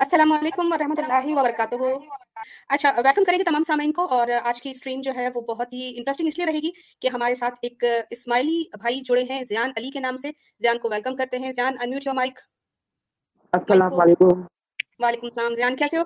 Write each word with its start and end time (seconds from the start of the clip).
السلام 0.00 0.32
علیکم 0.32 0.72
ورحمۃ 0.72 0.94
اللہ 0.98 1.26
وبرکاتہ۔ 1.26 1.74
اچھا 2.68 2.92
ویلکم 2.96 3.24
کریں 3.24 3.38
گے 3.38 3.44
تمام 3.44 3.62
سامعین 3.62 3.92
کو 3.92 4.06
اور 4.10 4.28
آج 4.42 4.62
کی 4.62 4.70
اسٹریم 4.70 5.00
جو 5.00 5.12
ہے 5.16 5.28
وہ 5.34 5.40
بہت 5.40 5.72
ہی 5.72 5.92
انٹرسٹنگ 5.96 6.28
اس 6.28 6.38
لیے 6.38 6.46
رہے 6.46 6.58
گی 6.58 6.70
کہ 7.00 7.08
ہمارے 7.14 7.34
ساتھ 7.34 7.54
ایک 7.62 7.84
اسماعیلی 8.10 8.62
بھائی 8.80 9.00
جڑے 9.00 9.24
ہیں 9.30 9.44
زیان 9.48 9.72
علی 9.76 9.90
کے 9.90 10.00
نام 10.00 10.16
سے۔ 10.16 10.30
زیان 10.60 10.78
کو 10.78 10.88
ویلکم 10.90 11.16
کرتے 11.16 11.38
ہیں۔ 11.38 11.52
زیان 11.52 11.76
انمیوٹ 11.80 12.06
یور 12.06 12.14
مائک 12.14 12.38
السلام 13.52 14.00
علیکم۔ 14.00 14.40
وعلیکم 14.98 15.26
السلام۔ 15.26 15.54
زیان 15.54 15.76
کیسے 15.76 15.98
ہو؟ 15.98 16.02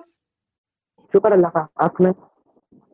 شکر 1.13 1.31
اللہ 1.31 1.47
کا۔ 1.47 1.65
آپ 1.75 2.01
میں 2.01 2.11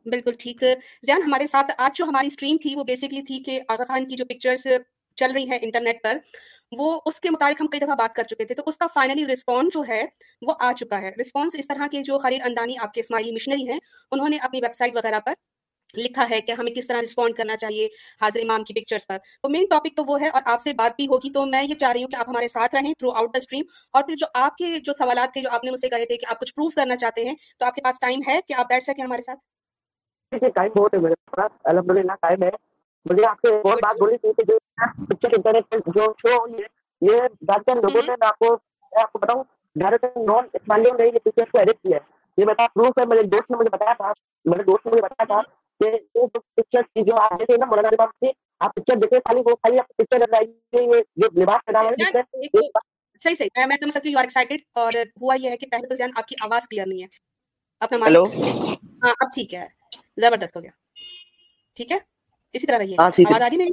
بالکل 0.05 0.32
ٹھیک۔ 0.39 0.64
زیان 1.05 1.21
ہمارے 1.21 1.48
ساتھ 1.48 1.71
آج 1.77 1.98
جو 1.98 2.05
ہماری 2.05 2.27
اسٹریم 2.27 2.57
تھی 2.62 2.75
وہ 2.75 2.84
بیسکلی 2.84 3.21
تھی 3.21 3.39
کہ 3.39 3.62
آغا 3.68 3.84
خان 3.84 4.07
کی 4.07 4.16
جو 4.16 4.25
پکچرز 4.25 4.68
چل 5.18 5.32
رہی 5.32 5.50
ہیں 5.50 5.59
انٹرنیٹ 5.62 6.04
پر 6.04 6.18
وہ 6.71 7.00
اس 7.05 7.20
کے 7.20 7.29
متعلق 7.29 7.61
ہم 7.61 7.68
کئی 7.68 7.79
دفعہ 7.79 7.95
بات 7.95 8.16
کر 8.16 8.23
چکے 8.23 8.45
تھے، 8.45 8.55
تو 8.55 8.63
اس 8.65 8.77
کا 8.77 8.88
فائنلی 8.93 9.25
رسپانس 9.34 9.73
جو 9.73 9.84
ہے 9.88 10.05
وہ 10.41 10.54
آ 10.59 10.71
چکا 10.73 11.02
ہے۔ 11.02 11.11
رسپانس 11.21 11.55
اس 11.55 11.68
طرح 11.68 11.87
کے 11.92 12.01
جو 12.01 12.18
خرید 12.18 12.42
اندانی 12.46 12.75
آپ 12.82 12.93
کے 12.93 13.00
اسماعیلی 13.00 13.32
مشنری 13.32 13.69
ہیں، 13.69 13.79
انہوں 14.11 14.29
نے 14.29 14.37
اپنی 14.37 14.60
ویب 14.61 14.75
سائٹ 14.75 14.96
وغیرہ 14.96 15.20
پر 15.20 15.33
لکھا 15.97 16.25
ہے 16.29 16.42
کہ 16.42 16.51
ہمیں 16.51 16.71
کس 16.75 16.87
طرح 16.87 17.01
رسپونڈ 17.01 17.36
کرنا 17.36 17.57
چاہیے 17.57 17.87
حاضر 18.21 18.39
امام 18.39 18.64
کی 18.64 18.73
پکچرز 18.73 19.07
پر۔ 19.07 19.18
تو 19.43 19.50
مین 19.50 19.65
ٹاپک 19.70 19.96
تو 19.96 20.04
وہ 20.04 20.21
ہے 20.21 20.29
اور 20.29 20.42
آپ 20.46 20.61
سے 20.61 20.73
بات 20.73 20.92
بھی 20.96 21.07
ہوگی، 21.07 21.29
تو 21.29 21.46
میں 21.46 21.64
یہ 21.64 21.75
چاہ 21.75 21.92
رہی 21.92 22.04
ہوں 22.04 22.09
کہ 22.09 22.15
آپ 22.15 22.29
ہمارے 22.29 22.47
ساتھ 22.47 22.75
رہیں 22.75 22.93
تھرو 22.93 23.11
آؤٹ 23.11 23.34
دا 23.34 23.37
اسٹریم 23.37 23.64
اور 23.92 24.04
پھر 24.04 24.15
جو 24.15 24.25
آپ 24.34 24.56
کے 24.56 24.79
جو 24.79 24.93
سوالات 24.93 25.34
تھے، 25.34 25.42
جو 25.42 25.50
آپ 25.51 25.64
نے 25.64 25.71
مجھ 25.71 25.79
سے 25.79 25.89
کہے 25.89 26.06
تھے 26.06 26.18
کہ 26.18 26.25
آپ 26.29 26.39
کچھ 26.39 26.56
پروف 26.56 26.75
کرنا 26.75 26.97
چاہتے 26.97 27.25
ہیں، 27.25 27.36
تو 27.57 27.65
آپ 27.65 27.75
کے 27.75 27.82
پاس 27.82 28.00
ٹائم 28.00 28.20
ہے 28.28 28.39
کہ 28.47 28.54
آپ 28.54 28.68
بیٹھ 28.70 28.84
سکیں 28.84 29.04
ہمارے 29.04 29.21
ساتھ؟ 29.21 29.39
جی، 30.32 30.50
ٹائم 30.50 30.71
بہت 30.75 30.93
ہے 30.93 31.00
میرے 31.00 31.14
پاس۔ 31.32 31.51
الحمد 31.64 31.92
للہ 31.92 32.16
ٹائم 32.22 32.44
ہے۔ 32.44 32.75
مجھے 33.05 33.25
آپ 33.25 33.38
سے 33.41 33.55
اور 33.55 33.77
بات 33.81 34.00
بولی 34.00 34.17
تھی 34.17 34.33
کہ 34.33 34.44
جو 34.44 34.58
پکچر 35.05 35.33
انٹرنیٹ 35.33 35.69
پہ 35.69 35.77
جو 35.88 36.05
شو 36.19 36.47
یہ 37.02 37.17
زیادہ 37.41 37.61
تر 37.61 37.75
لوگوں 37.75 38.02
نے 38.02 38.14
میں 38.19 38.28
آپ 38.28 38.39
کو 38.39 38.50
میں 38.94 39.02
آپ 39.02 39.11
کو 39.11 39.19
بتاؤں 39.19 39.44
زیادہ 39.75 39.95
تر 40.02 40.08
نان 40.17 40.47
نے 40.81 41.05
یہ 41.05 41.19
پکچر 41.23 41.50
کو 41.52 41.58
ایڈٹ 41.58 41.81
کیا 41.81 41.97
ہے۔ 41.97 42.14
یہ 42.38 42.45
بتا 42.45 42.67
پروف 42.73 43.00
ہے 43.00 43.05
میرے 43.05 43.23
دوست 43.23 43.52
نے 43.52 43.58
مجھے 43.58 43.69
بتایا 43.69 43.94
تھا 43.94 44.12
میرے 44.45 44.64
دوست 44.64 44.86
نے 44.86 44.92
مجھے 44.92 45.02
بتایا 45.02 45.25
تھا 45.25 45.42
کہ 45.80 45.89
یہ 45.89 46.25
جو 46.25 46.39
پکچر 46.39 46.81
کی 46.81 47.03
جو 47.03 47.16
آپ 47.16 47.39
دیکھیں 47.39 47.56
نا 47.59 47.66
مولانا 47.66 48.25
آپ 48.59 48.75
پکچر 48.75 48.95
دیکھیں 48.95 49.19
خالی 49.19 49.42
وہ 49.45 49.56
خالی 49.56 49.80
آپ 49.80 49.88
پکچر 49.88 50.22
یہ 50.73 51.02
جو 51.16 51.42
لباس 51.42 51.66
پہنا 51.66 51.80
ہے 51.80 52.22
صحیح 53.22 53.36
صحیح 53.36 53.66
میں 53.66 53.78
سمجھ 53.78 53.94
سکتی 53.94 54.09
ہوں 54.09 54.12
یو 54.12 54.17
آر 54.17 54.23
ایکسائٹیڈ 54.23 54.62
اور 54.73 54.94
ہوا 55.22 55.36
یہ 55.36 55.50
ہے 55.50 55.58
کہ 55.58 55.67
پہلے 55.72 55.88
تو 55.88 55.95
زیان 55.95 56.12
آپ 56.17 56.28
کی 56.28 56.36
آواز 56.42 56.67
کلیئر 56.67 56.86
نہیں 56.88 57.03
ہے۔ 57.03 57.08
ہاں 59.03 59.14
اب 59.19 59.28
ٹھیک 59.34 59.53
ہے 59.53 59.67
زبردست 60.17 60.58
ہو 60.58 60.64
گیا۔ 60.64 60.72
ٹھیک 61.73 61.92
ہے؟ 61.92 61.97
اسی 62.56 62.67
طرح 62.67 62.78
رہیے 62.78 62.95
آواز 63.00 63.42
آ 63.42 63.50
رہی 63.50 63.58
میری؟ 63.58 63.72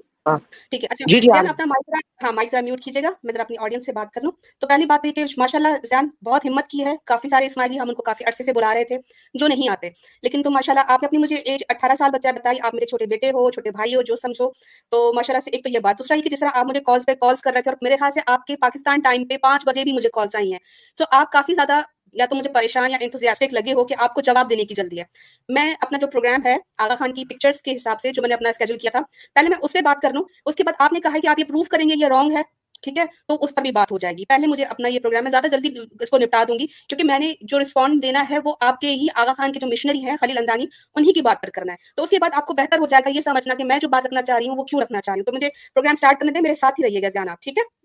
ٹھیک 0.71 0.85
ہے 0.85 0.89
اچھا 0.91 1.19
زیان 1.21 1.47
اپنا 1.49 1.65
مائک 1.67 1.91
ہاں 2.25 2.33
مائک 2.33 2.51
ذرا 2.53 2.61
میوٹ 2.61 2.81
کیجیے 2.81 3.03
گا۔ 3.03 3.11
میں 3.23 3.33
ذرا 3.33 3.43
اپنی 3.43 3.57
آڈینس 3.61 3.87
سے 3.87 3.93
بات 3.93 4.13
کر 4.13 4.21
لوں۔ 4.23 4.33
تو 4.59 4.67
پہلی 4.67 4.87
بات 4.87 5.07
یہ 5.07 5.13
کہ 5.13 5.25
ماشاء 5.37 5.59
اللہ 5.59 5.69
زیان 5.85 6.09
بہت 6.25 6.45
ہمت 6.45 6.69
کی 6.69 6.85
ہے۔ 6.85 6.95
کافی 7.05 7.29
سارے 7.29 7.47
اسماعیلی 7.47 7.81
ہم 7.81 7.89
ان 7.89 7.95
کو 7.95 8.03
کافی 8.03 8.25
عرصے 8.25 8.45
سے 8.45 8.53
بلا 8.53 8.75
رہے 8.75 8.85
تھے 8.85 8.99
جو 9.35 9.47
نہیں 9.49 9.69
آتے۔ 9.69 9.91
لیکن 10.23 10.43
تو 10.43 10.51
ماشاء 10.51 10.73
اللہ 10.73 10.93
آپ 10.93 11.03
نے 11.03 11.07
اپنی 11.07 11.19
مجھے 11.19 11.37
ایج 11.37 11.63
اٹھارہ 11.69 11.95
سال 11.95 12.11
بچہ 12.11 12.29
بتائی۔ 12.29 12.59
آپ 12.63 12.75
میرے 12.75 12.87
چھوٹے 12.87 13.07
بیٹے 13.07 13.31
ہو 13.31 13.51
چھوٹے 13.51 13.71
بھائی 13.71 13.95
ہو 13.95 14.03
جو 14.03 14.17
سمجھو۔ 14.17 14.51
تو 14.91 15.13
ماشاء 15.13 15.35
اللہ 15.35 15.41
سے 15.41 15.51
ایک 15.51 15.65
تو 15.65 15.71
یہ 15.71 15.79
بات۔ 15.79 15.99
دوسرا 15.99 16.17
یہ 16.17 16.23
کہ 16.23 16.31
جس 16.31 16.41
طرح 16.41 16.51
آپ 16.55 16.67
مجھے 16.67 16.81
کالس 16.81 17.07
پہ 17.07 17.15
کالس 17.15 17.43
کر 17.43 17.53
رہے 17.53 17.63
تھے 17.63 17.71
اور 17.71 17.77
میرے 17.83 17.97
خیال 17.97 18.13
سے 18.13 18.21
آپ 18.27 18.45
کے 18.47 18.57
پاکستان 18.57 19.01
ٹائم 19.01 19.27
پہ 19.27 19.37
پانچ 19.37 19.63
بجے 19.67 19.85
بھی 19.85 19.93
مجھے 19.93 20.09
کالس 20.13 20.37
آئی 20.37 20.53
ہیں۔ 20.53 20.59
سو 20.99 21.05
آپ 21.11 21.33
کافی 21.33 21.55
زیادہ 21.55 21.81
یا 22.13 22.27
تو 22.27 22.37
مجھے 22.37 22.51
پریشان 22.51 22.91
یا 22.91 22.97
انتھوزیاسٹک 23.01 23.55
لگے 23.55 23.73
ہو 23.73 23.85
کہ 23.85 23.95
آپ 23.99 24.15
کو 24.15 24.21
جواب 24.21 24.51
دینے 24.51 24.65
کی 24.65 24.75
جلدی 24.75 24.99
ہے۔ 24.99 25.05
میں 25.49 25.75
اپنا 25.81 25.99
جو 25.99 26.07
پروگرام 26.07 26.41
ہے، 26.45 26.57
آغا 26.79 26.95
خان 26.95 27.15
کی 27.15 27.25
پکچرز 27.25 27.63
کے 27.63 27.77
حساب 27.77 28.01
سے 28.01 28.11
جو 28.11 28.23
میں 28.23 28.29
نے 28.29 28.35
اپنا 28.35 28.49
اسکیجول 28.49 28.79
کیا 28.79 28.91
تھا، 28.91 29.01
پہلے 29.35 29.49
میں 29.49 29.57
اس 29.63 29.73
پہ 29.73 29.79
بات 29.81 30.03
کر 30.03 30.13
لوں، 30.13 30.25
اس 30.47 30.55
کے 30.55 30.65
بعد 30.65 30.73
آپ 30.79 30.93
نے 30.93 31.01
کہا 31.01 31.19
کہ 31.23 31.27
آپ 31.27 31.39
یہ 31.39 31.45
پروف 31.45 31.69
کریں 31.69 31.89
گے 31.89 31.95
یہ 31.97 32.07
رانگ 32.07 32.33
ہے، 32.33 32.43
ٹھیک 32.83 32.99
ہے؟ 32.99 33.05
تو 33.29 33.39
اس 33.41 33.55
پر 33.55 33.63
بھی 33.63 33.73
بات 33.73 33.93
ہو 33.93 33.99
جائے 33.99 34.15
گی۔ 34.19 34.25
پہلے 34.25 34.47
مجھے 34.47 34.65
اپنا 34.65 34.89
یہ 34.89 35.01
پروگرام 35.01 35.27
ہے 35.27 35.31
زیادہ 35.31 35.47
جلدی 35.47 35.69
اس 36.01 36.11
کو 36.11 36.19
نپٹا 36.19 36.45
دوں 36.49 36.59
گی، 36.59 36.67
کیونکہ 36.67 37.05
میں 37.05 37.19
نے 37.19 37.33
جو 37.41 37.61
رسپونڈ 37.61 38.03
دینا 38.03 38.25
ہے 38.31 38.39
وہ 38.45 38.55
آپ 38.61 38.81
کے 38.81 38.91
ہی، 38.91 39.07
آغا 39.15 39.33
خان 39.33 39.53
کے 39.53 39.59
جو 39.59 39.67
مشنری 39.67 40.05
ہیں، 40.05 40.17
خلیل 40.21 40.39
اندانی، 40.39 40.67
انہی 40.95 41.13
کی 41.13 41.23
بات 41.23 41.43
پر 41.43 41.51
کرنا 41.51 41.73
ہے۔ 41.73 41.77
تو 41.97 42.03
اس 42.03 42.11
کے 42.11 42.19
بعد 42.19 42.31
آپ 42.33 42.47
کو 42.47 42.55
بہتر 42.55 42.79
ہو 42.79 42.87
جائے 42.87 43.03
گا 43.07 43.11
یہ 43.17 43.21
سمجھنا 43.21 43.55
کہ 43.55 43.65
میں 43.65 43.79
جو 43.79 43.89
بات 43.89 44.07
رکھنا 44.07 44.23
چاہ 44.23 44.37
رہی 44.37 44.49
ہوں 44.49 44.57
وہ 44.57 44.65
کیوں 44.65 44.81
رکھنا 44.81 45.01
چاہ 45.01 45.15
رہی 45.15 45.21
ہوں۔ 45.21 45.25
تو 45.25 45.33
مجھے 45.33 45.49
پروگرام 45.49 45.93
اسٹارٹ 45.93 46.21
کرنے 46.21 46.33
دیں، 46.33 46.41
میرے 46.41 46.55
ساتھ 46.55 46.81
ہی 46.81 46.85
رہیے 46.87 47.03
گا 47.03 47.09
زیان 47.09 47.29
آپ، 47.29 47.43
ٹھیک 47.43 47.59
ہے؟ 47.59 47.82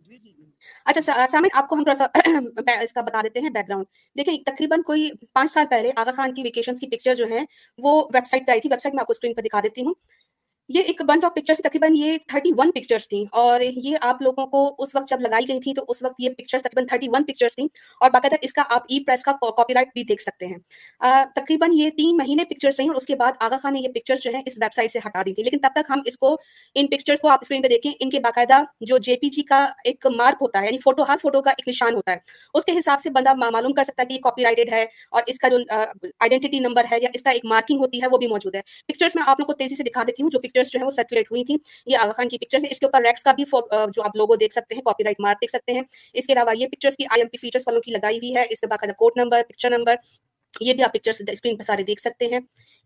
اچھا 0.85 1.25
سامن 1.31 1.47
آپ 1.53 1.68
کو 1.68 1.75
ہم 1.75 1.84
تھوڑا 1.84 1.95
سا 1.95 2.06
اس 2.84 2.94
کا 2.94 3.01
بتا 3.01 3.22
دیتے 3.22 3.40
ہیں 3.40 3.50
بیک 3.50 3.68
گراؤنڈ 3.69 3.85
دیکھیں، 4.16 4.34
تقریباً 4.45 4.81
کوئی 4.81 5.09
پانچ 5.34 5.51
سال 5.51 5.66
پہلے 5.69 5.91
آغا 5.95 6.12
خان 6.12 6.34
کی 6.34 6.41
ویکیشن 6.41 6.75
کی 6.75 6.88
پکچر 6.88 7.16
جو 7.16 7.25
ہیں، 7.25 7.45
وہ 7.79 7.94
ویب 8.13 8.28
سائٹ 8.28 8.45
پہ 8.47 8.51
آئی 8.51 8.62
تھی 8.62 8.69
ویب 8.72 8.81
سائٹ 8.81 8.96
میں 8.96 9.01
آپ 9.01 9.07
کو 9.07 9.12
اسکرین 9.12 9.34
پہ 9.34 9.41
دکھا 9.41 9.59
دیتی 9.63 9.81
ہوں۔ 9.81 9.94
یہ 10.69 10.81
ایک 10.81 11.01
بنچ 11.01 11.25
آف 11.25 11.31
پکچرس 11.35 11.57
تقریباً 11.57 11.91
یہ 11.95 12.17
تھرٹی 12.28 12.50
ون 12.57 12.72
پکچرس 12.72 13.07
تھیں۔ 13.09 13.23
اور 13.31 13.61
یہ 13.61 13.97
آپ 14.01 14.22
لوگوں 14.22 14.45
کو 14.47 14.75
اس 14.79 14.95
وقت 14.95 15.09
جب 15.09 15.22
لگائی 15.22 15.47
گئی 15.47 15.59
تھی 15.59 15.73
تو 15.73 15.83
اس 15.88 16.03
وقت 16.03 16.16
یہ 16.19 16.29
پکچرس 16.29 16.61
تقریباً 16.61 16.85
تھرٹی 16.88 17.07
ون 17.09 17.23
پکچرس 17.23 17.55
تھیں۔ 17.55 17.67
اور 18.01 18.09
باقاعدہ 18.11 18.35
اس 18.41 18.53
کا 18.53 18.63
آپ 18.69 18.83
ای 18.89 19.03
پریس 19.03 19.23
کا 19.23 19.31
کاپی 19.51 19.73
رائٹ 19.73 19.88
بھی 19.94 20.03
دیکھ 20.03 20.22
سکتے 20.22 20.45
ہیں۔ 20.45 20.57
تقریباً 21.35 21.69
یہ 21.73 21.89
تین 21.89 22.17
مہینے 22.17 22.44
پکچرس 22.45 22.79
رہی 22.79 22.88
اور 22.88 22.95
اس 22.95 23.05
کے 23.05 23.16
بعد 23.16 23.31
آغا 23.39 23.57
خان 23.57 23.73
نے 23.73 23.79
یہ 23.79 23.88
پکچرس 23.88 24.23
جو 24.23 24.31
ہے 24.33 24.41
اس 24.45 24.57
ویب 24.61 24.73
سائٹ 24.75 24.91
سے 24.91 25.00
ہٹا 25.05 25.22
دی 25.25 25.33
تھی۔ 25.33 25.44
لیکن 25.44 25.57
تب 25.57 25.69
تک 25.75 25.89
ہم 25.89 26.01
اس 26.05 26.17
کو 26.17 26.35
ان 26.75 26.88
پکچرس 26.88 27.19
کو 27.19 27.28
آپ 27.28 27.39
اسکرین 27.41 27.61
پہ 27.61 27.67
دیکھیں، 27.67 27.91
ان 27.99 28.09
کے 28.09 28.19
باقاعدہ 28.19 28.61
جو 28.81 28.97
جے 28.97 29.16
پی 29.16 29.29
جی 29.29 29.44
کا 29.44 29.66
ایک 29.84 30.07
مارک 30.16 30.38
ہوتا 30.41 30.61
ہے 30.61 30.66
یعنی 30.66 30.78
فوٹو 30.78 31.03
ہر 31.03 31.17
فوٹو 31.22 31.41
کا 31.41 31.51
ایک 31.51 31.67
نشان 31.67 31.95
ہوتا 31.95 32.11
ہے۔ 32.11 32.17
اس 32.53 32.66
کے 32.66 32.78
حساب 32.78 33.01
سے 33.01 33.09
بندہ 33.09 33.34
معلوم 33.34 33.73
کر 33.73 33.84
سکتا 33.84 34.01
ہے 34.01 34.07
کہ 34.07 34.13
یہ 34.13 34.19
کاپی 34.19 34.44
رائٹڈ 34.44 34.73
ہے 34.73 34.85
اور 35.11 35.23
اس 35.28 35.39
کا 35.39 35.47
جو 35.47 35.57
آئیڈینٹی 36.19 36.59
نمبر 36.59 36.85
ہے 36.91 36.97
یا 37.01 37.09
اس 37.13 37.22
کا 37.22 37.29
ایک 37.29 37.45
مارکنگ 37.45 37.79
ہوتی 37.79 38.01
ہے 38.01 38.07
وہ 38.11 38.17
بھی 38.17 38.28
موجود 38.28 38.55
ہے۔ 38.55 38.61
پکچرس 38.88 39.16
میں 39.16 39.23
آپ 39.28 39.39
لوگ 39.39 39.47
کو 39.47 39.53
تیزی 39.53 39.75
سے 39.75 39.84
دکھا 39.84 40.03
دیتی 40.03 40.23
ہوں 40.23 40.29
جو 40.29 40.39
پکچر 40.39 40.56
پکچرس 40.57 40.73
جو 40.73 40.79
ہے 40.79 40.85
وہ 40.85 40.90
سرکولیٹ 40.90 41.31
ہوئی 41.31 41.44
تھی 41.45 41.56
یہ 41.85 41.97
آغا 41.97 42.12
خان 42.12 42.29
کی 42.29 42.38
پکچر 42.38 42.57
ہے 42.57 42.68
اس 42.72 42.79
کے 42.79 42.85
اوپر 42.85 43.01
ریکس 43.01 43.23
کا 43.23 43.31
بھی 43.31 43.44
جو 43.94 44.03
آپ 44.03 44.16
لوگوں 44.16 44.35
دیکھ 44.35 44.53
سکتے 44.53 44.75
ہیں 44.75 44.81
کاپی 44.81 45.03
رائٹ 45.03 45.19
مارک 45.19 45.41
دیکھ 45.41 45.51
سکتے 45.51 45.73
ہیں۔ 45.73 45.81
اس 46.13 46.28
کے 46.28 46.34
علاوہ 46.34 46.57
یہ 46.57 46.68
پکچرس 46.68 46.97
کی 46.97 47.06
آئی 47.06 47.22
ایم 47.22 47.28
پی 47.28 47.38
فیچرس 47.38 47.63
والوں 47.68 47.81
کی 47.81 47.91
لگائی 47.91 48.18
ہوئی 48.18 48.35
ہے۔ 48.35 48.41
اس 48.50 48.63
میں 48.63 48.69
باقاعدہ 48.69 48.94
کوڈ 48.94 49.12
نمبر 49.16 49.41
پکچر 49.50 49.69
نمبر 49.69 49.96
یہ 50.62 50.73
بھی 50.73 50.84
آپ 50.84 50.94
پکچر 50.94 51.12
اسکرین 51.28 51.57
پہ 51.57 51.63
سارے 51.63 51.84
دیکھ 51.84 52.01
سکتے 52.01 52.28
ہیں۔ 52.28 52.40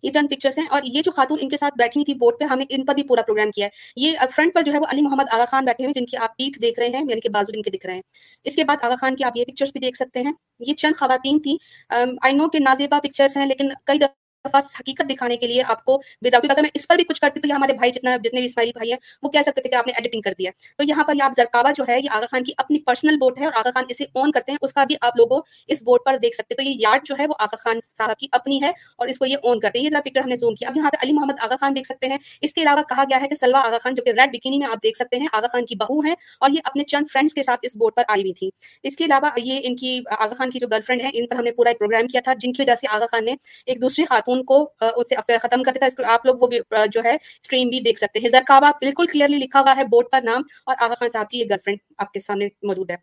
یہ 0.03 0.11
چند 0.11 0.27
پکچرس 0.31 0.57
ہیں۔ 0.57 0.65
اور 0.69 0.81
یہ 0.85 1.01
جو 1.01 1.11
خاتون 1.11 1.37
ان 1.41 1.49
کے 1.49 1.57
ساتھ 1.57 1.73
بیٹھی 1.77 1.99
ہوئی 1.99 2.05
تھی 2.05 2.13
بورڈ 2.13 2.35
پہ، 2.39 2.45
ہم 2.45 2.57
نے 2.59 2.65
ان 2.69 2.85
پر 2.85 2.93
بھی 2.93 3.03
پورا 3.03 3.21
پروگرام 3.21 3.51
کیا 3.51 3.65
ہے۔ 3.65 3.69
یہ 3.95 4.17
فرنٹ 4.35 4.53
پر 4.53 4.61
جو 4.61 4.73
ہے 4.73 4.79
وہ 4.79 4.85
علی 4.89 5.01
محمد 5.01 5.23
آغا 5.31 5.45
خان 5.45 5.65
بیٹھے 5.65 5.85
ہوئے 5.85 5.99
جن 5.99 6.05
کی 6.05 6.17
آپ 6.17 6.37
پیٹ 6.37 6.61
دیکھ 6.61 6.79
رہے 6.79 6.87
ہیں 6.87 7.03
یعنی 7.09 7.19
کہ 7.19 7.29
بازو 7.29 7.51
ان 7.55 7.61
کے 7.61 7.69
دکھ 7.69 7.85
رہے 7.85 7.95
ہیں۔ 7.95 8.01
اس 8.43 8.55
کے 8.55 8.63
بعد 8.63 8.77
آغا 8.81 8.95
خان 8.95 9.15
کی 9.15 9.23
آپ 9.23 9.37
یہ 9.37 9.45
پکچرس 9.45 9.71
بھی 9.71 9.79
دیکھ 9.79 9.97
سکتے 9.97 10.21
ہیں۔ 10.21 10.33
یہ 10.59 10.73
چند 10.73 10.99
خواتین 10.99 11.41
تھیں۔ 11.41 11.57
آئی 12.21 12.33
نو 12.33 12.49
کہ 12.49 12.59
نازیبا 12.59 12.99
پکچرس 13.03 13.37
ہیں، 13.37 13.45
لیکن 13.45 13.69
کئی 13.85 13.97
دفعہ 13.97 14.20
حقیقت 14.45 15.09
دکھانے 15.09 15.37
کے 15.37 15.47
لیے 15.47 15.63
آپ 15.67 15.85
کو 15.85 16.01
وداؤٹ 16.21 16.51
اگر 16.51 16.61
میں 16.61 16.69
اس 16.73 16.87
پر 16.87 16.95
بھی 16.95 17.03
کچھ 17.03 17.21
کرتی، 17.21 17.39
تو 17.39 17.47
یہ 17.47 17.53
ہمارے 17.53 17.73
بھائی 17.73 17.91
جتنا، 17.91 18.17
جتنے 18.17 18.39
بھی 18.39 18.45
اسماعیلی 18.45 18.71
بھائی 18.75 18.91
ہیں، 18.91 18.97
وہ 19.23 19.29
کہہ 19.29 19.41
سکتے 19.45 19.61
تھے 19.61 19.69
کہ 19.69 19.75
آپ 19.75 19.87
نے 19.87 19.93
ایڈیٹنگ 19.95 20.21
کر 20.21 20.33
دیا۔ 20.39 20.51
تو 20.77 20.83
یہاں 20.83 21.03
پر 21.03 21.13
آپ 21.21 21.31
زرکاوا 21.37 21.71
جو 21.71 21.83
ہے، 21.87 21.99
یہ 21.99 22.09
آغا 22.11 22.25
خان 22.31 22.43
کی 22.43 22.51
اپنی 22.57 22.79
پرسنل 22.79 23.17
بوٹ 23.17 23.39
ہے 23.39 23.45
اور 23.45 23.53
آغا 23.55 23.69
خان 23.73 23.83
اسے 23.89 24.05
آن 24.15 24.31
کرتے 24.31 24.51
ہیں، 24.51 24.57
اس 24.61 24.73
کا 24.73 24.83
بھی 24.83 24.95
آپ 25.01 25.17
لوگوں 25.17 25.41
اس 25.67 25.83
بورڈ 25.83 26.01
پر 26.05 26.17
دیکھ 26.17 26.35
سکتے۔ 26.35 26.55
تو 26.55 26.61
یہ 26.61 26.75
یارڈ 26.79 27.05
جو 27.05 27.15
ہے، 27.19 27.27
وہ 27.27 27.33
آغا 27.39 27.55
خان 27.55 27.79
صاحب 27.83 28.17
کی 28.17 28.27
اپنی 28.31 28.61
ہے 28.63 28.71
اور 28.97 29.07
اس 29.07 29.19
کو 29.19 29.25
یہ 29.25 29.37
آن 29.43 29.59
کرتے 29.59 29.79
ہیں۔ 29.79 29.85
یہ 29.85 29.89
ذرا 29.89 30.01
پکچر 30.01 30.21
ہم 30.21 30.29
نے 30.29 30.35
زوم 30.35 30.55
کیا۔ 30.55 30.69
اب 30.69 30.77
یہاں 30.77 30.91
پہ 30.91 30.97
علی 31.03 31.13
محمد 31.13 31.39
آغا 31.39 31.55
خان 31.59 31.75
دیکھ 31.75 31.87
سکتے 31.87 32.07
ہیں۔ 32.07 32.17
اس 32.41 32.53
کے 32.53 32.61
علاوہ 32.61 32.81
کہا 32.89 33.03
گیا 33.03 33.21
ہے 33.21 33.27
کہ 33.27 33.35
سلوا 33.35 33.59
آغا 33.59 33.77
خان 33.77 33.95
جو 33.95 34.03
کہ 34.03 34.09
ریڈ 34.09 34.29
بکینی 34.33 34.57
میں 34.57 34.67
آپ 34.67 34.83
دیکھ 34.83 34.97
سکتے 34.97 35.17
ہیں، 35.17 35.27
آغا 35.33 35.47
خان 35.47 35.65
کی 35.65 35.75
بہو 35.75 35.99
ہیں 35.99 36.15
اور 36.39 36.49
یہ 36.49 36.59
اپنے 36.63 36.83
چند 36.83 37.11
فرینڈس 37.13 37.33
کے 37.33 37.43
ساتھ 37.43 37.59
اس 37.63 37.75
بورڈ 37.75 37.93
پر 37.95 38.03
آئی 38.07 38.21
ہوئی 38.21 38.33
تھی 38.33 38.49
اس 38.83 38.95
کے 38.95 39.05
علاوہ 39.05 39.29
یہ 39.37 39.59
ان 39.63 39.75
کی 39.75 39.99
آغا 40.19 40.33
خان 40.33 40.49
کی 40.49 40.59
جو 40.59 40.67
گرل 40.67 40.81
فرینڈ 40.87 41.01
ہے 41.01 41.09
ان 41.13 41.27
پر 41.27 41.35
ہم 41.35 41.43
نے 41.43 41.51
پورا 41.51 41.69
ایک 41.69 41.79
پروگرام 41.79 42.07
کیا 42.07 42.21
تھا، 42.23 42.33
جن 42.33 42.53
کی 42.53 42.61
وجہ 42.61 42.75
سے 42.75 42.87
آغا 42.89 43.05
خان 43.11 43.25
نے 43.25 43.35
ایک 43.65 43.81
دوسری 43.81 44.05
خاتون 44.05 44.30
کو 44.43 44.73
اس 44.95 45.09
سے 45.09 45.15
افیئر 45.15 45.37
ختم 45.37 45.63
کرتا 45.63 45.87
تھا 45.89 46.13
آپ 46.13 46.25
لوگ 46.25 46.35
وہ 46.39 46.47
بھی 46.47 46.59
جو 46.93 47.01
ہے 47.03 47.15
اسٹریم 47.15 47.69
بھی 47.69 47.79
دیکھ 47.79 47.99
سکتے 47.99 48.19
ہیں۔ 48.19 48.29
زرکاوا 48.29 48.71
بالکل 48.81 49.07
کلیئرلی 49.07 49.37
لکھا 49.37 49.59
ہوا 49.59 49.73
ہے 49.77 49.83
بورڈ 49.83 50.05
پر 50.11 50.21
نام 50.23 50.41
اور 50.65 50.75
آغا 50.79 50.93
خان 50.93 51.09
صاحب 51.13 51.29
کی 51.29 51.39
یہ 51.39 51.45
گرل 51.49 51.59
فرینڈ 51.65 51.79
آپ 51.97 52.13
کے 52.13 52.19
سامنے 52.19 52.47
موجود 52.63 52.91
ہے۔ 52.91 52.95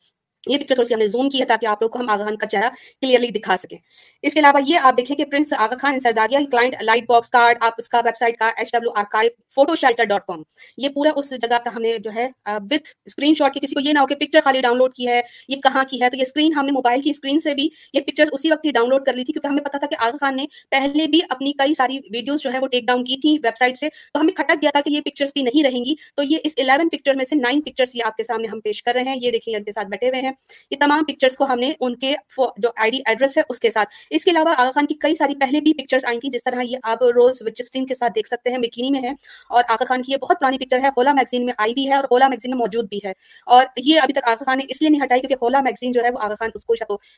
یہ 0.47 0.59
پکچر 0.59 0.75
تھوڑی 0.75 0.89
سی 0.89 0.95
ہم 0.95 0.99
نے 0.99 1.07
زوم 1.07 1.31
کی 1.31 1.41
ہے 1.41 1.45
تاکہ 1.45 1.67
آپ 1.67 1.83
لوگ 1.83 1.91
کو 1.91 1.99
ہم 1.99 2.09
آغا 2.09 2.25
خان 2.25 2.37
کا 2.37 2.47
چہرہ 2.47 2.69
کلیئرلی 3.01 3.29
دکھا 3.29 3.57
سکیں۔ 3.57 3.79
اس 4.23 4.35
کے 4.35 4.41
علاوہ 4.41 4.61
یہ 4.67 4.79
آپ 4.83 4.97
دیکھیں 4.97 5.17
کہ 5.17 5.25
پرنس 5.25 5.53
آغا 5.53 5.77
خان 5.81 5.95
ان 5.95 6.01
سرداریا 6.01 6.39
کلائنٹ 6.51 6.75
لائٹ 6.83 7.05
باکس 7.07 7.31
کارڈ 7.31 7.57
آپ 7.61 7.73
اس 7.79 7.89
کا 7.89 8.01
ویب 8.05 8.17
سائٹ 8.17 8.39
کا 8.39 8.51
H 8.57 8.73
W 8.73 8.91
archive 8.97 9.31
photo 9.55 9.77
shelter 9.77 10.05
dot 10.05 10.27
com 10.27 10.43
یہ 10.77 10.89
پورا 10.89 11.11
اس 11.17 11.31
جگہ 11.31 11.59
کا 11.65 11.71
ہم 11.77 11.83
نے 11.83 11.97
جو 11.99 12.11
ہے 12.15 12.29
وتھ 12.47 12.89
اسکرین 13.07 13.35
شاٹ 13.35 13.55
کی، 13.55 13.61
کسی 13.61 13.75
کو 13.75 13.81
یہ 13.81 13.93
نہ 13.93 13.99
ہو 13.99 14.07
کہ 14.07 14.15
پکچر 14.15 14.41
خالی 14.45 14.61
ڈاؤن 14.61 14.79
لوڈ 14.79 14.95
کی 14.95 15.09
ہے، 15.09 15.21
یہ 15.49 15.57
کہاں 15.57 15.85
کی 15.91 16.01
ہے؟ 16.03 16.11
تو 16.11 16.17
یہ 16.17 16.23
اسکرین 16.23 16.53
ہم 16.53 16.67
نے 16.67 16.73
موبائل 16.73 17.03
کی 17.03 17.11
اسکرین 17.11 17.41
سے 17.41 17.55
بھی 17.55 17.69
یہ 17.93 18.01
پکچر 18.01 18.29
اسی 18.33 18.51
وقت 18.51 18.65
ہی 18.65 18.71
ڈاؤن 18.71 18.89
لوڈ 18.89 19.05
کر 19.07 19.13
لی 19.13 19.25
تھی 19.25 19.33
کیونکہ 19.33 19.47
ہمیں 19.47 19.65
پتا 19.65 19.79
تھا 19.79 19.87
کہ 19.87 19.97
آغا 19.99 20.17
خان 20.21 20.37
نے 20.37 20.47
پہلے 20.71 21.07
بھی 21.07 21.21
اپنی 21.29 21.53
کئی 21.59 21.75
ساری 21.75 21.99
ویڈیوز 22.13 22.43
جو 22.43 22.53
ہے 22.53 22.59
وہ 22.59 22.67
ٹیک 22.67 22.85
ڈاؤن 22.85 23.05
کی 23.05 23.17
تھی 23.17 23.33
ویب 23.43 23.57
سائٹ 23.59 23.79
سے۔ 23.79 23.89
تو 24.15 24.21
ہمیں 24.21 24.33
کھٹک 24.35 24.63
گیا 24.63 24.71
تھا 24.71 24.81
کہ 24.81 24.91
یہ 24.91 25.01
پکچرس 25.01 25.31
بھی 25.35 25.43
نہیں 25.43 25.65
رہیں 25.65 25.85
گی۔ 25.85 25.95
تو 26.17 26.23
یہ 26.23 26.39
اس 26.45 26.53
الیون 26.59 26.89
پکچر 26.89 27.15
میں 27.15 27.25
سے 27.25 27.37
نائن 27.37 27.61
پکچرس 27.61 27.95
یہ 27.95 28.03
آپ 28.07 28.17
کے 28.17 28.25
سامنے 28.25 28.49
ہم 28.49 28.61
پیش 28.61 28.83
کر 28.83 28.95
رہے 28.95 29.03
ہیں۔ 29.03 29.17
یہ 29.23 29.31
دیکھیں 29.31 29.55
ان 29.55 29.65
کے 29.65 29.73
ساتھ 29.73 29.89
بیٹھے 29.89 30.09
ہوئے 30.09 30.21
ہیں۔ 30.21 30.28
ہیں۔ 30.29 30.35
یہ 30.71 30.77
تمام 30.81 31.05
پکچرس 31.05 31.37
کو 31.37 31.45
ہم 31.45 31.59
نے 31.59 31.73
ان 31.81 31.99
کے 31.99 32.15
جو 32.59 32.69
آئی 32.77 32.91
ڈی 32.91 32.99
ایڈریس 33.07 33.39
ہے 33.39 33.43
اس 33.49 33.61
کے 33.61 33.71
ساتھ۔ 33.71 33.89
اس 34.11 34.25
کے 34.25 34.31
علاوہ 34.31 34.55
آغا 34.57 34.71
خان 34.71 34.87
کی 34.87 34.95
کئی 34.95 35.17
ساری 35.17 35.35
پہلے 35.35 35.61
بھی 35.61 35.75
پکچرز 35.75 36.05
آئی 36.05 36.19
تھیں۔ 36.19 36.31
جس 36.31 36.45
طرح 36.45 36.63
یہ 36.63 36.77
آپ 36.83 37.03
روز 37.03 37.43
وچسٹین 37.43 37.87
کے 37.87 37.95
ساتھ 37.95 38.13
دیکھ 38.15 38.29
سکتے 38.29 38.51
ہیں 38.51 38.59
بکینی 38.59 38.91
میں 38.91 39.03
ہے۔ 39.03 39.11
اور 39.51 39.65
آغا 39.69 39.85
خان 39.85 40.03
کی 40.03 40.13
یہ 40.13 40.17
بہت 40.17 40.37
پرانی 40.41 40.59
پکچر 40.59 40.79
ہے۔ 40.83 40.89
ہولا 40.89 41.13
میگزین 41.13 41.45
میں 41.45 41.53
آئی 41.59 41.75
بھی 41.75 41.89
ہے 41.89 41.95
اور 41.95 42.05
ہولا 42.11 42.29
میگزین 42.29 42.51
میں 42.51 42.59
موجود 42.59 42.89
بھی 42.89 43.01
ہے۔ 43.05 43.13
اور 43.47 43.65
یہ 43.77 44.01
ابھی 44.01 44.13
تک 44.13 44.29
آغا 44.29 44.45
خان 44.45 44.59
نے 44.59 44.65
اس 44.69 44.83
لیے 44.83 44.91
نہیں 44.91 45.03
ہٹائی 45.05 45.21
کیونکہ 45.21 45.37
ہولا 45.43 45.61
میگزین 45.61 45.93
جو 45.93 46.05
ہے 46.05 46.11
وہ 46.11 46.19
آغا 46.21 46.35
خان 46.35 46.51
اس 46.55 46.65
کو 46.65 46.75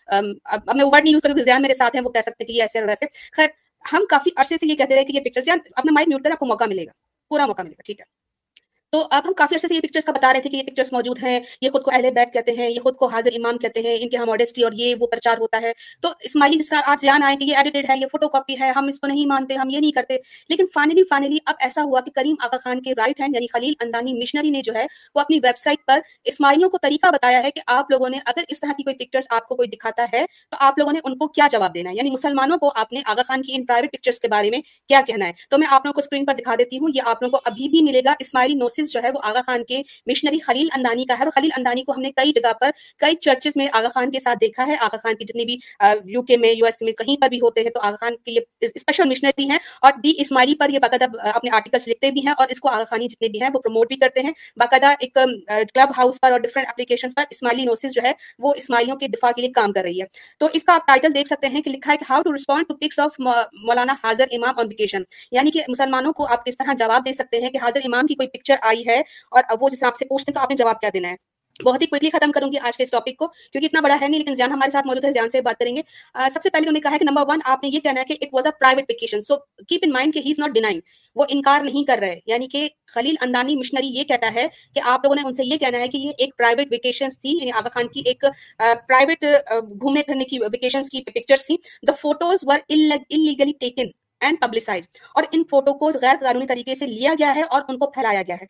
اب 0.06 0.24
میں 0.74 0.84
ورڈ 0.84 1.04
نہیں 1.04 1.12
یوز 1.12 1.22
کروں 1.22 1.38
ذہن 1.38 1.62
میرے 1.62 1.74
ساتھ 1.74 1.96
ہیں، 1.96 2.02
وہ 2.04 2.10
کہہ 2.10 2.20
سکتے 2.20 2.44
کہ 2.44 2.52
یہ 2.52 2.62
ایسے 2.62 2.78
اور 2.78 2.88
ویسے۔ 2.88 3.06
خیر، 3.36 3.48
ہم 3.92 4.04
کافی 4.10 4.30
عرصے 4.36 4.56
سے 4.56 4.66
یہ 4.70 4.74
کہتے 4.74 4.94
رہے 4.94 5.04
کہ 5.04 5.12
یہ 5.12 5.20
پکچر 5.20 5.40
اپنا 5.76 5.92
مائک 5.92 6.08
میوٹ 6.08 6.22
کریں 6.22 6.32
آپ 6.32 6.38
کو 6.38 6.46
موقع 6.46 6.64
ملے 6.68 6.82
گا۔ 6.82 6.90
پورا 7.28 7.46
موقع 7.46 7.62
ملے 7.62 7.72
گا، 7.72 7.82
ٹھیک 7.84 8.00
ہے۔ 8.00 8.19
تو 8.92 9.06
اب 9.10 9.22
ہم 9.28 9.32
کافی 9.32 9.54
عرصے 9.54 9.68
سے 9.68 9.74
یہ 9.74 9.80
پکچرز 9.80 10.04
کا 10.04 10.12
بتا 10.12 10.32
رہے 10.32 10.40
تھے 10.40 10.50
کہ 10.50 10.56
یہ 10.56 10.62
پکچرز 10.62 10.88
موجود 10.92 11.22
ہیں، 11.22 11.40
یہ 11.60 11.70
خود 11.70 11.82
کو 11.82 11.90
اہل 11.94 12.10
بیت 12.14 12.32
کہتے 12.32 12.52
ہیں، 12.52 12.70
یہ 12.70 12.80
خود 12.82 12.96
کو 12.96 13.06
حاضر 13.06 13.30
امام 13.34 13.58
کہتے 13.58 13.80
ہیں، 13.80 13.94
ان 13.94 14.08
کے 14.08 14.16
یہاں 14.16 14.26
ماڈیسٹی 14.26 14.62
اور 14.62 14.72
یہ 14.72 14.94
وہ 15.00 15.06
پرچار 15.06 15.38
ہوتا 15.38 15.60
ہے۔ 15.62 15.72
تو 16.00 16.08
اسماعیلی 16.20 16.58
جس 16.58 16.68
طرح 16.68 16.80
آج 16.86 17.02
جان 17.02 17.22
آئے 17.22 17.36
کہ 17.36 17.44
یہ 17.44 17.56
ایڈیٹڈ 17.56 17.90
ہے، 17.90 17.94
یہ 17.98 18.06
فوٹو 18.12 18.28
کاپی 18.28 18.60
ہے، 18.60 18.72
ہم 18.76 18.86
اس 18.86 18.98
کو 18.98 19.06
نہیں 19.06 19.26
مانتے، 19.26 19.54
ہم 19.54 19.68
یہ 19.70 19.78
نہیں 19.78 19.90
کرتے۔ 19.90 20.16
لیکن 20.48 20.64
فائنلی 20.74 21.02
فائنلی 21.10 21.38
اب 21.46 21.54
ایسا 21.60 21.82
ہوا 21.82 22.00
کہ 22.00 22.10
کریم 22.10 22.34
آغا 22.44 22.56
خان 22.64 22.82
کے 22.82 22.90
رائٹ 22.96 23.20
ہینڈ 23.20 23.34
یعنی 23.34 23.46
خلیل 23.52 23.72
اندانی 23.80 24.14
مشنری 24.14 24.50
نے 24.50 24.62
جو 24.62 24.74
ہے 24.74 24.86
وہ 25.14 25.20
اپنی 25.20 25.36
ویب 25.42 25.56
سائٹ 25.56 25.78
پر 25.86 26.00
اسماعیلیوں 26.24 26.70
کو 26.70 26.78
طریقہ 26.82 27.10
بتایا 27.10 27.42
ہے 27.42 27.50
کہ 27.50 27.60
آپ 27.66 27.90
لوگوں 27.90 28.08
نے 28.08 28.18
اگر 28.26 28.42
اس 28.48 28.60
طرح 28.60 28.72
کی 28.72 28.82
کوئی 28.82 28.96
پکچرز 28.96 29.24
آپ 29.30 29.48
کو 29.48 29.56
کوئی 29.56 29.68
دکھاتا 29.68 30.04
ہے 30.12 30.24
تو 30.50 30.56
آپ 30.60 30.78
لوگوں 30.78 30.92
نے 30.92 31.00
ان 31.04 31.18
کو 31.18 31.28
کیا 31.28 31.48
جواب 31.52 31.74
دینا 31.74 31.90
ہے؟ 31.90 31.94
یعنی 31.96 32.10
مسلمانوں 32.10 32.58
کو 32.58 32.72
آپ 32.74 32.92
نے 32.92 33.00
آغا 33.06 33.22
خان 33.22 33.42
کی 33.42 33.54
ان 33.54 33.64
پرائیویٹ 33.64 33.92
پکچرز 33.92 34.20
کے 34.20 34.28
بارے 34.28 34.50
میں 34.50 34.60
کیا 34.88 35.00
کہنا 35.06 35.26
ہے؟ 35.26 35.32
تو 35.50 35.58
میں 35.58 35.66
آپ 35.70 35.86
لوگوں 35.86 35.94
کو 35.94 35.98
اسکرین 35.98 36.24
پر 36.24 36.34
دکھا 36.34 36.54
دیتی 36.58 36.78
ہوں، 36.78 36.88
یہ 36.94 37.02
آپ 37.06 37.22
لوگوں 37.22 37.38
کو 37.38 37.50
ابھی 37.50 37.68
بھی 37.68 37.82
ملے 37.82 38.00
گا۔ 38.04 38.14
اسماعیلی 38.18 38.54
نوسی 38.54 38.79
نوسز 38.80 38.92
جو 38.92 39.00
ہے 39.02 39.10
وہ 39.10 39.20
آغا 39.22 39.40
خان 39.46 39.64
کے 39.64 39.82
مشنری 40.06 40.38
خلیل 40.38 40.68
اندانی 40.76 41.04
کا 41.04 41.14
ہے 41.18 41.24
اور 41.24 41.30
خلیل 41.30 41.50
اندانی 41.56 41.82
کو 41.82 41.92
ہم 41.92 42.02
نے 42.02 42.10
کئی 42.12 42.32
جگہ 42.32 42.52
پر 42.60 42.70
کئی 42.98 43.14
چرچز 43.16 43.56
میں 43.56 43.66
آغا 43.72 43.88
خان 43.88 44.10
کے 44.10 44.20
ساتھ 44.20 44.38
دیکھا 44.40 44.66
ہے۔ 44.66 44.76
آغا 44.80 44.96
خان 44.96 45.14
کی 45.14 45.24
جتنی 45.24 45.44
بھی 45.44 45.56
یو 46.12 46.22
کے 46.22 46.36
میں 46.36 46.52
یو 46.52 46.64
ایس 46.64 46.82
میں 46.82 46.92
کہیں 46.92 47.16
پر 47.20 47.28
بھی 47.28 47.40
ہوتے 47.40 47.60
ہیں 47.60 47.70
تو 47.70 47.80
آغا 47.80 47.96
خان 47.96 48.16
کی 48.16 48.34
یہ 48.34 48.40
اسپیشل 48.60 49.08
مشنری 49.08 49.48
ہیں 49.50 49.58
اور 49.82 49.92
دی 50.04 50.12
اسماعیلی 50.18 50.54
پر 50.54 50.70
یہ 50.70 50.78
باقاعدہ 50.78 51.28
اپنے 51.28 51.50
آرٹیکلس 51.50 51.88
لکھتے 51.88 52.10
بھی 52.10 52.26
ہیں 52.26 52.34
اور 52.38 52.46
اس 52.50 52.60
کو 52.60 52.68
آغا 52.68 52.84
خانی 52.84 53.08
جتنے 53.08 53.28
بھی 53.28 53.40
ہیں 53.42 53.48
وہ 53.54 53.60
پروموٹ 53.60 53.88
بھی 53.88 53.96
کرتے 53.96 54.20
ہیں۔ 54.20 54.32
باقاعدہ 54.56 54.92
ایک 55.00 55.14
کلب 55.14 55.90
ہاؤس 55.98 56.20
پر 56.20 56.32
اور 56.32 56.40
ڈفرنٹ 56.40 56.68
اپلیکیشن 56.68 57.08
پر 57.16 57.24
اسماعیلی 57.30 57.64
نوسز 57.64 57.94
جو 57.94 58.02
ہے 58.02 58.12
وہ 58.38 58.52
اسماعیلیوں 58.56 58.96
کے 58.96 59.08
دفاع 59.08 59.30
کے 59.30 59.42
لیے 59.42 59.50
کام 59.52 59.72
کر 59.72 59.82
رہی 59.82 60.00
ہے۔ 60.00 60.06
تو 60.40 60.48
اس 60.52 60.64
کا 60.64 60.74
آپ 60.74 60.86
ٹائٹل 60.86 61.14
دیکھ 61.14 61.28
سکتے 61.28 61.46
ہیں 61.46 61.62
کہ 61.62 61.70
لکھا 61.70 61.92
ہے 61.92 61.96
کہ 61.96 62.12
how 62.12 62.22
to 62.22 62.32
respond 62.32 62.68
to 62.68 62.74
pics 62.76 62.98
of 63.00 63.20
Mawlana 63.20 63.94
Hazar 64.04 64.24
Imam 64.32 64.58
on 64.58 64.66
vacation 64.66 65.02
یعنی 65.32 65.50
کہ 65.50 65.62
مسلمانوں 65.68 66.12
کو 66.12 66.26
آپ 66.26 66.44
کس 66.46 66.56
طرح 66.56 66.72
جواب 66.78 67.06
دے 67.06 67.12
سکتے 67.12 67.40
ہیں 67.40 67.50
کہ 67.50 67.58
حاضر 67.62 67.80
امام 67.84 68.06
کی 68.06 68.14
کوئی 68.14 68.28
پکچر 68.28 68.54
آئی 68.70 68.86
ہے 68.86 69.00
اور 69.30 69.42
اب 69.48 69.62
وہ 69.62 69.68
جس 69.68 69.82
آپ 69.82 69.96
سے 69.96 70.04
پوچھتے 70.04 70.30
ہیں 70.30 70.34
تو 70.34 70.40
آپ 70.40 70.50
نے 70.50 70.56
جواب 70.56 70.80
کیا 70.80 70.90
دینا 70.94 71.10
ہے۔ 71.10 71.28
بہت 71.64 71.82
ہی 71.82 71.86
کوئکلی 71.86 72.10
ختم 72.10 72.30
کروں 72.32 72.50
گی 72.52 72.58
آج 72.58 72.76
کے 72.76 72.82
اس 72.84 72.90
ٹاپک 72.90 73.16
کو، 73.16 73.26
کیونکہ 73.28 73.66
اتنا 73.66 73.80
بڑا 73.80 73.96
ہے 74.00 74.08
نہیں، 74.08 74.20
لیکن 74.20 74.34
زیان 74.34 74.52
ہمارے 74.52 74.70
ساتھ 74.70 74.86
موجود 74.86 75.04
ہے، 75.04 75.12
زیان 75.12 75.28
سے 75.28 75.40
بات 75.40 75.58
کریں 75.58 75.74
گے۔ 75.76 75.82
سب 76.14 76.42
سے 76.42 76.50
پہلے 76.50 76.58
انہوں 76.58 76.72
نے 76.72 76.80
کہا 76.80 76.92
ہے 76.92 76.98
کہ 76.98 77.04
نمبر 77.04 77.22
ون 77.28 77.38
آپ 77.44 77.64
نے 77.64 77.68
یہ 77.68 77.80
کہنا 77.80 78.00
ہے 78.00 78.04
کہ 78.04 78.16
it 78.20 78.34
was 78.34 78.46
a 78.46 78.52
private 78.60 78.84
vacation 78.88 79.22
so 79.22 79.36
keep 79.68 79.80
in 79.82 79.92
mind 79.92 80.14
کہ 80.14 80.22
ہی 80.24 80.30
از 80.30 80.38
ناٹ 80.38 80.50
ڈینائنگ 80.50 80.80
وہ 81.16 81.24
انکار 81.28 81.60
نہیں 81.60 81.84
کر 81.84 81.98
رہے۔ 82.00 82.18
یعنی 82.26 82.48
کہ 82.48 82.66
خلیل 82.86 83.14
اندانی 83.20 83.56
مشنری 83.56 83.88
یہ 83.88 84.04
کہتا 84.04 84.30
ہے 84.34 84.46
کہ 84.74 84.80
آپ 84.84 85.04
لوگوں 85.04 85.16
نے 85.16 85.22
ان 85.26 85.32
سے 85.32 85.44
یہ 85.44 85.56
کہنا 85.56 85.78
ہے 85.78 85.88
کہ 85.88 85.96
یہ 85.96 86.10
ایک 86.18 86.36
پرائیویٹ 86.38 86.68
ویکیشن 86.70 87.08
تھی 87.22 87.30
یعنی 87.30 87.52
آغا 87.52 87.68
خان 87.68 87.88
کی 87.88 88.02
ایک 88.04 88.24
پرائیویٹ 88.88 89.24
گھومنے 89.80 90.02
پھرنے 90.02 90.24
کی 90.24 90.38
ویکیشن 90.38 90.82
کی 90.82 91.02
پکچرس 91.04 91.46
تھی 91.46 91.56
the 91.88 91.92
photos 91.92 92.38
were 92.42 92.58
illegally 92.68 93.52
taken 93.60 93.90
and 94.20 94.40
publicise 94.40 94.88
اور 95.14 95.24
ان 95.32 95.42
فوٹو 95.50 95.74
کو 95.74 95.90
غیر 96.02 96.16
قانونی 96.20 96.46
طریقے 96.46 96.74
سے 96.74 96.86
لیا 96.86 97.14
گیا 97.18 97.34
ہے 97.36 97.42
اور 97.42 97.62
ان 97.68 97.78
کو 97.78 97.86
پھیلایا 97.86 98.22
گیا 98.22 98.36
ہے۔ 98.40 98.46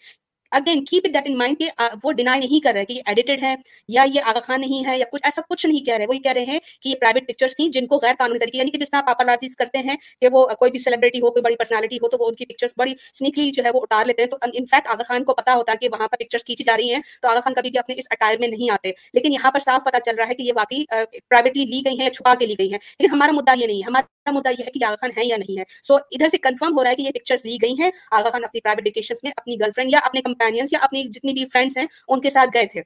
Again 0.52 0.84
keep 0.84 1.02
it 1.04 1.14
that 1.14 1.22
in 1.26 1.36
mind 1.38 1.58
کہ 1.58 1.68
وہ 2.04 2.12
ڈینائی 2.12 2.40
نہیں 2.40 2.64
کر 2.64 2.72
رہے 2.74 2.84
کہ 2.84 2.92
یہ 2.92 3.02
ایڈیٹڈ 3.06 3.42
ہے 3.42 3.54
یا 3.88 4.04
یہ 4.14 4.20
آغا 4.24 4.40
خان 4.40 4.60
نہیں 4.60 4.86
ہے 4.86 4.98
یا 4.98 5.04
کچھ، 5.12 5.20
ایسا 5.24 5.42
کچھ 5.48 5.66
نہیں 5.66 5.84
کہہ 5.86 5.94
رہے۔ 5.94 6.06
وہ 6.06 6.16
یہ 6.16 6.20
کہہ 6.20 6.32
رہے 6.32 6.44
ہیں 6.44 6.58
کہ 6.82 6.88
یہ 6.88 6.94
پرائیویٹ 6.94 7.28
پکچرس 7.28 7.56
تھیں 7.56 7.68
جن 7.68 7.86
کو 7.86 7.98
غیر 8.02 8.14
قانونی 8.18 8.38
طریقے 8.38 8.58
یعنی 8.58 8.70
کہ 8.70 8.78
جس 8.78 8.90
طرح 8.90 9.00
پاپا 9.06 9.24
رازیز 9.24 9.56
کرتے 9.56 9.78
ہیں 9.78 9.96
کہ 10.20 10.28
وہ 10.32 10.46
کوئی 10.58 10.70
بھی 10.70 10.78
سیلیبریٹی 10.78 11.20
ہو، 11.20 11.30
کوئی 11.30 11.42
بڑی 11.42 11.56
پرسنالٹی 11.56 11.96
ہو، 11.96 12.08
تو 12.08 12.16
وہ 12.20 12.28
ان 12.28 12.34
کی 12.34 12.46
پکچرس 12.46 12.72
بڑی 12.76 12.94
سنیکلی 13.14 13.50
جو 13.50 13.64
ہے 13.64 13.70
وہ 13.74 13.80
اتار 13.82 14.04
لیتے 14.06 14.22
ہیں۔ 14.22 14.30
تو 14.30 14.36
انفیکٹ 14.42 14.88
آغا 14.88 15.02
خان 15.02 15.24
کو 15.24 15.34
پتا 15.34 15.54
ہوتا 15.54 15.72
ہے 15.72 15.76
کہ 15.76 15.88
وہاں 15.92 16.08
پر 16.08 16.16
پکچرس 16.16 16.44
کھینچی 16.44 16.64
جا 16.64 16.76
رہی 16.76 16.92
ہیں، 16.94 17.00
تو 17.22 17.28
آغا 17.28 17.40
خان 17.40 17.54
کبھی 17.54 17.70
بھی 17.70 17.78
اپنے 17.78 17.94
اس 17.98 18.06
اٹائر 18.10 18.38
میں 18.38 18.48
نہیں 18.48 18.70
آتے۔ 18.72 18.92
لیکن 19.14 19.32
یہاں 19.32 19.50
پر 19.50 19.60
صاف 19.60 19.84
پتا 19.84 20.00
چل 20.00 20.16
رہا 20.18 20.28
ہے 20.28 20.34
کہ 20.34 20.42
یہ 20.42 20.52
واقعی 20.56 20.84
پرائیویٹلی 21.28 21.64
لی 21.64 21.82
گئی 21.86 22.00
ہیں 22.00 22.10
چھپا 22.10 22.34
کے 22.34 22.46
لی 22.46 22.54
گئی 22.58 22.70
ہیں۔ 22.72 22.78
لیکن 22.98 23.12
ہمارا 23.12 23.32
مدعا 23.32 23.54
یہ 23.58 23.66
نہیں 23.66 23.76
ہے۔ 23.76 23.86
ہمارا 23.86 24.19
مدعا 24.26 24.52
یہ 24.58 24.64
ہے 24.66 24.70
کہ 24.70 24.84
آغا 24.84 24.94
خان 25.00 25.10
ہے 25.16 25.26
یا 25.26 25.36
نہیں 25.36 25.58
ہے 25.58 25.64
سو 25.82 25.94
ادھر 25.94 26.28
سے 26.28 26.38
کنفرم 26.38 26.78
ہو 26.78 26.84
رہا 26.84 26.90
ہے 26.90 26.96
کہ 26.96 27.02
یہ 27.02 27.10
پکچرز 27.10 27.40
لی 27.44 27.56
گئی 27.62 27.72
ہیں۔ 27.72 27.90
آغا 28.10 28.30
خان 28.30 28.44
اپنی 28.44 28.60
پرائیویٹ 28.60 28.86
ویکیشن 28.86 29.14
میں 29.22 29.32
اپنی 29.36 29.60
گرل 29.60 29.70
فرینڈ 29.76 29.90
یا 29.92 29.98
اپنے 30.04 30.22
کمپینینس 30.22 30.72
یا 30.72 30.78
اپنی 30.82 31.04
جتنی 31.04 31.32
بھی 31.32 31.44
فرینڈس 31.52 31.76
ہیں، 31.76 31.86
ان 32.08 32.20
کے 32.20 32.30
ساتھ 32.30 32.50
گئے 32.54 32.66
تھے۔ 32.66 32.82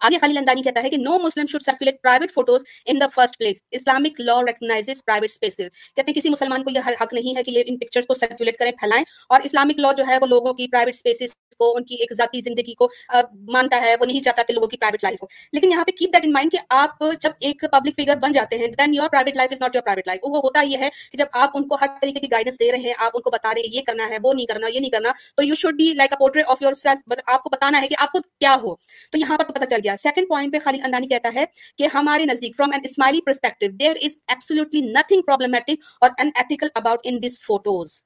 آگے 0.00 0.18
خلیل 0.20 0.38
اندانی 0.38 0.62
کہتا 0.62 0.82
ہے 0.82 0.90
کہ 0.90 0.96
no 0.96 1.18
Muslim 1.18 1.46
should 1.46 1.62
circulate 1.62 2.02
private 2.02 2.32
photos 2.32 2.62
in 2.86 3.00
the 3.00 3.06
first 3.14 3.38
place 3.38 3.56
Islamic 3.70 4.20
law 4.20 4.40
recognises 4.40 5.04
private 5.04 5.30
spaces 5.30 5.70
کہتے 5.96 6.02
ہیں 6.06 6.14
کسی 6.14 6.30
مسلمان 6.30 6.62
کو 6.64 6.70
یہ 6.74 6.80
حق 7.02 7.14
نہیں 7.14 7.36
ہے 7.36 7.42
کہ 7.42 7.50
یہ 7.50 7.62
ان 7.66 7.78
پکچرز 7.78 8.06
کو 8.06 8.14
سرکولیٹ 8.14 8.56
کریں، 8.56 8.72
پھیلائیں۔ 8.72 9.04
اور 9.28 9.40
اسلامک 9.44 9.78
لا 9.78 9.92
جو 9.92 10.04
ہے 10.08 10.18
وہ 10.20 10.26
لوگوں 10.26 10.54
کی 10.54 10.68
پرائیویٹ 10.68 10.94
اسپیسز 10.94 11.34
کو، 11.58 11.76
ان 11.76 11.84
کی 11.84 11.94
ایک 11.94 12.14
ذاتی 12.14 12.40
زندگی 12.40 12.74
کو 12.74 12.88
مانتا 13.48 13.80
ہے۔ 13.80 13.94
وہ 14.00 14.06
نہیں 14.06 14.20
چاہتا 14.22 14.42
کہ 14.42 14.54
لوگوں 14.54 14.68
کی 14.68 14.76
پرائیویٹ 14.76 15.04
لائف 15.04 15.22
ہو۔ 15.22 15.26
لیکن 15.52 15.70
یہاں 15.70 15.84
پہ 15.84 15.90
کیپ 15.90 16.14
دیٹ 16.14 16.26
ان 16.26 16.32
مائنڈ 16.32 16.52
کہ 16.52 16.58
آپ 16.70 17.04
جب 17.20 17.30
ایک 17.40 17.64
پبلک 17.72 18.00
فگر 18.00 18.16
بن 18.16 18.32
جاتے 18.32 18.58
ہیں 18.58 18.66
then 18.66 18.94
your 18.94 19.08
private 19.08 19.36
life 19.36 19.52
is 19.52 19.60
not 19.60 19.74
your 19.74 19.82
private 19.82 20.06
life 20.06 20.20
وہ 20.22 20.38
ہوتا 20.38 20.60
یہ 20.60 20.78
ہے 20.78 20.88
کہ 21.12 21.18
جب 21.18 21.26
آپ 21.32 21.50
ان 21.54 21.68
کو 21.68 21.76
ہر 21.80 21.86
طریقے 22.00 22.20
کی 22.20 22.26
گائیڈنس 22.32 22.60
دے 22.60 22.72
رہے 22.72 22.78
ہیں، 22.78 22.94
آپ 22.98 23.10
ان 23.14 23.22
کو 23.22 23.30
بتا 23.30 23.54
رہے 23.54 23.60
ہیں، 23.60 23.68
یہ 23.72 23.80
کرنا 23.86 24.08
ہے، 24.08 24.16
وہ 24.22 24.34
نہیں 24.34 24.46
کرنا، 24.46 24.66
یہ 24.66 24.80
نہیں 24.80 24.90
کرنا، 24.90 25.10
تو 25.36 25.44
you 25.44 25.54
should 25.54 25.74
be 25.74 25.92
like 25.94 26.12
a 26.12 26.18
portrait 26.18 26.44
of 26.48 26.56
yourself 26.72 27.12
آپ 27.26 27.42
کو 27.42 27.48
بتانا 27.50 27.82
ہے 27.82 27.88
کہ 27.88 27.96
آپ 27.98 28.12
خود 28.12 28.22
کیا 28.40 28.56
ہو۔ 28.62 28.74
تو 29.12 29.18
یہاں 29.18 29.38
پر 29.38 29.44
پتا 29.44 29.75
چل 29.76 29.80
گیا۔ 29.84 29.96
سیکنڈ 30.02 30.28
پوائنٹ 30.28 30.52
پہ 30.52 30.58
خالد 30.58 30.84
اندانی 30.84 31.08
کہتا 31.08 31.30
ہے 31.34 31.44
کہ 31.78 31.88
ہمارے 31.94 32.24
نزدیک 32.24 32.56
from 32.56 32.70
an 32.72 32.80
Ismaili 32.84 33.20
perspective 33.26 33.66
there 33.80 33.94
is 34.02 34.18
absolutely 34.28 34.80
nothing 34.82 35.22
problematic 35.22 35.84
or 36.00 36.10
unethical 36.34 36.68
about 36.74 37.00
in 37.04 37.22
this 37.22 37.40
photos 37.40 38.00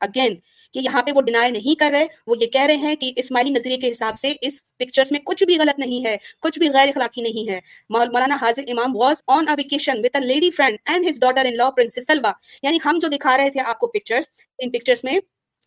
again 0.00 0.34
کہ 0.74 0.78
یہاں 0.78 1.02
پہ 1.02 1.12
وہ 1.14 1.20
ڈینائی 1.22 1.50
نہیں 1.52 1.78
کر 1.80 1.90
رہے، 1.92 2.06
وہ 2.26 2.36
یہ 2.40 2.46
کہہ 2.46 2.62
رہے 2.62 2.76
ہیں 2.76 2.94
کہ 2.96 3.12
اسماعیلی 3.16 3.50
نظریے 3.52 3.76
کے 3.76 3.90
حساب 3.90 4.18
سے 4.18 4.32
اس 4.40 4.60
پکچرز 4.78 5.12
میں 5.12 5.20
کچھ 5.24 5.44
بھی 5.44 5.58
غلط 5.58 5.78
نہیں 5.78 6.04
ہے، 6.06 6.16
کچھ 6.40 6.58
بھی 6.58 6.68
غیر 6.68 6.88
اخلاقی 6.88 7.22
نہیں 7.22 7.50
ہے۔ 7.50 7.60
Mawlana 7.90 8.36
Hazar 8.40 8.62
Imam 8.68 8.96
was 8.96 9.22
on 9.26 9.48
a 9.48 9.54
vacation 9.58 9.98
with 9.98 10.16
a 10.16 10.20
lady 10.20 10.50
friend 10.50 10.78
and 10.86 11.08
his 11.08 11.20
daughter 11.20 11.44
in 11.44 11.56
law 11.56 11.70
Princess 11.70 12.06
Salwa 12.06 12.32
یعنی 12.62 12.78
ہم 12.84 12.98
جو 13.02 13.08
دکھا 13.08 13.36
رہے 13.36 13.50
تھے 13.50 13.60
آپ 13.60 13.78
کو 13.78 13.86
پکچرز 13.86 14.28
ان 14.58 14.70
پکچرز 14.70 15.04
میں 15.04 15.18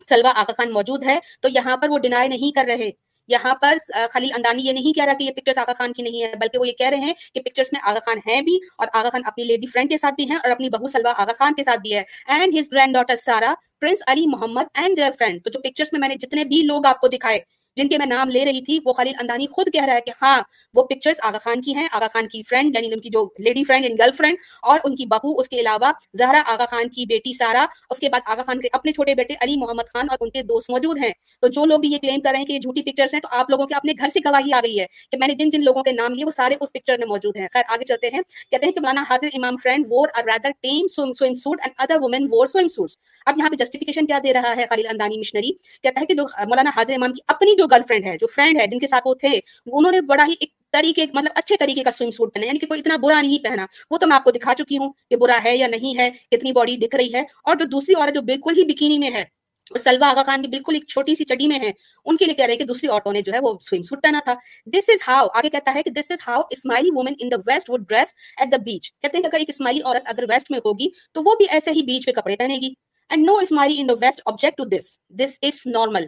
سلوا 0.08 0.32
آقا 0.36 0.52
خان 0.52 0.72
موجود 0.72 1.04
ہے، 1.04 1.18
تو 1.40 1.48
یہاں 1.48 1.76
پر 1.76 1.88
وہ 1.88 1.98
ڈینائی 1.98 2.28
نہیں 2.28 2.54
کر 2.54 2.64
رہے۔ 2.68 2.90
یہاں 3.28 3.54
پر 3.54 3.76
خلیل 4.12 4.30
اندانی 4.36 4.62
یہ 4.62 4.72
نہیں 4.72 4.96
کہہ 4.96 5.04
رہا 5.04 5.12
کہ 5.18 5.24
یہ 5.24 5.30
پکچرز 5.36 5.58
آغا 5.58 5.72
خان 5.78 5.92
کی 5.92 6.02
نہیں 6.02 6.22
ہے، 6.22 6.32
بلکہ 6.40 6.58
وہ 6.58 6.66
یہ 6.66 6.72
کہہ 6.78 6.88
رہے 6.88 7.00
ہیں 7.00 7.14
کہ 7.34 7.40
پکچرز 7.40 7.68
میں 7.72 7.80
آغا 7.84 7.98
خان 8.06 8.18
ہیں 8.26 8.40
بھی 8.42 8.58
اور 8.78 8.88
آغا 8.92 9.08
خان 9.08 9.22
اپنی 9.26 9.44
لیڈی 9.44 9.66
فرینڈ 9.66 9.90
کے 9.90 9.98
ساتھ 9.98 10.14
بھی 10.14 10.28
ہیں 10.30 10.36
اور 10.36 10.50
اپنی 10.50 10.68
بہو 10.68 10.88
سلوا 10.88 11.12
آغا 11.16 11.32
خان 11.38 11.54
کے 11.54 11.64
ساتھ 11.64 11.80
بھی 11.80 11.94
ہے۔ 11.94 12.02
And 12.28 12.58
his 12.58 12.72
granddaughter 12.94 13.16
Sara 13.24 13.54
Prince 13.80 14.02
Ali 14.06 14.26
Muhammad 14.26 14.66
and 14.74 14.96
their 14.96 15.10
friend 15.18 15.42
تو 15.44 15.50
جو 15.50 15.60
پکچرز 15.60 15.88
میں 15.92 16.00
میں 16.00 16.08
نے 16.08 16.14
جتنے 16.16 16.44
بھی 16.44 16.62
لوگ 16.62 16.86
آپ 16.86 17.00
کو 17.00 17.08
دکھائے، 17.08 17.40
جن 17.76 17.88
کے 17.88 17.98
میں 17.98 18.06
نام 18.06 18.28
لے 18.28 18.44
رہی 18.44 18.60
تھی، 18.64 18.78
وہ 18.84 18.92
خلیل 18.92 19.14
اندانی 19.20 19.46
خود 19.50 19.72
کہہ 19.72 19.84
رہا 19.84 19.94
ہے 19.94 20.00
کہ 20.00 20.12
ہاں 20.22 20.40
وہ 20.74 20.82
پکچرز 20.82 21.16
آغا 21.22 21.38
خان 21.38 21.62
کی 21.62 21.74
ہیں، 21.74 21.88
آغا 21.92 22.06
خان 22.12 22.28
کی 22.28 22.42
فرینڈ 22.42 22.76
یعنی 22.76 22.92
ان 22.92 23.00
کی 23.00 23.08
جو 23.08 23.28
لیڈی 23.38 23.64
فرینڈ 23.64 23.84
یعنی 23.84 23.96
گرل 23.98 24.12
فرینڈ 24.12 24.36
اور 24.62 24.80
ان 24.84 24.96
کی 24.96 25.06
بہو، 25.06 25.40
اس 25.40 25.48
کے 25.48 25.60
علاوہ 25.60 25.92
زہرا 26.18 26.42
آغا 26.46 26.64
خان 26.64 26.88
کی 26.88 27.06
بیٹی 27.06 27.32
سارا، 27.32 27.66
اس 27.90 27.98
کے 27.98 28.08
بعد 28.08 28.20
آغا 28.26 28.42
خان 28.42 28.60
کے 28.60 28.68
اپنے 28.72 28.92
چھوٹے 28.92 29.14
بیٹے 29.14 29.34
علی 29.40 29.56
محمد 29.56 29.88
خان 29.92 30.06
اور 30.10 30.18
ان 30.20 30.30
کے 30.30 30.42
دوست 30.42 30.70
موجود 30.70 30.98
ہیں۔ 30.98 31.12
تو 31.40 31.48
جو 31.48 31.64
لوگ 31.64 31.78
بھی 31.78 31.92
یہ 31.92 31.98
کلیم 31.98 32.20
کر 32.20 32.30
رہے 32.30 32.38
ہیں 32.38 32.46
کہ 32.46 32.52
یہ 32.52 32.58
جھوٹی 32.58 32.82
پکچرز 32.82 33.14
ہیں، 33.14 33.20
تو 33.20 33.28
آپ 33.30 33.50
لوگوں 33.50 33.66
کے 33.66 33.74
اپنے 33.74 33.92
گھر 34.00 34.08
سے 34.08 34.20
گواہی 34.24 34.52
آ 34.52 34.60
گئی 34.62 34.80
ہے 34.80 34.86
کہ 35.12 35.18
میں 35.18 35.28
نے 35.28 35.34
جن 35.34 35.50
جن 35.50 35.64
لوگوں 35.64 35.82
کے 35.82 35.92
نام 35.92 36.12
لیے، 36.12 36.24
وہ 36.24 36.30
سارے 36.30 36.54
اس 36.60 36.72
پکچر 36.72 36.98
میں 36.98 37.06
موجود 37.06 37.36
ہیں۔ 37.36 37.46
خیر، 37.52 37.62
آگے 37.68 37.84
چلتے 37.84 38.08
ہیں۔ 38.12 38.20
کہتے 38.50 38.66
ہیں 38.66 38.72
کہ 38.72 38.80
Mawlana 38.80 39.04
Hazar 39.10 39.28
Imam 39.34 39.56
friend 39.62 39.86
wore 39.90 40.08
or 40.16 40.24
rather 40.24 40.50
team 40.60 40.86
swimming 40.96 41.34
suit 41.34 41.60
and 41.60 41.74
other 41.78 41.96
women 42.00 42.26
wore 42.30 42.46
swimming 42.46 42.68
suits 42.68 42.98
اب 43.26 43.34
یہاں 43.38 43.50
پہ 43.50 43.56
جسٹیفیکیشن 43.56 44.06
کیا 44.06 44.18
دے 44.24 44.32
رہا 44.32 44.52
ہے 44.56 44.64
خلیل 44.70 44.86
اندانی 44.86 45.18
مشنری 45.18 45.52
کہتا 45.82 46.00
ہے 46.00 46.06
کہ 46.06 46.14
جو 46.14 46.22
مولانا 46.22 46.70
حاضر 46.76 46.92
امام 46.92 47.12
کی 47.12 47.20
اپنی 47.26 47.56
جو 47.56 47.66
گرل 47.66 47.82
فرینڈ 47.88 48.06
ہے، 48.06 48.16
جو 48.20 48.26
فرینڈ 48.26 48.60
ہے، 48.60 48.66
جن 48.66 48.78
کے 48.78 48.86
ساتھ 48.86 49.02
وہ 49.06 49.14
تھے، 49.14 49.40
انہوں 49.66 49.92
نے 49.92 50.00
بڑا 50.00 50.24
ہی 50.28 50.34
ایک 50.40 50.52
طریقے 50.72 51.06
مطلب 51.14 51.32
اچھے 51.34 51.56
طریقے 51.60 51.82
کا 51.84 51.90
سوئم 51.90 52.10
سوٹ 52.10 52.34
پہنا 52.34 52.46
یعنی 52.46 52.58
کہ 52.58 52.66
کوئی 52.66 52.80
اتنا 52.80 52.96
برا 53.02 53.20
نہیں 53.20 53.44
پہنا۔ 53.44 53.66
وہ 53.90 53.98
تو 53.98 54.06
میں 54.06 54.16
آپ 54.16 54.24
کو 54.24 54.30
دکھا 54.30 54.54
چکی 54.58 54.78
ہوں 54.78 54.92
کہ 55.10 55.16
برا 55.16 55.38
ہے 55.44 55.56
یا 55.56 55.66
نہیں 55.68 55.98
ہے، 55.98 56.10
کتنی 56.30 56.52
باڈی 56.52 56.76
دکھ 56.76 56.96
رہی 56.96 57.12
ہے۔ 57.14 57.20
اور 57.20 57.56
جو 57.56 57.64
دوسری 57.72 57.94
عورت 57.94 58.14
جو 58.14 58.22
بالکل 58.22 58.58
ہی 58.58 58.64
بکینی 58.72 58.98
میں 58.98 59.10
ہے، 59.10 59.24
اور 59.70 59.78
سلوا 59.78 60.08
آغا 60.08 60.22
خان 60.26 60.40
بھی 60.40 60.48
بالکل 60.48 60.74
ایک 60.74 60.86
چھوٹی 60.88 61.14
سی 61.14 61.24
چڈی 61.24 61.46
میں 61.46 61.58
ہے، 61.60 61.70
ان 62.06 62.16
کے 62.16 62.24
لیے 62.24 62.34
کہہ 62.34 62.44
رہے 62.44 62.52
ہیں 62.52 62.58
کہ 62.58 62.64
دوسری 62.64 62.88
عورتوں 62.88 63.12
نے 63.12 63.22
جو 63.22 63.32
ہے 63.32 63.38
وہ 63.42 63.52
سوئم 63.62 63.82
سوٹ 63.82 64.02
پہنا 64.02 64.20
تھا۔ 64.24 64.34
دس 64.74 64.88
از 64.88 65.08
ہاؤ 65.08 65.26
آگے 65.34 65.50
کہتا 65.50 65.74
ہے 65.74 65.82
کہ 65.82 65.90
this 65.90 66.10
is 66.10 66.18
how 66.26 66.40
Ismaili 66.50 66.90
women 66.90 67.14
in 67.18 67.30
the 67.30 67.36
West 67.46 67.70
would 67.70 67.88
dress 67.88 68.14
at 68.36 68.52
the 68.52 68.56
beach 68.64 68.90
کہتے 68.92 69.16
ہیں 69.16 69.22
کہ 69.22 69.28
اگر 69.28 69.38
ایک 69.38 69.50
اسماعیلی 69.50 69.82
عورت 69.82 70.08
اگر 70.08 70.24
ویسٹ 70.28 70.50
میں 70.50 70.60
ہوگی، 70.64 70.88
تو 71.12 71.22
وہ 71.24 71.34
بھی 71.38 71.46
ایسے 71.50 71.70
ہی 71.70 71.82
بیچ 71.82 72.06
پہ 72.06 72.12
کپڑے 72.12 72.36
پہنے 72.36 72.56
گی۔ 72.56 72.72
And 73.10 73.26
no 73.26 73.36
Ismaili 73.42 73.80
in 73.80 73.88
the 73.88 73.94
West 74.00 74.20
object 74.24 74.56
to 74.58 74.64
this 74.66 74.96
this 75.18 75.38
it's 75.42 75.66
normal 75.66 76.04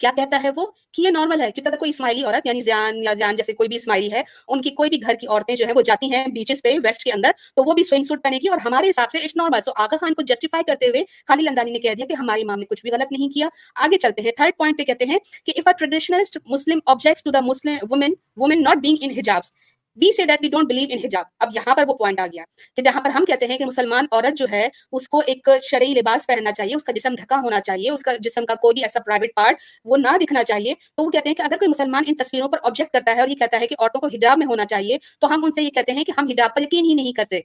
کیا 0.00 0.10
کہتا 0.16 0.40
ہے 0.44 0.50
وہ 0.56 0.66
کہ 0.92 1.02
یہ 1.02 1.10
نارمل 1.10 1.40
ہے، 1.40 1.50
کیونکہ 1.50 1.68
اگر 1.68 1.78
کوئی 1.78 1.90
اسماعیلی 1.90 2.22
عورت 2.24 2.46
یعنی 2.46 2.60
زیان 2.62 3.02
یا 3.04 3.12
زیان 3.14 3.36
جیسے 3.36 3.52
کوئی 3.52 3.68
بھی 3.68 3.76
اسماعیلی 3.76 4.10
ہے، 4.12 4.22
ان 4.48 4.60
کی 4.62 4.70
کوئی 4.70 4.90
بھی 4.90 5.00
گھر 5.02 5.14
کی 5.14 5.26
عورتیں 5.26 5.54
جو 5.56 5.66
ہے 5.66 5.72
وہ 5.72 5.82
جاتی 5.82 6.10
ہیں 6.12 6.26
بیچز 6.34 6.62
پہ 6.62 6.74
ویسٹ 6.84 7.04
کے 7.04 7.12
اندر، 7.12 7.30
تو 7.56 7.64
وہ 7.64 7.72
بھی 7.72 7.84
سوئنگ 7.84 8.04
سوٹ 8.04 8.22
پہنے 8.22 8.36
گی 8.36 8.48
اور 8.48 8.58
ہمارے 8.64 8.88
حساب 8.88 9.10
سے 9.12 9.18
اٹس 9.18 9.36
نارمل 9.36 9.60
سو 9.64 9.72
آگا 9.76 9.96
خان 9.96 10.14
کو 10.14 10.22
جسٹیفائی 10.22 10.64
کرتے 10.64 10.88
ہوئے 10.88 11.04
خالی 11.28 11.44
لندانی 11.44 11.70
نے 11.70 11.78
کہہ 11.78 11.94
دیا 11.94 12.06
کہ 12.06 12.14
ہماری 12.14 12.42
امام 12.42 12.58
نے 12.58 12.66
کچھ 12.66 12.82
بھی 12.82 12.90
غلط 12.90 13.12
نہیں 13.12 13.28
کیا۔ 13.28 13.48
آگے 13.76 13.98
چلتے 13.98 14.22
ہیں 14.22 14.32
تھرڈ 14.36 14.56
پوائنٹ 14.58 14.78
پہ 14.78 14.84
کہتے 14.84 15.04
ہیں 15.04 15.18
کہ 15.46 15.52
if 15.56 15.68
a 15.68 15.72
traditionalist 15.78 16.38
Muslim 16.46 16.78
objects 16.86 17.22
to 17.24 17.30
the 17.30 17.40
Muslim 17.42 17.76
woman 17.82 18.12
woman 18.36 18.62
not 18.62 18.78
being 18.78 18.96
in 19.00 19.10
hijabs 19.10 19.52
we 19.96 20.12
see 20.12 20.24
that 20.24 20.38
we 20.42 20.48
don't 20.48 20.68
believe 20.68 20.88
in 20.90 20.98
hijab 21.04 21.24
اب 21.38 21.48
یہاں 21.54 21.74
پر 21.74 21.84
وہ 21.88 21.94
پوائنٹ 21.94 22.20
آ 22.20 22.26
گیا 22.26 22.44
کہ 22.76 22.82
جہاں 22.82 23.00
پر 23.00 23.10
ہم 23.10 23.24
کہتے 23.24 23.46
ہیں 23.46 23.58
کہ 23.58 23.64
مسلمان 23.64 24.06
عورت 24.12 24.38
جو 24.38 24.46
ہے، 24.52 24.68
اس 24.92 25.08
کو 25.08 25.22
ایک 25.26 25.48
شرعی 25.62 25.94
لباس 25.94 26.26
پہننا 26.26 26.52
چاہیے، 26.52 26.76
اس 26.76 26.84
کا 26.84 26.92
جسم 26.92 27.14
ڈھکا 27.14 27.36
ہونا 27.36 27.60
چاہیے، 27.60 27.90
اس 27.90 28.02
کا 28.02 28.12
جسم 28.20 28.46
کا 28.46 28.54
کوئی 28.54 28.74
بھی 28.74 28.82
ایسا 28.82 29.00
پرائیویٹ 29.00 29.34
پارٹ 29.36 29.56
وہ 29.84 29.96
نہ 29.96 30.16
دکھنا 30.18 30.44
چاہیے۔ 30.44 30.74
تو 30.96 31.04
وہ 31.04 31.10
کہتے 31.10 31.28
ہیں 31.28 31.36
کہ 31.36 31.42
اگر 31.42 31.56
کوئی 31.56 31.68
مسلمان 31.68 32.02
ان 32.06 32.14
تصویروں 32.14 32.48
پر 32.48 32.58
آبجیکٹ 32.62 32.92
کرتا 32.92 33.14
ہے 33.14 33.20
اور 33.20 33.28
یہ 33.28 33.34
کہتا 33.34 33.60
ہے 33.60 33.66
کہ 33.66 33.76
عورتوں 33.78 34.00
کو 34.00 34.06
حجاب 34.06 34.38
میں 34.38 34.46
ہونا 34.46 34.64
چاہیے، 34.64 34.98
تو 35.20 35.34
ہم 35.34 35.44
ان 35.44 35.52
سے 35.52 35.62
یہ 35.62 35.70
کہتے 35.70 35.92
ہیں 35.92 36.04
کہ 36.04 36.12
ہم 36.18 36.26
حجاب 36.26 36.54
پر 36.54 36.62
یقین 36.62 36.84
ہی 36.84 36.94
نہیں 36.94 37.12
کرتے۔ 37.12 37.40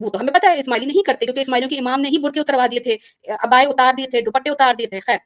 وہ 0.00 0.10
تو 0.10 0.20
ہمیں 0.20 0.32
پتا 0.34 0.48
ہے، 0.48 0.60
اسماعیلی 0.60 0.86
نہیں 0.86 1.02
کرتے، 1.06 1.26
کیونکہ 1.26 1.40
اسماعیلیوں 1.40 1.70
کے 1.70 1.78
امام 1.78 2.00
نے 2.00 2.08
ہی 2.08 2.18
برقے 2.18 2.40
اتروا 2.40 2.66
دیے 2.70 2.80
تھے، 2.80 2.96
ابائے 3.32 3.66
اتار 3.66 3.94
دیے 3.96 4.06
تھے، 4.06 4.20
دوپٹے 4.20 4.50
اتار 4.50 4.74
دیے 4.74 4.86
تھے۔ 4.86 5.00
خیر۔ 5.00 5.16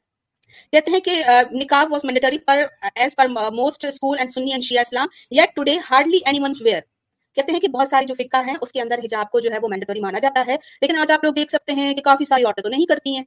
کہتے 0.72 0.90
ہیں 0.90 1.00
کہ 1.00 1.22
niqab 1.52 1.92
was 1.92 2.04
mandatory 2.04 2.38
per 2.38 2.64
as 2.94 3.16
per 3.16 3.28
most 3.52 3.84
school 3.84 4.18
and 4.18 4.30
Sunni 4.30 4.50
and 4.50 4.64
Shia 4.64 4.80
Islam 4.80 5.08
yet 5.30 5.56
today 5.56 5.76
hardly 5.90 6.18
any 6.26 6.40
ones 6.40 6.62
wear 6.62 6.80
کہتے 7.34 7.52
ہیں 7.52 7.60
کہ 7.60 7.68
بہت 7.68 7.88
ساری 7.88 8.06
جو 8.06 8.14
فقہ 8.14 8.36
ہیں، 8.46 8.54
اس 8.60 8.72
کے 8.72 8.80
اندر 8.80 8.98
حجاب 8.98 9.30
کو 9.30 9.40
جو 9.40 9.50
ہے 9.52 9.58
وہ 9.62 9.68
مینڈیٹری 9.68 10.00
مانا 10.00 10.18
جاتا 10.18 10.44
ہے۔ 10.46 10.56
لیکن 10.80 10.96
آج 10.96 11.10
آپ 11.10 11.24
لوگ 11.24 11.32
دیکھ 11.32 11.52
سکتے 11.52 11.72
ہیں 11.72 11.94
کہ 11.94 12.02
کافی 12.02 12.24
ساری 12.24 12.44
عورتیں 12.44 12.62
تو 12.62 12.68
نہیں 12.68 12.86
کرتی 12.86 13.16
ہیں۔ 13.16 13.24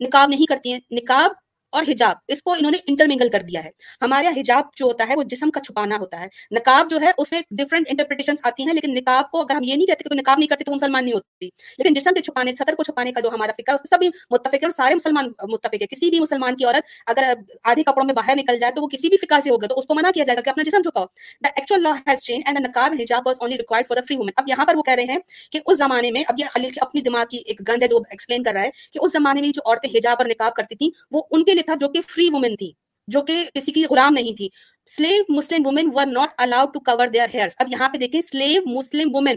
نکاب 0.00 0.28
نہیں 0.28 0.46
کرتی 0.46 0.72
ہیں۔ 0.72 0.80
نکاب 0.90 1.30
اور 1.70 1.82
حجاب، 1.88 2.16
اس 2.28 2.42
کو 2.42 2.52
انہوں 2.52 2.70
نے 2.70 2.78
انٹرمنگل 2.86 3.28
کر 3.28 3.42
دیا 3.42 3.64
ہے۔ 3.64 3.70
ہمارے 4.02 4.24
یہاں 4.24 4.38
حجاب 4.38 4.64
جو 4.76 4.86
ہوتا 4.86 5.04
ہے، 5.08 5.14
وہ 5.16 5.22
جسم 5.22 5.50
کا 5.50 5.60
چھپانا 5.60 5.96
ہوتا 5.96 6.20
ہے۔ 6.20 6.26
نقاب 6.50 6.90
جو 6.90 7.00
ہے، 7.00 7.10
اس 7.18 7.32
میں 7.32 7.40
ڈفرنٹ 7.50 7.86
انٹرپریٹیشن 7.90 8.34
آتی 8.42 8.66
ہیں، 8.66 8.74
لیکن 8.74 8.94
نقاب 8.94 9.30
کو 9.30 9.40
اگر 9.40 9.54
ہم 9.54 9.62
یہ 9.62 9.74
نہیں 9.74 9.86
کہتے 9.86 10.08
کہ 10.08 10.14
نقاب 10.14 10.38
نہیں 10.38 10.48
کرتے، 10.48 10.64
تو 10.64 10.74
مسلمان 10.74 11.04
نہیں 11.04 11.14
ہوتی۔ 11.14 11.46
لیکن 11.78 11.94
جسم 11.94 12.14
کے 12.14 12.22
چھپانے 12.22 12.52
سطر 12.52 12.74
کو 12.74 12.82
چھپانے 12.82 13.12
کا 13.12 13.20
جو 13.20 13.28
ہمارا 13.28 13.52
فکر 13.52 13.72
ہے 13.72 13.88
سبھی 13.90 14.08
متفق 14.30 14.54
ہے 14.54 14.64
اور 14.64 14.70
سارے 14.70 14.94
مسلمان 14.94 15.32
متفق 15.48 15.74
ہے 15.74 15.86
کسی 15.86 16.10
بھی 16.10 16.20
مسلمان 16.20 16.56
کی 16.56 16.64
عورت 16.64 16.84
اگر 17.06 17.32
آدھے 17.64 17.82
کپڑوں 17.82 18.06
میں 18.06 18.14
باہر 18.14 18.34
نکل 18.36 18.58
جائے، 18.58 18.72
تو 18.72 18.82
وہ 18.82 18.88
کسی 18.88 19.08
بھی 19.08 19.16
فکا 19.16 19.40
سے 19.44 19.50
ہوگا، 19.50 19.66
تو 19.66 19.78
اس 19.78 19.86
کو 19.86 19.94
منع 19.94 20.10
کیا 20.10 20.24
جائے 20.24 20.36
گا 20.36 20.42
کہ 20.42 20.50
اپنا 20.50 20.62
جسم 20.62 20.82
چھپاؤ۔ 20.82 21.04
The 21.44 21.48
actual 21.56 21.82
law 21.82 21.90
has 21.90 22.20
change 22.20 22.42
and 22.46 22.60
niqab 22.60 22.94
hijab 23.00 23.22
was 23.26 23.36
only 23.40 23.56
required 23.58 23.88
for 23.88 23.96
the 23.96 24.02
free 24.08 24.16
women 24.16 24.32
اب 24.36 24.44
یہاں 24.48 24.66
پر 24.66 24.76
وہ 24.76 24.82
کہہ 24.82 24.94
رہے 24.94 25.04
ہیں 25.04 25.18
کہ 25.52 25.60
اس 25.66 25.78
زمانے 25.78 26.10
میں، 26.10 26.22
اب 26.28 26.34
یہ 26.38 26.44
خلیل 26.50 26.70
کی 26.70 26.80
اپنی 26.80 27.00
دماغ 27.00 27.24
کی 27.30 27.36
ایک 27.36 27.60
گند 27.68 27.82
ہے 27.82 27.88
جو 27.88 27.96
ایکسپلین 28.10 28.42
کر 28.42 28.52
رہا 28.52 28.62
ہے 28.62 28.70
کہ 28.92 28.98
اس 29.02 29.12
زمانے 29.12 29.40
میں 29.40 29.48
جو 29.48 29.62
عورتیں 29.66 29.90
حجاب 29.90 30.16
اور 30.18 30.26
نقاب 30.26 30.54
کرتی 30.54 30.74
تھیں، 30.74 30.90
وہ 31.10 31.22
ان 31.30 31.44
کے 31.44 31.54
لیے 31.56 31.62
تھا 31.62 31.74
جو 31.80 31.88
کہ 31.88 32.00
فری 32.08 32.28
وومن 32.32 32.56
تھی، 32.56 32.72
جو 33.08 33.20
کہ 33.22 33.36
کسی 33.54 33.72
کی 33.72 33.84
غلام 33.90 34.14
نہیں 34.14 34.36
تھی۔ 34.36 34.48
Slave 34.96 35.22
Muslim 35.28 35.66
women 35.66 35.88
were 35.94 36.06
not 36.06 36.34
allowed 36.38 36.72
to 36.74 36.80
cover 36.80 37.06
their 37.06 37.28
hair 37.34 37.48
اب 37.58 37.72
یہاں 37.72 37.88
پہ 37.88 37.98
دیکھیں 37.98 38.20
سلیو 38.20 38.62
مسلم 38.66 39.14
وومن 39.14 39.36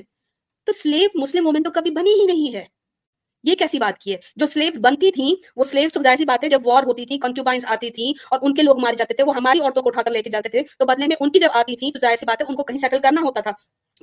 تو 0.67 0.71
سلیو 0.73 1.09
مسلم 1.15 1.47
وومن 1.47 1.63
تو 1.63 1.71
کبھی 1.71 1.91
بنی 1.91 2.13
ہی 2.13 2.25
نہیں 2.25 2.53
ہے۔ 2.55 2.65
یہ 3.43 3.55
کیسی 3.55 3.79
بات 3.79 3.97
کی 3.97 4.11
ہے؟ 4.11 4.17
جو 4.35 4.47
سلیو 4.47 4.79
بنتی 4.81 5.11
تھیں، 5.11 5.49
وہ 5.55 5.63
سلیو 5.63 5.89
تو 5.93 6.01
ظاہر 6.03 6.15
سی 6.15 6.25
بات 6.25 6.43
ہے، 6.43 6.49
جب 6.49 6.67
وار 6.67 6.83
ہوتی 6.83 7.05
تھی 7.05 7.17
کنکیوبائنس 7.17 7.65
آتی 7.67 7.89
تھی 7.89 8.13
اور 8.31 8.39
ان 8.41 8.53
کے 8.53 8.61
لوگ 8.61 8.79
مارے 8.79 8.95
جاتے 8.95 9.13
تھے، 9.13 9.23
وہ 9.23 9.35
ہماری 9.35 9.59
عورتوں 9.59 9.83
کو 9.83 9.89
اٹھا 9.89 10.01
کر 10.01 10.11
لے 10.11 10.21
کے 10.21 10.29
جاتے 10.29 10.49
تھے، 10.49 10.61
تو 10.79 10.85
بدلے 10.85 11.07
میں 11.07 11.15
ان 11.19 11.31
کی 11.31 11.39
جب 11.39 11.49
آتی 11.53 11.75
تھی 11.75 11.91
تو 11.91 11.99
ظاہر 11.99 12.15
سی 12.15 12.25
بات 12.25 12.41
ہے، 12.41 12.45
ان 12.49 12.55
کو 12.55 12.63
کہیں 12.63 12.77
سیٹل 12.77 12.97
کرنا 12.99 13.21
ہوتا 13.21 13.41
تھا۔ 13.41 13.51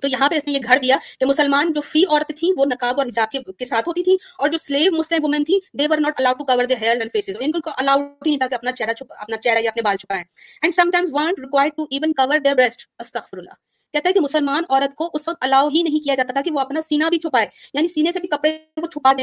تو 0.03 0.09
یہاں 0.09 0.29
پہ 0.29 0.35
اس 0.35 0.47
نے 0.47 0.53
یہ 0.53 0.59
گھر 0.65 0.79
دیا 0.83 0.97
کہ 1.21 1.27
مسلمان 1.27 1.73
جو 1.73 1.81
فی 1.81 2.05
عورت 2.11 2.33
تھیں، 2.39 2.51
وہ 2.57 2.65
نقاب 2.67 2.99
اور 2.99 3.07
حجاب 3.07 3.37
کے 3.59 3.65
ساتھ 3.65 3.89
ہوتی 3.89 4.03
تھی 4.03 4.17
اور 4.39 4.49
جو 4.49 4.59
سلیو 4.59 4.93
مسلم 4.93 5.25
وومن 5.25 5.45
تھی 5.45 5.59
they 5.73 5.87
were 5.91 5.99
not 5.99 6.15
allowed 6.19 6.39
to 6.39 6.45
cover 6.45 6.65
their 6.65 6.83
hair 6.83 6.97
and 6.97 7.13
faces 7.13 7.37
ان 7.41 7.53
کو 7.53 7.71
الاؤڈ 7.79 8.27
نہیں 8.27 8.39
تھا 8.39 8.47
کہ 8.47 8.55
اپنا 8.55 8.73
چہرہ 8.73 8.93
چھپا 8.93 9.15
اپنا 9.19 9.37
چہرہ 9.37 9.59
یا 9.59 9.71
اپنے 9.71 9.83
بال 9.83 9.97
چھپائیں۔ 9.97 10.25
And 10.63 10.75
sometimes 10.91 11.09
weren't 11.13 11.39
required 11.39 11.73
to 11.77 11.83
even 11.91 12.13
cover 12.13 12.39
their 12.39 12.55
breast 12.55 12.89
استغفر 12.99 13.39
اللہ۔ 13.39 13.66
کہتا 13.93 14.09
ہے 14.09 14.13
کہ 14.13 14.21
مسلمان 14.21 14.63
عورت 14.69 14.95
کو 14.95 15.11
اس 15.15 15.29
وقت 15.29 15.39
الاؤ 15.41 15.69
ہی 15.69 15.83
نہیں 15.83 16.05
کیا 16.05 16.15
جاتا 16.15 16.33
تھا 16.33 16.41
کہ 16.41 16.51
وہ 16.53 16.61
اپنا 16.61 16.81
سینہ 16.83 17.05
بھی 17.11 17.19
چھپائے 17.19 17.47
یعنی 17.75 17.89
سینے 17.89 18.13
سے 18.13 18.21
بھی 18.21 18.29
کپڑے 18.29 18.59
کو 18.81 18.87
چھپا 18.87 19.13
دے۔ 19.13 19.23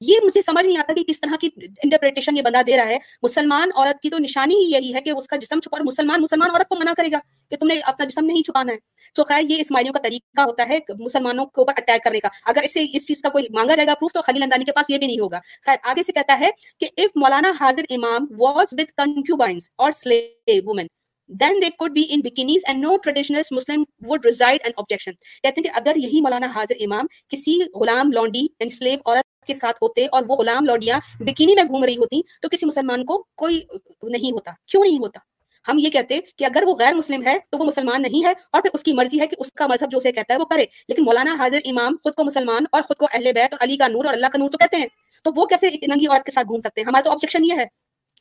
یہ 0.00 0.18
مجھے 0.22 0.42
سمجھ 0.42 0.66
نہیں 0.66 0.78
آتا 0.78 0.92
کہ 0.92 1.04
کس 1.04 1.20
طرح 1.20 1.36
کی 1.40 1.48
انٹرپریٹیشن 1.84 2.36
یہ 2.36 2.42
بندہ 2.42 2.62
دے 2.66 2.76
رہا 2.76 2.86
ہے۔ 2.86 2.98
مسلمان 3.22 3.70
عورت 3.76 4.02
کی 4.02 4.10
تو 4.10 4.18
نشانی 4.18 4.54
ہی 4.54 4.70
یہی 4.70 4.94
ہے 4.94 5.00
کہ 5.00 5.10
اس 5.10 5.26
کا 5.26 5.36
جسم 5.36 5.60
چھپا 5.60 5.78
اور 5.78 5.84
مسلمان 5.84 6.22
مسلمان 6.22 6.50
عورت 6.50 6.68
کو 6.68 6.76
منع 6.76 6.92
کرے 6.96 7.12
گا 7.12 7.18
کہ 7.50 7.56
تم 7.56 7.66
نے 7.66 7.80
اپنا 7.80 8.06
جسم 8.06 8.24
نہیں 8.24 8.42
چھپانا 8.42 8.72
ہے۔ 8.72 8.78
تو 9.14 9.24
خیر، 9.24 9.42
یہ 9.50 9.60
اسماعیلیوں 9.60 9.92
کا 9.92 10.00
طریقہ 10.00 10.40
ہوتا 10.40 10.68
ہے 10.68 10.78
مسلمانوں 10.98 11.46
کے 11.46 11.60
اوپر 11.60 11.72
اٹیک 11.76 12.04
کرنے 12.04 12.20
کا۔ 12.20 12.28
اگر 12.46 12.62
اس 12.62 12.74
سے، 12.74 12.84
اس 12.92 13.06
چیز 13.06 13.22
کا 13.22 13.28
کوئی 13.28 13.44
مانگا 13.50 13.74
جائے 13.74 13.86
گا 13.86 13.94
پروف 13.94 14.12
تو 14.12 14.22
خلیل 14.22 14.42
اندانی 14.42 14.64
کے 14.64 14.72
پاس 14.72 14.90
یہ 14.90 14.98
بھی 14.98 15.06
نہیں 15.06 15.20
ہوگا۔ 15.20 15.40
خیر، 15.66 15.76
آگے 15.82 16.02
سے 16.02 16.12
کہتا 16.12 16.40
ہے 16.40 16.50
کہ 16.80 16.88
اف 16.96 17.10
مولانا 17.16 17.52
حاضر 17.60 17.82
امام 17.90 18.26
واز 18.38 18.66
وتھ 18.72 18.92
کنکیوبائنس 18.96 19.70
اور 19.76 19.92
slave 19.92 20.60
women 20.64 20.86
then 21.30 21.60
they 21.62 21.68
could 21.70 21.90
be 21.90 22.04
in 22.10 22.20
bikinis 22.20 22.62
and 22.66 22.82
no 22.84 22.96
traditional 22.96 23.40
Muslim 23.50 23.82
would 24.08 24.24
raise 24.24 24.60
and 24.64 24.74
objection 24.76 25.12
کہتے 25.12 25.48
ہیں 25.48 25.62
کہ 25.62 25.70
اگر 25.74 25.96
یہی 25.96 26.20
مولانا 26.20 26.46
حاضر 26.54 26.74
امام 26.80 27.06
کسی 27.28 27.58
غلام 27.74 28.12
لونڈی 28.12 28.38
یعنی 28.38 28.70
سلیو 28.70 28.98
عورت 29.06 29.46
کے 29.46 29.54
ساتھ 29.54 29.76
ہوتے 29.82 30.06
اور 30.06 30.22
وہ 30.28 30.36
غلام 30.36 30.64
لونڈیاں 30.64 30.98
بکینی 31.20 31.54
میں 31.54 31.64
گھوم 31.64 31.84
رہی 31.84 31.96
ہوتی 31.96 32.20
تو 32.42 32.48
کسی 32.48 32.66
مسلمان 32.66 33.04
کو 33.04 33.22
کوئی 33.34 33.60
نہیں 34.02 34.32
ہوتا. 34.32 34.52
کیوں 34.66 34.82
نہیں 34.84 34.98
ہوتا؟ 34.98 35.20
ہم 35.66 35.78
یہ 35.78 35.90
کہتے 35.90 36.20
کہ 36.36 36.44
اگر 36.44 36.62
وہ 36.66 36.74
غیر 36.78 36.94
مسلم 36.94 37.26
ہے 37.26 37.36
تو 37.50 37.58
وہ 37.58 37.64
مسلمان 37.64 38.02
نہیں 38.02 38.24
ہے 38.26 38.32
اور 38.52 38.62
پھر 38.62 38.70
اس 38.74 38.82
کی 38.82 38.92
مرضی 38.92 39.20
ہے 39.20 39.26
کہ 39.26 39.36
اس 39.38 39.52
کا 39.52 39.66
مذہب 39.66 39.90
جو 39.90 39.98
اسے 39.98 40.12
کہتا 40.12 40.34
ہے 40.34 40.38
وہ 40.38 40.44
کرے. 40.44 40.64
لیکن 40.88 41.04
مولانا 41.04 41.34
حاضر 41.38 41.58
امام 41.64 41.96
خود 42.04 42.14
کو 42.14 42.24
مسلمان 42.24 42.64
اور 42.72 42.82
خود 42.82 42.96
کو 42.96 43.06
اہل 43.12 43.32
بیت 43.34 43.54
اور 43.54 43.64
علی 43.64 43.76
کا 43.76 43.88
نور 43.88 44.04
اور 44.04 44.14
اللہ 44.14 44.26
کا 44.26 44.38
نور 44.38 44.50
تو 44.50 44.58
کہتے 44.58 44.76
ہیں. 44.76 44.86
تو 45.24 45.30
وہ 45.36 45.46
کیسے 45.46 45.70
ننگی 45.70 46.06
عورت 46.06 46.24
کے 46.26 46.32
ساتھ 46.32 46.46
گھوم 46.46 46.60
سکتے 46.60 46.80
ہیں؟ 46.80 46.88
ہمارا 46.88 47.04
تو 47.04 47.10
آبجیکشن 47.10 47.44
یہ 47.44 47.54
ہے. 47.58 47.64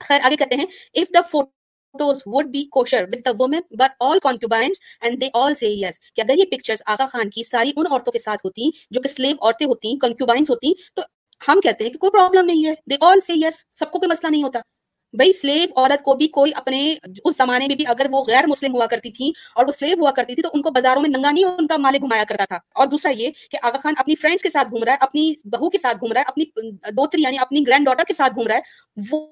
خیر، 0.02 0.20
آگے 0.24 0.36
کہتے 0.36 0.56
ہیں 0.56 0.66
of 0.94 1.14
the 1.14 1.22
photos 1.94 2.22
would 2.26 2.46
be 2.46 2.66
kosher 2.66 3.04
with 3.04 3.30
the 3.30 3.34
women 3.34 3.62
but 3.82 3.90
all 4.00 4.20
concubines 4.28 4.82
and 5.08 5.14
they 5.14 5.30
all 5.34 5.52
say 5.52 5.72
yes. 5.84 5.92
کہ 6.16 6.22
اگر 6.22 6.38
یہ 6.38 6.46
پکچرز 6.52 6.82
آقا 6.86 7.06
خان 7.06 7.30
کی 7.30 7.44
ساری 7.44 7.72
ان 7.76 7.86
عورتوں 7.92 8.14
کے 8.14 8.20
ساتھ 8.20 8.42
ہوتی، 8.46 8.70
جو 8.92 9.02
کہ 9.02 9.10
سلیو 9.10 9.36
عورتیں 9.42 9.68
ہوتی 9.68 9.98
کنکیوبائنس 9.98 10.50
ہوتی، 10.50 10.74
تو 10.96 11.02
ہم 11.48 11.60
کہتے 11.60 11.84
ہیں 11.84 11.92
کہ 11.92 11.98
کوئی 11.98 12.12
پرابلم 12.12 12.46
نہیں 12.46 12.66
ہے۔ 12.66 12.74
دے 12.90 12.96
آل 13.02 13.20
سے 13.20 13.34
یس 13.36 13.66
سب 13.72 13.92
کو 13.92 14.00
کوئی 14.00 14.10
مسئلہ 14.10 14.32
نہیں 14.32 14.44
ہوتا۔ 14.44 14.60
بھائی 15.14 15.34
سلیو 15.34 15.80
عورت 15.80 16.04
کو 16.04 16.14
بھی 16.14 16.28
کوئی 16.28 16.52
اپنے 16.56 16.96
اس 17.26 17.38
زمانے 17.38 17.68
میں 17.68 17.76
بھی 17.76 17.86
اگر 17.88 18.06
وہ 18.12 18.24
غیر 18.28 18.48
مسلم 18.48 18.76
ہوا 18.76 18.86
کرتی 18.86 19.12
تھی 19.12 19.32
اور 19.56 19.66
وہ 19.66 19.72
سلیو 19.72 19.96
ہوا 20.00 20.12
کرتی 20.12 20.34
تھی 20.34 20.44
تو 20.44 20.50
ان 20.54 20.62
کو 20.62 20.72
بازاروں 20.72 21.02
میں 21.02 21.10
ننگا 21.10 21.32
نہیں 21.32 21.44
ان 21.44 21.68
کا 21.68 21.78
مالک 21.78 22.02
گھمایا 22.02 22.24
کرتا 22.24 22.46
تھا۔ 22.46 22.56
اور 22.56 22.88
دوسرا 22.88 23.12
یہ 23.12 23.30
کہ 23.52 23.58
آغا 23.64 23.78
خان 23.84 23.94
اپنی 23.98 24.16
فرینڈس 24.16 24.42
کے 24.42 24.50
ساتھ 24.50 24.68
گھوم 24.72 24.84
رہا 24.84 24.92
ہے، 24.92 24.98
اپنی 25.02 25.34
بہو 25.46 25.70
کے 25.70 25.78
ساتھ 25.78 25.98
گھوم 25.98 26.12
رہا 26.12 26.22
ہے، 26.22 26.26
اپنی 26.28 26.46
دوتری 26.72 27.22
یعنی 27.22 27.38
اپنی 27.38 27.60
گرینڈ 27.68 27.86
ڈاٹر 27.86 28.04
کے 28.04 28.14
ساتھ 28.14 28.34
گھوم 28.36 28.48
رہا 28.48 28.56
ہے۔ 28.56 28.62
وہ 29.12 29.28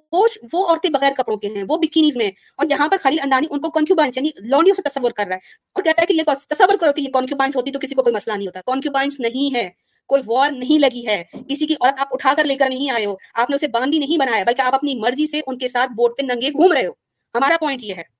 وہ 0.53 0.67
عورتیں 0.67 0.89
بغیر 0.89 1.11
کپڑوں 1.17 1.37
کے 1.37 1.47
ہیں، 1.47 1.63
وہ 1.69 1.77
بکنیز 1.77 2.17
میں 2.17 2.27
اور 2.27 2.65
یہاں 2.69 2.87
پر 2.87 2.97
خلیل 3.03 3.19
اندانی 3.23 3.47
ان 3.49 3.61
کو 3.61 3.69
کانکیوبائنس 3.69 4.17
یعنی 4.17 4.29
لونڈیوں 4.41 4.75
سے 4.75 4.89
تصور 4.89 5.11
کر 5.11 5.25
رہا 5.27 5.35
ہے۔ 5.35 5.39
اور 5.75 5.83
کہتا 5.83 6.01
ہے 6.01 6.05
کہ 6.05 6.13
یہ 6.13 6.23
تصور 6.49 6.77
کرو 6.77 6.91
کہ 6.91 7.01
یہ 7.01 7.11
کانکیوبائنس 7.13 7.55
ہوتی 7.55 7.71
تو 7.71 7.79
کسی 7.79 7.95
کو 7.95 8.03
کوئی 8.03 8.15
مسئلہ 8.15 8.35
نہیں 8.35 8.47
ہوتا۔ 8.47 8.61
کانکیوبائنس 8.65 9.19
نہیں 9.19 9.55
ہے 9.55 9.69
کوئی 10.07 10.21
وار 10.25 10.51
نہیں 10.51 10.79
لگی 10.79 11.07
ہے۔ 11.07 11.23
کسی 11.49 11.65
کی 11.65 11.73
عورت 11.73 11.93
آپ 11.97 12.07
اٹھا 12.11 12.33
کر 12.37 12.43
لے 12.43 12.55
کر 12.55 12.69
نہیں 12.69 12.91
آئے 12.91 13.05
ہو۔ 13.05 13.15
آپ 13.33 13.49
نے 13.49 13.55
اسے 13.55 13.67
باندھی 13.67 13.99
نہیں 13.99 14.17
بنایا، 14.17 14.43
بلکہ 14.43 14.61
آپ 14.61 14.75
اپنی 14.75 14.95
مرضی 14.95 15.27
سے 15.27 15.41
ان 15.47 15.57
کے 15.57 15.67
ساتھ 15.67 15.91
بورڈ 15.91 16.13
پہ 16.17 16.33
ننگے 16.33 16.49
گھوم 16.49 16.71
رہے 16.71 16.85
ہو۔ 16.85 16.91
ہمارا 17.35 17.57
پوائنٹ 17.59 17.83
یہ 17.83 17.93
ہے۔ 17.93 18.17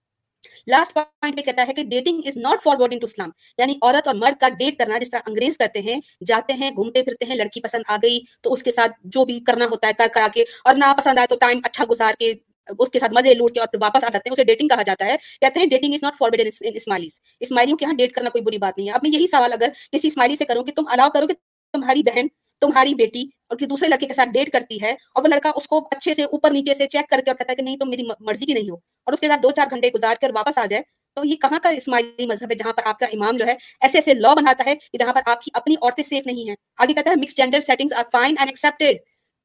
لاسٹ 0.68 0.94
پوائنٹ 0.94 1.38
پہ 1.38 1.42
کہتا 1.42 1.66
ہے 1.68 1.74
کہ 1.74 1.84
dating 1.84 2.22
is 2.26 2.38
not 2.38 2.64
forward 2.64 2.94
in 2.94 3.00
Islam 3.02 3.30
یعنی 3.58 3.74
عورت 3.82 4.08
اور 4.08 4.16
مرد 4.16 4.40
کا 4.42 4.50
ڈیٹ 4.50 4.78
کرنا 4.78 4.98
جس 4.98 5.12
طرح 5.12 5.20
انگریز 5.28 5.58
کرتے 5.58 5.82
ہیں، 5.82 6.02
جاتے 6.28 6.54
ہیں، 6.54 6.72
گھومتے 6.72 7.04
پھرتے 7.04 7.26
ہیں، 7.26 7.36
لڑکی 7.36 7.62
پسند 7.62 7.84
آ 7.88 7.96
گئی 8.04 8.20
تو 8.42 8.54
اس 8.54 8.64
کے 8.64 8.72
ساتھ 8.72 8.92
جو 9.04 9.26
بھی 9.26 9.40
کرنا 9.40 9.66
ہوتا 9.66 9.88
ہے، 9.88 9.94
کر 9.98 10.08
کرا 10.14 10.28
کے 10.34 10.42
اور 10.42 10.76
نہ 10.76 10.94
پسند 10.98 11.18
آئے 11.18 11.28
تو 11.28 11.36
ٹائم 11.36 11.60
اچھا 11.64 11.86
گزار 11.90 12.14
کے 12.20 12.34
اس 12.80 12.90
کے 12.90 13.00
ساتھ 13.00 13.12
مزے 13.12 13.34
لوٹ 13.34 13.54
کے 13.54 13.60
اور 13.60 13.68
پھر 13.68 13.80
واپس 13.82 14.04
آ 14.04 14.08
جاتے 14.08 14.30
ہیں۔ 14.30 14.32
اسے 14.32 14.44
ڈیٹنگ 14.44 14.68
کہا 14.68 14.82
جاتا 14.82 15.06
ہے۔ 15.06 15.16
کہتے 15.42 15.60
ہیں 15.60 15.68
dating 15.68 15.94
is 15.94 16.04
not 16.04 16.14
forward 16.20 16.42
in 16.42 16.72
Ismailis 16.76 17.22
اسماعیلیوں 17.40 17.78
کے 17.78 17.86
یہاں 17.86 17.94
ڈیٹ 17.94 18.12
کرنا 18.12 18.30
کوئی 18.30 18.42
بری 18.42 18.58
بات 18.58 18.78
نہیں 18.78 18.88
ہے۔ 18.88 18.94
اب 18.94 19.00
میں 19.04 19.12
یہی 19.12 19.28
سوال 19.28 19.54
اگر 19.54 19.68
کسی 19.92 20.08
اسماعیلی 20.08 20.36
سے 20.36 20.46
کروں 20.46 20.64
کہ 20.64 20.72
تم 20.72 20.84
الاؤ 20.88 21.10
کرو 21.10 21.28
کہ 21.28 21.34
تمہاری 21.74 22.04
بہن، 22.04 22.28
تمہاری 22.62 22.94
بیٹی 22.94 23.24
اور 23.50 23.58
دوسرے 23.58 23.90
لڑکے 23.90 24.06
کے 24.06 24.14
ساتھ 24.14 24.30
ڈیٹ 24.30 24.52
کرتی 24.52 24.82
ہے 24.82 24.92
اور 24.92 25.24
وہ 25.24 25.28
لڑکا 25.28 25.52
اس 25.56 25.68
کو 25.68 25.88
اچھے 25.92 26.14
سے 26.14 26.24
اوپر 26.24 26.52
نیچے 26.52 26.74
سے 26.74 26.88
چیک 26.88 27.10
کر 27.10 27.22
کے 27.26 27.32
اور 27.32 27.38
کہتا 27.38 27.52
ہے 27.52 27.56
کہ 27.56 27.62
نہیں، 27.62 27.78
تم 27.78 27.90
میری 27.90 28.04
مرضی 28.20 28.46
کی 28.46 28.54
نہیں 28.54 28.70
ہو 28.70 28.76
اور 28.76 29.14
اس 29.14 29.20
کے 29.20 29.28
ساتھ 29.28 29.42
دو 29.44 29.52
چار 29.52 29.68
گھنٹے 29.70 29.90
گزار 29.96 30.16
کر 30.22 30.32
واپس 30.36 30.58
آ 30.58 30.66
جائے۔ 30.66 30.82
تو 31.18 31.26
یہ 31.26 31.36
کہاں 31.36 31.60
کا 31.64 31.70
اسماعیلی 31.70 32.26
مذہب 32.28 32.52
ہے 32.52 32.56
جہاں 32.56 32.74
پر 32.74 32.82
آپ 32.86 33.00
کا 33.00 33.06
امام 33.06 33.38
جو 33.38 33.46
ہے 33.46 33.54
ایسے 33.82 33.98
ایسے 33.98 34.14
لا 34.14 34.34
بناتا 34.34 34.64
ہے 34.66 34.76
کہ 34.76 34.98
جہاں 34.98 35.14
پر 35.14 35.22
آپ 35.26 35.42
کی 35.42 35.52
اپنی 35.54 35.76
عورتیں 35.82 36.04
سیف 36.04 36.26
نہیں 36.26 36.50
ہیں؟ 36.50 36.56
آگے 36.78 36.94
کہتا 36.94 37.10
ہے 37.10 37.16
mix 37.16 37.38
gender 37.38 37.60
settings 37.60 37.94
are 37.94 38.04
fine 38.12 38.36
and 38.40 38.50
accepted 38.50 38.98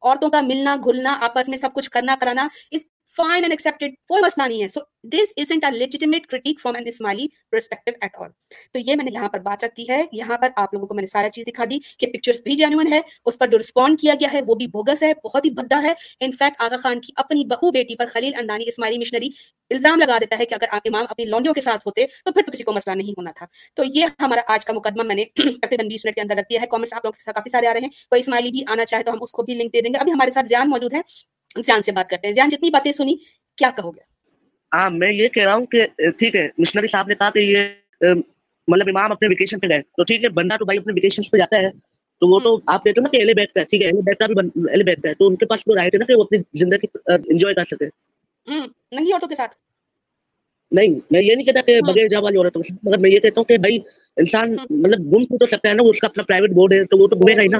عورتوں 0.02 0.31
کا 0.31 0.41
ملنا، 0.41 0.76
گھلنا، 0.85 1.17
آپس 1.21 1.49
میں 1.49 1.59
سب 1.59 1.69
کچھ 1.75 1.91
کرنا، 1.91 2.17
کرانا، 2.21 2.49
اس 2.71 2.87
فائن 3.16 3.33
اینڈ 3.33 3.50
ایکسپٹیڈ 3.50 3.95
کوئی 4.09 4.23
مسئلہ 4.23 4.49
نہیں 4.49 4.62
ہے۔ 4.62 4.69
So 4.69 4.81
this 5.04 5.33
isn't 5.37 5.64
legitimate 5.73 6.26
critique 6.26 6.61
from 6.61 6.75
an 6.76 6.88
Ismaili 6.88 7.26
perspective 7.50 7.90
at 8.00 8.16
all 8.16 8.28
تو 8.73 8.78
یہ 8.78 8.97
میں 8.97 9.04
نے 9.04 9.11
یہاں 9.14 9.28
پر 9.28 9.38
بات 9.38 9.64
رکھتی 9.64 9.88
ہے۔ 9.88 10.02
یہاں 10.12 10.38
پر 10.38 10.49
آپ 10.57 10.75
لوگوں 10.75 10.87
کو 10.87 10.95
میں 10.95 11.02
نے 11.02 11.07
سارا 11.07 11.28
چیز 11.31 11.45
دکھا 11.47 11.64
دی 11.71 11.78
کہ 11.99 12.07
پکچرز 12.07 12.40
بھی 12.40 12.57
جینوئن 12.57 12.92
ہے، 12.92 13.00
اس 13.25 13.38
پر 13.38 13.47
جو 13.47 13.59
رسپونڈ 13.59 14.00
کیا 14.00 14.14
گیا 14.21 14.33
ہے 14.33 14.40
وہ 14.47 14.54
بھی 14.54 14.66
بوگس 14.66 15.02
ہے، 15.02 15.12
بہت 15.25 15.45
ہی 15.45 15.50
بھدا 15.50 15.83
ہے۔ 15.83 15.92
انفیکٹ 16.21 16.62
آغا 16.62 16.76
خان 16.76 17.00
کی 17.00 17.12
اپنی 17.16 17.45
بہو 17.45 17.71
بیٹی 17.71 17.97
پر 17.97 18.07
خلیل 18.07 18.35
اندانی 18.35 18.64
اسماعیلی 18.69 18.99
مشنری 18.99 19.28
الزام 19.71 19.99
لگا 19.99 20.19
دیتا 20.19 20.38
ہے 20.38 20.47
کہ 20.47 20.54
اگر 20.54 20.66
آپ 20.71 20.81
امام 20.85 21.04
اپنی 21.09 21.25
لونڈیوں 21.25 21.54
کے 21.54 21.61
ساتھ 21.61 21.87
ہوتے 21.87 22.07
تو 22.25 22.33
پھر 22.33 22.42
تو 22.47 22.52
کسی 22.52 22.62
کو 22.62 22.73
مسئلہ 22.73 22.95
نہیں 22.95 23.11
ہونا 23.11 23.31
تھا۔ 23.37 23.47
تو 23.75 23.83
یہ 23.95 24.07
ہمارا 24.21 24.40
آج 24.47 24.64
کا 24.64 24.73
مقدمہ 24.73 25.02
میں 25.02 25.14
نے 25.14 25.25
تقریباً 25.62 25.88
بیس 25.88 26.04
منٹ 26.04 26.14
کے 26.14 26.21
اندر 26.21 26.35
رکھ 26.37 26.47
دیا 26.50 26.61
ہے۔ 26.61 26.66
کامنٹس 26.66 26.92
آپ 26.92 27.04
لوگوں 27.04 27.12
کے 27.12 27.23
ساتھ 27.23 27.37
کافی 27.37 27.50
سارے 27.50 27.66
آ 27.66 27.73
رہے 27.73 27.81
ہیں۔ 27.81 27.88
کوئی 27.88 28.21
اسماعیلی 28.21 28.50
بھی 28.50 28.62
آنا 28.69 28.85
چاہے 28.85 29.02
تو 29.02 29.12
ہم 29.12 29.19
اس 29.21 29.31
کو 29.31 29.42
بھی 29.42 29.54
لنک 29.54 29.73
دے 29.73 29.81
دیں 29.81 29.95
گے۔ 29.95 29.99
ابھی 29.99 30.12
ہمارے 30.12 30.31
ساتھ 30.31 30.47
زیان 30.47 30.71
موجود 30.71 30.95
ہے 30.95 31.00
زیان 31.56 31.82
سے 31.82 31.92
بات 31.92 32.11
کرتے 32.11 32.26
ہیں۔ 32.26 32.35
زیان 32.35 32.49
جتنی 32.49 32.71
باتیں 32.71 32.92
سنی 32.92 33.14
کیا 33.56 33.71
کہو 33.76 33.90
گے؟ 33.90 34.00
ہاں 34.73 34.90
میں 34.90 35.12
یہ 35.12 35.28
کہہ 35.28 35.44
رہا 35.44 35.54
ہوں 35.54 35.66
کہ 35.66 35.87
ٹھیک 36.18 36.37
ہے 36.37 36.49
مشنری 36.59 36.87
صاحب 36.92 37.09
نے 37.09 37.14
کہا 37.14 37.30
کہ 37.30 37.38
یہ 37.38 38.06
مطلب 38.68 38.88
امام 38.88 39.12
اپنے 39.12 39.28
ویکیشن 39.28 39.59
پہ 39.59 39.66
گئے۔ 39.68 39.82
تو 39.82 40.04
ٹھیک 40.04 40.25
ہے 40.25 40.28
بندہ 40.28 40.56
تو 40.59 40.64
بھائی 40.64 40.78
اپنے 40.78 40.92
ویکیشن 40.92 41.23
پہ 41.23 41.37
جاتا 41.37 41.56
ہے۔ 41.56 41.71
تو 42.21 42.28
وہ 42.28 42.40
تو 42.40 42.61
آپ 42.66 42.85
کہتے 42.85 43.00
ہو 43.00 43.02
نا 43.02 43.09
کہ 43.09 43.16
ایلے 43.16 43.35
بیٹھتا 43.35 43.61
ہے 43.61 43.64
ٹھیک 43.64 43.82
ہے 43.82 43.87
ایلے 43.87 44.02
بیٹھتا 44.02 44.26
بھی 44.26 44.35
ایلے 44.71 44.85
بیٹھتا 44.85 45.09
ہے۔ 45.09 45.14
تو 45.14 45.26
ان 45.26 45.37
کے 45.37 45.47
پاس 45.47 45.61
تو 45.61 45.75
رائٹ 45.75 45.94
ہے 45.94 45.99
نا 45.99 46.04
کہ 46.04 46.14
وہ 46.14 46.23
اپنی 46.23 46.38
زندگی 46.54 46.87
انجوائے 47.06 47.54
کر 47.54 47.64
سکے۔ 47.64 47.87
ننگی 48.92 49.12
عورتوں 49.12 49.28
کے 49.28 49.35
ساتھ۔ 49.35 49.54
نہیں 50.73 50.99
میں 51.11 51.23
یہ 51.23 51.35
نہیں 51.35 51.45
کہتا 51.45 51.61
کہ 51.61 51.81
بغیر 51.81 52.09
جا 52.09 52.19
والی 52.19 52.38
عورتوں 52.38 52.62
مگر 52.83 52.99
میں 52.99 53.11
یہ 53.11 53.19
کہتا 53.19 53.41
ہوں 53.41 53.45
کہ 53.45 53.59
بھائی 53.59 53.79
انسان 54.17 54.52
مطلب 54.71 55.00
گم 55.00 55.25
تو 55.25 55.47
سکتا 55.47 55.69
ہے 55.69 55.75
نا 55.75 55.83
اس 55.83 55.99
کا 55.99 56.07
اپنا 56.07 56.23
پرائیویٹ 56.23 56.50
بورڈ 56.50 56.73
ہے 56.73 56.85
تو 56.85 56.99
وہ 56.99 57.09
تو 57.09 57.17
گھومے 57.17 57.37
گا 57.37 57.43
ہی 57.43 57.47
نا۔ 57.47 57.59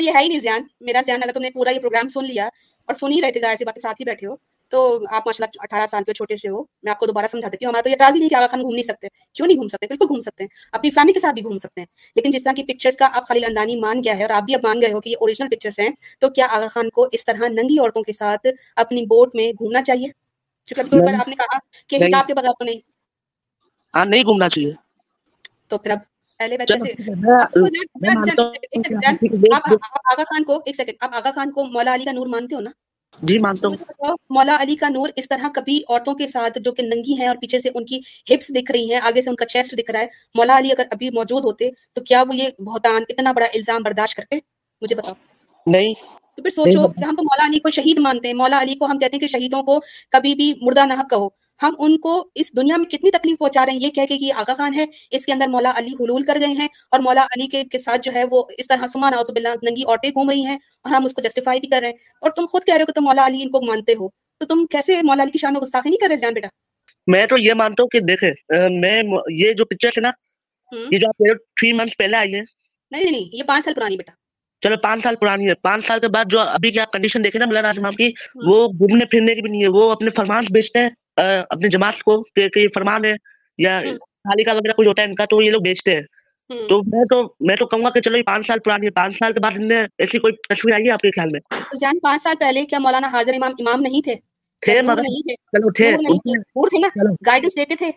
یہ 0.00 0.10
ہے 0.14 0.22
ہی 0.22 0.28
نہیں 0.28 0.40
زیان۔ 0.40 0.62
میرا 0.80 1.00
زیان 1.06 1.20
اگر 1.22 1.32
تم 1.32 1.42
نے 1.42 1.50
پورا 1.50 1.70
یہ 1.70 1.78
پروگرام 1.78 2.08
سن 2.08 2.24
لیا 2.24 2.46
اور 2.86 2.94
سن 2.94 3.12
ہی 3.12 3.20
رہے 3.22 3.32
تھے 3.32 3.40
ظاہر 3.40 3.56
سی 3.56 3.64
باتیں 3.64 3.80
ساتھ 3.80 4.00
ہی 4.00 4.04
بیٹھے 4.04 4.26
ہو 4.26 4.34
تو 4.70 4.96
آپ 5.10 5.26
ماشاء 5.26 5.44
اللہ 5.44 5.62
اٹھارہ 5.62 5.86
سال 5.86 6.02
کے 6.04 6.12
چھوٹے 6.12 6.36
سے 6.36 6.48
ہو 6.48 6.62
میں 6.82 6.90
آپ 6.90 6.98
کو 6.98 7.06
دوبارہ 7.06 7.26
سمجھا 7.26 7.48
دیتی 7.48 7.64
ہوں۔ 7.64 7.70
ہمارا 7.70 7.82
تو 7.82 7.88
یہ 7.90 7.94
راضی 8.00 8.18
نہیں 8.18 8.28
کہ 8.28 8.34
آگا 8.34 8.46
خان 8.46 8.60
گھوم 8.60 8.72
نہیں 8.74 8.82
سکتے۔ 8.82 9.08
کیوں 9.34 9.46
نہیں 9.46 9.56
گھوم 9.56 9.68
سکتے؟ 9.68 9.86
بالکل 9.86 10.06
گھوم 10.08 10.20
سکتے 10.20 10.44
ہیں۔ 10.44 10.48
اپنی 10.72 10.90
فیملی 10.90 11.12
کے 11.12 11.20
ساتھ 11.20 11.34
بھی 11.34 11.42
گھوم 11.42 11.58
سکتے 11.58 11.80
ہیں۔ 11.80 11.86
لیکن 12.16 12.30
جس 12.30 12.42
طرح 12.42 12.52
کی 12.52 12.62
پکچرس 12.62 12.96
کا 12.96 13.08
آپ 13.14 13.28
خالی 13.28 13.44
اندانی 13.44 13.76
مان 13.76 14.04
گیا 14.04 14.18
ہے 14.18 14.22
اور 14.22 14.30
آپ 14.30 14.42
بھی 14.42 14.54
اب 14.54 14.60
مان 14.62 14.82
گئے 14.82 14.92
ہو 14.92 15.00
کہ 15.00 15.08
یہ 15.08 15.14
اوریجنل 15.20 15.48
پکچرس 15.48 15.78
ہیں 15.78 15.88
تو 16.20 16.28
کیا 16.28 16.46
آگا 16.50 16.68
خان 16.68 16.90
کو 16.90 17.08
اس 17.12 17.24
طرح 17.24 17.48
ننگی 17.48 17.78
عورتوں 17.78 18.02
کے 18.02 18.12
ساتھ 18.12 18.46
اپنی 18.76 19.02
بوٹ 19.02 19.34
میں 19.34 19.52
گھومنا 19.52 19.82
چاہیے؟ 19.82 20.27
کیونکہ 20.68 20.96
ابھی 20.96 21.14
آپ 21.14 21.28
نے 21.28 21.36
کہا 21.36 21.58
کہ 21.90 22.04
حجاب 22.04 22.26
کے 22.26 22.34
بغیر 22.34 22.58
تو 22.58 22.64
نہیں 22.64 22.80
ہاں 23.94 24.04
نہیں 24.04 24.24
گھومنا 24.24 24.48
چاہیے 24.48 24.72
تو 25.68 25.78
پھر 25.78 25.90
اب 25.90 25.98
پہلے 26.40 26.56
آگا 30.04 30.24
خان 30.24 30.44
کو 30.44 30.60
ایک 30.66 30.76
سیکنڈ 30.76 30.96
آپ 31.00 31.14
آگا 31.14 31.30
خان 31.30 31.50
کو 31.52 31.64
مولا 31.64 31.94
علی 31.94 32.04
کا 32.04 32.12
نور 32.12 32.26
مانتے 32.26 32.54
ہو 32.54 32.60
نا 32.60 32.70
جی 33.18 33.38
مانتا 33.38 33.68
ہوں 33.68 34.16
مولا 34.30 34.56
علی 34.60 34.76
کا 34.76 34.88
نور 34.88 35.08
اس 35.16 35.28
طرح 35.28 35.48
کبھی 35.54 35.78
عورتوں 35.88 36.14
کے 36.14 36.26
ساتھ 36.26 36.58
جو 36.58 36.72
کہ 36.72 36.82
ننگی 36.82 37.18
ہیں 37.20 37.28
اور 37.28 37.36
پیچھے 37.36 37.60
سے 37.60 37.70
ان 37.74 37.84
کی 37.84 38.00
ہپس 38.34 38.48
دکھ 38.54 38.70
رہی 38.72 38.92
ہیں 38.92 39.00
آگے 39.00 39.22
سے 39.22 39.30
ان 39.30 39.36
کا 39.36 39.46
چیسٹ 39.46 39.74
دکھ 39.78 39.90
رہا 39.90 40.00
ہے 40.00 40.06
مولا 40.34 40.58
علی 40.58 40.72
اگر 40.72 40.86
ابھی 40.90 41.10
موجود 41.10 41.44
ہوتے 41.44 41.70
تو 41.94 42.02
کیا 42.02 42.22
وہ 42.22 42.36
یہ 42.36 42.48
بہتان 42.58 43.02
اتنا 43.08 43.32
بڑا 43.32 43.46
الزام 43.54 43.82
برداشت 43.82 44.16
کرتے 44.16 44.38
مجھے 44.82 44.96
بتاؤ 44.96 45.14
نہیں 45.66 45.94
تو 46.38 46.42
پھر 46.42 46.50
سوچو 46.50 46.86
کہ 46.88 47.04
ہم 47.04 47.14
تو 47.14 47.22
مولا 47.22 47.46
علی 47.46 47.58
کو 47.58 47.70
شہید 47.70 47.98
مانتے 47.98 48.28
ہیں۔ 48.28 48.34
مولا 48.34 48.60
علی 48.60 48.74
کو 48.74 48.86
ہم 48.86 48.98
کہتے 48.98 49.16
ہیں 49.16 49.20
کہ 49.20 49.26
شہیدوں 49.26 49.62
کو 49.62 49.78
کبھی 50.10 50.34
بھی 50.34 50.52
مردہ 50.60 50.84
نہ 50.86 51.02
کہو۔ 51.10 51.28
ہم 51.60 51.74
ان 51.78 51.98
کو 51.98 52.12
اس 52.34 52.56
دنیا 52.56 52.76
میں 52.76 52.84
کتنی 52.84 53.10
تکلیف 53.10 53.38
پہنچا 53.38 53.66
رہے 53.66 53.72
ہیں 53.72 53.80
یہ 53.80 53.90
کہہ 53.90 54.06
کے 54.08 54.16
کہ 54.18 54.24
یہ 54.24 54.34
آغا 54.34 54.54
خان 54.54 54.74
ہے 54.74 54.84
اس 55.10 55.26
کے 55.26 55.32
اندر 55.32 55.48
مولا 55.48 55.72
علی 55.76 55.92
حلول 56.00 56.24
کر 56.24 56.38
گئے 56.40 56.52
ہیں 56.54 56.68
اور 56.90 57.00
مولا 57.00 57.22
علی 57.22 57.46
کے 57.46 57.64
کے 57.64 57.78
ساتھ 57.78 58.00
جو 58.02 58.12
ہے 58.14 58.24
وہ 58.30 58.44
اس 58.58 58.68
طرح 58.68 58.86
سمان 58.86 59.14
آؤز 59.14 59.30
باللہ 59.30 59.48
ننگی 59.62 59.82
عورتیں 59.82 60.10
گھوم 60.10 60.30
رہی 60.30 60.44
ہیں 60.46 60.58
اور 60.82 60.94
ہم 60.94 61.04
اس 61.04 61.12
کو 61.12 61.22
جسٹیفائی 61.22 61.60
بھی 61.60 61.68
کر 61.68 61.80
رہے 61.80 61.88
ہیں۔ 61.88 61.96
اور 62.22 62.30
تم 62.30 62.46
خود 62.46 62.64
کہہ 62.64 62.74
رہے 62.74 62.82
ہو 62.82 62.86
کہ 62.86 62.92
تم 62.92 63.04
مولا 63.04 63.26
علی 63.26 63.42
ان 63.42 63.50
کو 63.50 63.60
مانتے 63.62 63.92
ہو۔ 63.92 64.08
تو 64.40 64.46
تم 64.46 64.66
کیسے 64.66 65.02
مولا 65.02 65.22
علی 65.22 65.30
کی 65.30 65.38
شان 65.38 65.52
میں 65.52 65.60
گستاخی 65.60 65.88
نہیں 65.88 66.00
کر 66.00 66.08
رہے 66.08 66.16
جان 66.16 66.34
بیٹا؟ 66.34 66.48
میں 67.06 67.26
تو 67.26 67.36
یہ 67.38 67.54
مانتا 67.54 67.82
ہوں 67.82 67.88
کہ 67.88 68.00
دیکھے 68.00 68.32
میں 68.80 69.02
یہ 69.30 69.52
جو 69.52 69.64
پکچر 69.64 69.88
ہے 69.88 70.00
نا 70.00 70.10
یہ 70.90 70.98
جو 70.98 71.08
آپ 71.08 71.22
تھری 71.56 71.72
منتھ 71.72 71.96
پہلے 71.96 72.16
آئی 72.16 72.34
ہے۔ 72.34 72.40
نہیں 72.90 73.10
نہیں 73.10 73.36
یہ 73.36 73.42
پانچ 73.46 73.64
سال 73.64 73.74
پرانی 73.74 73.96
بیٹا۔ 73.96 74.12
چلو 74.60 74.76
پانچ 74.82 75.02
سال 75.02 75.14
پرانی 75.16 75.48
ہے۔ 75.48 75.54
پانچ 75.54 75.86
سال 75.86 76.00
کے 76.00 76.08
بعد 76.08 76.24
جو 76.30 76.40
ابھی 76.40 76.70
کی 76.70 76.80
آپ 76.80 76.92
کنڈیشن 76.92 77.24
دیکھیں 77.24 77.38
نا 77.38 77.46
مولانا 77.46 77.68
اعظم 77.68 77.90
کی 77.90 78.10
وہ 78.46 78.68
گھومنے 78.68 79.04
پھرنے 79.04 79.34
کی 79.34 79.40
بھی 79.42 79.50
نہیں 79.50 79.62
ہے۔ 79.62 79.68
وہ 79.68 79.90
اپنے 79.90 80.10
فرمان 80.10 80.44
بیچتے 80.52 80.78
ہیں 80.78 80.88
اپنے 81.50 81.68
جماعت 81.68 82.02
کو 82.02 82.22
کہ 82.22 82.58
یہ 82.58 82.68
فرمان 82.74 83.04
ہے 83.04 83.12
یا 83.58 83.80
خالی 84.00 84.44
وغیرہ 84.50 84.72
کچھ 84.72 84.88
ہوتا 84.88 85.02
ہے 85.02 85.06
ان 85.06 85.14
کا 85.14 85.24
تو 85.24 85.42
یہ 85.42 85.50
لوگ 85.50 85.60
بیچتے 85.60 85.94
ہیں۔ 85.94 86.02
تو 86.68 86.80
میں 86.82 87.04
تو 87.10 87.34
میں 87.40 87.56
تو 87.56 87.66
کہوں 87.66 87.82
گا 87.84 87.90
کہ 87.90 88.00
چلو 88.00 88.16
یہ 88.16 88.22
پانچ 88.22 88.46
سال 88.46 88.58
پرانی 88.58 88.86
ہے۔ 88.86 88.90
پانچ 88.90 89.14
سال 89.14 89.32
کے 89.32 89.40
بعد 89.40 89.50
ان 89.54 89.68
میں 89.68 89.82
ایسی 89.98 90.18
کوئی 90.18 90.32
تصویر 90.48 90.74
آئی 90.74 90.86
ہے 90.86 90.90
آپ 90.90 91.00
کے 91.00 91.10
خیال 91.10 91.28
میں؟ 91.32 91.40
جان 91.80 91.98
پانچ 91.98 92.22
سال 92.22 92.34
پہلے 92.40 92.64
کیا 92.66 92.78
مولانا 92.78 93.06
حاضر 93.06 93.34
امام 93.34 93.52
امام 93.58 93.80
نہیں 93.80 94.02
تھے؟ 94.02 94.14
تھے 94.60 94.82
مگر 94.82 95.02
چلو 95.32 95.70
تھے۔ 95.72 95.92
گائیڈنس 97.26 97.56
دیتے 97.56 97.76
تھے۔ 97.76 97.90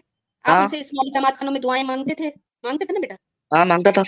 آپ 0.44 0.70
سے 0.70 0.80
اسماعیلی 0.80 1.12
جماعت 1.12 1.38
خانوں 1.38 1.52
میں 1.54 1.62
دعائیں 1.62 1.84
مانگتے 1.84 2.14
تھے؟ 2.16 2.30
مانگتے 2.64 2.86
تھے 2.86 2.94
نا 2.94 3.00
بیٹا؟ 3.00 3.16
ہاں 3.58 3.66
مانگتا 3.66 3.92
تھا۔ 3.92 4.02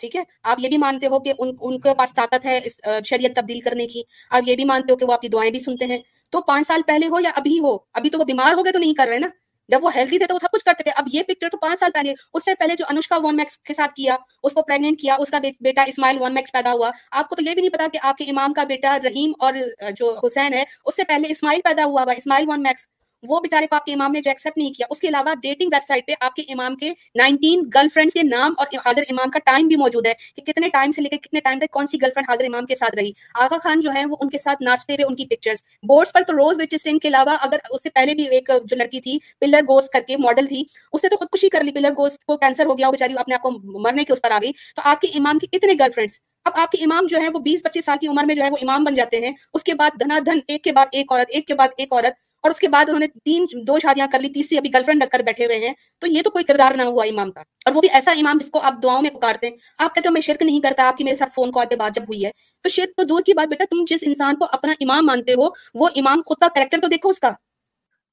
ٹھیک 0.00 0.16
ہے؟ 0.16 0.22
آپ 0.42 0.58
یہ 0.60 0.68
بھی 0.68 0.78
مانتے 0.78 1.06
ہو 1.06 1.20
کہ 1.20 1.32
ان 1.38 1.50
ان 1.60 1.80
کے 1.80 1.94
پاس 1.94 2.14
طاقت 2.14 2.44
ہے 2.44 2.60
شریعت 3.04 3.36
تبدیل 3.36 3.60
کرنے 3.60 3.86
کی۔ 3.86 4.02
آپ 4.30 4.42
یہ 4.46 4.56
بھی 4.56 4.64
مانتے 4.64 4.92
ہو 4.92 4.96
کہ 4.96 5.06
وہ 5.06 5.12
آپ 5.12 5.20
کی 5.20 5.28
دعائیں 5.28 5.50
بھی 5.50 5.60
سنتے 5.60 5.86
ہیں۔ 5.86 5.98
تو 6.30 6.40
پانچ 6.40 6.66
سال 6.66 6.80
پہلے 6.86 7.06
ہو 7.06 7.20
یا 7.20 7.30
ابھی 7.36 7.58
ہو؟ 7.60 7.76
ابھی 7.94 8.10
تو 8.10 8.18
وہ 8.18 8.24
بیمار 8.24 8.52
ہو 8.52 8.64
گئے 8.64 8.72
تو 8.72 8.78
نہیں 8.78 8.94
کر 8.94 9.06
رہے 9.08 9.18
نا؟ 9.18 9.28
جب 9.68 9.84
وہ 9.84 9.90
ہیلدی 9.94 10.18
تھے 10.18 10.26
تو 10.26 10.34
وہ 10.34 10.38
سب 10.38 10.48
کچھ 10.52 10.64
کرتے 10.64 10.82
تھے۔ 10.82 10.90
اب 10.96 11.04
یہ 11.12 11.22
پکچر 11.22 11.48
تو 11.48 11.56
پانچ 11.56 11.80
سال 11.80 11.90
پہلے، 11.94 12.14
اس 12.34 12.44
سے 12.44 12.54
پہلے 12.54 12.74
جو 12.78 12.84
انوشکا 12.88 13.16
ون 13.16 13.36
میکس 13.36 13.58
کے 13.58 13.74
ساتھ 13.74 13.92
کیا، 13.94 14.16
اس 14.42 14.52
کو 14.52 14.62
پریگنٹ 14.62 15.00
کیا، 15.00 15.16
اس 15.18 15.30
کا 15.30 15.38
بیٹا 15.60 15.82
اسماعیل 15.82 16.16
ون 16.20 16.34
میکس 16.34 16.52
پیدا 16.52 16.72
ہوا۔ 16.72 16.90
آپ 17.10 17.28
کو 17.28 17.36
تو 17.36 17.42
یہ 17.42 17.54
بھی 17.54 17.62
نہیں 17.62 17.70
پتا 17.70 17.86
کہ 17.92 17.98
آپ 18.02 18.16
کے 18.16 18.24
امام 18.24 18.52
کا 18.52 18.64
بیٹا 18.64 18.96
رحیم 19.04 19.32
اور 19.40 19.52
جو 19.96 20.18
حسین 20.26 20.54
ہے، 20.54 20.64
اس 20.84 20.96
سے 20.96 21.02
پہلے 21.04 21.30
اسماعیل 21.30 21.60
پیدا 21.64 21.84
ہوا 21.84 22.02
ہوا، 22.02 22.12
اسماعیل 22.12 22.48
ون 22.48 22.62
میکس 22.62 22.88
وہ 23.22 23.38
بےچارے 23.40 23.66
کو 23.66 23.76
آپ 23.76 23.84
کے 23.84 23.92
امام 23.92 24.12
نے 24.12 24.20
جو 24.20 24.30
ایکسپٹ 24.30 24.58
نہیں 24.58 24.72
کیا، 24.72 24.86
اس 24.90 25.00
کے 25.00 25.08
علاوہ 25.08 25.34
ڈیٹنگ 25.42 25.68
ویب 25.72 25.86
سائٹ 25.88 26.06
پہ 26.06 26.12
آپ 26.20 26.34
کے 26.34 26.42
امام 26.48 26.76
کے 26.76 26.92
نائنٹین 27.14 27.62
گرل 27.74 27.88
فرینڈس 27.94 28.14
کے 28.14 28.22
نام 28.22 28.54
اور 28.58 28.66
حاضر 28.86 29.02
امام 29.08 29.30
کا 29.30 29.38
ٹائم 29.44 29.66
بھی 29.68 29.76
موجود 29.76 30.06
ہے 30.06 30.12
کہ 30.36 30.42
کتنے 30.42 30.68
ٹائم 30.68 30.90
سے 30.90 31.02
لے 31.02 31.08
کے 31.08 31.16
کتنے 31.16 31.40
ٹائم 31.40 31.58
تک 31.58 31.70
کون 31.70 31.86
سی 31.86 32.00
گرل 32.02 32.10
فرینڈ 32.14 32.30
حاضر 32.30 32.44
امام 32.44 32.66
کے 32.66 32.74
ساتھ 32.74 32.94
رہی۔ 32.94 33.10
آغا 33.34 33.58
خان 33.58 33.80
جو 33.80 33.90
ہے 33.94 34.04
وہ 34.06 34.16
ان 34.20 34.28
کے 34.28 34.38
ساتھ 34.38 34.62
ناچتے 34.62 34.92
ہوئے 34.92 35.04
ان 35.04 35.16
کی 35.16 35.26
پکچرز 35.26 35.62
بورڈس 35.82 36.12
پر 36.12 36.22
تو 36.26 36.32
روز 36.32 36.60
وچسٹین 36.60 36.98
کے 36.98 37.08
علاوہ 37.08 37.36
اگر 37.40 37.58
اس 37.70 37.82
سے 37.82 37.90
پہلے 37.90 38.14
بھی 38.14 38.26
ایک 38.28 38.50
جو 38.64 38.76
لڑکی 38.76 39.00
تھی 39.00 39.18
پلر 39.40 39.60
گوس 39.68 39.88
کر 39.90 40.00
کے 40.08 40.16
ماڈل 40.16 40.46
تھی، 40.46 40.62
اس 40.92 41.04
نے 41.04 41.10
تو 41.10 41.16
خودکشی 41.16 41.48
کر 41.48 41.64
لی۔ 41.64 41.72
پلر 41.72 41.90
گوس 41.90 42.18
کو 42.18 42.36
کینسر 42.36 42.66
ہو 42.66 42.78
گیا 42.78 42.86
وہ 42.86 42.92
بیچاری 42.92 43.14
اپنے 43.18 43.34
آپ 43.34 43.42
کو 43.42 43.50
مرنے 43.80 44.04
کے 44.04 44.12
اس 44.12 44.22
پر 44.22 44.30
آ 44.30 44.38
گئی۔ 44.42 44.52
تو 44.76 44.82
آپ 44.84 45.00
کے 45.00 45.08
امام 45.14 45.38
کی 45.38 45.46
اتنے 45.52 45.72
گرل 45.80 45.92
فرینڈس 45.94 46.18
اب 46.46 46.52
آپ 46.56 46.70
کے 46.70 46.84
امام 46.84 47.06
جو 47.10 47.16
ہے 47.16 47.28
وہ 47.34 47.38
بیس 47.38 47.62
پچیس 47.62 47.84
سال 47.84 47.98
کی 48.00 48.06
عمر 48.06 48.24
میں 48.24 48.34
جو 48.34 48.42
ہے 48.42 48.50
وہ 48.50 48.56
امام 48.62 48.84
بن 48.84 48.94
جاتے 48.94 49.20
ہیں۔ 49.20 49.32
اس 49.54 49.64
کے 49.64 49.74
بعد 49.74 50.00
دھنا 50.00 50.18
دھن 50.26 50.38
ایک 50.48 50.64
کے 50.64 50.72
بعد 50.72 50.86
ایک 50.92 51.12
عورت، 51.12 51.26
ایک 51.28 51.46
کے 51.46 51.54
بعد 51.54 51.68
ایک 51.76 51.92
عورت۔ 51.92 52.29
اور 52.42 52.50
اس 52.50 52.58
کے 52.58 52.68
بعد 52.68 52.84
انہوں 52.88 53.00
نے 53.00 53.06
تین 53.24 53.46
دو 53.66 53.78
شادیاں 53.78 54.06
کر 54.12 54.20
لی 54.20 54.28
تیسری 54.28 54.58
ابھی 54.58 54.74
گرل 54.74 54.84
فرینڈ 54.84 55.02
رکھ 55.02 55.10
کر 55.10 55.20
بیٹھے 55.20 55.46
ہوئے 55.46 55.58
ہیں۔ 55.58 55.74
تو 55.98 56.06
یہ 56.06 56.22
تو 56.22 56.30
کوئی 56.30 56.44
کردار 56.44 56.72
نہ 56.74 56.82
ہوا 56.82 57.04
امام 57.04 57.32
کا۔ 57.32 57.40
اور 57.40 57.74
وہ 57.74 57.80
بھی 57.80 57.88
ایسا 57.92 58.12
امام 58.12 58.38
جس 58.40 58.50
کو 58.50 58.60
آپ 58.60 58.74
دعاؤں 58.82 59.02
میں 59.02 59.10
پکارتے 59.10 59.48
ہیں۔ 59.48 59.56
آپ 59.78 59.94
کہتے 59.94 60.08
ہو 60.08 60.12
میں 60.12 60.20
شرک 60.20 60.42
نہیں 60.42 60.60
کرتا 60.60 60.88
آپ 60.88 60.96
کی 60.96 61.04
میرے 61.04 61.16
ساتھ 61.16 61.30
فون 61.34 61.50
کال 61.52 61.66
پہ 61.70 61.76
بات 61.76 61.94
جب 61.94 62.02
ہوئی 62.02 62.24
ہے۔ 62.24 62.30
تو 62.62 62.68
شرک 62.68 62.96
تو 62.96 63.02
دور 63.02 63.22
کی 63.26 63.32
بات 63.32 63.48
بیٹا 63.48 63.64
تم 63.70 63.84
جس 63.90 64.00
انسان 64.06 64.36
کو 64.36 64.46
اپنا 64.52 64.72
امام 64.80 65.06
مانتے 65.06 65.32
ہو 65.32 65.48
وہ 65.74 65.88
امام 65.96 66.20
خود 66.26 66.36
کا 66.40 66.48
کریکٹر 66.54 66.78
تو 66.82 66.86
دیکھو 66.86 67.08
اس 67.08 67.20
کا۔ 67.20 67.30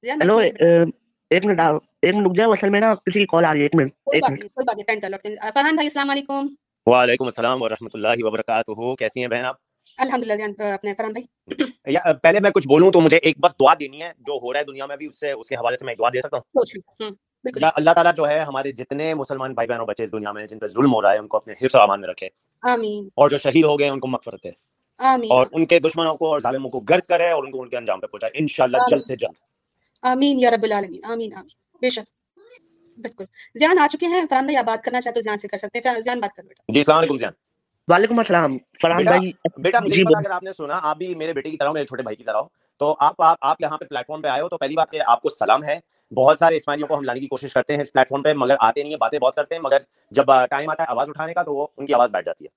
ہیلو 0.02 0.38
ایک 0.38 1.44
منٹ 1.46 1.60
ایک 2.02 2.14
منٹ 2.14 2.26
رک 2.26 2.36
جاؤ 2.36 2.52
اصل 2.52 2.68
میں 2.68 2.80
نا 2.80 2.94
کسی 2.94 3.20
کی 3.20 3.26
کال 3.26 3.44
آ 3.44 3.52
رہی 3.52 3.58
ہے۔ 3.58 3.64
ایک 3.64 3.74
منٹ 3.74 3.90
کوئی 3.90 4.20
بات 4.20 4.30
نہیں 4.30 4.48
کوئی 4.54 4.64
بات 4.64 5.24
نہیں 5.24 5.36
فرحان 5.54 5.74
بھائی 5.74 5.86
السلام 5.86 6.10
علیکم۔ 6.10 6.46
وعلیکم 6.86 7.24
السلام 7.24 7.62
ورحمۃ 7.62 7.88
اللہ 7.94 8.08
وبرکاتہ۔ 8.18 8.94
کیسی 8.94 9.20
ہیں 9.20 9.28
بہن 9.28 9.44
آپ؟ 9.44 9.67
الحمد 9.98 10.24
للہ 10.24 10.62
اپنے 10.62 10.94
فرحان 10.94 11.12
بھائی۔ 11.12 11.96
پہلے 12.22 12.40
میں 12.40 12.50
کچھ 12.50 12.68
بولوں 12.68 12.90
تو 12.90 13.00
مجھے 13.00 13.16
ایک 13.16 13.38
بس 13.38 13.52
دعا 13.60 13.74
دینی 13.80 14.02
ہے 14.02 14.12
جو 14.18 14.38
ہو 14.42 14.52
رہا 14.52 14.60
ہے 14.60 14.64
دنیا 14.64 14.86
میں 14.86 14.96
بھی 14.96 15.06
اس 15.06 15.20
سے 15.20 15.32
اس 15.32 15.48
کے 15.48 15.54
حوالے 15.54 15.76
سے 15.76 15.84
میں 15.84 15.94
دعا 15.98 16.08
دے 16.08 16.20
سکتا 16.20 16.36
ہوں۔ 16.36 17.10
اللہ 17.76 17.90
تعالیٰ 17.90 18.14
جو 18.16 18.28
ہے 18.28 18.40
ہمارے 18.40 18.72
جتنے 18.72 19.14
مسلمان 19.14 19.54
بھائی 19.54 19.68
بہنوں 19.68 19.86
بچے 19.86 20.04
اس 20.04 20.12
دنیا 20.12 20.32
میں 20.32 20.46
جن 20.46 20.58
پہ 20.58 20.66
ظلم 20.66 20.94
ہو 20.94 21.02
رہا 21.02 21.12
ہے 21.12 21.18
ان 21.18 21.28
کو 21.28 21.36
اپنے 21.36 21.52
حفظ 21.52 21.74
و 21.74 21.80
امان 21.80 22.00
میں 22.00 22.08
رکھے۔ 22.08 22.28
آمین۔ 22.62 23.08
اور 23.14 23.30
جو 23.30 23.36
شہید 23.36 23.64
ہو 23.64 23.78
گئے 23.78 23.88
ان 23.88 24.00
کو 24.00 24.08
مغفرت 24.08 24.46
ہے 24.46 24.50
آمین۔ 24.98 25.32
اور 25.32 25.46
ان 25.52 25.66
کے 25.66 25.78
دشمنوں 25.78 26.14
کو 26.14 26.32
اور 26.32 26.40
ظالموں 26.40 26.70
کو 26.70 26.80
گرد 26.80 27.02
کرے 27.08 27.30
اور 27.30 27.44
ان 27.44 27.50
کو 27.50 27.62
ان 27.62 27.68
کے 27.68 27.76
انجام 27.76 28.00
پہ 28.00 28.06
پہنچائے۔ 28.06 28.30
انشاءاللہ 28.34 28.76
جلد 28.90 29.02
سے 29.02 29.16
جلد۔ 29.16 29.40
آمین 30.02 30.38
یا 30.40 30.50
رب 30.50 30.62
العالمین۔ 30.62 31.00
آمین 31.04 31.34
آمین۔ 31.34 31.78
بے 31.80 31.90
شک۔ 31.90 32.38
بالکل۔ 32.96 33.24
زیان 33.54 33.78
آ 33.78 33.86
چکے 33.92 34.06
ہیں۔ 34.06 34.22
فرحان 34.30 34.44
بھائی 34.44 34.56
آپ 34.56 34.64
بات 34.64 34.84
کرنا 34.84 35.00
چاہتے 35.00 35.20
زیان 35.20 35.38
سے 35.38 35.48
کر 35.48 35.58
سکتے 35.58 35.78
ہیں۔ 35.78 36.00
زیان 36.00 36.20
بات 36.20 36.36
کر 36.36 36.42
بیٹا 36.42 36.72
جی 36.72 36.80
السلام 36.80 36.98
علیکم 36.98 37.18
زیان۔ 37.18 37.47
وعلیکم 37.88 38.18
السلام 38.18 38.56
فرحان 38.82 39.04
بھائی 39.04 39.32
بیٹا 39.56 39.78
مجھے 39.80 40.04
پتا 40.04 40.18
اگر 40.18 40.30
آپ 40.30 40.42
نے 40.42 40.52
سنا 40.52 40.80
آپ 40.82 40.96
بھی 40.96 41.14
میرے 41.14 41.32
بیٹے 41.32 41.50
کی 41.50 41.56
طرح 41.56 41.72
میرے 41.72 41.86
چھوٹے 41.86 42.02
بھائی 42.02 42.16
کی 42.16 42.24
طرح 42.24 42.42
تو 42.78 42.96
آپ 42.98 43.14
آپ 43.40 43.60
یہاں 43.60 43.78
پہ 43.78 43.84
پلیٹ 43.84 44.06
فارم 44.06 44.22
پہ 44.22 44.28
آئے 44.28 44.42
ہو 44.42 44.48
تو 44.48 44.58
پہلی 44.58 44.74
بات 44.74 44.90
کہ 44.90 45.00
آپ 45.06 45.22
کو 45.22 45.28
سلام 45.28 45.64
ہے۔ 45.64 45.78
بہت 46.14 46.38
سارے 46.38 46.56
اسماعیلیوں 46.56 46.88
کو 46.88 46.98
ہم 46.98 47.04
لانے 47.04 47.20
کی 47.20 47.26
کوشش 47.26 47.52
کرتے 47.52 47.74
ہیں 47.74 47.80
اس 47.80 47.92
پلیٹ 47.92 48.08
فارم 48.08 48.22
پہ 48.22 48.32
مگر 48.32 48.54
آتے 48.60 48.82
نہیں 48.82 48.90
ہیں 48.90 48.98
باتیں 48.98 49.18
بہت 49.18 49.34
کرتے 49.34 49.54
ہیں 49.54 49.62
مگر 49.62 49.78
جب 50.10 50.24
ٹائم 50.50 50.70
آتا 50.70 50.82
ہے 50.82 50.88
آواز 50.88 51.08
اٹھانے 51.08 51.34
کا 51.34 51.42
تو 51.42 51.54
وہ 51.54 51.66
ان 51.76 51.86
کی 51.86 51.94
آواز 51.94 52.10
بیٹھ 52.10 52.26
جاتی 52.26 52.44
ہے۔ 52.44 52.48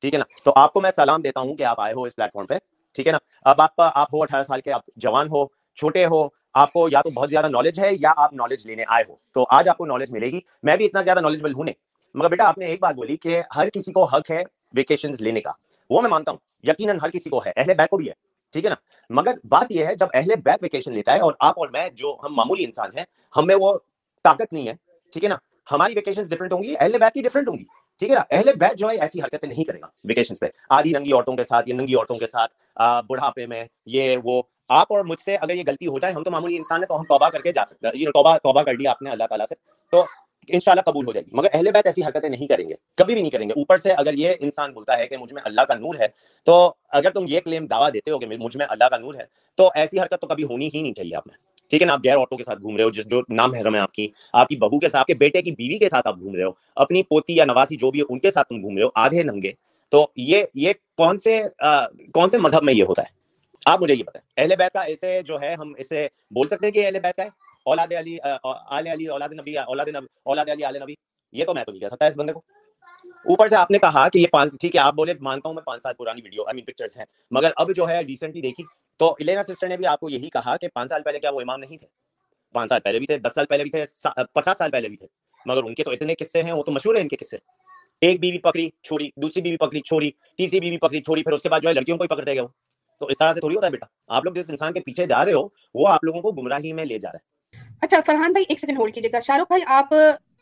ٹھیک 0.00 0.14
ہے 0.14 0.18
نا؟ 0.18 0.24
تو 0.44 0.52
آپ 0.56 0.72
کو 0.72 0.80
میں 0.80 0.90
سلام 0.96 1.22
دیتا 1.22 1.40
ہوں 1.40 1.54
کہ 1.54 1.62
آپ 1.62 1.80
آئے 1.80 1.92
ہو 1.92 2.02
اس 2.02 2.16
پلیٹ 2.16 2.32
فارم 2.32 2.46
پہ۔ 2.46 2.54
ٹھیک 2.94 3.06
ہے 3.06 3.12
نا؟ 3.12 3.18
اب 3.44 3.60
آپ 3.60 3.70
آپ 3.78 4.14
ہو 4.14 4.22
اٹھارہ 4.22 4.42
سال 4.42 4.60
کے 4.60 4.72
آپ 4.72 4.82
جوان 4.96 5.26
ہو 5.26 5.46
چھوٹے 5.74 6.06
ہو 6.06 6.28
آپ 6.54 6.72
کو 6.72 6.88
یا 6.92 7.02
تو 7.02 7.10
بہت 7.10 7.30
زیادہ 7.30 7.48
نالج 7.48 7.80
ہے 7.80 7.90
یا 8.00 8.12
آپ 8.16 8.32
نالج 8.32 8.66
لینے 8.66 8.84
آئے 8.88 9.04
ہو۔ 9.08 9.16
تو 9.34 9.46
آج 9.50 9.68
آپ 9.68 9.76
کو 9.76 9.86
نالج 9.86 10.10
ملے 10.10 10.26
گی۔ 10.26 10.40
میں 10.62 10.76
بھی 10.76 10.84
اتنا 10.84 11.02
زیادہ 11.02 11.20
نالجبل 11.20 11.54
ہوں 11.54 11.64
نہیں۔ 11.64 11.74
مگر 12.14 12.28
بیٹا 12.28 12.44
آپ 12.44 12.58
نے 12.58 12.66
ایک 12.66 12.80
بات 12.82 12.94
بولی 12.94 13.16
کہ 13.16 13.42
ہر 13.56 13.70
کسی 13.70 13.92
کو 13.92 14.04
حق 14.04 14.30
ہے 14.30 14.42
ویکیشن 14.74 15.10
لینے 15.20 15.40
کا۔ 15.40 15.50
وہ 15.90 16.00
میں 16.00 16.10
مانتا 16.10 16.30
ہوں، 16.30 16.38
یقیناً 16.62 16.98
ہر 17.02 17.10
کسی 17.10 17.30
کو 17.30 17.38
ہے، 17.38 17.52
اہل 17.56 17.74
بیت 17.74 17.90
کو 17.90 17.96
بھی 17.96 18.08
ہے، 18.08 18.12
ٹھیک 18.52 18.64
ہے 18.64 18.70
نا؟ 18.70 18.76
مگر 19.10 19.32
بات 19.44 19.66
یہ 19.70 19.86
ہے، 19.86 19.94
جب 19.94 20.06
اہل 20.14 20.28
بیت 20.44 20.62
ویکیشن 20.62 20.92
لیتا 20.92 21.14
ہے 21.14 21.20
اور 21.20 21.32
آپ 21.40 21.58
اور 21.58 21.68
میں 21.68 21.88
جو 21.88 22.16
ہم 22.22 22.34
معمولی 22.34 22.64
انسان 22.64 22.88
ہیں، 22.98 23.04
ہم 23.36 23.46
میں 23.46 23.56
وہ 23.60 23.78
طاقت 24.24 24.52
نہیں 24.52 24.68
ہے، 24.68 24.74
ٹھیک 25.12 25.24
ہے 25.24 25.28
نا؟ 25.28 25.36
ہماری 25.72 25.92
ویکیشن 25.94 26.22
ڈفرنٹ 26.22 26.52
ہوں 26.52 26.62
گی، 26.62 26.74
اہل 26.78 26.92
بیت 26.92 27.14
کی 27.14 27.22
ڈفرنٹ 27.22 27.48
ہوں 27.48 27.58
گی، 27.58 27.64
ٹھیک 27.98 28.10
ہے 28.10 28.14
نا؟ 28.14 28.22
اہل 28.30 28.50
بیت 28.56 28.78
جو 28.78 28.90
ہے، 28.90 28.96
ایسی 29.00 29.20
حرکتیں 29.20 29.48
نہیں 29.48 29.64
کرے 29.64 29.80
گا 29.80 29.86
ویکیشن 30.04 30.34
پہ۔ 30.34 30.46
آدھی 30.70 30.92
ننگی 30.92 31.12
عورتوں 31.12 31.36
کے 31.36 31.44
ساتھ 31.44 31.68
یا 31.68 31.74
ننگی 31.74 31.94
عورتوں 31.94 32.16
کے 32.16 32.26
ساتھ 32.26 32.52
بڑھاپے 33.08 33.46
میں، 33.46 33.64
یہ 33.86 34.16
وہ۔ 34.24 34.42
آپ 34.68 34.92
اور 34.92 35.04
مجھ 35.04 35.20
سے 35.20 35.36
اگر 35.36 35.54
یہ 35.54 35.62
غلطی 35.66 35.86
ہو 35.86 35.98
جائے، 35.98 36.14
ہم 36.14 36.22
تو 36.22 36.30
معمولی 36.30 36.56
انسان 36.56 36.80
ہے 36.80 36.86
تو 36.86 36.98
ہم 36.98 37.04
توبہ 37.04 37.28
کر 37.28 37.40
کے 37.42 37.52
جا 37.52 37.64
سکتے 37.64 37.86
ہیں۔ 37.86 38.04
توبہ 38.04 38.36
توبہ 38.36 38.62
کر 38.62 38.74
لیا 38.74 38.90
آپ 38.90 39.02
نے 39.02 39.10
اللہ 39.10 39.24
تعالیٰ 39.24 39.46
سے۔ 39.48 39.54
تو 39.90 40.04
ان 40.48 40.60
شاء 40.60 40.72
اللہ 40.72 40.82
قبول 40.82 41.06
ہو 41.06 41.12
جائے 41.12 41.24
گی۔ 41.26 41.30
مگر 41.32 41.48
اہل 41.52 41.70
بیت 41.72 41.86
ایسی 41.86 42.00
حرکتیں 42.06 42.28
نہیں 42.28 42.46
کریں 42.46 42.68
گے، 42.68 42.74
کبھی 42.96 43.14
بھی 43.14 43.22
نہیں 43.22 43.30
کریں 43.30 43.48
گے۔ 43.48 43.52
اوپر 43.52 43.76
سے 43.78 43.92
اگر 43.92 44.14
یہ 44.14 44.32
انسان 44.40 44.72
بولتا 44.72 44.98
ہے 44.98 45.06
کہ 45.06 45.16
مجھ 45.16 45.34
میں 45.34 45.42
اللہ 45.44 45.60
کا 45.60 45.74
نور 45.74 45.94
ہے، 46.00 46.06
تو 46.46 46.74
اگر 46.88 47.10
تم 47.10 47.24
یہ 47.28 47.40
کلیم 47.40 47.66
دعویٰ 47.66 47.92
دیتے 47.94 48.10
ہو 48.10 48.18
کہ 48.18 48.26
مجھ 48.26 48.56
میں 48.56 48.66
اللہ 48.68 48.88
کا 48.88 48.96
نور 48.96 49.14
ہے، 49.14 49.24
تو 49.58 49.68
ایسی 49.74 50.00
حرکت 50.00 50.20
تو 50.20 50.26
کبھی 50.26 50.44
ہونی 50.44 50.68
ہی 50.74 50.82
نہیں 50.82 50.94
چاہیے 50.94 51.16
آپ 51.16 51.26
میں۔ 51.26 51.36
ٹھیک 51.70 51.82
ہے 51.82 51.86
نا؟ 51.86 51.92
آپ 51.92 52.00
غیر 52.04 52.16
عورتوں 52.16 52.38
کے 52.38 52.44
ساتھ 52.44 52.62
گھوم 52.62 52.76
رہے 52.76 52.84
ہو، 52.84 52.90
جس 52.90 53.06
جو 53.06 53.20
نام 53.28 53.54
حرم 53.54 53.74
ہے 53.74 53.80
آپ 53.80 53.92
کی 53.92 54.08
آپ 54.32 54.48
کی 54.48 54.56
بہو 54.56 54.78
کے 54.78 54.88
ساتھ، 54.88 55.00
آپ 55.00 55.06
کے 55.06 55.14
بیٹے 55.14 55.42
کی 55.42 55.50
بیوی 55.50 55.78
کے 55.78 55.88
ساتھ 55.88 56.06
آپ 56.08 56.18
گھوم 56.20 56.34
رہے 56.34 56.44
ہو، 56.44 56.50
اپنی 56.76 57.02
پوتی 57.02 57.34
یا 57.36 57.44
نواسی 57.44 57.76
جو 57.76 57.90
بھی 57.90 58.00
ہے، 58.00 58.04
ان 58.08 58.18
کے 58.18 58.30
ساتھ 58.30 58.48
تم 58.48 58.60
گھوم 58.60 58.76
رہے 58.76 58.84
ہو، 58.84 58.88
آدھے 58.94 59.22
ننگے۔ 59.22 59.50
تو 59.92 60.06
یہ 60.16 60.44
یہ 60.54 60.72
کون 60.96 61.18
سے 61.18 61.42
کون 62.14 62.30
سے 62.30 62.38
مذہب 62.38 62.62
میں 62.62 62.74
یہ 62.74 62.84
ہوتا 62.84 63.02
ہے؟ 63.02 63.18
آپ 63.66 63.82
مجھے 63.82 63.94
یہ 63.94 64.02
بتائیں۔ 64.02 64.42
اہل 64.42 64.56
بیت 64.58 64.72
کا 64.72 64.80
ایسے 64.80 65.20
جو 65.26 65.36
ہے، 65.42 65.54
ہم 65.54 65.72
اسے 65.78 66.06
بول 66.30 66.48
سکتے 66.48 66.66
ہیں 66.66 66.72
کہ 66.72 66.86
اہل 66.86 66.98
بیت 67.02 67.16
کا 67.16 67.22
ہے؟ 67.22 67.28
اولاد 67.66 67.92
علی 67.92 68.16
آل 68.44 68.86
علی 68.86 69.06
اولاد 69.06 69.28
نبی 69.32 69.56
اولاد 69.58 69.86
نبی 69.86 70.06
اولاد 70.22 70.48
علی 70.48 70.64
آل 70.64 70.80
نبی 70.82 70.94
یہ 71.32 71.44
تو 71.44 71.54
میں 71.54 71.64
تو 71.64 71.72
نہیں 71.72 71.80
کہہ 71.80 71.88
سکتا 71.88 72.06
اس 72.06 72.16
بندے 72.16 72.32
کو 72.32 72.42
اوپر 73.24 73.48
سے 73.48 73.56
آپ 73.56 73.70
نے 73.70 73.78
کہا 73.78 74.08
کہ 74.08 74.18
یہ 74.18 74.26
پانچ 74.26 74.54
ٹھیک 74.60 74.76
ہے 74.76 74.80
آپ 74.80 74.94
بولے 74.94 75.14
مانتا 75.20 75.48
ہوں 75.48 75.54
میں 75.54 75.62
پانچ 75.62 75.82
سال 75.82 75.94
پرانی 75.94 76.22
ویڈیو 76.22 76.44
آئی 76.44 76.54
مین 76.54 76.64
پکچرز 76.64 76.96
ہیں 76.96 77.04
مگر 77.30 77.50
اب 77.56 77.70
جو 77.76 77.88
ہے 77.88 78.00
ریسنٹلی 78.00 78.40
دیکھی 78.40 78.64
تو 79.00 79.10
الینا 79.20 79.42
سسٹر 79.42 79.68
نے 79.68 79.76
بھی 79.76 79.86
آپ 79.86 80.00
کو 80.00 80.10
یہی 80.10 80.30
کہا 80.30 80.56
کہ 80.56 80.68
پانچ 80.68 80.90
سال 80.90 81.02
پہلے 81.02 81.18
کیا 81.18 81.30
وہ 81.30 81.40
امام 81.40 81.60
نہیں 81.60 81.76
تھے 81.76 81.86
پانچ 82.54 82.68
سال 82.68 82.80
پہلے 82.80 82.98
بھی 82.98 83.06
تھے 83.06 83.18
دس 83.18 83.34
سال 83.34 83.46
پہلے 83.46 83.62
بھی 83.62 83.70
تھے 83.70 83.84
پچاس 84.32 84.58
سال 84.58 84.70
پہلے 84.70 84.88
بھی 84.88 84.96
تھے 84.96 85.06
مگر 85.46 85.62
ان 85.62 85.74
کے 85.74 85.84
تو 85.84 85.90
اتنے 85.90 86.14
قصے 86.14 86.42
ہیں، 86.42 86.52
وہ 86.52 86.62
تو 86.62 86.72
مشہور 86.72 86.94
ہیں 86.94 87.02
ان 87.02 87.08
کے 87.08 87.16
قصے. 87.16 87.36
ایک 88.02 88.20
بیوی 88.20 88.38
پکڑی، 88.38 88.68
چھوڑی، 88.82 89.08
دوسری 89.16 89.42
بیوی 89.42 89.56
پکڑی، 89.56 89.80
چھوڑی، 89.80 90.10
تیسری 90.10 90.60
بیوی 90.60 90.78
پکڑی، 90.78 91.00
چھوڑی، 91.02 91.22
پھر 91.22 91.32
اس 91.32 91.42
کے 91.42 91.48
بعد 91.48 91.60
جو 91.60 91.68
ہے 91.68 91.74
لڑکیوں 91.74 91.96
کو 91.96 92.02
ہی 92.02 92.08
پکڑتے 92.08 92.34
گئے 92.34 92.46
تو 93.00 93.06
اس 93.06 93.18
طرح 93.18 93.32
سے 93.32 93.40
تھوڑی 93.40 93.54
ہوتا 93.54 93.66
ہے 93.66 93.70
بیٹا. 93.72 93.86
آپ 94.08 94.24
لوگ 94.24 94.34
جس 94.34 94.50
انسان 94.50 94.72
کے 94.72 94.80
پیچھے 94.80 95.06
جا 95.06 95.24
رہے 95.24 95.32
ہو، 95.32 95.46
وہ 95.74 95.88
آپ 95.88 96.04
لوگوں 96.04 96.20
کو 96.22 96.32
گمراہی 96.32 96.72
میں 96.72 96.84
لے 96.84 96.98
جا 96.98 97.12
رہے 97.12 97.18
ہیں 97.18 97.38
اچھا 97.82 97.98
فرحان 98.06 98.32
بھائی 98.32 98.44
ایک 98.48 98.58
سیکنڈ 98.60 98.78
ہولڈ 98.78 98.94
کیجیے 98.94 99.12
گا۔ 99.12 99.20
شاہ 99.20 99.36
رخ 99.36 99.46
بھائی 99.48 99.62
آپ 99.66 99.92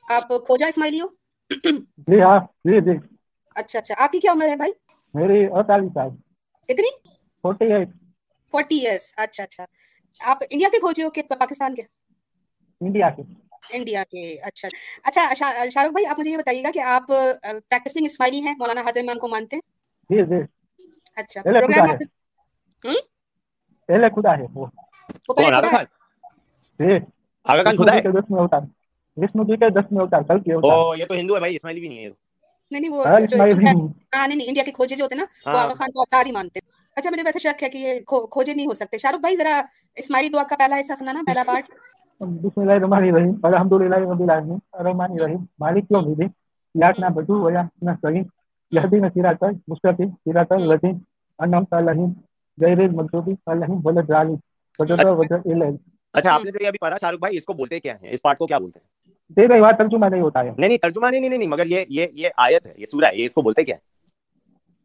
آپ 0.09 0.29
کھوجا 0.47 0.67
اسماعیلی 0.67 1.01
ہو 1.01 1.07
جی 2.09 2.21
ہاں 2.23 2.39
جی 2.65 2.81
جی۔ 2.81 2.97
اچھا 3.57 3.79
اچھا۔ 3.79 3.95
آپ 3.99 4.13
کی 4.13 4.19
کیا 4.19 4.33
عمر 4.33 4.49
ہے 4.49 4.57
بھائی؟ 4.57 4.73
میری 5.15 5.45
اڑتالیس 5.47 5.93
سال۔ 5.95 6.09
کتنی؟ 6.69 6.91
Forty 7.45 7.73
eight. 7.73 7.89
فورٹی 8.53 8.77
ایئرس 8.79 9.13
اچھا 9.17 9.43
اچھا۔ 9.45 9.65
آپ 10.21 10.43
انڈیا 10.51 10.69
کے 10.73 10.79
کھوجے 10.81 11.05
ہو 11.05 11.11
کہ 11.11 11.23
پاکستان 11.23 11.75
کے؟ 11.75 11.83
انڈیا 12.81 13.11
کے۔ 13.11 13.23
انڈیا 13.73 14.05
کے۔ 14.05 14.35
اچھا 14.43 14.69
اچھا۔ 15.03 15.31
شاہ 15.71 15.85
رخ 15.85 15.93
بھائی 15.93 16.07
آپ 16.07 16.19
مجھے 16.19 16.31
یہ 16.31 16.37
بتائیے 16.37 16.63
گا 16.63 16.71
کہ 16.75 16.79
آپ 16.79 17.07
پریکٹسنگ 17.07 18.07
اسماعیلی 18.07 18.41
ہیں 18.41 18.55
مولانا 18.59 18.81
حاضر 18.81 19.01
امام 19.01 19.19
کو 19.19 19.29
مانتے 19.29 19.57
ہیں؟ 19.57 19.63
جی 20.11 20.25
جی۔ 20.25 20.43
اچھا 21.15 21.43
پروگرام 21.43 21.91
آپ 21.91 22.87
پہلے 23.89 24.09
خدا 24.09 24.39
ہے 24.39 24.47
وہ۔ 24.55 24.67
وہ 25.29 25.35
پہلے 25.35 25.61
خدا 25.61 25.81
ہے؟ 25.81 25.85
جی۔ 26.81 26.99
آگا 27.49 27.63
خان 27.63 27.77
خدا 27.77 27.95
ہے 27.95 28.61
وشنو 29.17 29.45
جی 29.45 29.57
کے 29.57 29.69
دس 29.71 29.93
میں 29.93 30.01
ہوتا 30.01 30.17
ہے 30.17 30.23
کل 30.25 30.41
کی 30.41 30.53
ہوتا 30.53 30.73
او 30.73 30.95
یہ 30.95 31.05
تو 31.05 31.15
ہندو 31.15 31.35
ہے 31.35 31.41
بھائی 31.41 31.57
اسماعیلی 31.57 31.81
بھی 31.81 31.89
نہیں 31.89 32.05
ہے 32.05 32.11
نہیں 32.73 32.81
نہیں 32.81 32.93
وہ 32.93 33.05
ہاں 33.05 34.27
نہیں 34.29 34.47
انڈیا 34.47 34.65
کے 34.65 34.73
کھوجے 34.73 34.97
جو 34.97 35.05
ہوتے 35.05 35.15
ہیں 35.15 35.23
نا 35.23 35.53
وہ 35.53 35.59
آغا 35.59 35.75
خان 35.75 35.93
کو 35.93 36.01
اوتار 36.01 36.27
ہی 36.27 36.33
مانتے 36.33 36.61
ہیں 36.61 36.77
اچھا 36.97 37.11
مجھے 37.11 37.23
ویسے 37.25 37.39
شک 37.41 37.63
ہے 37.63 37.69
کہ 37.69 37.79
یہ 37.79 38.01
کھوجے 38.07 38.55
نہیں 38.55 38.67
ہو 38.67 38.75
سکتے 38.75 38.99
شاہ 38.99 39.13
رخ 39.13 39.21
بھائی 39.21 39.37
ذرا 39.37 39.61
اسماعیلی 39.97 40.29
دعا 40.29 40.43
کا 40.43 40.57
پہلا 40.59 40.81
حصہ 40.81 40.99
سنا 40.99 41.13
نا 41.13 41.23
پہلا 41.27 41.43
پارٹ 41.47 41.71
بسم 42.21 42.61
اللہ 42.61 42.73
الرحمن 42.73 43.09
الرحیم 43.09 43.35
الحمدللہ 43.43 43.97
رب 44.05 44.23
العالمین 44.23 44.59
الرحمن 44.73 45.13
الرحیم 45.13 45.45
مالک 45.61 45.93
یوم 45.93 46.07
الدین 46.07 46.29
یاک 46.75 46.99
نہ 47.01 47.07
بدو 47.15 47.43
ویا 47.43 47.63
نہ 47.83 47.91
سگی 48.03 48.23
یہدی 48.73 48.99
نہ 48.99 49.07
سیرات 49.15 49.45
مستقیم 49.69 50.09
سیرات 50.09 50.53
الرجیم 50.53 50.97
انعمت 51.39 51.75
علیہم 51.75 52.13
غیر 52.59 52.81
المغضوب 52.81 53.31
علیہم 53.47 53.87
ولا 53.87 54.01
الضالین 54.01 54.37
وجد 54.79 55.05
وجد 55.19 55.47
الیہ 55.47 55.77
اچھا 56.13 56.35
آپ 56.35 56.45
نے 56.45 56.51
جو 56.51 56.67
ابھی 56.67 56.79
پڑھا 56.79 56.99
شاہ 57.01 57.11
رخ 57.11 57.19
بھائی 57.19 57.37
اس 57.37 57.45
کو 57.45 57.53
بولتے 57.53 57.81
کیا 57.81 57.95
ہیں؟ 58.03 58.11
اس 58.13 58.23
پارٹ 58.23 58.39
کو 58.39 58.47
کیا 58.47 58.59
بولتے 58.59 58.79
ہیں؟ 58.79 59.13
دے 59.37 59.47
بھائی 59.47 59.61
وہاں 59.61 59.73
ترجمہ 59.73 60.07
نہیں 60.07 60.21
ہوتا 60.21 60.41
ہے۔ 60.41 60.51
نہیں 60.59 60.69
نہیں 60.69 60.79
ترجمہ 60.79 61.07
نہیں 61.07 61.21
نہیں 61.21 61.39
نہیں 61.39 61.49
مگر 61.49 61.67
یہ 61.67 61.85
یہ 61.89 62.07
یہ 62.13 62.29
آیت 62.37 62.67
ہے 62.67 62.73
یہ 62.77 62.85
سورہ 62.85 63.05
ہے 63.05 63.17
یہ 63.17 63.25
اس 63.25 63.35
کو 63.35 63.43
بولتے 63.43 63.65
کیا 63.65 63.77
ہے 63.77 63.81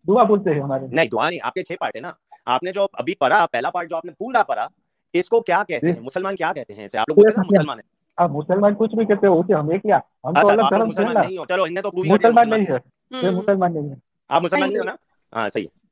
دعا 0.07 0.23
بولتے 0.23 0.49
ہیں 0.53 0.61
ہمارے۔ 0.61 0.85
نہیں 0.91 1.07
دعا 1.07 1.29
نہیں 1.29 1.39
آپ 1.43 1.53
کے 1.53 1.63
چھ 1.63 1.71
پارٹ 1.79 1.95
ہے 1.95 2.01
نا۔ 2.01 2.11
آپ 2.45 2.63
نے 2.63 2.71
جو 2.71 2.87
ابھی 2.93 3.15
پڑھا 3.15 3.45
پہلا 3.51 3.69
پارٹ 3.69 3.89
جو 3.89 3.95
آپ 3.95 4.05
نے 4.05 4.11
پورا 4.11 4.43
پڑھا 4.43 4.67
اس 5.13 5.29
کو 5.29 5.41
کیا 5.41 5.63
کہتے 5.67 5.87
ہیں؟ 5.87 5.99
مسلمان 5.99 6.35
کیا 6.35 6.53
کہتے 6.53 6.73
ہیں 6.73 6.85
اسے؟ 6.85 6.97
آپ 6.97 7.09
لوگ 7.09 7.15
بولتے 7.15 7.41
ہیں 7.41 7.47
مسلمان 7.51 7.77
ہیں۔ 7.79 7.93
اب 8.17 8.31
مسلمان 8.31 8.75
کچھ 8.75 8.95
بھی 8.95 9.05
کہتے 9.05 9.27
ہوتے 9.27 9.53
ہم 9.53 9.69
ایک 9.69 9.81
کیا؟ 9.81 9.97
ہم 10.23 10.33
تو 10.33 10.47
الگ 10.47 10.61
دھرم 10.61 10.91
سے 10.91 11.01
نہیں 11.01 11.37
ہو۔ 11.37 11.45
چلو 11.45 11.63
انہیں 11.63 11.81
تو 11.81 11.89
مسلمان 12.05 12.49
نہیں 12.49 12.65
ہے۔ 12.69 12.77
یہ 13.23 13.29
مسلمان 13.29 13.73
نہیں 13.73 13.89
ہے۔ 13.89 13.95
آپ 14.29 14.41
مسلمان 14.41 14.69
نہیں 14.69 14.79
ہو 14.79 14.83
نا؟ 14.83 14.95
ہاں 15.33 15.49
صحیح 15.49 15.63
ہے۔ 15.63 15.83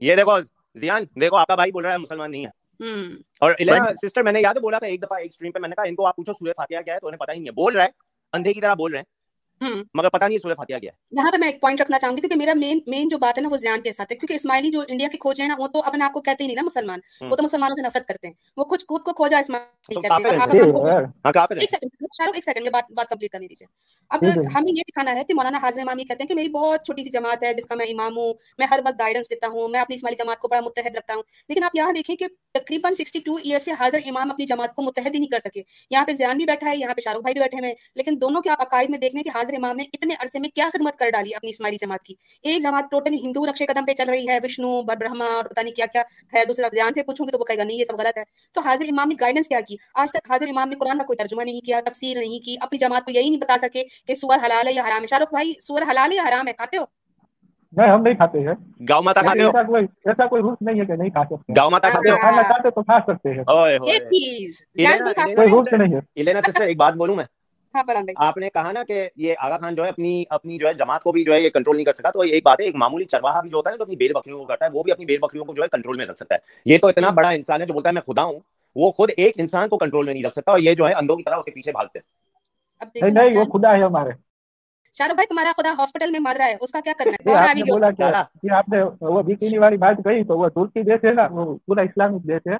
یہ 0.00 0.16
دیکھو 0.16 0.38
زیان 0.74 1.04
دیکھو 1.20 1.36
آپ 1.36 1.46
کا 1.46 1.54
بھائی 1.54 1.72
بول 1.72 1.84
رہا 1.84 1.92
ہے 1.92 1.98
مسلمان 1.98 2.30
نہیں 2.30 2.44
ہے۔ 2.46 2.63
اور 3.40 3.52
سسٹر 4.06 4.22
میں 4.22 4.32
نے 4.32 4.40
یاد 4.40 4.54
بولا 4.54 4.78
تھا 4.78 4.86
ایک 4.86 5.02
دفعہ 5.02 5.18
ایک 5.18 5.30
اسٹریم 5.30 5.52
پہ 5.52 5.58
میں 5.58 5.68
نے 5.68 5.74
کہا 5.74 5.84
ان 5.88 5.94
کو 5.94 6.06
آپ 6.06 6.16
پوچھو 6.16 6.32
سورہ 6.32 6.52
فاتحہ 6.56 6.82
کیا 6.82 6.94
ہے 6.94 6.98
تو 7.00 7.06
انہیں 7.06 7.18
پتہ 7.18 7.30
ہی 7.30 7.36
نہیں 7.36 7.46
ہے۔ 7.46 7.52
بول 7.52 7.76
رہا 7.76 7.84
ہے 7.84 7.88
اندھے 8.32 8.52
کی 8.52 8.60
طرح 8.60 8.74
بول 8.74 8.90
رہے 8.90 8.98
ہیں 8.98 9.23
مگر 9.94 10.08
پتہ 10.08 10.24
نہیں 10.24 10.38
سورہ 10.38 10.54
فاتحہ 10.54 10.78
کیا 10.78 10.92
ہے۔ 10.92 10.96
یہاں 11.10 11.32
پہ 11.32 11.36
میں 11.36 11.48
ایک 11.48 11.60
پوائنٹ 11.60 11.80
رکھنا 11.80 11.98
چاہوں 11.98 12.16
گی 12.16 12.20
کیونکہ 12.20 12.38
میرا 12.38 12.54
مین 12.54 12.80
مین 12.86 13.08
جو 13.08 13.18
بات 13.18 13.38
ہے 13.38 13.42
نا 13.42 13.48
وہ 13.52 13.56
زیان 13.56 13.80
کے 13.80 13.92
ساتھ 13.92 14.12
ہے۔ 14.12 14.16
کیونکہ 14.16 14.34
اسماعیلی 14.34 14.70
جو 14.70 14.82
انڈیا 14.88 15.08
کے 15.12 15.18
کھوج 15.18 15.40
ہیں 15.40 15.48
نا 15.48 15.54
وہ 15.58 15.66
تو 15.66 15.82
اپنے 15.84 16.04
آپ 16.04 16.12
کو 16.12 16.20
کہتے 16.20 16.44
ہی 16.44 16.46
نہیں 16.46 16.56
نا 16.56 16.62
مسلمان۔ 16.62 17.00
وہ 17.30 17.36
تو 17.36 17.42
مسلمانوں 17.42 17.76
سے 17.76 17.82
نفرت 17.82 18.08
کرتے 18.08 18.26
ہیں۔ 18.26 18.34
وہ 18.56 18.64
کچھ 18.64 18.84
خود 18.88 19.02
کو 19.02 19.12
کھوجا 19.12 19.38
اسماعیلی 19.38 19.94
کہتے 19.94 20.14
ہیں۔ 20.14 20.20
ایک 22.34 22.44
سیکنڈ 22.44 22.68
بات 22.72 22.92
بات 22.92 23.08
کمپلیٹ 23.08 23.32
کرنے 23.32 23.46
دیجیے 23.46 23.66
اب 24.10 24.24
ہمیں 24.24 24.68
یہ 24.68 24.82
دکھانا 24.88 25.14
ہے 25.14 25.24
کہ 25.24 25.34
مولانا 25.34 25.58
حاضر 25.62 25.80
امام 25.80 25.98
یہ 25.98 26.04
کہتے 26.04 26.22
ہیں 26.22 26.28
کہ 26.28 26.34
میری 26.34 26.48
بہت 26.48 26.84
چھوٹی 26.84 27.04
سی 27.04 27.10
جماعت 27.10 27.42
ہے 27.42 27.54
جس 27.54 27.66
کا 27.66 27.74
میں 27.74 27.86
امام 27.86 28.16
ہوں 28.16 28.34
میں 28.58 28.66
ہر 28.70 28.80
وقت 28.84 28.98
گائیڈنس 28.98 29.30
دیتا 29.30 29.46
ہوں 29.46 29.68
میں 29.68 29.80
اپنی 29.80 29.96
اسماعیلی 29.96 30.22
جماعت 30.22 30.38
کو 30.38 30.48
بڑا 30.48 30.60
متحد 30.60 30.96
رکھتا 30.96 31.14
ہوں۔ 31.14 31.22
لیکن 31.48 31.64
آپ 31.64 31.70
یہاں 31.74 31.92
دیکھیں 31.92 32.16
کہ 32.16 32.26
تقریباً 32.54 32.94
سکسٹی 32.94 33.20
ٹو 33.20 33.36
ایئر 33.42 33.58
سے 33.58 33.72
حاضر 33.72 33.98
امام 34.06 34.30
اپنی 34.30 34.46
جماعت 34.46 34.74
کو 34.74 34.82
متحد 34.82 35.14
ہی 35.14 35.18
نہیں 35.18 35.26
کر 35.26 35.38
سکے۔ 35.38 35.62
یہاں 35.90 36.04
پہ 36.04 36.12
زیان 36.12 36.36
بھی 36.36 36.44
بیٹھا 36.44 36.70
ہے 36.70 36.76
یہاں 36.76 36.94
پہ 36.94 37.00
شاہ 37.00 37.12
رخ 37.12 37.20
بھائی 37.20 37.32
بھی 37.32 37.40
بیٹھے 37.40 37.58
ہوئے 37.58 37.74
لیکن 37.94 38.20
دونوں 38.20 38.42
کے 38.42 38.50
آپ 38.50 38.62
عقائد 38.62 38.90
میں 38.90 38.98
دیکھنے 38.98 39.22
کہ 39.22 39.30
حاضر 39.34 39.53
امام 39.56 39.76
نے 39.76 39.82
اتنے 39.82 40.14
عرصے 40.20 40.38
میں 40.38 40.48
کیا 40.48 40.68
خدمت 40.72 40.96
کر 40.96 41.10
ڈالی 41.10 41.34
اپنی 41.34 41.50
اسماعیلی 41.50 41.76
جماعت 41.76 42.02
کی؟ 42.02 42.14
ایک 42.42 42.62
جماعت 42.62 42.84
ٹوٹلی 42.90 43.16
ہندو 43.16 43.46
نقشے 43.46 43.66
قدم 43.66 43.84
پہ 43.84 43.94
چل 43.94 44.08
رہی 44.08 44.28
ہے 44.28 44.38
وشنو 44.44 44.82
بر 44.82 44.96
برہما 44.96 45.24
اور 45.24 45.44
پتہ 45.44 45.60
نہیں 45.60 45.74
کیا 45.74 45.86
کیا 45.86 46.02
ہے 46.32 46.44
دوسرے 46.44 46.64
زیان 46.72 46.92
سے 46.92 47.02
پوچھوں 47.02 47.26
گی 47.26 47.32
تو 47.32 47.38
وہ 47.38 47.44
کہے 47.44 47.58
گا 47.58 47.64
نہیں 47.64 47.78
یہ 47.78 47.84
سب 47.84 48.00
غلط 48.00 48.18
ہے۔ 48.18 48.22
تو 48.52 48.60
حاضر 48.60 48.84
امام 48.84 49.08
نے 49.08 49.14
گائیڈنس 49.20 49.48
کیا 49.48 49.60
کی؟ 49.60 49.76
آج 49.94 50.08
تک 50.10 50.30
حاضر 50.30 50.48
امام 50.48 50.68
نے 50.68 50.76
قرآن 50.76 50.98
کا 50.98 51.04
کوئی 51.04 51.16
ترجمہ 51.16 51.42
نہیں 51.42 51.60
کیا 51.60 51.80
تفسیر 51.84 52.18
نہیں 52.18 52.44
کی 52.44 52.56
اپنی 52.60 52.78
جماعت 52.78 53.04
کو 53.04 53.10
یہی 53.10 53.28
نہیں 53.30 53.40
بتا 53.40 53.56
سکے 53.62 53.84
کہ 54.06 54.14
سور 54.14 54.36
حلال 54.46 54.66
ہے 54.66 54.72
یا 54.72 54.82
حرام 54.82 55.02
ہے۔ 55.02 55.06
شاہ 55.06 55.18
رخ 55.18 55.28
بھائی 55.30 55.52
سور 55.62 55.82
حلال 55.82 56.10
ہے 56.10 56.16
یا 56.16 56.22
حرام 56.28 56.48
ہے؟ 56.48 56.52
کھاتے 56.52 56.76
ہو؟ 56.76 56.84
نہیں 57.72 57.90
ہم 57.90 58.02
نہیں 58.02 58.14
کھاتے 58.14 58.38
ہیں۔ 58.38 58.84
گاؤں 58.88 59.02
ماتا 59.02 59.20
کھاتے 59.20 59.42
ہو؟ 59.42 59.46
ایسا 59.46 59.62
کوئی 59.62 59.86
ایسا 60.04 60.26
کوئی 60.26 60.42
روس 60.42 60.58
نہیں 60.60 60.80
ہے 60.80 60.84
کہ 60.84 60.92
نہیں 60.92 61.10
کھا 61.10 61.24
سکتے 61.24 61.52
گاؤں 61.56 61.70
ماتا 61.70 61.90
کھاتے 61.90 62.10
ہو؟ 62.10 62.16
کھانا 62.16 62.42
چاہتے 62.42 62.70
تو 62.70 62.82
کھا 62.82 62.98
سکتے 63.00 63.28
ہیں۔ 63.28 63.42
اوئے 63.46 63.72
ایک 63.72 63.80
ہوئے 63.80 63.98
چیز۔ 63.98 64.58
زیان 64.74 64.98
کوئی 65.34 65.48
روس 65.48 65.66
نہیں 65.72 65.94
ہے۔ 65.94 66.20
الینا 66.20 66.40
سسٹر 66.40 66.64
ایک 66.64 66.76
بات 66.76 66.94
بولوں 66.94 67.16
میں؟ 67.16 67.24
آپ 68.18 68.36
نے 68.36 68.48
کہا 68.50 68.72
نا 68.72 68.82
کہ 68.84 68.96
یہ 69.16 69.34
آغا 69.38 69.56
خان 69.58 69.74
جو 69.74 69.84
ہے 69.84 69.88
اپنی 69.88 70.10
اپنی 70.30 70.58
جو 70.58 70.66
ہے 70.68 70.74
جماعت 70.74 71.02
کو 71.02 71.12
بھی 71.12 71.24
جو 71.24 71.32
ہے 71.32 71.40
یہ 71.40 71.50
کنٹرول 71.50 71.76
نہیں 71.76 71.84
کر 71.84 71.92
سکتا 71.92 72.10
تو 72.10 72.20
ایک 72.22 72.44
بات 72.44 72.60
ہے 72.60 72.66
ایک 72.66 72.74
معمولی 72.74 73.04
چرواہا 73.04 73.40
بھی 73.40 73.50
جو 73.50 73.56
ہوتا 73.56 73.70
ہے 73.70 73.76
تو 73.76 73.82
اپنی 73.82 73.96
بیر 73.96 74.12
بکریوں 74.12 74.38
کو 74.38 74.44
کرتا 74.44 74.64
ہے 74.64 74.70
وہ 74.74 74.82
بھی 74.82 74.92
اپنی 74.92 75.06
بیر 75.06 75.18
بکریوں 75.18 75.44
کو 75.44 75.54
جو 75.54 75.62
ہے 75.62 75.68
کنٹرول 75.68 75.96
میں 75.96 76.06
رکھ 76.06 76.18
سکتا 76.18 76.34
ہے۔ 76.34 76.40
یہ 76.66 76.78
تو 76.78 76.86
اتنا 76.86 77.10
بڑا 77.10 77.28
انسان 77.30 77.60
ہے 77.60 77.66
جو 77.66 77.72
بولتا 77.72 77.88
ہے 77.88 77.94
میں 77.94 78.02
خدا 78.02 78.22
ہوں 78.22 78.38
وہ 78.76 78.90
خود 78.90 79.10
ایک 79.16 79.34
انسان 79.36 79.68
کو 79.68 79.78
کنٹرول 79.78 80.06
میں 80.06 80.14
نہیں 80.14 80.24
رکھ 80.24 80.34
سکتا 80.34 80.50
اور 80.50 80.58
یہ 80.58 80.74
جو 80.74 80.88
ہے 80.88 80.92
اندھوں 80.92 81.16
کی 81.16 81.22
طرح 81.22 81.36
اس 81.36 81.44
کے 81.44 81.50
پیچھے 81.50 81.72
بھاگتے 81.72 81.98
ہیں۔ 81.98 82.04
نہیں 83.12 83.36
وہ 83.36 83.44
خدا 83.52 83.72
ہے 83.72 83.82
ہمارے۔ 83.82 84.10
شاہ 84.94 85.06
رخ 85.06 85.14
بھائی 85.14 85.26
تمہارا 85.26 85.52
خدا 85.56 85.72
ہاسپٹل 85.78 86.10
میں 86.10 86.20
مر 86.20 86.36
رہا 86.38 86.46
ہے 86.46 86.56
اس 86.60 86.70
کا 86.70 86.80
کیا 86.80 86.92
کرنا 86.98 87.12
ہے؟ 87.12 87.62
بولا 87.64 87.90
کیا 87.90 88.22
آپ 88.58 88.68
نے 88.68 88.82
وہ 89.00 89.22
بکینی 89.22 89.58
والی 89.58 89.76
بات 89.76 89.96
کہی 90.04 90.24
تو 90.24 90.38
وہ 90.38 90.48
ترکی 90.48 90.82
دیش 90.82 91.04
ہے 91.04 91.12
نا 91.12 91.26
وہ 91.30 91.56
پورا 91.66 91.82
اسلامک 91.82 92.22
دیش 92.22 92.46
ہے۔ 92.48 92.56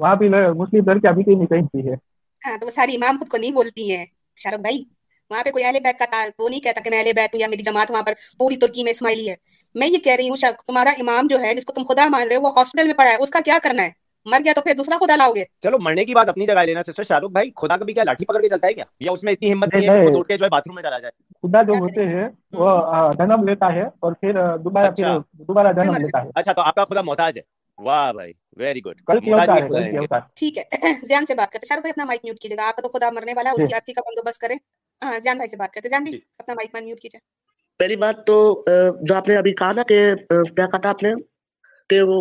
وہاں 0.00 0.14
بھی 0.16 0.28
مسلم 0.28 0.88
لڑکیاں 0.88 1.12
بکینی 1.12 1.46
پہنتی 1.46 1.88
ہے۔ 1.88 1.94
ہاں 2.42 2.58
تو 2.58 2.66
وہ 2.66 2.70
ساری 2.70 2.96
امام 2.96 3.16
خود 3.18 3.28
کو 3.28 3.36
نہیں 3.36 3.52
بولتی 3.52 3.96
ہیں۔ 3.96 4.04
شاہ 4.38 4.52
رخ 4.52 4.60
بھائی 4.60 4.84
وہاں 5.30 5.44
پہ 5.44 5.50
کوئی 5.50 5.64
اہل 5.64 5.76
بیت 5.84 5.98
کا 5.98 6.24
وہ 6.38 6.48
نہیں 6.48 6.60
کہتا 6.60 6.80
کہ 6.80 6.90
میں 6.90 6.98
اہل 6.98 7.12
بیت 7.16 7.34
ہوں 7.34 7.40
یا 7.40 7.46
میری 7.48 7.62
جماعت 7.62 7.90
وہاں 7.90 8.02
پر 8.02 8.12
پوری 8.38 8.56
ترکی 8.56 8.82
میں 8.82 8.92
اسماعیلی 8.92 9.30
ہے۔ 9.30 9.34
میں 9.74 9.86
یہ 9.86 9.98
کہہ 9.98 10.12
رہی 10.12 10.28
ہوں 10.28 10.36
تمہارا 10.66 10.90
امام 10.90 11.26
جو 11.26 11.40
ہے 11.40 11.54
جس 11.54 11.64
کو 11.64 11.72
تم 11.72 11.84
خدا 11.84 12.08
مان 12.08 12.28
رہے 12.28 12.36
ہو 12.36 12.40
وہ 12.40 12.52
ہاسپٹل 12.56 12.86
میں 12.86 12.94
پڑا 12.94 13.10
ہے 13.10 13.16
اس 13.16 13.30
کا 13.30 13.38
کیا 13.44 13.58
کرنا 13.62 13.82
ہے؟ 13.82 13.90
مر 14.26 14.38
گیا 14.44 14.52
تو 14.56 14.60
پھر 14.60 14.74
دوسرا 14.74 14.96
خدا 15.00 15.16
لاؤ 15.16 15.32
گے۔ 15.32 15.44
چلو 15.62 15.78
مرنے 15.78 16.04
کی 16.04 16.14
بات 16.14 16.28
اپنی 16.28 16.46
جگہ 16.46 16.62
لینا 16.64 16.82
سسٹر 16.82 17.02
شاہ 17.02 17.18
رخ 17.18 17.30
بھائی 17.30 17.50
خدا 17.56 17.76
کبھی 17.76 17.92
کیا 17.92 18.04
لاٹھی 18.04 18.24
پکڑ 18.24 18.40
کے 18.40 18.48
چلتا 18.48 18.66
ہے 18.66 18.72
کیا؟ 18.72 18.84
یا 19.00 19.12
اس 19.12 19.22
میں 19.22 19.32
اتنی 19.32 19.52
ہمت 19.52 19.74
نہیں 19.74 19.88
ہے 19.88 20.06
کہ 20.06 20.16
وہ 20.16 20.22
کے 20.22 20.36
جو 20.38 20.44
ہے 20.44 20.50
باتھ 20.50 20.68
روم 20.68 20.74
میں 20.74 20.82
چلا 20.82 20.98
جائے۔ 20.98 21.12
خدا 21.42 21.62
جو 21.62 21.72
ہوتے 21.72 22.04
ہیں 22.04 22.28
وہ 22.52 22.70
جنم 23.12 23.48
لیتا 23.48 23.72
ہے 23.74 23.82
اور 23.82 24.12
پھر 24.12 24.32
دوبارہ 24.56 24.90
پھر 24.90 25.04
دوبارہ 25.32 25.72
جنم 25.72 25.94
لیتا 25.96 26.24
ہے۔ 26.24 26.30
اچھا 26.34 26.52
تو 26.52 26.60
آپ 26.60 26.74
کا 26.74 26.84
خدا 26.84 27.02
محتاج 27.02 27.38
ہے۔ 27.38 27.42
واہ 27.78 28.12
بھائی 28.12 28.32
ویری 28.56 28.80
گڈ 28.82 29.00
ٹھیک 30.36 30.58
ہے 30.58 30.64
زیان 31.04 31.24
سے 31.24 31.34
بات 31.34 31.50
کرتے 31.52 31.66
شاہ 31.66 31.76
رخ 31.76 31.82
بھائی 31.82 31.90
اپنا 31.90 32.04
مائک 32.04 32.20
میوٹ 32.24 32.38
کیجیے 32.38 32.56
گا۔ 32.56 32.66
آپ 32.68 32.76
کا 32.76 32.82
تو 32.82 32.88
خدا 32.88 33.10
مرنے 33.10 33.32
والا 33.36 33.50
ہے 33.50 33.54
اس 33.56 33.68
کی 33.68 33.74
آرتی 33.74 33.92
کا 33.92 34.02
بندوبست 34.06 34.38
کریں۔ 34.38 34.56
ہاں 35.02 35.18
زیان 35.18 35.36
بھائی 35.36 35.48
سے 35.48 35.56
بات 35.56 35.72
کرتے 35.72 35.88
زیان 35.88 36.04
جی 36.04 36.18
اپنا 36.38 36.54
مائک 36.54 36.74
میوٹ 36.76 37.00
کیجیے۔ 37.00 37.20
پہلی 37.80 37.96
بات 37.96 38.24
تو 38.26 38.36
جو 39.02 39.14
آپ 39.14 39.28
نے 39.28 39.36
ابھی 39.36 39.52
کہا 39.54 39.72
نا 39.72 39.82
کہ 39.88 39.98
کیا 40.30 40.66
کہا 40.66 40.78
تھا 40.78 40.88
آپ 40.88 41.02
نے؟ 41.02 41.12
کہ 41.90 42.00
وہ 42.02 42.20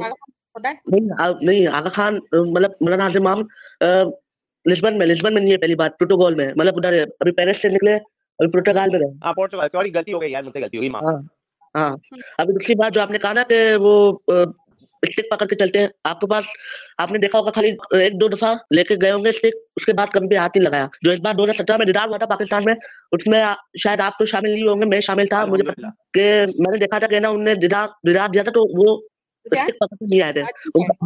نہیں 0.56 1.68
آغا 1.70 1.90
خان 1.90 2.18
مطلب 2.34 2.72
مولانا 2.82 3.04
حاضر 3.04 3.20
امام 3.20 3.42
لسبن 4.66 4.98
میں 4.98 5.08
لسبن 5.08 5.34
میں 5.34 5.42
نہیں 5.42 5.52
ہے 5.52 5.58
پہلی 5.58 5.76
بات 5.76 5.98
پروٹوکول 6.00 6.36
میں 6.36 6.48
مطلب 6.56 6.78
ادھر 6.78 6.94
ابھی 7.20 7.32
پیرس 7.32 7.62
سے 7.62 7.70
نکلے 7.70 7.94
ابھی 7.96 8.52
پروٹوکال 8.52 8.90
میں 8.90 9.00
رہے۔ 9.00 9.12
ہاں 9.24 9.34
پورچوگل 9.34 9.70
سوری 9.72 9.94
غلطی 9.94 10.14
ہو 10.14 10.22
گئی 10.22 10.32
یار 10.32 10.44
مجھ 10.44 10.54
سے 10.54 10.62
غلطی 10.62 10.78
ہوئی 10.78 10.90
معاف۔ 10.90 11.22
ہاں 11.76 11.90
ابھی 12.38 12.54
دوسری 12.54 12.76
بات 12.76 12.94
جو 12.94 13.02
آپ 13.02 13.12
نے 13.12 13.20
کہا 13.20 13.34
نا 13.34 13.44
کہ 13.44 13.60
وہ 13.76 13.94
اسٹک 15.02 15.30
پکڑ 15.32 15.46
کے 15.46 15.56
چلتے 15.56 15.80
ہیں۔ 15.80 15.88
آپ 16.04 16.20
کے 16.20 16.28
پاس 16.28 16.46
آپ 16.98 17.12
نے 17.12 17.20
دیکھا 17.20 17.40
ہوگا 17.40 17.52
خالی 17.52 17.72
ایک 17.92 18.22
دو 18.22 18.28
دفعہ 18.28 18.54
لے 18.76 18.84
کے 18.84 18.96
گئے 19.02 19.12
ہوں 19.12 19.24
گے 19.24 19.30
اسٹک 19.30 19.56
اس 19.76 19.86
کے 19.86 19.94
بعد 19.94 20.08
کبھی 20.14 20.28
بھی 20.28 20.38
ہاتھ 20.38 20.58
نہیں 20.58 20.70
لگایا۔ 20.70 20.88
جو 21.02 21.12
اس 21.12 21.20
بار 21.20 21.34
دو 21.34 21.44
ہزار 21.44 21.64
سترہ 21.64 21.78
میں 21.78 21.86
دیدار 21.86 22.08
ہوا 22.08 22.18
تھا 22.18 22.26
پاکستان 22.26 22.64
میں 22.66 22.74
اس 23.12 23.28
میں 23.28 23.44
شاید 23.84 24.02
آپ 24.02 24.20
تو 24.20 24.26
شامل 24.26 24.52
نہیں 24.52 24.68
ہوں 24.68 24.82
گے 24.82 24.86
میں 24.86 25.00
شامل 25.00 25.26
تھا۔ 25.26 25.46
مجھے 25.46 25.64
کہ 26.14 26.46
میں 26.60 26.72
نے 26.72 26.78
دیکھا 26.78 27.00
تھا 27.00 27.08
کہ 27.08 27.20
نا 27.20 27.30
انہوں 27.30 27.44
نے 27.44 27.56
دیدار 27.56 27.88
دیدار 28.08 28.30
دیا 28.30 28.44
تھا 28.44 28.52
تو 28.52 28.64
وہ 28.82 29.02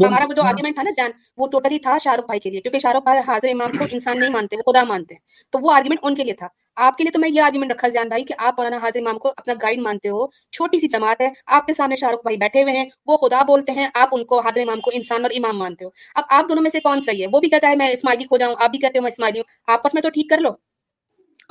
ہمارا 0.06 0.26
جو 0.36 0.42
آرگیومنٹ 0.44 0.76
تھا 0.76 0.84
نا 0.84 0.90
جان 0.98 1.12
وہ 1.38 1.48
ٹوٹلی 1.48 1.80
تھا 1.80 1.98
شاہ 1.98 2.16
رخ 2.16 2.26
بھائی 2.26 2.40
کے 2.40 2.50
لیے 2.50 2.62
کیونکہ 2.62 2.80
شاہ 2.80 2.92
رخ 2.92 3.04
بھائی 3.04 3.20
حاضر 3.28 3.48
امام 3.48 3.72
کو 3.78 3.86
انسان 3.92 4.20
نہیں 4.20 4.30
مانتے 4.30 4.56
خدا 4.58 4.84
مانتے 4.84 5.14
ہیں۔ 5.14 5.20
تو 5.52 5.60
وہ 5.62 5.72
آرگیومنٹ 5.72 6.00
ان 6.04 6.16
کے 6.16 6.24
لیے 6.24 6.34
تھا۔ 6.34 6.48
آپ 6.76 6.98
کے 6.98 7.04
لیے 7.04 7.12
تو 7.12 7.20
میں 7.20 7.30
یہ 7.30 7.42
آرگیومنٹ 7.42 7.72
رکھا 7.72 7.88
جان 7.88 8.08
بھائی 8.08 8.24
کہ 8.24 8.34
آپ 8.38 8.54
مولانا 8.58 8.78
حاضر 8.78 9.00
امام 9.00 9.18
کو 9.18 9.34
اپنا 9.38 9.54
گائیڈ 9.62 9.80
مانتے 9.80 10.10
ہو۔ 10.10 10.28
چھوٹی 10.52 10.80
سی 10.80 10.88
جماعت 10.88 11.22
ہے 11.22 11.30
آپ 11.46 11.68
کے 11.68 11.74
سامنے 11.74 11.96
شاہ 11.96 12.10
رخ 12.10 12.20
بھائی 12.24 12.38
بیٹھے 12.38 12.64
ہوئے 12.64 12.78
ہیں 12.78 12.86
وہ 13.06 13.18
خدا 13.18 13.44
بولتے 13.44 13.72
ہیں 13.72 13.88
آپ 13.94 14.10
ان 14.12 14.26
کو 14.26 14.40
حاضر 14.40 14.62
امام 14.62 14.80
کو 14.80 14.92
انسان 14.94 15.22
اور 15.22 15.32
امام 15.36 15.58
مانتے 15.58 15.86
ہو۔ 15.86 15.90
اب 16.16 16.24
آپ 16.30 16.50
دونوں 16.50 16.62
میں 16.62 16.70
سے 16.70 16.80
کون 16.80 17.00
صحیح 17.00 17.22
ہے؟ 17.22 17.28
وہ 17.34 17.40
بھی 17.40 17.50
کہتا 17.50 17.68
ہے 17.70 17.76
میں 17.76 17.90
اسماعیلی 17.90 18.24
کھو 18.24 18.38
جاؤں 18.38 18.56
آپ 18.60 18.70
بھی 18.70 18.80
کہتے 18.80 18.98
ہو 18.98 19.04
میں 19.04 19.12
اسماعیلی 19.12 19.40
ہوں۔ 19.40 19.74
آپس 19.74 19.94
میں 19.94 20.02
تو 20.02 20.10
ٹھیک 20.10 20.30
کر 20.30 20.38
لو۔ 20.38 20.50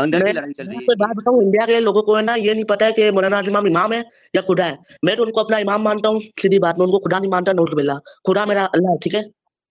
اندر 0.00 0.20
بھی 0.24 0.32
لڑائی 0.32 0.52
چل 0.52 0.66
رہی 0.66 0.76
ہے۔ 0.76 0.96
بات 0.96 1.16
بتاؤں 1.16 1.38
انڈیا 1.44 1.66
کے 1.66 1.80
لوگوں 1.80 2.02
کو 2.02 2.16
ہے 2.16 2.22
نا 2.22 2.34
یہ 2.34 2.52
نہیں 2.52 2.64
پتا 2.64 2.86
ہے 2.86 2.92
کہ 2.92 3.10
مولانا 3.10 3.38
امام 3.38 3.64
امام 3.64 3.92
ہے 3.92 4.02
یا 4.34 4.40
خدا 4.40 4.66
ہے۔ 4.66 4.76
میں 5.02 5.14
تو 5.14 5.22
ان 5.22 5.32
کو 5.32 5.40
اپنا 5.40 5.56
امام 5.56 5.82
مانتا 5.82 6.08
ہوں 6.08 6.20
سیدھی 6.20 6.58
بات 6.58 6.78
میں 6.78 6.86
ان 6.86 6.92
کو 6.92 6.98
خدا 6.98 7.18
نہیں 7.18 7.30
مانتا 7.30 7.52
نوٹ 7.52 7.74
بلا 7.74 7.94
خدا 7.94 8.44
میرا 8.44 8.66
اللہ 8.72 8.88
ہے 8.88 8.98
ٹھیک 8.98 9.14
ہے؟ 9.14 9.22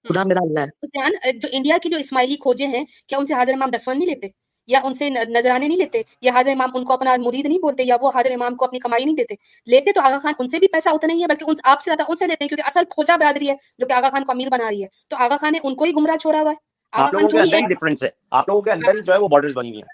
خدا 0.10 0.24
میرا 0.24 0.39
اللہ 0.42 0.60
ہے۔ 0.60 1.32
جو 1.32 1.48
انڈیا 1.52 1.78
کی 1.84 1.89
جو 1.89 1.98
اسماعیلی 1.98 2.36
کھوجے 2.36 2.68
ہیں 2.68 2.86
کیا 3.08 3.18
ان 3.18 3.26
سے 3.26 3.34
حاضر 3.34 3.54
امام 3.54 3.70
دسون 3.70 3.98
نہیں 3.98 4.10
لیتے؟ 4.10 4.28
یا 4.68 4.80
ان 4.84 4.94
سے 4.94 5.10
نظرانے 5.10 5.68
نہیں 5.68 5.78
لیتے؟ 5.78 6.02
یا 6.22 6.32
حاضر 6.32 6.52
امام 6.52 6.70
ان 6.74 6.86
کو 6.86 6.94
اپنا 6.94 7.15
مرید 7.18 7.46
نہیں 7.46 7.60
بولتے؟ 7.60 7.84
یا 7.84 7.98
وہ 8.02 8.12
حاضر 8.15 8.32
امام 8.32 8.56
کو 8.56 8.65
اپنی 8.65 8.80
کمائی 8.80 9.06
نہیں 9.06 9.15
دیتے؟ 9.15 9.36
لیتے 9.65 9.92
تو 9.92 10.02
آغا 10.02 10.18
خان 10.18 10.34
ان 10.39 10.48
سے 10.48 10.60
بھی 10.60 10.68
پیسہ 10.68 10.89
ہوتا 10.89 11.08
نہیں 11.08 11.22
ہے 11.22 11.28
بلکہ 11.28 11.46
آپ 11.63 11.82
سے 11.82 11.92
زیادہ 11.92 12.12
ان 12.12 12.15
سے 12.15 12.28
لیتے 12.28 12.44
ہیں 12.44 12.50
کیونکہ 12.50 12.68
اصل 12.68 12.84
کھوجا 12.89 13.15
برادری 13.15 13.50
ہے 13.50 13.56
جو 13.80 13.88
کہ 13.88 13.94
آغا 13.94 14.10
خان 14.10 14.26
کو 14.26 14.32
امیر 14.32 14.50
بنا 14.50 14.70
رہی 14.70 14.84
ہے۔ 14.84 14.88
تو 15.08 15.15
آغا 15.20 15.38
خان 15.38 15.52
نے 15.54 15.60
ان 15.63 15.76
کو 15.76 15.84
ہی 15.84 15.92
گمراہ 15.92 16.18
چھوڑا 16.18 16.42
ہوا 16.42 16.52
ہے۔ 16.52 16.68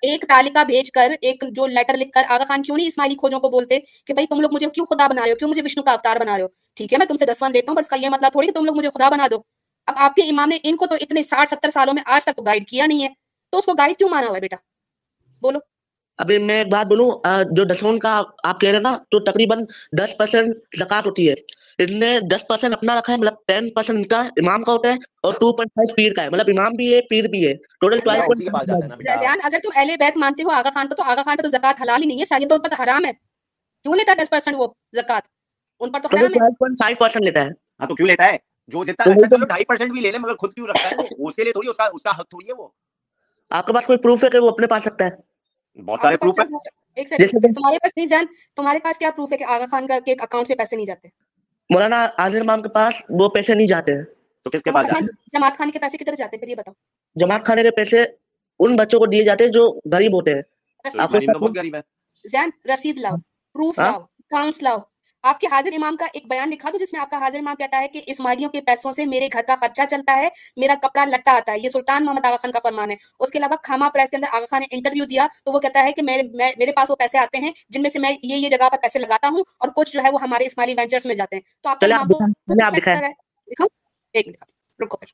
ایک 0.01 0.25
تالکہ 0.27 0.63
بھیج 0.63 0.91
کر 0.91 1.11
ایک 1.21 1.43
جو 1.51 1.67
لیٹر 1.67 1.97
لکھ 1.97 2.11
کر 2.11 2.23
آغا 2.29 2.43
خان 2.47 2.61
کیوں 2.61 2.77
نہیں 2.77 2.87
اسماعیلی 2.87 3.15
کھوجوں 3.15 3.39
کو 3.39 3.49
بولتے 3.49 3.79
کہ 3.79 4.13
بھائی 4.13 4.27
تم 4.27 4.39
لوگ 4.39 4.49
مجھے 4.53 4.67
کیوں 4.73 4.85
خدا 4.85 5.07
بنا 5.07 5.21
رہے 5.21 5.31
ہو؟ 5.31 5.35
کیوں 5.35 5.49
مجھے 5.49 5.61
وشنو 5.65 5.83
کا 5.83 5.91
اوتار 5.91 6.15
بنا 6.19 6.35
رہے 6.35 6.41
ہو؟ 6.41 6.47
ٹھیک 6.73 6.93
ہے 6.93 6.97
میں 6.97 7.05
تم 7.05 7.15
سے 7.15 7.25
دسوان 7.25 7.53
دیتا 7.53 7.71
ہوں 7.71 7.75
پر 7.75 7.81
اس 7.81 7.89
کا 7.89 7.95
یہ 7.95 8.09
مطلب 8.09 8.31
تھوڑی 8.31 8.47
کہ 8.47 8.53
تم 8.53 8.65
لوگ 8.65 8.77
مجھے 8.77 8.89
خدا 8.89 9.09
بنا 9.09 9.27
دو۔ 9.31 9.35
اب 9.87 9.93
آپ 9.97 10.15
کے 10.15 10.21
امام 10.21 10.49
نے 10.49 10.57
ان 10.63 10.75
کو 10.75 10.85
تو 10.85 10.95
اتنے 11.01 11.23
ساٹھ 11.23 11.49
ستر 11.49 11.69
سالوں 11.71 11.93
میں 11.93 12.03
آج 12.05 12.25
تک 12.25 12.39
گائیڈ 12.45 12.67
کیا 12.67 12.85
نہیں 12.85 13.03
ہے۔ 13.03 13.09
تو 13.51 13.57
اس 13.57 13.65
کو 13.65 13.73
گائیڈ 13.73 13.97
کیوں 13.97 14.09
مانا 14.09 14.27
ہوا 14.27 14.35
ہے 14.35 14.41
بیٹا؟ 14.41 14.55
بولو۔ 15.41 15.59
ابھی 16.17 16.37
میں 16.37 16.55
ایک 16.55 16.67
بات 16.67 16.85
بولوں 16.85 17.11
جو 17.51 17.63
دسون 17.63 17.99
کا 17.99 18.21
آپ 18.43 18.61
کہہ 18.61 18.69
رہے 18.69 18.79
نا 18.79 18.97
تو 19.11 19.19
تقریباً 19.19 19.63
دس 19.99 20.17
پرسینٹ 20.17 20.55
زکات 20.79 21.05
ہوتی 21.05 21.29
ہے۔ 21.29 21.33
اس 21.79 21.89
نے 21.91 22.19
دس 22.31 22.47
پرسینٹ 22.47 22.73
اپنا 22.73 22.97
رکھا 22.99 23.13
ہے 23.13 23.17
مطلب 23.17 23.33
ٹین 23.47 23.69
پرسینٹ 23.69 23.97
ان 23.97 24.03
کا 24.03 24.19
امام 24.37 24.63
کا 24.63 24.71
ہوتا 24.71 24.89
ہے 24.89 24.97
اور 25.23 25.33
ٹو 25.33 25.51
پوائنٹ 25.51 25.71
فائیو 25.71 25.95
پیر 25.95 26.13
کا 26.13 26.23
ہے۔ 26.23 26.29
مطلب 26.29 26.49
امام 26.49 26.71
بھی 26.71 26.93
ہے 26.93 27.01
پیر 27.01 27.27
بھی 27.27 27.47
ہے۔ 27.47 27.53
ٹوٹل 27.81 27.99
اگر 29.43 29.59
تم 29.63 29.69
اہل 29.75 29.95
بیت 29.99 30.17
مانتے 30.17 30.43
ہو 30.43 30.49
آغا 30.49 30.69
خان 30.73 30.87
کو 30.87 30.95
تو 30.95 31.03
آغا 31.03 31.21
خان 31.21 31.35
کا 31.37 31.43
تو 31.43 31.49
زکات 31.49 31.81
حلال 31.81 32.01
ہی 32.01 32.07
نہیں 32.07 32.19
ہے 32.19 32.25
ساری 32.25 32.45
تو 32.45 32.59
پر 32.59 32.81
حرام 32.83 33.05
ہے۔ 33.05 33.11
کیوں 33.85 33.95
لیتا 33.95 34.11
ہے 34.11 34.23
دس 34.23 34.29
پرسینٹ 34.29 34.57
وہ 34.59 34.67
زکات 34.93 35.23
ان 35.81 35.91
پر 35.91 35.99
تو 35.99 36.07
حرام 36.07 36.25
ہے۔ 36.25 36.49
فائیو 36.75 36.95
پرسینٹ 36.99 37.25
لیتا 37.25 37.41
ہے۔ 37.41 37.49
ہاں 37.79 37.87
تو 37.87 37.95
کیوں 37.95 38.07
لیتا 38.07 38.25
ہے؟ 38.25 38.37
جو 38.67 38.83
جتنا 38.83 39.11
اچھا 39.11 39.29
چلو 39.29 39.45
ڈھائی 39.45 39.65
پرسینٹ 39.65 39.91
بھی 39.91 40.01
لے 40.01 40.11
لے 40.11 40.19
مگر 40.19 40.35
خود 40.35 40.53
کیوں 40.53 40.67
رکھتا 40.67 40.89
ہے 40.89 40.95
اس 41.19 41.35
کے 41.35 41.43
لیے 41.43 41.51
تھوڑی 41.51 41.67
اس 41.67 42.03
کا 42.03 42.11
حق 42.19 42.29
تھوڑی 42.29 42.47
ہے 42.47 42.53
وہ۔ 42.57 42.67
آپ 43.51 43.67
کے 43.67 43.73
پاس 43.73 43.85
کوئی 43.85 43.97
پروف 43.99 44.23
ہے 44.23 44.29
کہ 44.29 44.39
وہ 44.39 44.49
اپنے 44.49 44.67
پاس 44.67 44.83
سکتا 44.83 45.05
ہے؟ 45.05 45.81
بہت 45.81 45.99
سارے 46.01 46.17
پروف 46.17 46.39
ہے 46.39 46.45
تمہارے 46.45 47.77
پاس 47.77 47.91
نہیں 47.97 48.05
جان 48.05 48.25
تمہارے 48.55 48.79
پاس 48.79 48.97
کیا 48.97 49.11
پروف 49.11 49.31
ہے 49.31 49.37
کہ 49.37 49.43
آغا 49.43 49.65
خان 49.71 49.87
کا 49.87 49.95
اکاؤنٹ 50.21 50.47
سے 50.47 50.55
پیسے 50.55 50.75
نہیں 50.75 50.85
جاتے؟ 50.85 51.07
مولانا 51.69 52.07
عاضر 52.17 52.41
امام 52.41 52.61
کے 52.61 52.69
پاس 52.69 52.93
وہ 53.09 53.29
پیسے 53.29 53.53
نہیں 53.53 53.67
جاتے۔ 53.67 53.93
ہیں 53.93 54.03
تو 54.43 54.49
کس 54.49 54.63
کے 54.63 54.71
پاس 54.71 54.87
جاتے؟ 54.87 55.05
جماعت 55.05 55.57
خانے 55.57 55.71
کے 55.71 55.79
پیسے 55.79 55.97
کدھر 55.97 56.15
جاتے 56.15 56.37
پھر 56.37 56.47
یہ 56.47 56.55
بتاؤ۔ 56.55 56.73
جماعت 57.15 57.45
خانے 57.45 57.63
کے 57.63 57.71
پیسے 57.71 58.03
ان 58.59 58.75
بچوں 58.75 58.99
کو 58.99 59.05
دیے 59.05 59.23
جاتے 59.23 59.43
ہیں 59.43 59.51
جو 59.51 59.79
غریب 59.91 60.13
ہوتے 60.13 60.33
ہیں۔ 60.33 60.41
زین 62.31 62.49
رسید 62.73 62.97
لاؤ۔ 62.97 63.15
پروف 63.53 63.79
لاؤ۔ 63.79 64.01
اکاؤنٹس 64.01 64.63
لاؤ۔ 64.63 64.77
آپ 65.25 65.39
کے 65.39 65.47
حاضر 65.51 65.73
امام 65.73 65.95
کا 65.95 66.05
ایک 66.13 66.23
بیان 66.29 66.49
لکھا 66.49 66.69
دو 66.73 66.77
جس 66.77 66.93
میں 66.93 67.01
آپ 67.01 67.09
کا 67.09 67.17
حاضر 67.17 67.39
امام 67.39 67.55
کہتا 67.55 67.79
ہے 67.79 67.87
کہ 67.87 68.01
اسماعیلیوں 68.07 68.49
کے 68.49 68.61
پیسوں 68.61 68.91
سے 68.91 69.05
میرے 69.05 69.27
گھر 69.33 69.41
کا 69.47 69.55
خرچہ 69.55 69.81
چلتا 69.89 70.15
ہے 70.15 70.27
میرا 70.57 70.75
کپڑا 70.81 71.05
لٹا 71.05 71.31
آتا 71.31 71.51
ہے۔ 71.51 71.57
یہ 71.59 71.69
سلطان 71.69 72.05
محمد 72.05 72.25
آغا 72.25 72.35
خان 72.35 72.51
کا 72.51 72.59
فرمان 72.63 72.91
ہے۔ 72.91 72.95
اس 73.19 73.29
کے 73.29 73.39
علاوہ 73.39 73.55
کھاما 73.63 73.89
پریس 73.89 74.09
کے 74.09 74.17
اندر 74.17 74.27
آغا 74.31 74.45
خان 74.45 74.61
نے 74.61 74.67
انٹرویو 74.71 75.05
دیا 75.05 75.27
تو 75.45 75.51
وہ 75.51 75.59
کہتا 75.59 75.83
ہے 75.83 75.91
کہ 75.91 76.01
میرے 76.01 76.71
پاس 76.71 76.89
وہ 76.89 76.95
پیسے 76.95 77.17
آتے 77.17 77.37
ہیں 77.37 77.51
جن 77.69 77.81
میں 77.81 77.89
سے 77.89 77.99
میں 77.99 78.11
یہ 78.23 78.35
یہ 78.35 78.49
جگہ 78.49 78.69
پر 78.69 78.77
پیسے 78.81 78.99
لگاتا 78.99 79.27
ہوں 79.27 79.43
اور 79.57 79.69
کچھ 79.75 79.91
جو 79.93 80.03
ہے 80.03 80.09
وہ 80.13 80.21
ہمارے 80.21 80.45
اسماعیلی 80.45 80.75
وینچرز 80.77 81.05
میں 81.05 81.15
جاتے 81.15 81.35
ہیں۔ 81.35 81.41
تو 81.63 81.69
آپ 81.69 81.83
ایک 84.13 84.27
رکو 84.79 84.97
پھر۔ 84.97 85.07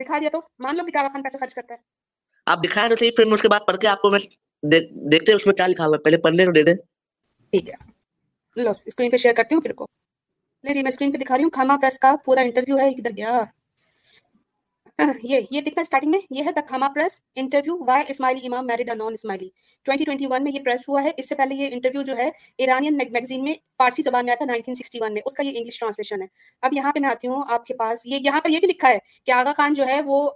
دکھا 0.00 0.18
دیا 0.18 0.28
تو؟ 0.32 0.40
مان 0.58 0.76
لو 0.76 0.84
کہ 0.84 0.98
آغا 0.98 1.08
خان 1.08 1.22
پیسے 1.22 1.38
خرچ 1.38 1.54
کرتا 1.54 1.74
ہے۔ 1.74 1.78
آپ 2.46 2.58
دکھائیں 2.64 2.88
تو 2.88 2.96
صحیح 2.96 3.10
پھر 3.16 3.32
اس 3.32 3.42
کے 3.42 3.48
بعد 3.48 3.60
پڑھ 3.66 3.76
کے 3.76 3.88
آپ 3.88 4.02
کو 4.02 4.10
میں 4.10 4.20
دیکھتے 5.12 5.32
اس 5.32 5.46
میں 5.46 5.54
کیا 5.54 5.66
لکھا 5.66 5.86
ہوا 5.86 5.96
ہے۔ 5.96 6.02
پہلے 6.02 6.16
پڑھنے 6.16 6.46
کو 6.46 6.52
دے 6.52 6.62
دیں۔ 6.62 6.74
ٹھیک 7.52 7.68
ہے۔ 7.68 7.89
لو 8.56 8.72
اسکرین 8.86 9.10
پہ 9.10 9.16
شیئر 9.16 9.34
کرتی 9.34 9.54
ہوں، 9.54 9.62
پھر 9.62 9.72
کو۔ 9.72 9.86
لے 10.64 10.74
جی 10.74 10.82
میں 10.82 10.88
اسکرین 10.88 11.12
پہ 11.12 11.18
دکھا 11.18 11.36
رہی 11.36 11.44
ہوں، 11.44 11.50
کھاما 11.50 11.76
پریس 11.76 11.98
کا 11.98 12.14
پورا 12.24 12.40
انٹرویو 12.40 12.78
ہے 12.78 12.88
ادھر 12.88 13.10
گیا؟ 13.16 13.40
یہ 15.22 15.40
یہ 15.50 15.60
دکھتا 15.60 15.80
ہے 15.80 15.82
اسٹارٹنگ 15.82 16.10
میں؟ 16.10 16.18
یہ 16.30 16.44
ہے 16.46 16.52
the 16.52 16.60
Khaama 16.68 16.88
press 16.88 17.20
interview 17.34 17.84
why 17.84 18.04
Ismaili 18.08 18.46
imam 18.46 18.66
married 18.66 18.88
non 18.96 19.12
اسماعیلی 19.12 19.48
2021 19.86 20.42
میں 20.42 20.52
یہ 20.52 20.60
پریس 20.64 20.88
ہوا 20.88 21.02
ہے، 21.02 21.10
اس 21.16 21.28
سے 21.28 21.34
پہلے 21.34 21.54
یہ 21.54 21.68
انٹرویو 21.72 22.02
جو 22.02 22.16
ہے 22.16 22.28
ایرانین 22.58 22.96
میگزین 22.96 23.42
میں 23.44 23.54
فارسی 23.78 24.02
زبان 24.02 24.24
میں 24.24 24.32
آیا 24.32 24.44
تھا 24.44 24.52
1961 24.52 25.12
میں۔ 25.12 25.22
اس 25.24 25.34
کا 25.34 25.42
یہ 25.42 25.52
انگلش 25.56 25.78
ٹرانسلیشن 25.78 26.22
ہے۔ 26.22 26.26
اب 26.62 26.74
یہاں 26.74 26.92
پہ 26.92 27.00
میں 27.00 27.10
آتی 27.10 27.28
ہوں، 27.28 27.42
آپ 27.48 27.66
کے 27.66 27.74
پاس۔ 27.74 28.00
یہ، 28.04 28.18
یہاں 28.22 28.40
پر 28.40 28.50
یہ 28.50 28.58
بھی 28.58 28.68
لکھا 28.68 28.88
ہے 28.88 28.98
کہ 29.24 29.32
آغا 29.32 29.52
خان 29.52 29.74
جو 29.74 29.86
ہے، 29.86 30.00
وہ 30.06 30.30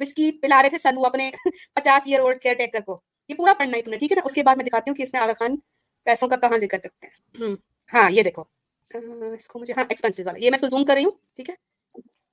وسکی 0.00 0.30
پلا 0.32 0.62
رہے 0.62 0.68
تھے 0.68 0.78
سنو 0.78 1.04
اپنے 1.06 1.30
پچاس 1.74 2.02
ایئر 2.06 2.20
اولڈ 2.20 2.40
کیئر 2.40 2.54
ٹیکر 2.54 2.80
کو۔ 2.80 3.00
یہ 3.28 3.34
پورا 3.34 3.52
پڑھنا 3.58 3.76
ہے 3.76 3.82
تمہیں 3.82 3.98
ٹھیک 3.98 4.12
ہے 4.12 4.16
نا؟ 4.16 4.22
اس 4.24 4.34
کے 4.34 4.42
بعد 4.42 4.56
میں 4.56 4.64
دکھاتی 4.64 4.90
ہوں 4.90 4.96
کہ 4.96 5.02
اس 5.02 5.12
میں 5.12 5.22
آغا 5.22 5.32
خان 5.32 5.56
پیسوں 6.06 6.28
کا 6.28 6.36
کہاں 6.36 6.58
ذکر 6.58 6.78
کرتے 6.78 7.06
ہیں۔ 7.06 7.54
ہاں 7.92 8.10
یہ 8.10 8.22
دیکھو۔ 8.22 8.44
اس 8.90 9.48
کو 9.48 9.58
مجھے 9.58 9.74
ہاں 9.76 9.84
ایکسپینسو 9.88 10.22
والا۔ 10.26 10.38
یہ 10.38 10.50
میں 10.50 10.56
اس 10.56 10.60
کو 10.60 10.68
زوم 10.68 10.84
کر 10.84 10.94
رہی 10.94 11.04
ہوں 11.04 11.10
ٹھیک 11.36 11.50
ہے۔ 11.50 11.54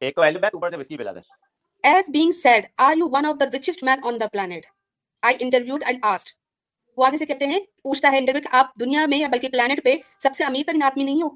ایک 0.02 0.16
تو 0.16 0.22
ایلو 0.22 0.40
بیک 0.40 0.54
اوپر 0.54 0.70
سے 0.70 0.78
وسکی 0.78 0.98
پلا 0.98 1.12
دے۔ 1.12 1.20
As 1.84 2.10
being 2.10 2.32
said 2.34 2.66
are 2.78 2.96
you 2.98 3.08
one 3.12 3.26
of 3.26 3.40
the 3.40 3.46
richest 3.54 3.84
men 3.84 4.00
on 4.04 4.20
the 4.20 4.28
planet 4.28 4.66
I 5.24 5.36
interviewed 5.40 5.84
and 5.86 6.00
asked 6.06 6.36
وہ 6.98 7.06
آگے 7.06 7.18
سے 7.18 7.26
کہتے 7.26 7.48
ہیں 7.48 7.60
پوچھتا 7.84 8.12
ہے 8.12 8.18
انٹرویو 8.18 8.42
کہ 8.42 8.56
آپ 8.56 8.76
دنیا 8.80 9.06
میں 9.06 9.18
یا 9.18 9.28
بلکہ 9.28 9.50
پلانٹ 9.50 9.84
پہ 9.84 9.96
سب 10.20 10.36
سے 10.36 10.44
امیر 10.44 10.64
ترین 10.68 10.84
آدمی 10.84 11.04
نہیں 11.04 11.22
ہو؟ 11.22 11.30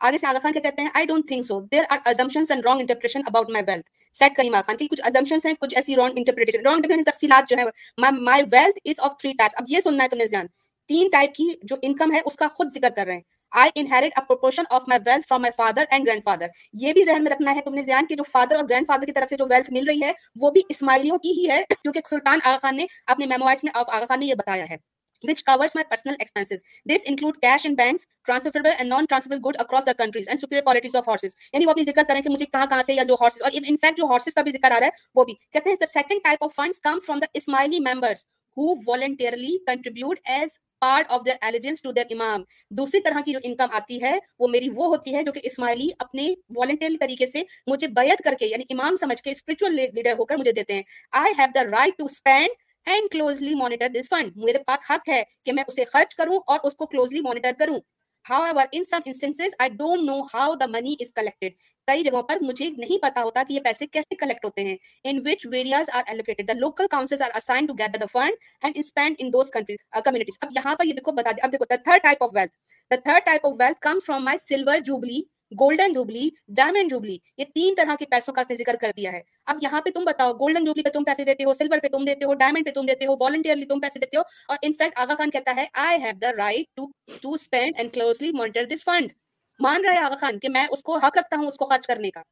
آگے 0.00 0.18
سے 0.18 0.26
آغا 0.26 0.38
خان 0.38 0.52
کے 0.52 0.60
کہتے 0.60 0.82
ہیں 0.82 0.88
I 0.94 1.06
don't 1.06 1.26
think 1.28 1.46
so 1.46 1.60
there 1.72 1.84
are 1.90 1.98
assumptions 2.04 2.50
and 2.50 2.66
wrong 2.66 2.80
interpretation 2.80 3.20
about 3.26 3.50
my 3.50 3.64
wealth 3.68 3.88
set 4.14 4.36
Karim 4.36 4.54
Khan 4.66 4.76
کی 4.76 4.86
کچھ 4.86 5.00
ازمپشنس 5.04 5.46
ہیں 5.46 5.52
کچھ 5.60 5.74
ایسی 5.76 5.96
رانگ 5.96 6.14
انٹرپریٹیشن 6.16 6.66
رانگ 6.66 6.74
انٹرپریٹیشن 6.74 7.10
تفصیلات 7.10 7.48
جو 7.48 7.56
ہے 7.56 8.10
my 8.20 8.42
wealth 8.52 8.78
is 8.84 9.00
of 9.00 9.18
three 9.20 9.32
types 9.32 9.54
اب 9.54 9.64
یہ 9.68 9.80
سننا 9.80 10.04
ہے 10.04 10.08
تمہیں 10.08 10.26
جان 10.26 10.46
تین 10.88 11.08
ٹائپ 11.12 11.34
کی 11.34 11.50
جو 11.62 11.76
انکم 11.82 12.14
ہے 12.14 12.20
اس 12.24 12.36
کا 12.36 12.48
خود 12.48 12.72
ذکر 12.72 12.90
کر 12.96 13.06
رہے 13.06 13.14
ہیں 13.14 13.22
I 13.52 13.70
inherit 13.74 14.14
proportion 14.18 14.62
of 14.70 14.82
my 14.88 15.00
wealth 15.06 15.26
from 15.28 15.42
my 15.42 15.52
father 15.56 15.84
and 15.90 16.06
grandfather 16.24 16.46
یہ 16.74 16.92
بھی 16.92 17.04
ذہن 17.04 17.24
میں 17.24 17.32
رکھنا 17.32 17.54
ہے 17.54 17.60
تم 17.60 17.74
نے 17.74 17.82
ذہن 17.82 18.06
کہ 18.06 18.14
جو 18.14 18.24
فادر 18.24 18.56
اور 18.56 18.64
گرینڈ 18.64 18.86
فادر 18.86 19.06
کی 19.06 19.12
طرف 19.12 19.28
سے 19.28 19.36
جو 19.36 19.46
ویلتھ 19.50 19.72
مل 19.72 19.88
رہی 19.88 20.02
ہے 20.02 20.12
وہ 20.36 20.50
بھی 20.50 20.62
اسماعیلیوں 20.68 21.18
کی 21.18 21.32
ہی 21.32 21.48
ہے 21.50 21.62
کیونکہ 21.72 22.00
سلطان 22.10 22.38
آغا 22.44 22.56
خان 22.62 22.76
نے 22.76 22.86
اپنے 23.06 23.26
میموائرس 23.26 23.64
میں 23.64 23.72
آغا 23.74 24.04
خان 24.04 24.20
نے 24.20 24.26
یہ 24.26 24.34
بتایا 24.34 24.64
ہے 24.70 24.76
which 25.24 25.44
covers 25.44 25.74
my 25.74 25.82
personal 25.82 26.16
expenses. 26.16 26.62
This 26.86 27.02
include 27.04 27.40
cash 27.40 27.64
in 27.64 27.74
banks, 27.74 28.06
transferable 28.24 28.70
and 28.72 28.88
non-transferable 28.88 29.40
good 29.40 29.56
across 29.58 29.84
the 29.84 29.94
countries 29.94 30.28
and 30.28 30.38
superior 30.38 30.62
qualities 30.62 30.94
of 30.94 31.04
horses. 31.04 31.32
یعنی 31.52 31.66
وہ 31.66 31.70
اپنی 31.70 31.84
ذکر 31.84 32.02
کریں 32.08 32.20
کہ 32.22 32.30
مجھے 32.30 32.46
کہاں 32.46 32.66
کہاں 32.66 32.82
سے 32.82 32.94
یا 32.94 33.02
جو 33.02 33.16
horses 33.16 33.42
اور 33.42 33.60
in 33.62 33.76
fact 33.76 33.96
جو 33.96 34.06
horses 34.06 34.34
کا 34.34 34.42
بھی 34.42 34.52
ذکر 34.52 34.70
آ 34.70 34.80
رہا 34.80 34.86
ہے 34.86 35.06
وہ 35.14 35.24
بھی 35.24 35.34
کہتے 35.52 35.70
ہیں 35.70 35.76
the 35.76 35.90
second 35.90 36.24
type 36.24 36.46
of 36.46 36.54
funds 36.54 36.80
comes 36.80 37.06
from 37.06 37.20
the 37.20 37.30
Ismaili 37.34 37.80
members 37.82 38.24
who 38.58 38.74
voluntarily 38.88 39.56
contribute 39.70 40.40
as 40.40 40.58
part 40.80 41.06
of 41.08 41.20
their 41.26 41.36
allegiance 41.40 41.82
to 41.82 41.92
their 41.92 42.04
imam 42.10 42.42
دوسری 42.70 43.00
طرح 43.00 43.20
کی 43.24 43.32
جو 43.32 43.38
انکم 43.42 43.66
آتی 43.72 44.02
ہے، 44.02 44.18
وہ 44.38 44.48
میری 44.48 44.68
وہ 44.74 44.86
ہوتی 44.86 45.14
ہے 45.14 45.22
جو 45.22 45.32
کہ 45.32 45.40
اسماعیلی 45.44 45.88
اپنے 45.98 46.34
والنٹری 46.56 46.96
طریقے 46.96 47.26
سے 47.26 47.42
مجھے 47.66 47.86
بیعت 47.86 48.22
کر 48.24 48.34
کے 48.38 48.46
یعنی 48.46 48.64
امام 48.70 48.96
سمجھ 48.96 49.22
کے 49.22 49.30
اسپرچل 49.30 49.74
لیڈر 49.74 50.12
ہو 50.12 50.24
کر 50.24 50.36
مجھے 50.36 50.52
دیتے 50.52 50.74
ہیں۔ 50.74 50.82
I 51.12 51.32
have 51.38 51.48
the 51.54 51.64
right 51.64 51.98
to 51.98 52.04
spend 52.04 52.48
and 52.86 53.10
closely 53.10 53.54
monitor 53.54 53.88
this 53.88 54.08
fund 54.10 54.36
میرے 54.36 54.58
پاس 54.58 54.90
حق 54.90 55.08
ہے 55.08 55.22
کہ 55.44 55.52
میں 55.52 55.64
اسے 55.66 55.84
خرچ 55.84 56.14
کروں 56.14 56.38
اور 56.46 56.58
اس 56.62 56.74
کو 56.74 56.86
کلوزلی 56.86 57.20
مانیٹر 57.20 57.50
کروں۔ 57.58 57.80
However, 58.26 58.68
in 58.72 58.84
some 58.84 59.02
instances, 59.06 59.54
I 59.58 59.68
don't 59.70 60.04
know 60.04 60.28
how 60.30 60.54
the 60.54 60.68
money 60.68 60.96
is 61.00 61.10
collected. 61.12 61.52
کئی 61.88 62.02
جگہوں 62.02 62.22
پر 62.22 62.36
مجھے 62.40 62.68
نہیں 62.70 62.98
پتا 63.02 63.22
ہوتا 63.22 63.42
کہ 63.48 63.52
یہ 63.52 63.60
پیسے 63.60 63.86
کیسے 63.86 64.16
کلیکٹ 64.16 64.44
ہوتے 64.44 64.64
ہیں 64.64 64.76
in 65.04 65.20
which 65.26 65.46
various 65.52 65.90
are 65.92 66.02
allocated 66.06 66.48
the 66.48 66.54
local 66.54 66.86
councils 66.90 67.22
are 67.22 67.30
assign 67.34 67.66
to 67.66 67.74
gather 67.78 67.98
the 67.98 68.06
fund 68.12 68.44
and 68.62 68.78
spend 68.78 69.16
in 69.18 69.32
those 69.32 69.50
countries 69.50 70.02
communities 70.04 70.38
اب 70.40 70.50
یہاں 70.56 70.74
پر 70.74 70.84
یہ 70.84 70.92
دیکھو 70.92 71.12
بتا 71.12 71.30
دیں 71.30 71.44
اب 71.44 71.52
دیکھو 71.52 71.64
the 71.70 71.76
third 71.84 72.02
type 72.02 72.22
of 72.22 72.30
wealth 72.34 72.52
the 72.90 72.96
third 73.04 73.24
type 73.24 73.46
of 73.46 73.52
wealth 73.60 73.80
comes 73.80 74.06
from 74.06 74.24
my 74.24 74.38
silver 74.38 74.84
jubilee 74.86 75.20
golden 75.52 75.92
jubilee 75.92 76.28
diamond 76.48 76.90
jubilee 76.90 77.16
یہ 77.36 77.44
تین 77.54 77.74
طرح 77.76 77.94
کے 77.98 78.04
پیسوں 78.10 78.34
کا 78.34 78.40
اس 78.40 78.50
نے 78.50 78.56
ذکر 78.56 78.76
کر 78.80 78.90
دیا 78.96 79.12
ہے۔ 79.12 79.20
اب 79.46 79.58
یہاں 79.62 79.80
پہ 79.80 79.90
تم 79.90 80.04
بتاؤ 80.04 80.32
گولڈن 80.32 80.64
جوبلی 80.64 80.82
پہ 80.82 80.88
تم 80.88 81.04
پیسے 81.04 81.24
دیتے 81.24 81.44
ہو 81.44 81.54
سلور 81.54 81.78
پہ 81.82 81.88
تم 81.88 82.04
دیتے 82.04 82.24
ہو 82.24 82.34
ڈائمنڈ 82.34 82.64
پہ 82.64 82.70
تم 82.70 82.86
دیتے 82.86 83.06
ہو 83.06 83.14
والنٹیئرلی 83.20 83.66
تم 83.66 83.80
پیسے 83.80 83.98
دیتے 83.98 84.16
ہو۔ 84.16 84.22
اور 84.48 84.58
انفیکٹ 84.62 84.98
آغا 84.98 85.14
خان 85.14 85.30
کہتا 85.30 85.52
ہے 85.56 85.64
I 85.72 86.02
have 86.02 86.18
the 86.22 86.32
right 86.32 86.76
to 86.76 86.86
to 87.22 87.32
spend 87.32 87.72
and 87.76 87.92
closely 87.92 88.32
monitor 88.32 88.64
this 88.64 88.84
fund 88.84 89.12
مان 89.60 89.84
رہا 89.84 89.92
ہے 89.92 89.98
آغا 89.98 90.14
خان 90.14 90.38
کہ 90.38 90.48
میں 90.48 90.66
اس 90.70 90.82
کو 90.82 90.96
حق 90.96 91.18
رکھتا 91.18 91.36
ہوں 91.36 91.46
اس 91.46 91.56
کو 91.56 91.66
خرچ 91.66 91.86
کرنے 91.86 92.10
کا۔ 92.10 92.22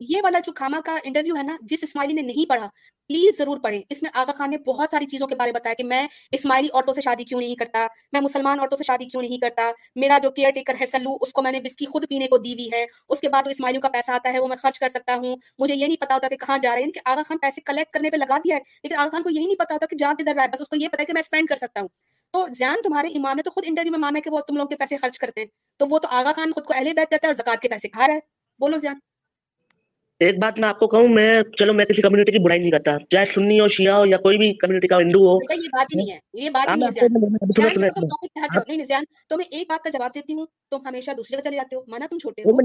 یہ 0.00 0.20
والا 0.22 0.38
جو 0.38 0.52
کھاما 0.52 0.80
کا 0.84 0.96
انٹرویو 1.04 1.36
ہے 1.36 1.42
نا، 1.42 1.56
جس 1.60 1.78
اسماعیلی 1.82 2.14
نے 2.14 2.22
نہیں 2.22 2.48
پڑھا 2.48 2.68
پلیز 3.08 3.38
ضرور 3.38 3.58
پڑھیں۔ 3.58 3.82
اس 3.90 4.02
میں 4.02 4.10
آغا 4.14 4.32
خان 4.32 4.50
نے 4.50 4.58
بہت 4.58 4.88
ساری 4.90 5.06
چیزوں 5.06 5.26
کے 5.26 5.34
بارے 5.34 5.52
بتایا 5.52 5.74
کہ 5.74 5.84
میں 5.84 6.06
اسماعیلی 6.32 6.68
عورتوں 6.74 6.94
سے 6.94 7.00
شادی 7.00 7.24
کیوں 7.24 7.40
نہیں 7.40 7.54
کرتا، 7.54 7.86
میں 8.12 8.20
مسلمان 8.20 8.60
عورتوں 8.60 8.78
سے 8.78 8.84
شادی 8.84 9.04
کیوں 9.04 9.22
نہیں 9.22 9.38
کرتا، 9.38 9.70
میرا 9.96 10.18
جو 10.22 10.30
کیئر 10.30 10.50
ٹیکر 10.50 10.74
ہے 10.80 10.86
سلو، 10.86 11.16
اس 11.20 11.32
کو 11.32 11.42
میں 11.42 11.52
نے 11.52 11.60
بسکی 11.60 11.86
خود 11.86 12.08
پینے 12.08 12.28
کو 12.28 12.38
دی 12.38 12.52
ہوئی 12.52 12.68
ہے، 12.72 12.86
اس 13.08 13.20
کے 13.20 13.28
بعد 13.28 13.42
جو 13.44 13.50
اسماعیلیوں 13.50 13.82
کا 13.82 13.88
پیسہ 13.88 14.12
آتا 14.12 14.32
ہے 14.32 14.38
وہ 14.38 14.48
میں 14.48 14.56
خرچ 14.56 14.78
کر 14.78 14.88
سکتا 14.88 15.14
ہوں۔ 15.14 15.36
مجھے 15.58 15.74
یہ 15.74 15.86
نہیں 15.86 16.00
پتا 16.00 16.14
ہوتا 16.14 16.28
کہ 16.28 16.36
کہاں 16.36 16.58
جا 16.58 16.70
رہے 16.70 16.76
ہیں 16.76 16.82
یعنی 16.82 16.92
کہ 16.92 17.00
آغا 17.04 17.22
خان 17.28 17.38
پیسے 17.38 17.60
کلیکٹ 17.60 17.90
کرنے 17.92 18.10
پہ 18.10 18.16
لگا 18.16 18.38
دیا 18.38 18.56
ہے، 18.56 18.60
لیکن 18.82 18.96
آغا 18.96 19.08
خان 19.08 19.22
کو 19.22 19.30
یہی 19.30 19.46
نہیں 19.46 19.56
پتا 19.56 19.74
ہوتا 19.74 19.86
کہ 19.86 19.96
جہاں 19.96 20.14
کدھر 20.14 20.34
رہا 20.34 20.42
ہے، 20.42 20.48
بس 20.48 20.60
اس 20.60 20.68
کو 20.68 20.76
یہ 20.76 20.88
پتا 20.88 21.00
ہے 21.00 21.06
کہ 21.06 21.12
میں 21.12 21.20
اسپینڈ 21.20 21.48
کر 21.48 21.56
سکتا 21.56 21.80
ہوں۔ 21.80 21.88
تو 22.32 22.46
زیان 22.58 22.76
تمہارے 22.84 23.08
امام 23.08 23.36
نے 23.36 23.42
تو 23.42 23.50
خود 23.50 23.64
انٹرویو 23.66 23.90
میں 23.90 23.98
مانا 23.98 24.16
ہے 24.16 24.20
کہ 24.20 24.30
وہ 24.30 24.40
تم 24.40 24.56
لوگ 24.56 24.68
کے 24.68 24.76
پیسے 24.76 24.96
خرچ 24.96 25.18
کرتے 25.18 25.40
ہیں۔ 25.40 25.48
تو 25.76 25.86
وہ 25.90 25.98
تو 25.98 26.08
آغا 26.10 26.32
خان 26.36 26.52
خود 26.52 26.64
کو 26.64 26.74
اہل 26.76 26.84
بیت 26.84 27.10
کرتا 27.10 27.26
ہے 27.26 27.26
اور 27.26 27.34
زکات 27.34 27.62
کے 27.62 27.68
پیسے 27.68 27.88
کھا 27.88 28.06
رہا 28.06 28.14
ہے۔ 28.14 28.18
بولو 28.58 28.78
زیان۔ 28.78 28.98
ایک 30.24 30.38
بات 30.38 30.58
میں 30.58 30.68
آپ 30.68 30.78
کو 30.78 30.86
کہوں 30.86 31.08
میں 31.08 31.42
چلو 31.58 31.72
میں 31.72 31.84
کسی 31.84 32.02
کمیونٹی 32.02 32.32
کی 32.32 32.38
برائی 32.38 32.60
نہیں 32.60 32.70
کرتا۔ 32.70 32.96
چاہے 33.10 33.24
سنی 33.34 33.60
ہو 33.60 33.68
شیعہ 33.68 33.94
ہو 33.94 34.06
یا 34.06 34.16
کوئی 34.16 34.38
بھی 34.38 34.54
کمیونٹی 34.54 34.88
کا 34.88 34.98
ہندو 34.98 35.18
ہو۔ 35.18 35.36
یہ 35.36 35.68
بات 35.72 35.86
ہی 35.94 36.00
نہیں 36.02 36.10
ہے۔ 36.10 36.18
یہ 36.34 36.50
بات 36.50 36.76
ہی 36.76 36.80
نہیں 36.80 37.06
ہے 38.92 38.98
تو 39.28 39.36
میں 39.36 39.44
ایک 39.50 39.66
بات 39.68 39.84
کا 39.84 39.90
جواب 39.90 40.10
دیتی 40.14 40.34
ہوں۔ 40.34 40.46
تم 40.70 40.78
ہمیشہ 40.88 41.10
دوسرے 41.16 41.42
چلے 41.44 41.56
جاتے 41.56 41.76
ہو۔ 41.76 41.80
مانا 41.88 42.06
تم 42.10 42.18
چھوٹے 42.18 42.42
ہو۔ 42.42 42.56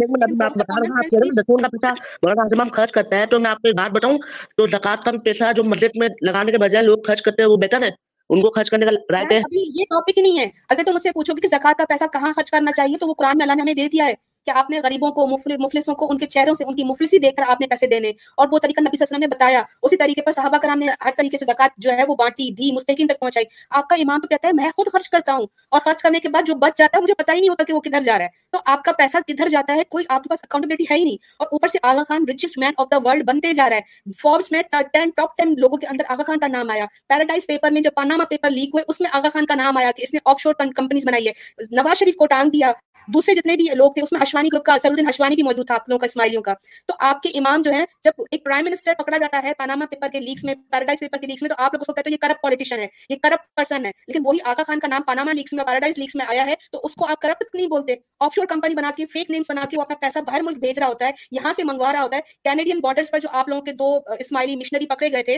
خرچ 2.73 2.91
کرتا 2.91 3.15
ہے 3.15 3.25
تو 3.25 3.39
میں 3.39 3.51
آپ 3.51 3.57
کو 3.57 3.67
ایک 3.67 3.75
بات 3.75 3.91
بتاؤں 3.91 4.17
تو 4.57 4.67
زکات 4.67 5.03
کا 5.03 5.11
پیسہ 5.25 5.43
جو 5.55 5.63
مسجد 5.63 5.97
میں 5.99 6.07
لگانے 6.21 6.51
کے 6.51 6.57
بجائے 6.57 6.85
لوگ 6.85 6.97
خرچ 7.07 7.21
کرتے 7.21 7.41
ہیں 7.41 7.49
وہ 7.49 7.57
بہتر 7.57 7.81
ہے۔ 7.81 7.89
ان 8.29 8.41
کو 8.41 8.49
خرچ 8.49 8.69
کرنے 8.69 8.85
کا 8.85 8.91
رائٹ 9.13 9.31
ہے۔ 9.31 9.41
یہ 9.51 9.83
ٹاپک 9.83 10.17
نہیں 10.17 10.39
ہے۔ 10.39 10.45
اگر 10.69 10.81
تم 10.85 10.93
مجھ 10.93 11.01
سے 11.01 11.11
پوچھو 11.11 11.35
کہ 11.35 11.47
زکات 11.47 11.77
کا 11.77 11.83
پیسہ 11.89 12.03
کہاں 12.13 12.33
خرچ 12.35 12.51
کرنا 12.51 12.71
چاہیے 12.71 12.97
تو 12.97 13.07
وہ 13.07 13.13
قرآن 13.13 13.31
میں 13.35 13.43
اللہ 13.43 13.55
نے 13.55 13.61
ہمیں 13.61 13.73
دے 13.73 13.87
دیا 13.87 14.05
ہے۔ 14.05 14.28
کہ 14.49 14.57
آپ 14.57 14.69
نے 14.69 14.79
غریبوں 14.79 15.12
کو 15.12 15.27
مفلسوں 15.59 15.95
کو، 15.95 16.07
ان 16.12 16.17
کے 16.17 16.25
چہروں 16.25 16.55
سے 16.55 16.63
ان 16.63 16.75
کی 16.75 16.83
مفلسی 16.83 17.17
دیکھ 17.17 17.35
کر 17.35 17.43
آپ 17.47 17.62
نے 17.62 17.67
پیسے 17.67 17.88
دینے؟ 17.88 18.09
اور 18.09 18.47
وہ 18.51 18.59
طریقہ 18.59 18.81
نبی 18.81 18.97
صلی 18.97 19.05
اللہ 19.09 19.17
علیہ 19.17 19.17
وسلم 19.17 19.19
نے 19.19 19.27
بتایا، 19.27 19.63
اسی 19.83 19.97
طریقے 19.97 20.21
پر 20.21 20.31
صحابہ 20.31 20.57
کرام 20.57 20.79
نے 20.79 20.88
ہر 21.05 21.09
طریقے 21.17 21.38
سے 21.38 21.45
زکات 21.45 21.69
جو 21.77 21.91
ہے 21.91 22.03
وہ 22.07 22.15
بانٹی، 22.15 22.51
دی 22.51 22.71
مستحقین 22.71 23.07
تک 23.07 23.19
پہنچائی۔ 23.19 23.45
آپ 23.69 23.89
کا 23.89 23.95
امام 23.95 24.19
تو 24.19 24.27
کہتا 24.27 24.47
ہے، 24.47 24.53
میں 24.53 24.69
خود 24.75 24.88
خرچ 24.93 25.09
کرتا 25.09 25.33
ہوں 25.33 25.47
اور 25.71 25.81
خرچ 25.81 26.01
کرنے 26.01 26.19
کے 26.19 26.29
بعد 26.29 26.41
جو 26.47 26.55
بچ 26.55 26.77
جاتا 26.77 26.97
ہے، 26.97 27.01
مجھے 27.01 27.13
پتہ 27.13 27.31
ہی 27.31 27.39
نہیں 27.39 27.49
ہوتا 27.49 27.63
کہ 27.63 27.73
وہ 27.73 27.79
کدھر 27.79 28.01
جا 28.01 28.17
رہا 28.17 28.25
ہے۔ 28.25 28.29
تو 28.51 28.57
آپ 28.65 28.83
کا 28.83 28.91
پیسہ 28.91 29.17
کدھر 29.27 29.47
جاتا 29.49 29.75
ہے، 29.75 29.83
کوئی 29.83 30.05
آپ 30.09 30.23
کے 30.23 30.29
پاس 30.29 30.39
اکاؤنٹبلٹی 30.43 30.83
ہے 30.91 30.95
ہی 30.95 31.03
نہیں۔ 31.03 31.17
اور 31.39 31.47
اوپر 31.51 31.67
سے 31.67 31.77
Aga 31.83 32.03
Khan 32.07 32.25
richest 32.27 32.57
man 32.57 32.71
of 32.77 32.88
the 32.91 32.97
world 33.03 33.25
بنتے 33.25 33.53
جا 33.53 33.69
رہا 33.69 33.77
ہے۔ 33.77 34.12
فوربس 34.17 34.51
میں 34.51 34.62
ٹین 34.93 35.09
ٹاپ 35.15 35.38
ٹین 35.38 35.55
لوگوں 35.57 35.77
کے 35.77 35.88
اندر 35.88 36.03
آغا 36.09 36.23
خان 36.27 36.39
کا 36.39 36.47
نام 36.47 36.69
آیا۔ 36.69 36.85
پیراڈائز 37.09 37.47
پیپر 37.47 37.71
میں 37.71 37.81
جب 37.81 37.91
پاناما 37.95 38.23
پیپر 38.23 38.49
لیک 38.49 38.69
ہوئے، 38.73 38.83
اس 38.88 39.01
میں 39.01 39.09
آغا 39.13 39.29
خان 39.33 39.45
کا 39.45 39.55
نام 39.55 39.77
آیا 39.77 39.91
کہ 39.91 40.03
اس 40.03 40.13
نے 40.13 40.19
آف 40.25 40.41
شور 40.41 40.53
کمپنیز 40.53 41.07
بنائی 41.07 41.27
ہے۔ 41.27 41.31
نواز 41.71 41.99
شریف 41.99 42.15
کو 42.15 42.25
ٹانگ 42.25 42.49
دیا۔ 42.49 42.71
دوسرے 43.07 43.35
جتنے 43.35 43.55
بھی 43.55 43.65
لوگ 43.75 43.91
تھے، 43.91 44.01
اس 44.01 44.12
میں 44.12 44.21
ہشوانی 44.21 44.49
گروپ 44.53 44.65
کا، 44.65 44.77
سرودین 44.81 45.09
ہشوانی 45.09 45.35
بھی 45.35 45.43
موجود 45.43 45.67
تھا 45.67 45.75
آپ 45.75 45.89
لوگوں 45.89 45.99
کا، 45.99 46.05
اسماعیلیوں 46.05 46.41
کا۔ 46.41 46.53
تو 46.88 46.93
آپ 46.99 47.21
کے 47.21 47.29
امام 47.29 47.62
جو 47.62 47.71
ہیں، 47.71 47.85
جب 48.03 48.12
ایک 48.31 48.45
پرائم 48.45 48.65
منسٹر 48.65 48.93
پکڑا 48.97 49.17
جاتا 49.17 49.41
ہے 49.43 49.51
پاناما 49.57 49.85
پیپر 49.85 50.07
کے 50.07 50.19
لیکس 50.19 50.43
میں 50.43 50.53
پیراڈائز 50.71 50.99
پیپر 50.99 51.17
کے 51.17 51.27
لیکس 51.27 51.41
میں، 51.41 51.49
تو 51.49 51.55
آپ 51.57 51.73
لوگ 51.73 51.81
اس 51.81 51.88
کو 51.88 51.93
کہتے 51.93 52.09
ہیں 52.09 52.13
یہ 52.13 52.27
کرپٹ 52.27 52.43
پالیٹیشین 52.43 52.79
ہے، 52.79 52.88
یہ 53.09 53.15
کرپٹ 53.23 53.55
پرسن 53.55 53.85
ہے۔ 53.85 53.91
لیکن 54.07 54.19
وہی 54.25 54.38
آقا 54.45 54.63
خان 54.67 54.79
کا 54.79 54.88
نام 54.88 55.01
پاناما 55.01 55.33
لیکس 55.33 55.53
میں 55.53 55.63
پیراڈائز 55.63 55.97
لیکس 55.97 56.15
میں 56.15 56.25
آیا 56.29 56.45
ہے، 56.45 56.55
تو 56.71 56.79
اس 56.83 56.93
کو 56.93 57.05
آپ 57.05 57.21
کرپٹ 57.21 57.55
نہیں 57.55 57.67
بولتے۔ 57.67 57.95
آف 58.19 58.35
شور 58.35 58.45
کمپنی 58.45 58.75
بنا 58.75 58.91
کے 58.97 59.05
فیک 59.05 59.31
نیمس 59.31 59.45
بنا 59.49 59.65
کے 59.71 59.77
وہ 59.77 59.81
اپنا 59.81 59.97
پیسہ 60.01 60.19
باہر 60.19 60.41
ملک 60.41 60.57
بھیج 60.57 60.79
رہا 60.79 60.88
ہوتا 60.88 61.05
ہے، 61.05 61.12
یہاں 61.31 61.53
سے 61.53 61.63
منگوا 61.63 61.93
رہا 61.93 62.01
ہوتا 62.01 62.15
ہے۔ 62.15 62.21
کینیڈین 62.43 62.79
بارڈرز 62.79 63.12
پر 63.12 63.19
جو 63.19 63.29
آپ 63.33 63.49
لوگوں 63.49 63.62
کے 63.62 63.71
دو 63.71 63.99
اسماعیلی 64.19 64.55
مشنری 64.55 64.85
پکڑے 64.85 65.12
گئے 65.12 65.23
تھے 65.23 65.38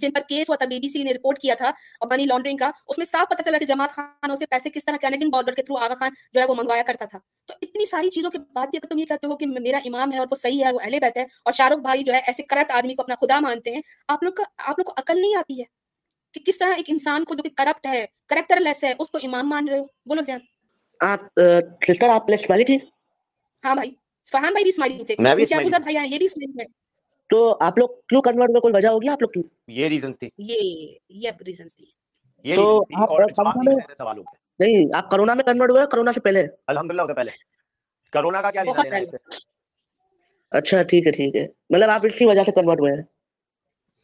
جن 0.00 0.10
پر 0.10 0.20
کیس 0.28 0.48
ہوا 0.48 0.56
تھا 0.56 0.66
بی 0.66 0.78
بی 0.78 0.88
سی 0.88 1.02
نے 1.02 1.12
رپورٹ 1.12 1.38
کیا 1.38 1.54
تھا 1.54 1.68
اور 2.00 2.08
منی 2.10 2.24
لانڈرنگ 2.24 2.56
کا 2.56 2.70
اس 2.86 2.98
میں 2.98 3.06
صاف 3.06 3.28
پتہ 3.30 3.42
چلا 3.42 3.58
کہ 3.58 3.64
جماعت 3.64 3.90
خانوں 3.90 4.36
سے 4.36 4.46
پیسے 4.46 4.70
کس 4.70 4.84
طرح 4.84 4.96
کینیڈین 4.96 5.28
بارڈر 5.28 5.54
کے 5.54 5.62
تھرو 5.62 5.78
آغا 5.78 5.94
خان 5.94 6.10
جو 6.34 6.40
ہے 6.40 6.44
وہ 6.44 6.54
منگوایا 6.54 6.82
کرتا 6.86 7.04
تھا۔ 7.04 7.18
تو 7.48 7.54
اتنی 7.62 7.86
ساری 7.86 8.10
چیزوں 8.10 8.30
کے 8.30 8.38
بعد 8.52 8.66
بھی 8.66 8.78
اگر 8.78 8.88
تم 8.88 8.98
یہ 8.98 9.04
کہتے 9.04 9.26
ہو 9.26 9.36
کہ 9.36 9.46
میرا 9.46 9.78
امام 9.84 10.12
ہے 10.12 10.18
اور 10.18 10.26
وہ 10.30 10.36
صحیح 10.36 10.64
ہے 10.64 10.72
وہ 10.72 10.78
اہل 10.82 10.98
بیت 11.00 11.16
ہے 11.16 11.22
اور 11.22 11.52
شاہ 11.52 11.68
رخ 11.68 11.78
بھائی 11.78 12.04
جو 12.04 12.12
ہے 12.12 12.20
ایسے 12.26 12.42
کرپٹ 12.42 12.70
آدمی 12.70 12.94
کو 12.94 13.02
اپنا 13.02 13.14
خدا 13.20 13.40
مانتے 13.40 13.74
ہیں 13.74 13.82
آپ 14.08 14.22
لوگ 14.22 14.32
کا 14.32 14.42
آپ 14.58 14.78
لوگ 14.78 14.84
کو 14.84 14.92
عقل 14.96 15.20
نہیں 15.20 15.34
آتی 15.34 15.58
ہے 15.60 15.64
کہ 16.34 16.40
کس 16.46 16.58
طرح 16.58 16.74
ایک 16.76 16.84
انسان 16.88 17.24
کو 17.24 17.34
جو 17.34 17.42
کہ 17.42 17.50
کرپٹ 17.56 17.86
ہے 17.86 18.04
کریکٹر 18.26 18.60
لیس 18.60 18.84
ہے 18.84 18.94
اس 18.98 19.10
کو 19.10 19.18
امام 19.22 19.48
مان 19.48 19.68
رہے 19.68 19.78
ہو؟ 19.78 19.84
بولو 20.06 20.22
سسٹر 21.82 22.08
آپ 22.08 22.30
اسماعیلی 22.32 22.64
تھی 22.64 22.76
ہاں 23.64 23.74
بھائی 23.74 23.90
فہان 24.32 24.52
بھائی 24.52 24.62
بھی 24.62 24.68
اسماعیلی 24.68 25.04
تھے 25.04 25.14
بھائی 25.78 25.96
ہیں 25.96 26.06
یہ 26.06 26.18
بھی 26.18 26.24
اسماعیلی 26.24 26.60
ہے۔ 26.60 26.66
تو 27.28 27.56
آپ 27.60 27.78
لوگ 27.78 27.88
کیوں 28.08 28.22
کنورٹ 28.22 28.50
ہوئے 28.50 28.60
کوئی 28.60 28.74
وجہ 28.74 28.88
ہوگی 28.88 29.08
آپ 29.08 29.22
لوگ 29.22 29.30
کی؟ 29.30 29.42
یہ 29.68 29.88
ریزنز 29.88 30.18
تھی۔ 30.18 30.28
یہ 30.38 30.88
یہ 31.08 31.30
ریزنز 31.46 31.76
تھی۔ 31.76 31.86
یہ 32.44 32.56
تو 32.56 32.82
سوال 33.96 34.18
نہیں 34.58 34.86
آپ 34.94 35.10
کرونا 35.10 35.34
میں 35.34 35.44
کنورٹ 35.44 35.70
ہوئے 35.70 35.82
کرونا 35.92 36.12
سے 36.12 36.20
پہلے؟ 36.20 36.46
الحمدللہ 36.66 37.02
سے 37.06 37.14
پہلے۔ 37.14 37.30
کرونا 38.12 38.42
کا 38.42 38.50
کیا 38.50 38.62
لینا 38.62 38.82
دینا 38.82 38.96
ہے 38.96 39.02
اچھا 40.50 40.82
ٹھیک 40.82 41.06
ہے 41.06 41.12
ٹھیک 41.12 41.36
ہے۔ 41.36 41.46
مطلب 41.70 41.90
آپ 41.90 42.00
اس 42.04 42.14
کی 42.18 42.24
وجہ 42.24 42.40
سے 42.46 42.52
کنورٹ 42.52 42.80
ہوئے 42.80 42.92
ہیں۔ 42.92 43.02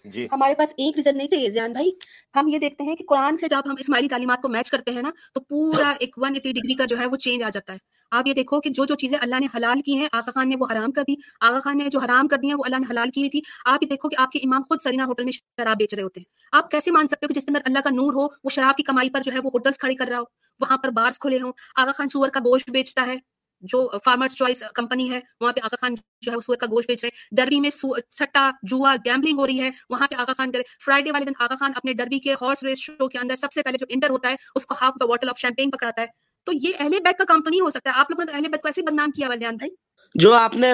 جی۔ 0.04 0.28
ہمارے 0.32 0.54
پاس 0.54 0.68
ایک 0.76 0.96
ریزن 0.96 1.16
نہیں 1.16 1.28
تھے 1.28 1.50
زیان 1.50 1.72
بھائی۔ 1.72 1.90
ہم 2.36 2.48
یہ 2.48 2.58
دیکھتے 2.58 2.84
ہیں 2.84 2.96
کہ 2.96 3.04
قرآن 3.08 3.36
سے 3.36 3.48
جب 3.48 3.60
ہم 3.66 3.74
اسماعیلی 3.78 4.08
تعلیمات 4.08 4.42
کو 4.42 4.48
میچ 4.48 4.70
کرتے 4.70 4.90
ہیں 4.90 5.02
نا 5.02 5.10
تو 5.34 5.40
پورا 5.40 5.92
ایک 6.00 6.14
ون 6.18 6.34
ایٹی 6.34 6.52
ڈگری 6.52 6.74
کا 6.74 6.84
جو 6.84 6.98
ہے 6.98 7.06
وہ 7.06 7.16
چینج 7.16 7.42
آ 7.42 7.48
جاتا 7.48 7.72
ہے۔ 7.72 7.78
آپ 8.12 8.26
یہ 8.26 8.34
دیکھو 8.34 8.60
کہ 8.60 8.70
جو 8.70 8.84
جو 8.84 8.94
چیزیں 8.94 9.18
اللہ 9.20 9.40
نے 9.40 9.46
حلال 9.56 9.80
کی 9.80 9.96
ہیں 9.96 10.08
آغا 10.12 10.30
خان 10.30 10.48
نے 10.48 10.56
وہ 10.60 10.66
حرام 10.72 10.92
کر 10.92 11.02
دی۔ 11.02 11.14
آغا 11.40 11.60
خان 11.60 11.78
نے 11.78 11.88
جو 11.88 11.98
حرام 11.98 12.28
کر 12.28 12.36
دی 12.36 12.48
ہیں، 12.48 12.54
وہ 12.54 12.64
اللہ 12.66 12.76
نے 12.76 12.86
حلال 12.90 13.10
کی 13.10 13.20
ہوئی 13.20 13.30
تھی۔ 13.30 13.40
آپ 13.64 13.78
یہ 13.82 13.88
دیکھو 13.88 14.08
کہ 14.08 14.16
آپ 14.18 14.30
کے 14.30 14.38
امام 14.38 14.62
خود 14.62 14.80
سرینا 14.80 15.04
ہوٹل 15.04 15.24
میں 15.24 15.32
شراب 15.32 15.76
بیچ 15.76 15.94
رہے 15.94 16.02
ہوتے 16.02 16.20
ہیں۔ 16.20 16.30
آپ 16.52 16.70
کیسے 16.70 16.90
مان 16.90 17.06
سکتے 17.06 17.26
ہو 17.26 17.28
کہ 17.28 17.34
جس 17.34 17.44
کے 17.46 17.50
اندر 17.50 17.60
اللہ 17.64 17.78
کا 17.78 17.90
نور 17.90 18.14
ہو، 18.14 18.26
وہ 18.44 18.50
شراب 18.50 18.76
کی 18.76 18.82
کمائی 18.82 19.10
پر 19.10 19.20
جو 19.20 19.32
ہے 19.32 19.38
وہ 19.38 19.50
ہوٹلس 19.54 19.78
کھڑے 19.78 19.94
کر 19.94 20.08
رہا 20.08 20.18
ہو، 20.18 20.24
وہاں 20.60 20.76
پر 20.76 20.88
بارس 20.88 21.18
کھلے 21.18 21.38
ہوں۔ 21.42 21.52
آغا 21.76 21.92
خان 21.92 22.08
سور 22.08 22.28
کا 22.28 22.40
گوشت 22.40 22.70
بیچتا 22.70 23.06
ہے، 23.06 23.16
جو 23.62 23.88
فارمرز 24.04 24.34
چوائس 24.36 24.62
کمپنی 24.74 25.10
ہے، 25.10 25.20
وہاں 25.40 25.52
پہ 25.52 25.60
آغا 25.64 25.76
خان 25.80 25.94
جو 26.20 26.30
ہے 26.30 26.36
وہ 26.36 26.40
سور 26.40 26.56
کا 26.56 26.66
گوشت 26.66 26.88
بیچ 26.88 27.04
رہے 27.04 27.10
ہیں۔ 27.12 27.36
ڈربی 27.36 27.60
میں 27.60 27.70
سٹا 28.10 28.50
جوا 28.62 28.94
گیمبلنگ 29.04 29.38
ہو 29.38 29.46
رہی 29.46 29.60
ہے، 29.60 29.70
وہاں 29.90 30.06
پہ 30.08 30.14
آغا 30.14 30.32
خان 30.32 30.52
کرے۔ 30.52 30.62
فرائیڈے 30.84 31.12
والے 31.12 31.24
دن 31.24 31.32
آغا 31.40 31.54
خان 31.60 31.72
اپنے 31.76 31.92
ڈربی 31.92 32.18
کے 32.18 32.34
ہارس 32.40 32.62
ریس 32.62 32.78
شو 32.78 33.08
کے 33.08 33.18
اندر 33.18 33.34
سب 33.34 33.52
سے 33.52 33.62
پہلے 33.62 33.78
جو 33.78 33.86
انٹر 33.88 34.10
ہوتا 34.10 34.30
ہے، 34.30 34.36
اس 34.54 34.66
کو 34.66 34.74
ہاف 34.80 34.94
باٹل 35.08 35.28
آف 35.28 35.38
شیمپین 35.38 35.70
پکڑاتا 35.70 36.02
ہے۔ 36.02 36.06
تو 36.44 36.52
یہ 36.54 36.72
اہل 36.78 36.90
بیت 37.04 37.18
کا 37.18 37.24
کام 37.24 37.42
تو 37.42 37.50
نہیں 37.50 37.60
ہو 37.60 37.70
سکتا۔ 37.70 37.90
آپ 37.94 38.10
لوگوں 38.10 38.24
نے 38.24 38.32
اہل 38.32 38.42
بیت 38.42 38.62
کو 38.62 38.68
ایسے 38.68 38.82
بدنام 38.82 39.10
کیا 39.10 39.28
وزیان 39.28 39.56
بھائی۔ 39.56 39.70
جو 40.14 40.32
آپ 40.32 40.56
نے 40.56 40.72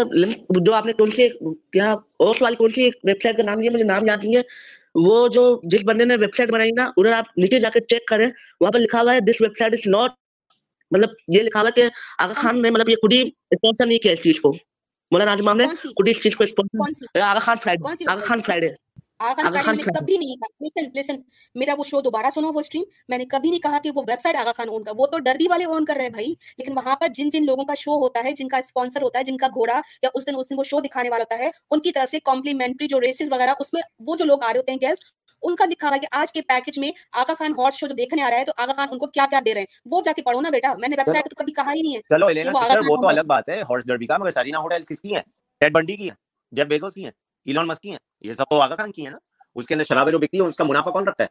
جو 0.61 0.75
آپ 0.75 0.87
نے 0.87 0.93
کون 0.93 1.11
سی 1.11 1.29
کیا 1.73 1.93
اوس 1.93 2.43
والی 2.43 2.57
کون 2.57 2.71
سی 2.71 2.91
ویب 3.05 3.17
سائٹ 3.23 3.37
کا 3.37 3.43
نام 3.43 3.61
لیا 3.61 3.71
مجھے 3.71 3.85
نام 3.85 4.07
یاد 4.07 4.25
نہیں 4.25 4.37
ہے۔ 4.37 4.43
وہ 4.95 5.29
جو 5.29 5.61
جس 5.65 5.81
بندے 5.85 6.05
نے 6.05 6.17
ویب 6.17 6.35
سائٹ 6.37 6.51
بنائی 6.51 6.71
نا 6.71 6.85
ادھر 6.97 7.13
آپ 7.13 7.39
نیچے 7.39 7.61
جا 7.61 7.69
کے 7.75 7.81
چیک 7.81 8.07
کریں۔ 8.07 8.31
وہاں 8.61 8.73
پر 8.73 8.79
لکھا 8.79 9.01
ہوا 9.01 9.15
ہے 9.15 9.21
this 9.21 9.41
web 9.41 9.53
site 9.59 9.73
is 9.73 9.87
not 9.87 10.11
مطلب 10.91 11.09
یہ 11.29 11.43
لکھا 11.43 11.61
ہوا 11.61 11.69
ہے 11.69 11.81
کہ 11.81 11.89
آغا 12.19 12.33
خان 12.33 12.63
نے 12.63 12.71
مطلب 12.71 12.89
یہ 12.89 12.97
خود 12.97 13.13
ہی 13.13 13.21
اسپانسر 13.23 13.87
نہیں 13.87 13.99
کیا 13.99 14.13
اس 14.13 14.23
چیز 14.23 14.41
کو۔ 14.41 14.53
مولانا 15.11 15.35
ناظم 15.35 15.57
نے 15.57 15.67
خود 15.67 16.09
ہی 16.09 16.13
اس 16.17 16.23
چیز 16.23 16.37
کو 16.37 16.45
sponsor 16.45 17.21
Aga 17.21 17.39
Khan 17.39 17.57
Friday 17.63 18.11
Aga 18.11 18.21
Khan 18.21 18.43
Friday 18.43 18.69
کبھی 19.21 20.17
نہیں 20.17 21.17
میرا 21.55 21.75
وہ 21.79 21.85
شو 21.85 22.01
دوبارہ 22.01 22.31
سنو 22.35 22.53
وہ 22.53 22.61
اسٹریم 22.61 22.83
میں 23.09 23.19
نے 23.19 23.25
کبھی 23.25 23.51
نہیں 23.51 23.61
کہا 23.61 23.79
کہ 23.79 23.91
وہ 23.95 24.03
web 24.09 24.21
site 24.23 24.37
Aga 24.37 24.53
Khan 24.53 24.69
own 24.69 24.85
کا 24.85 24.93
وہ 24.97 25.07
تو 25.07 25.19
ڈربی 25.19 25.49
والے 25.49 25.65
اون 25.65 25.85
کر 25.85 25.95
رہے 25.95 26.03
ہیں 26.03 26.11
بھائی۔ 26.11 26.35
لیکن 26.59 26.73
وہاں 26.77 26.97
پر 26.97 27.09
جن 27.09 27.31
جن 27.31 27.45
لوگوں 27.45 27.65
کا 27.65 27.75
شو 27.75 27.95
ہوتا 27.95 28.21
ہے 28.25 28.33
جن 28.33 28.49
کا 28.49 28.57
اسپانسر 28.57 29.03
ہوتا 29.03 29.19
ہے 29.19 29.25
جن 29.25 29.37
کا 29.37 29.47
گھوڑا 29.47 29.81
یا 30.03 30.09
اس 30.15 30.27
دن 30.27 30.37
اس 30.39 30.51
دن 30.51 30.59
وہ 30.59 30.65
شو 30.65 30.81
دکھانے 30.81 31.11
والا 31.11 31.23
ہوتا 31.23 31.39
ہے 31.39 31.51
ان 31.71 31.81
کی 31.81 31.93
طرف 31.93 32.11
سے 32.11 32.21
کمپلیمنٹری 32.21 32.87
جو 32.87 33.01
ریسز 33.01 33.33
وغیرہ 33.33 33.55
اس 33.61 33.73
میں 33.73 33.83
وہ 33.99 34.17
جو 34.17 34.25
لوگ 34.25 34.45
آ 34.45 34.53
رہے 34.53 34.59
ہوتے 34.59 34.73
ہیں 34.73 34.79
گیسٹ 34.83 35.05
ان 35.43 35.57
کا 35.57 35.65
دکھا 35.65 35.89
رہا 35.89 35.95
ہے 35.95 36.01
کہ 36.01 36.07
آج 36.13 36.33
کے 36.33 36.41
پیکج 36.43 36.79
میں 36.79 36.91
آغا 37.13 37.35
خان 37.39 37.53
ہاٹ 37.53 37.75
شو 37.75 37.87
جو 37.87 37.95
دیکھنے 37.95 38.23
آ 38.23 38.31
رہا 38.31 38.39
ہے 38.39 38.45
تو 38.45 38.53
آغا 38.57 38.73
خان 38.73 38.89
ان 38.91 38.99
کو 38.99 39.07
کیا 39.07 39.27
کیا 39.31 39.41
دے 39.45 39.55
رہے 39.55 39.61
ہیں؟ 39.61 39.67
وہ 39.85 40.01
جا 40.05 40.13
کے 40.13 40.23
پڑھو 40.23 40.41
نا 40.41 40.49
بیٹا۔ 40.49 40.73
میں 40.79 40.89
نے 40.89 40.97
ویب 40.99 41.13
سائٹ 41.13 41.25
تو 41.25 41.35
کبھی 41.37 41.53
کہا 41.53 41.73
ہی 41.75 41.83
نہیں 41.83 41.97
ہے۔ 41.97 42.01
چلو 42.01 42.27
الینا 42.27 42.53
وہ 42.89 42.97
تو 42.97 43.09
الگ 43.09 43.21
بات 43.27 43.49
ہے۔ 43.49 43.61
ہارس 43.61 43.87
ڈربی 43.87 44.07
کا 44.07 44.19
مگر 44.19 44.41
ہوٹلز 44.57 44.89
کس 44.89 45.01
کی 45.01 45.15
ہیں؟ 45.15 45.23
ٹیڈ 45.61 45.73
بنڈی 45.73 45.97
کی 45.97 46.03
ہیں؟ 46.03 46.17
جیف 46.53 46.67
بیزوس 46.67 46.95
کی 46.95 47.05
ہیں؟ 47.05 47.13
ایلون 47.47 47.67
مسک 47.67 47.83
کی 47.83 47.91
ہیں؟ 47.91 47.99
یہ 48.21 48.33
سب 48.33 48.45
تو 48.51 48.61
آغا 48.61 48.77
خان 48.77 48.93
کی 48.93 49.05
ہیں 49.05 49.11
نا؟ 49.11 49.19
اس 49.55 49.67
کے 49.67 49.75
اندر 49.75 49.85
شرابیں 49.85 50.13
جو 50.13 50.19
بکتی 50.19 50.41
ہیں 50.41 50.47
اس 50.47 50.57
کا 50.57 50.65
منافع 50.65 50.91
کون 50.91 51.09
رکھتا 51.09 51.25
ہے؟ 51.25 51.29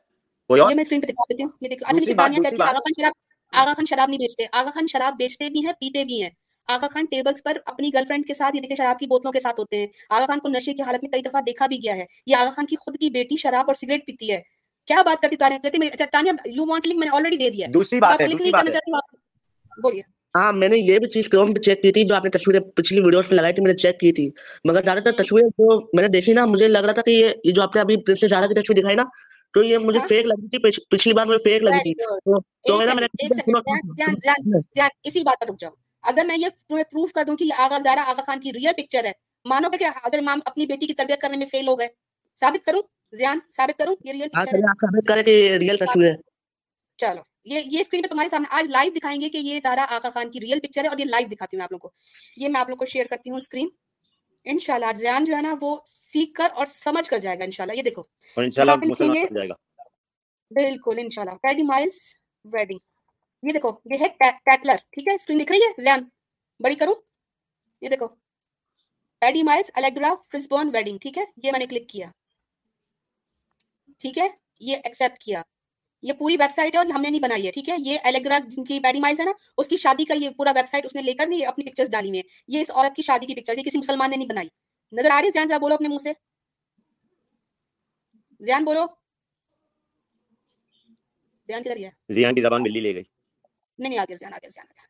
کوئی 0.47 0.62
اور؟ 0.62 0.73
میں 0.73 0.82
اسکرین 0.82 1.02
پہ 1.02 1.08
دکھا 1.08 1.23
دیتی 1.30 1.43
ہوں 1.43 1.50
یہ 1.62 1.69
دیکھو 1.69 1.86
اچھا 1.88 2.00
نیچے 2.00 2.13
دانیہ 2.13 2.39
کہتی 2.39 2.56
ہے 2.56 2.63
آغا 2.63 2.80
خان 2.80 3.02
شراب 3.02 3.12
آغا 3.54 3.73
خان 3.73 3.86
شراب 3.89 4.10
نہیں 4.10 4.19
بیچتے 4.19 4.45
آغا 4.52 4.69
خان 4.73 4.88
شراب 4.88 5.15
بیچتے 5.17 5.50
بھی 5.50 5.65
ہیں 5.65 5.73
پیتے 5.73 6.04
بھی 6.04 6.23
ہیں۔ 6.23 6.30
آغا 6.67 6.88
خان 6.88 7.06
ٹیبلز 7.06 7.43
پر 7.43 7.58
اپنی 7.65 7.93
گرل 7.93 8.06
فرینڈ 8.06 8.28
کے 8.28 8.34
ساتھ 8.34 8.56
یہ 8.56 8.62
دیکھیں 8.62 8.76
شراب 8.76 9.00
کی 9.00 9.08
بوتلوں 9.08 9.32
کے 9.32 9.39
ساتھ 9.39 9.60
ہوتے 9.60 9.78
ہیں۔ 9.78 9.88
آغا 10.10 10.26
خان 10.26 10.39
کو 10.39 10.47
نشے 10.47 10.73
کی 10.73 10.82
حالت 10.82 11.04
میں 11.04 11.12
کئی 11.12 11.21
دفعہ 11.21 11.41
دیکھا 11.41 11.67
بھی 11.67 11.84
گیا 11.84 11.97
ہے۔ 11.97 12.06
یہ 12.26 12.36
آغا 12.36 12.50
خان 12.50 12.65
کی 12.65 12.76
خود 12.76 12.97
کی 12.97 13.10
بیٹی 13.10 13.38
شراب 13.38 13.63
اور 13.67 13.73
سگریٹ 13.73 14.06
پیتی 14.08 14.32
ہے۔ 14.32 14.41
کیا 14.86 15.02
بات 15.02 15.21
کرتی 15.21 15.36
تانیہ 15.36 15.58
کہتی 15.58 15.78
میں 15.78 15.88
اچھا 15.88 16.06
تانیہ 16.12 16.32
یو 16.45 16.65
وانٹ 16.65 16.88
لنک 16.88 16.97
میں 16.97 17.08
نے 17.12 17.15
آلریڈی 17.17 17.38
دے 17.38 17.50
دیا 17.50 17.67
ہے۔ 17.67 17.71
دوسری 17.71 18.00
بات 18.00 18.21
ہے 18.21 18.28
دوسری 18.28 18.52
بات 18.52 18.76
ہے۔ 18.76 18.95
بولیے۔ 19.82 20.16
ہاں 20.38 20.54
میں 20.54 20.67
نے 20.69 20.78
یہ 20.78 21.00
بھی 21.00 21.10
چیز 21.10 21.28
کروم 21.28 21.54
پہ 21.54 21.60
چیک 21.60 21.82
کی 21.82 21.91
تھی 21.91 22.04
جو 22.04 22.15
آپ 22.15 22.23
نے 22.23 22.30
تصویریں 22.30 22.71
پچھلی 22.71 23.02
ویڈیوز 23.02 23.26
میں 23.30 23.38
لگائی 23.38 23.54
تھی 23.54 23.63
میں 23.63 23.71
نے 23.71 23.78
چیک 23.78 24.00
کی 24.00 24.12
تھی۔ 24.12 24.30
مگر 24.65 24.84
زیادہ 24.84 25.00
تر 25.00 25.12
تصویریں 25.12 25.50
جو 25.50 25.80
میں 25.93 26.02
نے 26.02 26.08
دیکھی 26.08 26.34
نا 26.34 26.45
مجھے 26.45 26.67
لگ 26.67 26.78
رہا 26.78 26.91
تھا 26.91 27.02
کہ 27.02 27.12
یہ 27.12 27.52
جو 27.52 27.62
آپ 27.62 27.76
نے 27.76 27.82
ابھی 27.82 27.97
پرنسس 27.97 28.30
زہرا 28.30 28.47
کی 28.47 28.54
تصویر 28.54 28.80
دکھائی 28.80 28.95
نا 28.95 29.04
تو 29.54 29.63
یہ 29.63 29.78
مجھے 29.78 30.00
فیک 30.10 30.26
لگی 30.26 30.47
تھی 30.47 30.58
پچھلی 30.89 31.13
بار 31.13 31.26
مجھے 31.26 31.50
فیک 31.50 31.63
لگی 31.63 31.93
تھی۔ 31.93 31.93
تو 32.67 32.78
میرا 32.78 32.93
میں 32.93 33.08
اسی 35.04 35.23
بات 35.23 35.39
پر 35.39 35.47
رک 35.50 35.60
جاؤ۔ 35.60 35.71
اگر 36.02 36.26
میں 36.26 36.38
یہ 36.38 36.47
تمہیں 36.67 36.84
پروف 36.84 37.12
کر 37.12 37.23
دوں 37.28 37.36
کہ 37.36 37.43
یہ 37.43 37.62
آغا 37.62 37.78
زہرا 37.84 38.04
آغا 38.08 38.21
خان 38.21 38.39
کی 38.39 38.54
ریئل 38.54 38.71
پکچر 38.78 39.06
ہے 39.06 39.12
مانو 39.45 39.69
گے 39.69 39.78
کہ 39.78 39.86
حضرت 39.86 40.19
امام 40.19 40.39
اپنی 40.45 40.65
بیٹی 40.65 40.86
کی 40.86 40.93
تربیت 40.93 41.21
کرنے 41.21 41.38
میں 41.38 41.45
فیل 41.45 41.67
ہو 41.67 41.80
گئے۔ 41.80 41.88
ثابت 42.39 42.65
کروں؟ 42.65 42.82
زیان 43.12 43.39
ثابت 43.58 43.80
کروں؟ 43.80 43.95
یہ 44.06 44.12
ریئل 44.12 44.30
پکچر 44.30 44.54
ہے۔ 44.54 44.62
ثابت 44.62 45.08
کرے 45.08 45.23
کہ 45.23 45.58
ریئل 45.58 45.78
تصویر 45.78 46.12
ہے۔ 46.12 46.15
چلو۔ 46.97 47.21
یہ 47.47 47.62
یہ 47.65 47.79
اسکرین 47.79 48.03
پہ 48.03 48.07
تمہارے 48.07 48.29
سامنے 48.29 48.47
آج 48.51 48.69
لائیو 48.69 48.93
دکھائیں 48.93 49.21
گے 49.21 49.29
کہ 49.29 49.38
یہ 49.38 49.60
زارا 49.63 49.86
آقا 49.89 50.10
خان 50.10 50.31
کی 50.31 50.39
ریئل 50.39 50.60
پکچر 50.60 50.83
ہے 50.83 50.88
اور 50.88 50.97
یہ 50.97 51.05
لائیو 51.05 51.27
دکھاتی 51.27 51.57
ہوں 51.57 51.63
آپ 51.63 51.71
لوگوں 51.71 51.89
کو۔ 51.89 51.95
یہ 52.38 52.49
میں 52.49 52.62
آپ 52.62 52.69
لوگوں 52.69 52.79
کو 52.79 52.86
شیئر 52.86 53.05
کرتی 53.05 53.29
ہوں 53.29 53.38
اسکرین 53.38 53.69
انشاءاللہ 54.45 54.86
آج 54.86 54.97
زیان 54.97 55.23
جو 55.23 55.36
ہے 55.36 55.41
نا 55.41 55.55
وہ 55.62 55.77
سیکھ 55.86 56.33
کر 56.33 56.47
اور 56.55 56.65
سمجھ 56.65 57.10
کر 57.10 57.17
جائے 57.17 57.39
گا 57.39 57.43
انشاءاللہ۔ 57.43 57.77
یہ 57.77 57.81
دیکھو۔ 57.81 58.03
بالکل 60.51 60.95
انشاءاللہ۔ 60.97 61.36
پیڈی 61.36 61.63
مائلز 61.63 62.15
ویڈنگ 62.45 62.79
یہ 63.43 63.53
دیکھو 63.53 63.71
یہ 63.86 63.97
ہے 64.01 64.07
ٹیٹلر 64.19 64.75
ٹھیک 64.75 65.07
ہے؟ 65.07 65.13
اسکرین 65.13 65.39
دکھ 65.39 65.51
رہی 65.51 65.60
ہے؟ 65.60 65.81
زیان 65.81 66.03
بڑی 66.60 66.75
کروں؟ 66.75 66.95
یہ 67.81 67.89
دیکھو۔ 67.89 68.07
پیڈی 69.19 69.43
مائلز 69.43 69.71
الیگرا 69.73 70.13
فرسبون 70.31 70.69
ویڈنگ 70.73 70.97
ٹھیک 70.97 71.17
ہے؟ 71.17 71.23
یہ 71.43 71.51
میں 71.51 71.60
نے 71.60 71.65
کلک 71.65 71.89
کیا۔ 71.89 72.12
ٹھیک 74.00 74.17
ہے؟ 74.17 74.27
یہ 74.60 74.77
ایکسپٹ 74.83 75.17
کیا۔ 75.17 75.41
یہ 76.08 76.13
پوری 76.13 76.37
ویب 76.39 76.51
سائٹ 76.51 76.73
ہے 76.73 76.77
اور 76.77 76.85
ہم 76.85 77.01
نے 77.01 77.10
نہیں 77.10 77.21
بنائی 77.21 77.45
ہے 77.47 77.51
ٹھیک 77.51 77.69
ہے؟ 77.69 77.75
یہ 77.79 77.97
الیگرا 78.03 78.39
جن 78.47 78.63
کی 78.63 78.79
بیڈی 78.79 78.99
مائز 78.99 79.19
ہے 79.19 79.25
نا 79.25 79.31
اس 79.58 79.67
کی 79.67 79.77
شادی 79.77 80.05
کا 80.05 80.13
یہ 80.13 80.29
پورا 80.29 80.51
ویب 80.55 80.67
سائٹ 80.67 80.85
اس 80.85 80.95
نے 80.95 81.01
لے 81.01 81.13
کر 81.13 81.27
نہیں 81.27 81.45
اپنی 81.45 81.65
پکچر 81.65 81.83
ڈالی 81.91 82.10
ہوئی 82.10 82.19
ہے 82.19 82.23
یہ 82.47 82.62
اس 82.62 82.71
عورت 82.71 82.95
کی 82.95 83.01
شادی 83.01 83.25
کی 83.25 83.35
پکچر 83.35 83.58
یہ 83.58 83.63
کسی 83.63 83.77
مسلمان 83.77 84.10
نے 84.10 84.17
نہیں 84.17 84.27
بنائی۔ 84.27 84.47
نظر 84.91 85.12
آ 85.12 85.21
رہی 85.21 85.25
ہے؟ 85.25 85.31
زیان 85.31 85.47
بولو 85.62 85.73
اپنے 85.75 85.87
منہ 85.87 85.97
سے۔ 85.97 86.12
زیان 88.39 88.63
بولو۔ 88.63 88.85
زیان 91.47 91.63
کدھر 91.63 91.77
گیا؟ 91.77 91.89
زیان 92.10 92.35
کی 92.35 92.41
زبان 92.41 92.63
بلی 92.63 92.79
لے 92.79 92.95
گئی۔ 92.95 93.03
نہیں 93.77 93.89
نہیں 93.89 93.99
آگے 93.99 94.15
زیان 94.15 94.33
آگے 94.33 94.49
زیان 94.49 94.67
آگے 94.69 94.87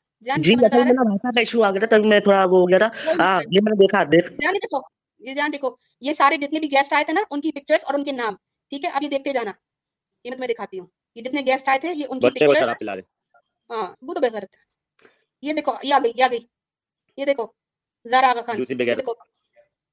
یہ 6.00 6.14
سارے 6.14 6.38
جتنے 6.38 6.60
بھی 6.60 6.72
گیسٹ 6.72 6.94
آئے 6.94 7.04
تھے 7.04 7.14
نا 7.14 7.22
ان 7.32 7.42
کی 7.42 7.52
پکچر 7.52 7.76
اور 7.84 7.94
ان 7.94 8.04
کے 8.04 8.12
نام 8.12 8.36
ٹھیک 8.70 8.86
ہے؟ 8.86 8.90
اب 8.90 9.04
یہ 9.04 9.10
دیکھتے 9.10 9.34
جانا۔ 9.34 9.52
یہ 10.24 10.30
میں 10.30 10.38
تمہیں 10.38 10.54
دکھاتی 10.54 10.80
ہوں۔ 10.80 10.88
یہ 11.18 11.24
جتنے 11.24 11.42
گیسٹ 11.42 11.70
آئے 11.70 11.80
تھے 11.80 11.94
یہ 11.94 12.06
ان 12.10 12.20
کی 12.20 12.30
پکچر 12.30 12.70
ہاں 13.70 13.96
وہ 14.02 14.14
تو 14.14 14.20
بےغیرت 14.20 14.56
یہ 15.42 15.54
دیکھو 15.54 15.74
یہ 15.84 15.94
آ 15.94 16.00
گئی 16.04 16.12
یہ 16.16 16.24
آ 16.24 16.28
گئی۔ 16.32 16.46
یہ 17.18 17.26
دیکھو 17.26 17.46
زارا 18.06 18.28
آغا 18.28 18.42
خان۔ 18.42 18.58
دیکھو 18.98 19.14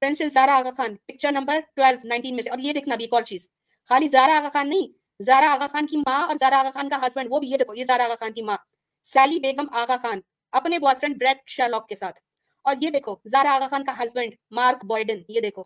princess 0.01 0.33
Zahra 0.33 0.55
Aga 0.57 0.69
Khan. 0.77 0.95
Picture 0.95 1.31
number 1.31 1.59
12 1.75 2.05
19 2.05 2.31
میں 2.31 2.43
سے۔ 2.43 2.49
اور 2.49 2.59
یہ 2.59 2.73
دیکھنا 2.73 2.95
بھی 2.95 3.03
ایک 3.05 3.13
اور 3.13 3.21
چیز۔ 3.21 3.49
خالی 3.89 4.07
زارا 4.07 4.37
آغا 4.37 4.49
خان 4.49 4.69
نہیں 4.69 4.87
زارا 5.23 5.53
آغا 5.53 5.67
خان 5.67 5.87
کی 5.87 5.97
ماں 5.97 6.27
اور 6.27 6.35
زارا 6.39 6.59
آغا 6.59 6.69
خان 6.71 6.89
کا 6.89 6.97
ہسبینڈ 7.07 7.27
وہ 7.31 7.39
بھی 7.39 7.51
یہ 7.51 7.57
دیکھو 7.57 7.75
یہ 7.75 7.83
زارا 7.83 8.03
آغا 8.03 8.15
خان 8.19 8.33
کی 8.33 8.41
ماں۔ 8.41 8.57
سیلی 9.03 9.39
بیگم 9.39 9.65
آغا 9.71 9.95
خان 10.01 10.19
اپنے 10.51 10.79
بوائے 10.79 10.95
فرینڈ 10.99 11.17
بریڈ 11.19 11.37
شارلاک 11.45 11.89
کے 11.89 11.95
ساتھ۔ 11.95 12.19
اور 12.61 12.75
یہ 12.81 12.89
دیکھو 12.89 13.15
زارا 13.25 13.55
آغا 13.55 13.67
خان 13.67 13.85
کا 13.85 14.03
ہسبینڈ 14.03 14.33
مارک 14.51 14.85
بوائڈن 14.85 15.21
یہ 15.27 15.41
دیکھو۔ 15.41 15.63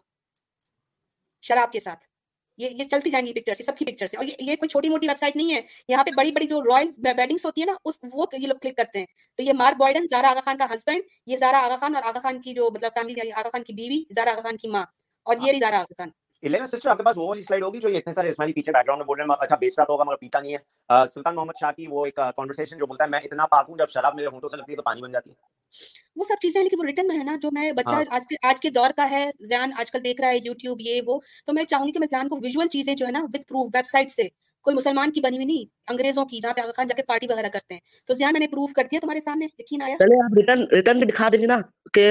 شراب 1.42 1.72
کے 1.72 1.80
ساتھ۔ 1.80 2.00
یہ 2.60 2.70
یہ 2.70 2.84
چلتی 2.84 3.10
جائیں 3.10 3.26
گی 3.28 3.34
پکچر 3.34 3.64
سب 3.64 3.78
کی 3.78 3.86
پکچر 3.86 4.18
اور 4.18 4.26
یہ 4.26 4.56
کوئی 4.56 4.70
چھوٹی 4.70 4.90
موٹی 4.90 5.08
ویب 5.08 5.18
سائٹ 5.18 5.36
نہیں 5.36 5.54
ہے۔ 5.54 5.62
یہاں 5.88 6.04
پہ 6.04 6.12
بڑی 6.18 6.32
بڑی 6.32 6.48
جو 6.48 6.62
رائل 6.64 6.88
ویڈنگس 6.98 7.46
ہوتی 7.46 7.62
ہے 7.62 7.66
نا 7.66 7.74
اس 7.86 7.98
وہ 8.14 8.26
یہ 8.34 8.48
لوگ 8.48 8.58
کلک 8.62 8.78
کرتے 8.78 9.00
ہیں۔ 9.00 9.06
تو 9.40 9.44
یہ 9.44 9.54
مارک 9.54 9.78
بوائڈن 9.78 10.08
زارا 10.12 10.30
آغا 10.30 10.42
خان 10.46 10.58
کا 10.58 10.66
ہسبینڈ 10.74 11.04
یہ 11.26 11.38
زارا 11.38 11.60
آغا 11.60 11.78
خان 11.78 11.96
اور 11.96 12.04
آغا 12.04 12.20
خان 12.20 12.42
کی 12.42 12.54
جو 12.54 12.70
مطلب 12.74 12.92
فیملی 12.94 13.32
آغا 13.32 13.50
خان 13.50 13.64
کی 13.64 13.74
بیوی 13.74 14.04
زارا 14.16 14.32
آغا 14.32 14.42
خان 14.42 14.58
کی 14.58 14.68
ماں۔ 14.68 14.86
اور 15.26 15.36
یہ 15.42 15.60
زارا 15.60 15.78
آغا 15.78 15.94
خان 15.98 16.10
الیون 16.44 16.68
سسٹر 16.68 16.90
آپ 16.90 16.98
کے 16.98 17.04
پاس 17.04 17.18
وہ 17.18 17.28
والی 17.28 17.42
سلائڈ 17.42 17.64
ہوگی 17.64 17.80
جو 17.80 17.90
اتنے 17.90 18.14
سارے 18.14 18.30
اسماعیلی 18.30 18.54
پیچھے 18.54 18.72
بیک 18.72 18.86
گراؤنڈ 18.86 19.00
میں 19.00 19.06
بول 19.06 19.18
رہے 19.18 19.26
ہیں؟ 19.26 19.36
اچھا 19.40 19.56
بیچتا 19.56 19.84
تو 19.84 19.94
ہوگا 19.94 20.04
مگر 20.04 20.16
پیتا 20.16 20.40
نہیں 20.40 20.54
ہے۔ 20.54 21.06
سلطان 21.14 21.36
محمد 21.36 21.60
شاہ 21.60 21.72
کی 21.72 21.88
وہ 21.90 22.06
ایک 22.06 22.16
کانورسیشن 22.16 22.78
جو 22.78 22.86
بولتا 22.86 23.04
ہے 23.04 23.10
میں 23.10 23.20
اتنا 23.24 23.46
پاک 23.46 23.66
ہوں 23.70 23.78
جب 23.78 23.90
شراب 23.90 24.16
میرے 24.16 24.28
ہونٹوں 24.28 24.50
سے 24.50 24.58
لگتی 24.58 24.72
ہے 24.72 24.76
تو 24.76 24.82
پانی 24.82 25.02
بن 25.02 25.12
جاتی 25.12 25.30
ہے۔ 25.30 25.36
وہ 26.16 26.24
سب 26.24 26.42
چیزیں 26.42 26.62
لیکن 26.64 26.80
وہ 26.80 26.86
ریٹرن 26.86 27.08
میں 27.08 27.18
ہے 27.18 27.24
نا 27.24 27.36
جو 27.42 27.50
میں 27.52 27.72
بچہ 27.72 27.94
ہاں۔ 27.94 28.04
آج 28.10 28.22
کے 28.30 28.36
آج 28.48 28.60
کے 28.60 28.70
دور 28.70 28.92
کا 28.96 29.10
ہے 29.10 29.26
زیان 29.40 29.72
آج 29.80 29.92
کل 29.92 30.04
دیکھ 30.04 30.22
رہا 30.22 30.30
ہے 30.30 30.38
یوٹیوب 30.46 30.82
یہ 30.82 31.02
وہ۔ 31.06 31.20
تو 31.46 31.54
میں 31.54 31.64
چاہوں 31.64 31.88
گی 31.88 31.92
کہ 31.92 32.00
میں 32.00 32.08
زیان 32.08 32.30
کو 32.30 32.36
ویژول 32.36 32.68
چیزیں 32.68 32.94
جو 32.94 33.06
ہے 33.06 33.12
نا 33.12 33.24
وتھ 33.24 33.48
پروف 33.48 33.70
ویب 33.74 33.88
سائٹ 33.88 34.12
سے 34.12 34.28
کوئی 34.66 34.76
مسلمان 34.76 35.12
کی 35.12 35.22
بنی 35.22 35.38
ہوئی 35.38 35.46
نہیں 35.46 35.66
انگریزوں 35.90 36.26
کی 36.26 36.40
جہاں 36.40 36.54
پہ 36.54 36.62
آغا 36.62 36.72
خان 36.72 36.88
جا 36.88 36.96
کے 36.96 37.04
پارٹی 37.04 37.28
وغیرہ 37.30 37.48
کرتے 37.48 37.74
ہیں۔ 37.74 37.82
تو 38.10 38.14
زیان 38.14 38.34
میں 38.34 38.40
نے 38.40 38.48
پروف 38.48 38.74
کر 38.74 38.88
دیا 38.92 39.00
تمہارے 39.00 39.20
سامنے 39.20 39.46
یقین 39.60 39.82
آیا؟ 39.82 39.96
چلے 40.00 40.24
آپ 40.24 40.38
ریٹرن 40.38 40.64
ریٹرن 40.72 41.00
بھی 41.00 41.08
دکھا 41.08 41.30
دیں 41.30 41.48
نا 41.48 41.60
کہ 41.94 42.06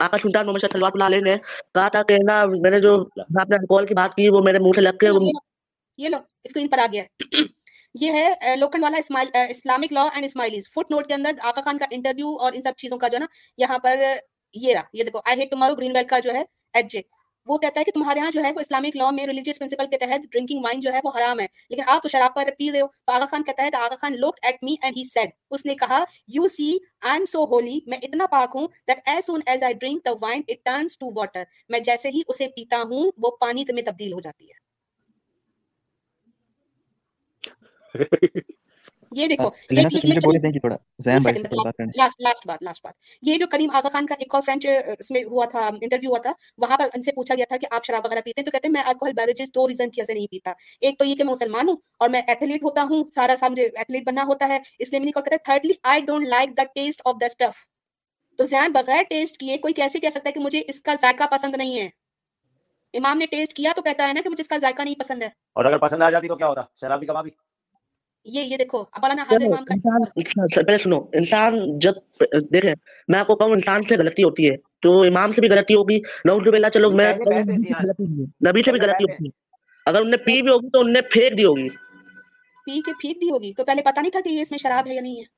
آقا 0.00 0.16
سلطان 0.22 0.46
محمد 0.46 0.60
شاہ 0.60 0.72
صلوات 0.72 0.92
اللہ 0.94 1.04
علیہ 1.04 1.20
نے 1.20 1.36
کہا 1.74 1.88
تھا 1.88 2.02
کہ 2.02 2.16
نا 2.26 2.44
میں 2.62 2.70
نے 2.70 2.80
جو 2.80 2.94
آپ 3.40 3.50
نے 3.50 3.64
کال 3.68 3.86
کی 3.86 3.94
بات 3.94 4.14
کی 4.14 4.28
وہ 4.28 4.40
میرے 4.42 4.58
منہ 4.58 4.76
سے 4.76 4.80
لگ 4.80 4.96
کے 5.00 5.10
یہ 5.98 6.08
لو 6.08 6.18
اسکرین 6.44 6.68
پر 6.68 6.78
آ 6.78 6.86
گیا۔ 6.92 7.02
ہے 7.02 7.18
یہ 8.00 8.12
ہے 8.12 8.56
لوکن 8.56 8.82
والا 8.82 8.98
Ismail 8.98 9.28
Islamic 9.50 9.92
law 9.92 10.02
and 10.14 10.24
Ismailis 10.24 10.68
footnote 10.90 11.06
کے 11.06 11.14
اندر 11.14 11.30
آقا 11.42 11.60
خان 11.60 11.78
کا 11.78 11.86
انٹرویو 11.90 12.34
اور 12.36 12.52
ان 12.52 12.62
سب 12.62 12.72
چیزوں 12.76 12.98
کا 12.98 13.08
جو 13.08 13.18
نا 13.18 13.26
یہاں 13.58 13.78
پر 13.78 14.02
یہ 14.54 14.74
رہا۔ 14.74 14.82
یہ 14.92 15.04
دیکھو 15.04 15.20
I 15.24 15.40
hate 15.40 15.50
tomorrow 15.50 15.74
green 15.74 15.96
well 15.96 16.04
کا 16.04 16.18
جو 16.18 16.32
ہے 16.34 16.42
ایڈ 16.74 16.90
جے 16.90 17.00
وہ 17.46 17.58
کہتا 17.58 17.80
ہے 17.80 17.84
کہ 17.84 17.92
تمہارے 17.94 18.20
ہاں 18.20 18.30
جو 18.30 18.42
ہے 18.42 18.52
وہ 18.52 18.60
اسلامک 18.60 18.96
لا 18.96 19.10
میں 19.10 19.26
ریلیجیس 19.26 19.58
پرنسپل 19.58 19.86
کے 19.90 19.98
تحت 19.98 20.32
ڈرنکنگ 20.32 20.64
وائن 20.64 20.80
جو 20.80 20.92
ہے 20.92 21.00
وہ 21.04 21.10
حرام 21.16 21.40
ہے۔ 21.40 21.46
لیکن 21.70 21.82
آپ 21.86 22.02
تو 22.02 22.08
شراب 22.08 22.34
پر 22.34 22.48
پی 22.58 22.70
رہے 22.72 22.80
ہو۔ 22.80 22.86
تو 23.06 23.12
آغا 23.12 23.24
خان 23.24 23.44
کہتا 23.44 23.62
ہے، 23.62 23.70
تو 23.70 23.78
Aga 23.78 23.94
Khan 23.94 24.12
look 24.12 24.38
at 24.42 24.56
me 24.62 24.74
and 24.82 24.96
he 24.96 25.04
said 25.04 25.30
اس 25.50 25.66
نے 25.66 25.74
کہا 25.74 26.02
you 26.28 26.48
see 26.48 26.70
I 27.00 27.12
am 27.12 27.24
so 27.24 27.44
holy 27.44 27.78
میں 27.86 27.98
اتنا 28.02 28.26
پاک 28.26 28.50
ہوں 28.54 28.66
that 28.88 28.98
as 29.04 29.26
soon 29.26 29.40
as 29.46 29.62
I 29.62 29.74
drink 29.74 30.04
the 30.04 30.10
wine 30.22 30.42
it 30.48 30.64
turns 30.64 30.98
to 30.98 31.10
water 31.14 31.42
میں 31.68 31.80
جیسے 31.80 32.08
ہی 32.08 32.20
اسے 32.28 32.48
پیتا 32.48 32.82
ہوں، 32.82 33.10
وہ 33.18 33.30
پانی 33.40 33.64
تمہیں 33.64 33.84
تبدیل 33.86 34.12
ہو 34.12 34.20
جاتی 34.20 34.44
ہے۔ 34.46 34.64
یہ 39.12 39.26
دیکھو 39.26 39.48
یہ 43.22 43.38
جو 43.38 43.46
کریم 43.46 43.70
آغا 43.74 43.88
خان 43.88 44.06
کا 44.06 44.14
ایک 44.18 44.34
اور 44.34 44.42
فرینچ 44.46 44.66
اس 44.98 45.10
میں 45.10 45.24
ہوا 45.24 45.44
تھا 45.44 45.60
انٹرویو 45.60 46.10
ہوا 46.10 46.18
تھا 46.18 46.32
وہاں 46.58 46.76
پر 46.76 46.84
ان 46.94 47.02
سے 47.02 47.12
پوچھا 47.12 47.34
گیا 47.34 47.44
تھا 47.48 47.56
کہ 47.56 47.66
آپ 47.70 47.84
شراب 47.84 48.00
وغیرہ 48.04 48.20
پیتے 48.20 48.40
ہیں؟ 48.40 48.44
تو 48.44 48.50
کہتے 48.50 48.68
ہیں 48.68 48.72
میں 48.72 48.82
الکوہل 48.82 49.12
بیوریجز 49.12 49.48
دو 49.54 49.68
ریزن 49.68 49.90
کی 49.90 50.00
وجہ 50.00 50.06
سے 50.06 50.14
نہیں 50.14 50.26
پیتا۔ 50.26 50.52
ایک 50.80 50.98
تو 50.98 51.04
یہ 51.04 51.14
کہ 51.14 51.24
میں 51.24 51.32
مسلمان 51.32 51.68
ہوں 51.68 51.76
اور 51.98 52.08
میں 52.08 52.22
ایتھلیٹ 52.26 52.62
ہوتا 52.64 52.82
ہوں 52.82 53.04
سارا 53.14 53.34
سا 53.40 53.48
مجھے 53.48 53.62
ایتھلیٹ 53.64 54.02
بننا 54.06 54.22
ہوتا 54.22 54.48
ہے 54.48 54.58
اس 54.78 54.90
لیے 54.90 55.00
میں 55.00 55.04
نہیں 55.04 55.12
کرتا 55.12 55.36
thirdly 55.44 55.72
I 55.82 56.00
don't 56.00 56.28
like 56.28 56.56
the 56.56 56.62
taste 56.74 57.02
of 57.04 57.14
the 57.20 57.26
stuff 57.26 57.66
تو 58.36 58.44
زیان 58.44 58.72
بغیر 58.72 59.02
ٹیسٹ 59.02 59.36
کیے 59.36 59.56
کوئی 59.56 59.74
کیسے 59.74 59.98
کہہ 59.98 60.10
سکتا 60.10 60.28
ہے 60.28 60.32
کہ 60.32 60.40
مجھے 60.40 60.62
اس 60.68 60.80
کا 60.80 60.94
ذائقہ 61.00 61.24
پسند 61.30 61.56
نہیں 61.56 61.80
ہے؟ 61.80 61.88
امام 62.94 63.18
نے 63.18 63.26
ٹیسٹ 63.26 63.52
کیا 63.52 63.72
تو 63.76 63.82
کہتا 63.82 64.08
ہے 64.08 64.12
نا 64.12 64.20
کہ 64.24 64.30
مجھے 64.30 64.42
اس 64.42 64.48
کا 64.48 64.56
ذائقہ 64.58 64.82
نہیں 64.82 64.94
پسند 64.94 65.22
ہے۔ 65.22 65.28
اور 65.52 65.64
اگر 65.64 65.78
پسند 65.78 66.02
آ 66.02 66.10
جاتی 66.10 66.28
تو 66.28 66.36
کیا 66.36 66.48
ہوتا؟ 66.48 66.62
شراب 66.80 66.98
بھی 66.98 67.06
کبابی۔ 67.06 67.30
یہ 68.26 68.42
یہ 68.42 68.56
دیکھو 68.56 68.82
مولانا 68.94 69.24
پہلے 70.56 70.78
سنو 70.78 70.98
انسان 71.14 71.58
جب 71.78 72.24
دیکھے 72.52 72.72
میں 73.08 73.18
آپ 73.18 73.26
کو 73.26 73.34
کہوں 73.36 73.52
انسان 73.52 73.82
سے 73.88 73.96
غلطی 73.96 74.24
ہوتی 74.24 74.48
ہے 74.50 74.56
تو 74.82 75.00
امام 75.02 75.32
سے 75.32 75.40
بھی 75.40 75.50
غلطی 75.50 75.74
ہوگی 75.74 75.98
نعوذ 76.24 76.48
باللہ 76.48 76.68
چلو 76.74 76.90
میں 76.92 77.12
نبی 78.42 78.62
سے 78.62 78.72
بھی 78.72 78.80
غلطی 78.80 79.04
ہوگی 79.04 79.28
اگر 79.86 80.00
انہیں 80.00 80.24
پی 80.24 80.40
بھی 80.42 80.50
ہوگی 80.50 80.70
تو 80.70 80.80
انہیں 80.80 81.10
پھینک 81.10 81.38
دی 81.38 81.44
ہوگی 81.44 81.68
پی 82.66 82.80
کے 82.80 82.92
پھینک 83.00 83.20
دی 83.20 83.30
ہوگی 83.30 83.52
تو 83.52 83.64
پہلے 83.64 83.82
پتہ 83.82 84.00
نہیں 84.00 84.12
تھا 84.12 84.20
کہ 84.20 84.28
یہ 84.28 84.40
اس 84.40 84.50
میں 84.50 84.58
شراب 84.58 84.86
ہے 84.86 84.94
یا 84.94 85.00
نہیں 85.00 85.16
ہے 85.16 85.34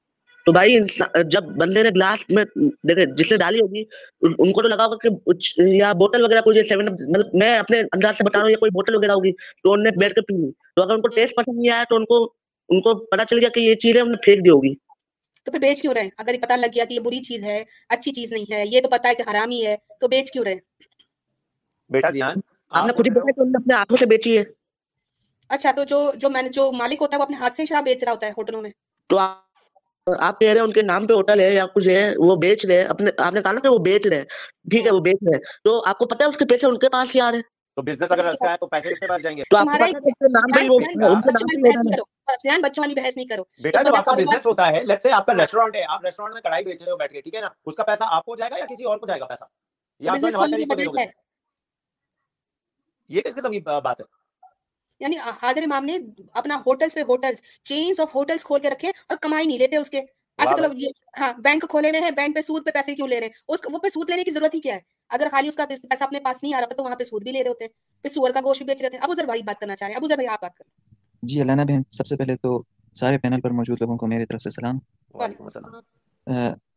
تو 0.47 0.53
بھائی 0.53 0.78
جب 1.26 1.49
بندے 1.57 1.82
نے 1.82 1.91
گلاس 1.91 2.20
میں 2.30 2.45
دیکھیں 2.84 3.05
جس 3.07 3.30
نے 3.32 3.36
ڈالی 3.36 3.61
ہوگی 3.61 3.82
ان 4.22 4.53
کو 4.53 4.62
تو 4.62 4.68
لگا 4.68 4.84
ہوگا 4.84 4.97
کہ 4.99 5.66
یا 5.66 5.93
بوتل 5.95 6.22
وغیرہ 6.22 6.41
کوئی 6.41 6.62
سیون 6.64 6.86
میں 7.34 7.51
اپنے 7.57 7.80
انداز 7.82 8.16
سے 8.18 8.24
بتا 8.24 8.39
رہا 8.39 8.43
ہوں 8.43 8.51
یا 8.51 8.59
کوئی 8.59 8.70
بوتل 8.72 8.97
وغیرہ 8.97 9.12
ہوگی 9.12 9.32
تو 9.32 9.72
انہوں 9.72 9.84
نے 9.84 9.91
بیٹھ 9.99 10.14
کے 10.14 10.20
پی 10.22 10.36
لی 10.36 10.51
تو 10.76 10.82
اگر 10.82 10.95
ان 10.95 11.01
کو 11.01 11.09
ٹیسٹ 11.11 11.34
پسند 11.36 11.59
نہیں 11.59 11.72
آیا 11.72 11.84
تو 11.89 11.97
ان 11.97 12.05
کو 12.05 12.24
ان 12.68 12.80
کو 12.80 12.94
پتا 13.06 13.24
چل 13.24 13.38
گیا 13.38 13.48
کہ 13.48 13.60
یہ 13.60 13.74
چیزیں 13.74 14.00
ہم 14.00 14.08
نے 14.08 14.16
پھینک 14.16 14.44
دی 14.44 14.50
ہوگی۔ 14.50 14.74
تو 15.44 15.52
پھر 15.52 15.58
بیچ 15.58 15.82
کیوں 15.82 15.94
رہے؟ 15.94 16.08
اگر 16.16 16.34
پتا 16.42 16.56
لگ 16.56 16.66
گیا 16.74 16.84
کہ 16.84 16.94
یہ 16.94 17.00
بری 17.00 17.20
چیز 17.22 17.42
ہے 17.44 17.62
اچھی 17.88 18.12
چیز 18.12 18.32
نہیں 18.32 18.52
ہے 18.52 18.64
یہ 18.66 18.80
تو 18.80 18.88
پتا 18.88 19.08
ہے 19.08 19.14
کہ 19.14 19.22
حرام 19.30 19.50
ہی 19.50 19.66
ہے 19.66 19.76
تو 20.00 20.08
بیچ 20.08 20.30
کیوں 20.30 20.44
رہے؟ 20.44 20.54
بیٹا 21.90 22.10
دھیان 22.10 22.40
آپ 22.72 22.86
نے 22.86 22.92
خود 22.92 23.06
ہی 23.06 23.10
بتایا 23.10 23.32
کہ 23.32 23.40
انہوں 23.40 23.52
نے 23.52 23.62
اپنے 23.62 23.74
ہاتھوں 23.74 23.96
سے 23.96 24.06
بیچی 24.06 24.38
ہے۔ 24.38 24.44
اچھا 25.48 25.70
تو 25.76 25.84
جو 25.84 26.10
جو 26.16 26.30
میں 26.30 26.42
نے 26.42 26.48
جو 26.48 26.72
مالک 26.72 26.96
ہوتا 27.00 27.16
ہے 27.16 27.18
وہ 27.18 27.24
اپنے 27.24 27.36
ہاتھ 27.36 27.56
سے 27.56 27.64
شراب 27.64 27.84
بیچ 27.84 28.04
رہا 28.04 28.12
ہوتا 28.12 28.26
ہے 28.26 28.32
ہوٹلوں 28.36 28.62
میں۔ 28.62 28.70
تو 29.10 29.18
آپ 29.18 30.40
کہہ 30.40 30.48
رہے 30.48 30.56
ہیں 30.56 30.66
ان 30.66 30.72
کے 30.72 30.82
نام 30.82 31.06
پہ 31.06 31.12
ہوٹل 31.12 31.40
ہے 31.40 31.54
یا 31.54 31.66
کچھ 31.66 31.88
ہے 31.88 32.12
وہ 32.16 32.36
بیچ 32.36 32.66
رہے 32.66 32.82
اپنے 32.82 33.10
آپ 33.18 33.34
نے 33.34 33.42
کہا 33.42 33.52
نا 33.52 33.60
کہ 33.60 33.68
وہ 33.68 33.78
بیچ 33.78 34.06
رہے۔ 34.06 34.22
ٹھیک 34.70 34.86
ہے 34.86 34.90
وہ 34.90 35.00
بیچ 35.00 35.16
رہے۔ 35.22 35.38
تو 35.64 35.82
آپ 35.86 35.98
کو 35.98 36.06
پتا 36.06 36.24
ہے 36.24 36.28
اس 36.28 36.36
کے 36.36 36.44
پیسے 36.44 36.66
ان 36.66 36.78
کے 36.78 36.88
پاس 36.88 37.14
ہی 37.14 37.18
یار 37.18 37.32
ہے 37.32 37.40
تو 37.76 37.82
بزنس 37.82 38.10
اگر 38.10 38.24
رکھا 38.24 38.50
ہے 38.52 38.56
تو 38.60 38.66
پیسے 38.66 38.92
کس 38.92 39.00
کے 39.00 39.06
پاس 39.06 39.22
جائیں 39.22 39.36
گے؟ 39.36 39.42
تو 39.50 39.56
آپ 39.56 39.64
کو 39.64 39.74
پتا 39.74 39.84
ہے 39.84 39.90
ان 39.90 40.10
کے 40.12 40.32
نام 40.32 40.50
پہ 40.54 40.68
وہ 40.68 40.78
ان 40.78 41.20
کے 41.20 41.30
نام 41.30 41.92
پہ 41.92 42.00
بچوں 42.29 42.83
والی 42.83 42.95
بحث 42.95 43.16
نہیں 43.16 43.26
کرو 43.26 43.43
بیٹا 43.61 43.83
جب 43.83 43.97
آپ 43.97 44.05
کا 44.05 44.12
بزنس 44.12 44.47
ہوتا 44.47 44.66
ہے 44.68 44.83
لیٹس 44.85 45.03
سے 45.03 45.12
آپ 45.12 45.26
کا 45.26 45.33
ہے 45.74 45.85
آپ 45.85 46.03
میں 46.03 46.11
بیچ 46.62 46.83
رہے 46.83 46.91
ہو 46.91 46.97
بیٹھ 46.97 47.12
کے 47.12 47.20
ٹھیک 47.20 47.35
ہے 47.35 47.41
نا 47.41 47.49
اس 47.66 47.74
کا 47.74 47.85
پیسہ 47.85 48.05
آپ 48.11 48.24
کو 48.24 48.37
جائے 48.37 48.51
گا 48.51 48.59
یا 48.59 48.66
کسی 48.66 48.85
اور 48.85 48.99
کو 48.99 49.07
جائے 49.07 49.20
گا 49.20 49.26
پیسہ 49.26 49.45
بزنس 50.01 50.35
کھولنے 50.35 50.64
کی 50.64 50.99
ہے 50.99 51.07
یہ 53.11 53.20
کس 53.20 53.35
قسم 53.35 53.53
کی 53.53 53.61
بات 53.61 54.01
ہے 54.01 54.05
یعنی 55.01 55.16
حاضر 55.43 55.62
امام 55.62 55.85
نے 55.85 55.99
اپنا 56.35 56.57
ہوٹلز 56.66 56.95
پہ 56.95 57.01
ہوٹلز 57.09 57.43
چینز 57.64 58.01
آف 58.01 58.14
ہوٹلز 58.14 58.45
کھول 58.45 58.61
کے 58.61 58.70
رکھے 58.70 58.89
اور 58.89 59.16
کمائی 59.16 59.47
نہیں 59.47 59.59
لیتے 59.59 59.76
اس 59.76 59.91
کے 59.91 60.01
اچھا 60.39 60.57
چلو 60.57 60.68
یہ 60.76 60.91
ہاں 61.18 61.33
بینک 61.39 61.64
کھولے 61.70 61.89
ہوئے 61.91 62.01
ہیں 62.01 62.11
بینک 62.11 62.35
پہ 62.35 62.41
سود 62.41 62.64
پہ 62.64 62.70
پیسے 62.70 62.95
کیوں 62.95 63.09
لے 63.09 63.20
رہے 63.20 63.26
ہیں 63.26 63.43
اس 63.49 63.61
وہ 63.72 63.79
پہ 63.79 63.89
سود 63.89 64.11
لینے 64.11 64.24
کی 64.24 64.31
ضرورت 64.31 64.55
ہی 64.55 64.61
کیا 64.61 64.74
ہے 64.74 64.81
اگر 65.11 65.29
خالی 65.31 65.49
اس 65.49 65.57
کا 65.57 65.64
پیسہ 65.64 66.05
اپنے 66.05 66.20
پاس 66.20 66.43
نہیں 66.43 66.55
آ 66.55 66.61
رہا 66.61 66.74
تو 66.74 66.83
وہاں 66.83 66.97
پہ 66.97 67.05
سود 67.05 67.22
بھی 67.22 67.33
لے 67.33 67.43
رہے 67.43 67.49
ہوتے 67.49 67.64
ہیں 67.64 67.72
پھر 68.05 68.11
سور 68.11 68.31
کا 68.31 68.41
گوشت 68.45 68.59
بھی 68.59 68.66
بیچ 68.66 68.81
رہے 68.81 68.87
ہوتے 68.87 68.97
ہیں 68.97 69.05
اب 69.05 69.26
بھائی 69.26 69.43
بات 69.43 69.61
کرنا 69.61 69.76
چاہ 69.76 69.89
رہے 69.89 69.93
ہیں 69.93 69.97
ابو 69.97 70.07
ازر 70.07 70.16
بھائی 70.16 70.29
آپ 70.29 70.43
بات 70.43 70.57
کریں 70.57 70.88
جی 71.22 71.40
علینا 71.42 71.64
بہن 71.64 71.82
سب 71.90 72.06
سے 72.06 72.16
پہلے 72.16 72.36
تو 72.36 72.62
سارے 72.96 73.18
پینل 73.18 73.40
پر 73.40 73.50
موجود 73.50 73.80
لوگوں 73.80 73.96
کو 73.96 74.06
میری 74.06 74.26
طرف 74.26 74.42
سے 74.42 74.50
سلام۔ 74.50 74.78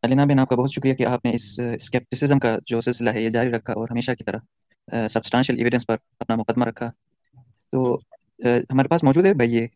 علینا 0.03 0.25
بہن 0.25 0.39
آپ 0.39 0.49
کا 0.49 0.55
بہت 0.55 0.71
شکریہ 0.71 0.93
کہ 0.93 1.05
آپ 1.05 1.25
نے 1.25 1.31
اس 1.31 1.45
اسکیپٹیسزم 1.75 2.39
کا 2.39 2.57
جو 2.65 2.81
سلسلہ 2.81 3.09
ہے 3.09 3.21
یہ 3.21 3.29
جاری 3.29 3.49
رکھا 3.49 3.73
اور 3.73 3.87
ہمیشہ 3.91 4.11
کی 4.11 4.23
طرح 4.23 4.39
سبسٹانشل 5.07 5.57
ایویڈنس 5.57 5.87
پر 5.87 5.95
اپنا 6.19 6.35
مقدمہ 6.35 6.65
رکھا۔ 6.65 6.89
تو 7.73 7.97
ہمارے 8.69 8.87
پاس 8.87 9.03
موجود 9.03 9.25
ہے؟ 9.25 9.33
بھائی 9.33 9.53
یہ 9.53 9.67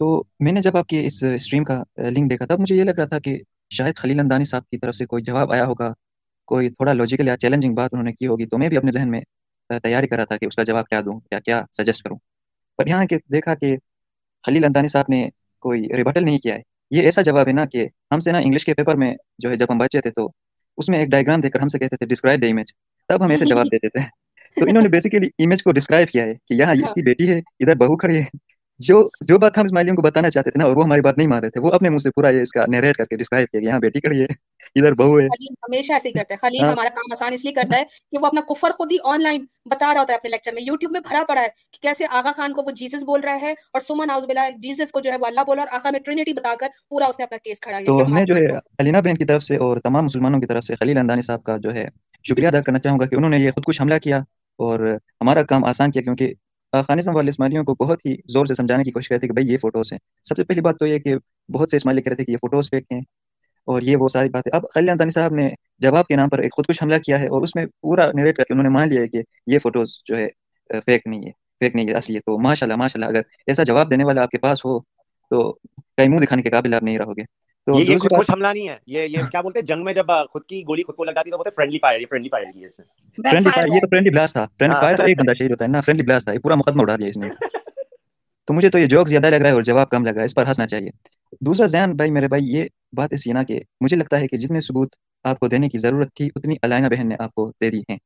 تو 0.00 0.06
میں 0.40 0.52
نے 0.52 0.60
جب 0.60 0.76
آپ 0.76 0.86
کے 0.86 1.06
اس 1.06 1.22
اسٹریم 1.34 1.64
کا 1.64 1.82
لنک 2.10 2.30
دیکھا 2.30 2.46
تھا 2.46 2.56
مجھے 2.56 2.76
یہ 2.76 2.84
لگ 2.84 2.90
رہا 2.90 3.04
تھا 3.04 3.18
کہ 3.18 3.38
شاید 3.70 3.96
خلیل 3.96 4.20
اندانی 4.20 4.44
صاحب 4.44 4.68
کی 4.68 4.78
طرف 4.78 4.94
سے 4.94 5.06
کوئی 5.06 5.22
جواب 5.22 5.52
آیا 5.52 5.66
ہوگا 5.66 5.92
کوئی 6.48 6.68
تھوڑا 6.70 6.92
لاجیکل 6.92 7.28
یا 7.28 7.36
چیلنجنگ 7.36 7.74
بات 7.74 7.90
انہوں 7.92 8.04
نے 8.04 8.12
کی 8.12 8.26
ہوگی 8.26 8.46
تو 8.46 8.58
میں 8.58 8.68
بھی 8.68 8.76
اپنے 8.76 8.90
ذہن 8.90 9.10
میں 9.10 9.20
تیاری 9.78 10.06
کرا 10.06 10.24
تھا 10.24 10.36
کہ 10.36 10.44
اس 10.44 10.56
کا 10.56 10.62
جواب 10.62 10.86
کیا 10.86 11.00
دوں 11.00 11.20
یا 11.30 11.38
کیا 11.38 11.64
سجیسٹ 11.72 12.02
کروں۔ 12.02 12.16
پر 12.76 12.86
یہاں 12.86 13.04
کہ 13.04 13.16
دیکھا 13.32 13.54
کہ 13.54 13.76
خلیل 14.46 14.64
اندانی 14.64 14.88
صاحب 14.88 15.04
نے 15.08 15.28
کوئی 15.58 15.88
ریبٹل 15.96 16.24
نہیں 16.24 16.38
کیا 16.38 16.54
ہے۔ 16.54 16.60
یہ 16.90 17.02
ایسا 17.02 17.22
جواب 17.22 17.48
ہے 17.48 17.52
نا 17.52 17.64
کہ 17.64 17.88
ہم 18.10 18.18
سے 18.20 18.32
نا 18.32 18.38
انگلش 18.38 18.64
کے 18.64 18.74
پیپر 18.74 18.96
میں 18.96 19.14
جو 19.38 19.50
ہے 19.50 19.56
جب 19.56 19.66
ہم 19.70 19.78
بچے 19.78 20.00
تھے 20.00 20.10
تو 20.10 20.30
اس 20.78 20.88
میں 20.88 20.98
ایک 20.98 21.08
ڈائگرام 21.08 21.40
دیکھ 21.40 21.52
کر 21.52 21.60
ہم 21.60 21.68
سے 21.68 21.78
کہتے 21.78 21.96
تھے 21.96 22.06
ڈسکرائب 22.06 22.42
دا 22.42 22.46
امیج 22.46 22.66
تب 23.08 23.24
ہم 23.24 23.30
ایسے 23.30 23.44
جواب 23.44 23.66
دیتے 23.72 23.88
تھے۔ 23.88 24.20
تو 24.60 24.66
انہوں 24.66 24.82
نے 24.82 24.88
بیسیکلی 24.88 25.28
امیج 25.44 25.62
کو 25.62 25.72
ڈسکرائب 25.72 26.08
کیا 26.08 26.24
ہے 26.24 26.34
کہ 26.34 26.54
یہاں 26.54 26.74
اس 26.84 26.94
کی 26.94 27.02
بیٹی 27.02 27.30
ہے، 27.30 27.38
ادھر 27.38 27.74
بہو 27.74 27.96
کھڑی 27.96 28.18
ہے۔ 28.18 28.49
جو 28.80 28.96
جو 29.22 29.38
بات 29.38 29.58
ہم 29.58 29.64
اسماعیلیوں 29.64 29.94
کو 29.96 30.02
بتانا 30.02 30.30
چاہتے 30.30 30.50
تھے 30.50 30.58
نا 30.58 30.64
اور 30.64 30.76
وہ 30.76 30.84
ہماری 30.84 31.00
بات 31.00 31.16
نہیں 31.16 31.28
مان 31.28 31.40
رہے 31.40 31.50
تھے 31.50 31.60
وہ 31.60 31.72
اپنے 31.72 31.88
منہ 31.88 31.98
سے 31.98 32.10
پورا 32.10 32.28
یہ 32.28 32.42
اس 32.42 32.52
کا 32.52 32.64
نیریٹ 32.68 32.96
کر 32.96 33.04
کے 33.06 33.16
ڈسکرائب 33.16 33.48
کیا 33.48 33.60
یہاں 33.60 33.78
بیٹی 33.78 34.00
کڑی 34.00 34.20
ہے 34.20 34.26
ادھر 34.76 34.92
بہو 34.94 35.18
ہے۔ 35.18 35.26
ہمیشہ 35.26 35.92
ایسے 35.92 36.08
ہی 36.08 36.12
کرتا 36.12 36.34
ہے۔ 36.34 36.38
خلیل 36.38 36.62
ہاں۔ 36.62 36.70
ہمارا 36.72 36.88
کام 36.88 37.12
آسان 37.12 37.32
اس 37.32 37.44
لیے 37.44 37.52
کرتا 37.52 37.76
ہے 37.76 37.84
کہ 37.84 38.18
وہ 38.20 38.26
اپنا 38.26 38.40
کفر 38.48 38.70
خود 38.70 38.92
ہی 38.92 38.96
آن 39.04 39.22
لائن 39.22 39.44
بتا 39.66 39.92
رہا 39.94 40.00
ہوتا 40.00 40.12
ہے 40.12 40.18
اپنے 40.18 40.30
لیکچر 40.30 40.52
میں۔ 40.52 40.62
یوٹیوب 40.62 40.92
میں 40.92 41.00
بھرا 41.00 41.22
پڑا 41.28 41.40
ہے 41.40 41.48
کہ 41.72 41.78
کیسے 41.82 42.04
آغا 42.12 42.32
خان 42.32 42.52
کو 42.52 42.62
وہ 42.62 42.70
جیزس 42.76 43.02
بول 43.04 43.20
رہا 43.20 43.40
ہے 43.40 43.50
اور 43.52 43.80
سمن 43.80 44.06
ناؤز 44.06 44.24
بلا 44.24 44.48
جیزس 44.58 44.92
کو 44.92 45.00
جو 45.00 45.10
ہے 45.10 45.16
وہ 45.16 45.26
اللہ 45.26 45.40
بول 45.46 45.56
رہا 45.56 45.64
ہے 45.64 45.68
اور 45.68 45.78
آغا 45.78 45.90
میں 45.90 46.00
ٹرینیٹی 46.00 46.32
بتا 46.32 46.54
کر 46.60 46.68
پورا 46.88 47.06
اس 47.06 47.18
نے 47.18 47.24
اپنا 47.24 47.38
کیس 47.38 47.60
کھڑا 47.60 47.78
کیا۔ 47.78 47.84
تو 47.86 48.08
میں 48.08 48.24
جو 48.24 48.34
ہے؟ 48.36 48.46
علینا 48.78 49.00
بہن 49.00 49.16
کی 49.16 49.24
طرف 49.24 49.42
سے 49.42 49.56
اور 49.58 49.78
تمام 49.80 50.04
مسلمانوں 50.04 50.40
کی 50.40 50.46
طرف 50.46 50.64
سے 50.64 50.74
خلیل 50.74 50.98
اندانی 50.98 51.22
صاحب 51.22 51.42
کا 51.42 51.56
جو 51.58 51.74
ہے 51.74 51.88
شکریہ 52.24 52.48
ادا 52.48 52.60
کرنا 52.60 52.78
چاہوں 52.78 52.98
گا 52.98 53.06
کہ 53.06 53.16
انہوں 53.16 53.30
نے 53.30 53.38
یہ 53.38 53.50
خود 53.50 53.64
کچھ 53.64 53.80
حملہ 53.80 53.98
کیا 54.02 54.18
اور 54.58 54.80
ہمارا 55.20 55.42
کام 55.44 55.64
آسان 55.64 55.90
کیا 55.90 56.02
کیونکہ 56.02 56.32
خانزم 56.72 57.16
والے 57.16 57.30
اسماعیلیوں 57.30 57.64
کو 57.64 57.74
بہت 57.74 58.06
ہی 58.06 58.16
زور 58.28 58.46
سے 58.46 58.54
سمجھانے 58.54 58.84
کی 58.84 58.90
کوشش 58.90 59.08
کرتے 59.08 59.26
کہ 59.26 59.32
بھائی 59.32 59.52
یہ 59.52 59.58
فوٹوز 59.58 59.92
ہیں۔ 59.92 59.98
سب 60.24 60.36
سے 60.36 60.44
پہلی 60.44 60.60
بات 60.60 60.74
تو 60.78 60.86
یہ 60.86 60.98
کہ 60.98 61.14
بہت 61.52 61.70
سے 61.70 61.76
اسماعیلی 61.76 62.02
کہتے 62.02 62.24
کہ 62.24 62.32
یہ 62.32 62.36
فوٹوز 62.36 62.70
فیک 62.70 62.84
ہیں 62.92 63.00
اور 63.68 63.82
یہ 63.82 63.96
وہ 63.96 64.08
ساری 64.08 64.28
باتیں۔ 64.28 64.56
اب 64.56 64.62
خلیل 64.74 64.88
اندانی 64.88 65.10
صاحب 65.10 65.34
نے 65.34 65.50
جواب 65.78 66.06
کے 66.06 66.16
نام 66.16 66.28
پر 66.28 66.38
ایک 66.38 66.52
خود 66.52 66.64
حملہ 66.82 66.98
کیا 66.98 67.20
ہے 67.20 67.26
اور 67.26 67.42
اس 67.42 67.56
میں 67.56 67.66
پورا 67.80 68.10
نیریٹ 68.14 68.36
کر 68.36 68.44
کے 68.44 68.52
انہوں 68.52 68.62
نے 68.62 68.68
مان 68.68 68.88
لیا 68.88 69.02
ہے 69.02 69.08
کہ 69.08 69.22
یہ 69.46 69.58
فوٹوز 69.58 69.96
جو 70.04 70.16
ہے 70.16 70.28
فیک 70.86 71.02
نہیں 71.06 71.26
ہے 71.26 71.30
فیک 71.60 71.74
نہیں 71.76 71.88
ہے 71.88 71.92
اصلی 71.92 72.16
ہے 72.16 72.20
تو 72.20 72.38
ماشاء 72.38 72.66
اللہ 72.66 72.76
ماشاء 72.76 73.00
اللہ 73.00 73.10
اگر 73.10 73.22
ایسا 73.46 73.62
جواب 73.62 73.90
دینے 73.90 74.04
والا 74.04 74.22
آپ 74.22 74.30
کے 74.30 74.38
پاس 74.38 74.64
ہو 74.64 74.78
تو 75.30 75.52
کئی 75.96 76.08
منہ 76.08 76.18
دکھانے 76.18 76.42
کے 76.42 76.50
قابل 76.50 76.74
آپ 76.74 76.82
نہیں 76.82 76.98
رہو 76.98 77.12
گے۔ 77.12 77.22
یہ 77.66 77.98
خود 77.98 78.12
کچھ 78.18 78.30
حملہ 78.30 78.46
نہیں 78.54 78.68
ہے۔ 78.68 78.76
یہ 78.86 79.02
یہ 79.02 79.18
کیا 79.30 79.40
بولتے 79.40 79.58
ہیں؟ 79.58 79.66
جنگ 79.66 79.84
میں 79.84 79.94
جب 79.94 80.06
خود 80.30 80.44
کی 80.44 80.62
گولی 80.68 80.82
خود 80.82 80.94
کو 80.94 81.04
لگاتی 81.04 81.30
تو 81.30 81.36
بولتے 81.36 81.50
فرینڈلی 81.50 81.78
فائر 81.78 82.00
یہ 82.00 82.06
فرینڈلی 82.10 82.28
فائر 82.28 82.44
کی 82.52 82.64
اس 82.64 82.76
فرینڈلی 82.76 83.50
فائر 83.50 83.66
یہ 83.66 83.80
تو 83.80 83.86
فرینڈلی 83.88 84.10
بلاس 84.10 84.32
تھا۔ 84.32 84.46
فرینڈلی 84.58 84.80
فائر 84.80 85.08
ایک 85.08 85.18
بندہ 85.18 85.32
شہید 85.38 85.50
ہوتا 85.50 85.64
ہے 85.64 85.70
نا۔ 85.70 85.80
فرینڈلی 85.80 86.06
بلاس 86.06 86.24
تھا۔ 86.24 86.32
یہ 86.32 86.38
پورا 86.38 86.54
مقدمہ 86.54 86.82
اڑا 86.82 86.96
دیا 86.96 87.08
اس 87.08 87.16
نے۔ 87.16 87.28
تو 88.46 88.54
مجھے 88.54 88.68
تو 88.68 88.78
یہ 88.78 88.86
جوک 88.86 89.08
زیادہ 89.08 89.26
لگ 89.30 89.36
رہا 89.36 89.48
ہے 89.48 89.54
اور 89.54 89.62
جواب 89.62 89.88
کم 89.88 90.04
لگ 90.04 90.10
رہا 90.10 90.20
ہے۔ 90.20 90.24
اس 90.24 90.34
پر 90.34 90.46
ہنسنا 90.46 90.66
چاہیے۔ 90.66 90.90
دوسرا 91.40 91.66
زین 91.66 91.92
بھائی 91.92 92.10
میرے 92.10 92.28
بھائی 92.28 92.42
یہ 92.44 92.64
بات 92.92 93.12
ہے 93.12 93.32
نا 93.32 93.42
کہ 93.42 93.60
مجھے 93.80 93.96
لگتا 93.96 94.20
ہے 94.20 94.26
کہ 94.28 94.36
جتنے 94.36 94.60
ثبوت 94.60 94.94
آپ 95.24 95.38
کو 95.38 95.48
دینے 95.48 95.68
کی 95.68 95.78
ضرورت 95.78 96.14
تھی 96.14 96.28
اتنی 96.36 96.54
علائنا 96.62 96.88
بہن 96.88 97.08
نے 97.08 97.16
آپ 97.18 97.34
کو 97.34 97.52
دے 97.60 97.70
دی 97.70 97.80
ہیں۔ 97.88 97.98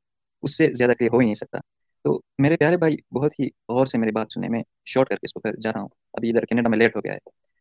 اس 0.43 0.59
سے 0.59 0.73
زیادہ 0.73 0.93
کلیئر 0.93 1.13
ہو 1.13 1.19
ہی 1.19 1.25
نہیں 1.25 1.35
سکتا۔ 1.35 1.59
تو 2.05 2.21
میرے 2.39 2.57
پیارے 2.57 2.77
بھائی 2.77 2.97
بہت 3.13 3.33
ہی 3.41 3.47
غور 3.47 3.87
سے 3.87 3.99
میری 3.99 4.13
بات 4.13 4.27
سننے 4.35 4.49
میں 4.49 4.63
شارٹ 4.85 5.09
کر 5.09 5.15
کے 5.15 5.21
اس 5.23 5.33
کو 5.33 5.41
پھر 5.41 5.55
جا 5.57 5.73
رہا 5.73 5.81
ہوں۔ 5.81 5.89
ابھی 6.13 6.31
ادھر 6.31 6.45
کینیڈا 6.45 6.69
میں 6.69 6.79
لیٹ 6.79 6.97
ہو 6.97 7.01
گیا 7.01 7.13
ہے۔ 7.13 7.19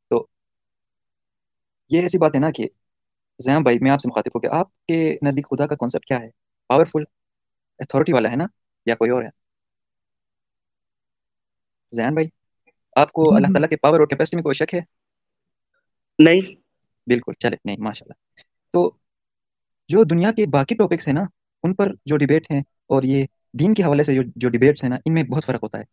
تو 0.10 0.28
یہ 1.94 2.02
ایسی 2.02 2.18
بات 2.18 2.36
ہے 2.36 2.40
نا 2.40 2.52
کہ 2.52 2.68
زیام 3.40 3.64
بھائی 3.64 3.78
میں 3.82 3.92
آپ 3.92 4.02
سے 4.02 4.08
مخاطب 4.08 4.30
ہوں 4.36 4.42
کہ 4.42 4.48
آپ 4.48 4.86
کے 4.86 5.18
نزدیک 5.22 5.48
خدا 5.50 5.68
کا 5.68 5.76
کانسیپٹ 5.76 6.06
کیا 6.06 6.22
ہے؟ 6.22 6.30
پاورفل 6.68 7.04
اتھارٹی 7.80 8.14
والا 8.14 8.32
ہے 8.32 8.36
نا؟ 8.36 8.46
یا 8.86 8.96
کوئی 8.96 9.12
اور 9.12 9.24
ہے؟ 9.24 9.30
زیان 11.92 12.14
بھائی 12.14 12.28
آپ 12.96 13.12
کو 13.12 13.36
اللہ 13.36 13.48
تعالیٰ 13.48 13.70
کے 13.70 13.76
پاور 13.76 14.00
اور 14.00 14.08
کیپیسٹی 14.08 14.38
میں 14.38 14.44
کوئی 14.44 14.56
شک 14.56 14.74
ہے؟ 14.74 14.80
نہیں۔ 16.20 16.56
بالکل 17.08 17.34
چلے 17.40 17.56
نہیں 17.66 17.78
ماشاء 17.80 18.06
اللہ 18.06 18.42
تو 18.72 18.92
جو 19.88 20.04
دنیا 20.04 20.32
کے 20.32 20.46
باقی 20.46 20.76
ٹاپکس 20.76 21.08
ہیں 21.08 21.16
نا 21.16 21.24
ان 21.64 21.74
پر 21.74 21.92
جو 22.06 22.18
ڈبیٹ 22.18 22.52
ہیں 22.52 22.62
اور 22.88 23.04
یہ 23.04 23.26
دین 23.54 23.74
کے 23.74 23.84
حوالے 23.84 24.04
سے 24.04 24.16
جو 24.36 24.50
ڈبیٹس 24.50 24.84
ہیں 24.84 24.90
نا 24.90 24.96
ان 25.06 25.14
میں 25.14 25.24
بہت 25.24 25.46
فرق 25.46 25.64
ہوتا 25.64 25.80
ہے۔ 25.80 25.84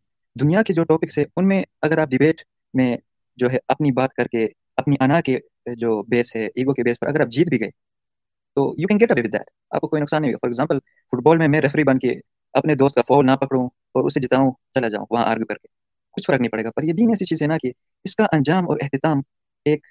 دنیا 0.40 0.62
کے 0.62 0.72
جو 0.72 0.84
ٹاپکس 0.84 1.18
ہیں 1.18 1.24
ان 1.36 1.48
میں 1.48 1.62
اگر 1.82 1.98
آپ 1.98 2.08
ڈبیٹ 2.08 2.40
میں 2.74 2.96
جو 3.36 3.50
ہے 3.50 3.58
اپنی 3.68 3.92
بات 3.92 4.12
کر 4.12 4.26
کے 4.26 4.48
اپنی 4.76 4.96
انا 5.00 5.20
کے 5.20 5.38
جو 5.66 6.02
بیس 6.02 6.34
ہے 6.36 6.44
ایگو 6.46 6.74
کے 6.74 6.82
بیس 6.82 7.00
پر 7.00 7.06
اگر 7.06 7.20
آپ 7.20 7.28
جیت 7.30 7.48
بھی 7.48 7.60
گئے 7.60 7.70
تو 8.56 8.74
you 8.78 8.86
can 8.86 8.98
get 9.00 9.10
away 9.10 9.20
with 9.20 9.32
that 9.32 9.50
آپ 9.70 9.80
کو 9.80 9.88
کوئی 9.88 10.02
نقصان 10.02 10.22
نہیں 10.22 10.32
ہوگا 10.32 10.38
فار 10.38 10.48
ایگزامپل 10.48 10.78
فٹ 11.12 11.22
بال 11.22 11.38
میں 11.38 11.48
میں 11.48 11.60
ریفری 11.60 11.84
بن 11.84 11.98
کے 11.98 12.14
اپنے 12.54 12.74
دوست 12.74 12.94
کا 12.94 13.02
فول 13.02 13.26
نہ 13.26 13.36
پکڑوں 13.36 13.66
اور 13.66 14.04
اسے 14.04 14.20
جتاؤں 14.20 14.50
چلا 14.74 14.88
جاؤں 14.88 15.06
وہاں 15.10 15.24
آرگو 15.24 15.44
کر 15.44 15.54
کے 15.54 15.68
کچھ 16.16 16.26
فرق 16.26 16.40
نہیں 16.40 16.50
پڑے 16.50 16.64
گا 16.64 16.70
پر 16.70 16.82
یہ 16.82 16.92
دین 16.92 17.08
ایسی 17.08 17.24
چیز 17.24 17.42
ہے 17.42 17.46
نا 17.46 17.56
کہ 17.58 17.72
اس 18.04 18.16
کا 18.16 18.26
انجام 18.32 18.68
اور 18.68 18.78
اہتمام 18.82 19.20
ایک 19.66 19.86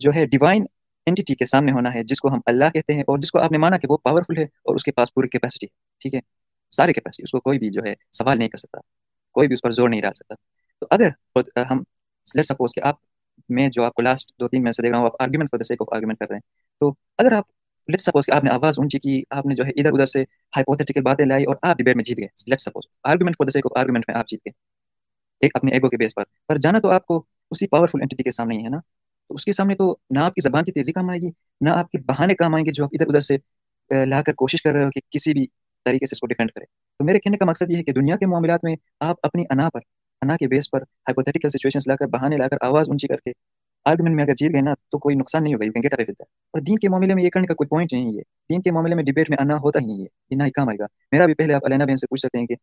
جو 0.00 0.10
ہے 0.14 0.24
ڈیوائن 0.26 0.64
اینٹی 1.06 1.34
کے 1.34 1.46
سامنے 1.46 1.72
ہونا 1.72 1.94
ہے 1.94 2.02
جس 2.02 2.20
کو 2.20 2.28
ہم 2.28 2.40
اللہ 2.46 2.70
کہتے 2.74 2.94
ہیں 2.94 3.02
اور 3.02 3.18
جس 3.18 3.30
کو 3.30 3.38
آپ 3.38 3.52
نے 3.52 3.58
مانا 3.58 3.78
کہ 3.78 3.86
وہ 3.90 3.96
پاورفل 3.96 4.38
ہے 4.38 4.42
اور 4.42 4.74
اس 4.74 4.84
کے 4.84 4.92
پاس 4.92 5.14
پوری 5.14 5.28
کیپیسٹی 5.28 5.66
ہے 5.66 6.00
ٹھیک 6.00 6.14
ہے 6.14 6.20
سارے 6.72 6.92
کیپیسٹی 6.92 7.22
اس 7.22 7.30
کو 7.30 7.40
کوئی 7.40 7.58
بھی 7.58 7.70
جو 7.70 7.80
ہے 7.86 7.94
سوال 8.12 8.38
نہیں 8.38 8.48
کر 8.48 8.58
سکتا 8.58 8.80
کوئی 9.36 9.48
بھی 9.48 9.54
اس 9.54 9.62
پر 9.62 9.70
زور 9.70 9.88
نہیں 9.88 10.00
ڈال 10.00 10.14
سکتا 10.14 10.34
تو 10.82 10.86
اگر 10.90 11.10
ہم 11.70 11.82
لیٹ 12.26 12.46
سپوز 12.46 12.74
کہ 12.74 12.80
آپ 12.82 12.96
میں 13.48 13.68
جو 13.68 13.84
آپ 13.84 13.94
کو 13.94 14.02
لاسٹ 14.02 14.32
دو 14.40 14.48
تین 14.48 14.62
منٹ 14.62 14.74
سے 14.74 14.82
دیکھ 14.82 14.92
رہا 14.92 14.98
ہوں، 14.98 15.06
آپ 15.06 15.22
argument 15.22 15.48
for 15.50 15.58
the 15.58 15.64
sake 15.64 15.82
of 15.82 15.94
argument 15.96 16.18
کر 16.18 16.26
رہے 16.28 16.36
ہیں۔ 16.36 16.40
تو 16.80 16.94
اگر 17.18 17.32
آپ 17.32 17.44
لیٹ 17.88 18.00
سپوز 18.00 18.26
کہ 18.26 18.30
آپ 18.30 18.44
نے 18.44 18.50
آواز 18.50 18.74
اونچی 18.78 18.98
کی، 18.98 19.22
آپ 19.30 19.46
نے 19.46 19.54
جو 19.54 19.64
ہے 19.64 19.70
ادھر 19.70 19.92
ادھر 19.92 20.06
سے 20.06 20.22
ہائپوتھیٹیکل 20.56 21.02
باتیں 21.02 21.26
لائی 21.26 21.44
اور 21.44 21.56
آپ 21.62 21.78
ڈبیٹ 21.78 21.96
میں 21.96 22.04
جیت 22.04 22.18
گئے۔ 22.18 22.26
Let 22.46 22.60
suppose 22.60 22.88
argument 23.04 23.34
for 23.38 23.46
the 23.46 23.50
sake 23.50 23.66
of 23.66 23.78
argument 23.78 24.04
میں 24.08 24.18
آپ 24.18 24.28
جیت 24.28 24.40
گئے۔ 24.40 24.52
ایک 25.40 25.50
اپنے 25.54 25.70
ایگو 25.72 25.88
کے 25.88 25.96
بیس 25.96 26.14
پر۔ 26.14 26.22
پر 26.48 26.56
جانا 26.56 26.78
تو 26.78 26.90
آپ 26.90 27.06
کو 27.06 27.24
اسی 27.50 27.66
پاورفل 27.66 28.00
اینٹی 28.00 28.22
کے 28.22 28.32
سامنے 28.32 28.58
ہی 28.58 28.64
ہے 28.64 28.68
نا۔ 28.68 28.78
تو 29.28 29.34
اس 29.34 29.44
کے 29.44 29.52
سامنے 29.52 29.74
تو 29.74 29.96
نہ 30.10 30.18
آپ 30.18 30.34
کی 30.34 30.40
زبان 30.40 30.64
کی 30.64 30.72
تیزی 30.72 30.92
کام 30.92 31.10
آئے 31.10 31.20
گی، 31.20 31.30
نہ 31.60 31.70
آپ 31.70 31.90
کے 31.90 31.98
بہانے 31.98 32.34
کام 32.34 32.54
آئیں 32.54 32.66
گے 32.66 32.70
جو 32.72 32.84
آپ 32.84 32.90
ادھر 32.92 33.06
ادھر 33.06 33.20
سے 33.20 33.36
لا 34.06 34.22
کر 34.22 34.34
کوشش 34.34 34.62
کر 34.62 34.72
رہے 34.72 34.84
ہو 34.84 34.90
کہ 34.90 35.00
کسی 35.10 35.32
بھی 35.32 35.46
طریقے 35.84 36.06
سے 36.06 36.14
اس 36.14 36.20
کو 36.20 36.26
ڈیفینڈ 36.26 36.50
کرے۔ 36.50 36.64
تو 36.98 37.04
میرے 37.04 37.20
کہنے 37.20 37.36
کا 37.36 37.44
مقصد 37.44 37.70
یہ 37.70 37.76
ہے 37.76 37.82
کہ 37.82 37.92
دنیا 37.92 38.16
کے 38.16 38.26
معاملات 38.26 38.64
میں 38.64 38.76
آپ 39.00 39.16
اپنی 39.22 39.44
انا 39.50 39.68
پر 39.70 39.80
انا 40.22 40.36
کے 40.36 40.48
بیس 40.48 40.70
پر 40.70 40.80
ہائپوتھیٹیکل 40.80 41.50
سچویشن 41.50 41.78
لا 41.86 41.96
کر 41.96 42.06
بہانے 42.06 42.36
لا 42.36 42.48
کر 42.48 42.56
آواز 42.60 42.88
اونچی 42.88 43.06
کر 43.06 43.16
کے 43.16 43.32
آرگومنٹ 43.84 44.14
میں 44.14 44.24
اگر 44.24 44.34
جیت 44.34 44.52
گئے 44.52 44.60
نا 44.60 44.74
تو 44.90 44.98
کوئی 44.98 45.16
نقصان 45.16 45.42
نہیں 45.42 45.54
ہوگا 45.54 45.64
you 45.64 45.72
can 45.72 45.82
get 45.82 45.92
away 45.92 46.04
with 46.08 46.14
اور 46.20 46.60
دین 46.60 46.78
کے 46.78 46.88
معاملے 46.88 47.14
میں 47.14 47.22
یہ 47.22 47.30
کرنے 47.30 47.46
کا 47.46 47.54
کوئی 47.54 47.68
پوائنٹ 47.68 47.92
نہیں 47.92 48.16
ہے۔ 48.16 48.22
دین 48.50 48.62
کے 48.62 48.70
معاملے 48.70 48.94
میں 48.94 49.04
ڈیبیٹ 49.04 49.30
میں 49.30 49.38
آنا 49.40 49.54
ہوتا 49.54 49.78
ہی 49.80 49.86
نہیں 49.86 50.00
ہے۔ 50.00 50.06
یہ 50.30 50.36
نہ 50.36 50.42
ہی 50.42 50.50
کام 50.50 50.68
آئے 50.68 50.78
گا۔ 50.78 50.86
میرا 51.12 51.26
بھی 51.26 51.34
پہلے 51.34 51.54
آپ 51.54 51.64
علینا 51.64 51.84
بہن 51.84 51.96
سے 51.96 52.06
پوچھ 52.06 52.20
سکتے 52.20 52.38
ہیں 52.38 52.46
کہ 52.46 52.54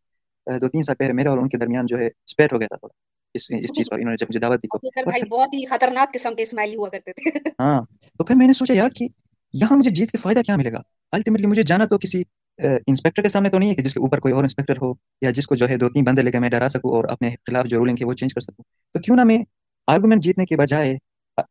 دو 0.60 0.68
تین 0.68 0.82
سال 0.82 0.94
پہلے 0.94 1.12
میرا 1.12 1.30
اور 1.30 1.38
ان 1.38 1.48
کے 1.48 1.56
درمیان 1.56 1.86
جو 1.86 1.98
ہے 1.98 2.06
اسپیٹ 2.06 2.52
ہو 2.52 2.60
گیا 2.60 2.66
تھا 2.66 2.76
تھوڑا۔ 2.76 2.94
اس 3.34 3.52
اس 3.60 3.76
چیز 3.76 3.86
پر 3.90 3.96
انہوں 3.96 4.10
نے 4.10 4.16
جب 4.16 4.26
مجھے 4.28 4.40
دعوت 4.40 4.62
دی 4.62 4.68
تو۔ 4.68 4.88
بہت 5.30 5.54
ہی 5.54 5.66
خطرناک 5.66 6.14
قسم 6.14 6.34
کے 6.34 6.42
اسماعیلی 6.42 6.76
ہوا 6.76 6.88
کرتے 6.88 7.12
تھے۔ 7.12 7.38
ہاں 7.60 7.80
تو 8.18 8.24
پھر 8.24 8.34
میں 8.34 8.46
نے 8.46 8.52
سوچا 8.52 8.74
یار 8.74 8.88
کہ 8.90 9.08
یہاں 9.52 9.76
مجھے 9.76 9.90
جیت 9.90 10.10
کے 10.10 10.18
فائدہ 10.18 10.40
کیا 10.46 10.56
ملے 10.56 10.72
گا؟ 10.72 10.80
الٹیمیٹلی 11.12 11.46
مجھے 11.46 11.62
جانا 11.62 11.84
تو 11.84 11.98
کسی 11.98 12.22
انسپیکٹر 12.58 13.22
کے 13.22 13.28
سامنے 13.28 13.48
تو 13.48 13.58
نہیں 13.58 13.70
ہے 13.70 13.74
کہ 13.74 13.82
جس 13.82 13.94
کے 13.94 14.00
اوپر 14.00 14.20
کوئی 14.20 14.34
اور 14.34 14.42
انسپیکٹر 14.42 14.74
ہو 14.82 14.92
یا 15.20 15.30
جس 15.30 15.46
کو 15.46 15.54
جو 15.54 15.68
ہے 15.68 15.76
دو 15.76 15.88
تین 15.88 16.04
بندے 16.04 16.22
لے 16.22 16.30
کے 16.30 16.38
میں 16.38 16.50
ڈرا 16.50 16.68
سکوں 16.68 16.90
اور 16.90 17.04
اپنے 17.04 17.30
خلاف 17.46 17.66
جو 17.66 17.78
رولنگ 17.78 17.96
ہے 18.00 18.06
وہ 18.06 18.14
چینج 18.14 18.34
کر 18.34 18.40
سکوں۔ 18.40 18.62
تو 18.92 18.98
کیوں 18.98 19.16
نہ 19.16 19.24
میں 19.24 19.38
آرگومنٹ 19.86 20.22
جیتنے 20.22 20.46
کے 20.46 20.56
بجائے 20.56 20.96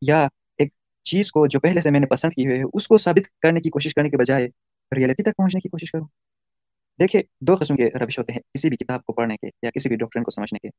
یا 0.01 0.27
ایک 0.57 0.69
چیز 1.03 1.31
کو 1.31 1.47
جو 1.47 1.59
پہلے 1.59 1.81
سے 1.81 1.91
میں 1.91 1.99
نے 1.99 2.05
پسند 2.05 2.33
کی 2.33 2.45
ہوئی 2.47 2.57
ہے، 2.59 2.63
اس 2.73 2.87
کو 2.87 2.97
ثابت 2.97 3.39
کرنے 3.41 3.59
کی 3.59 3.69
کوشش 3.69 3.93
کرنے 3.93 4.09
کے 4.09 4.17
بجائے 4.17 4.49
ریئلٹی 4.97 5.23
تک 5.23 5.35
پہنچنے 5.37 5.59
کی 5.59 5.69
کوشش 5.69 5.91
کروں۔ 5.91 6.05
دیکھیں 6.99 7.21
دو 7.41 7.55
قسم 7.55 7.75
کے 7.75 7.89
روش 7.99 8.19
ہوتے 8.19 8.33
ہیں، 8.33 8.39
کسی 8.53 8.69
بھی 8.69 8.77
کتاب 8.77 9.03
کو 9.03 9.13
پڑھنے 9.13 9.37
کے 9.37 9.47
یا 9.63 9.69
کسی 9.69 9.89
بھی 9.89 9.95
ڈاکٹرن 9.95 10.23
کو 10.23 10.31
سمجھنے 10.31 10.59
کے۔ 10.59 10.69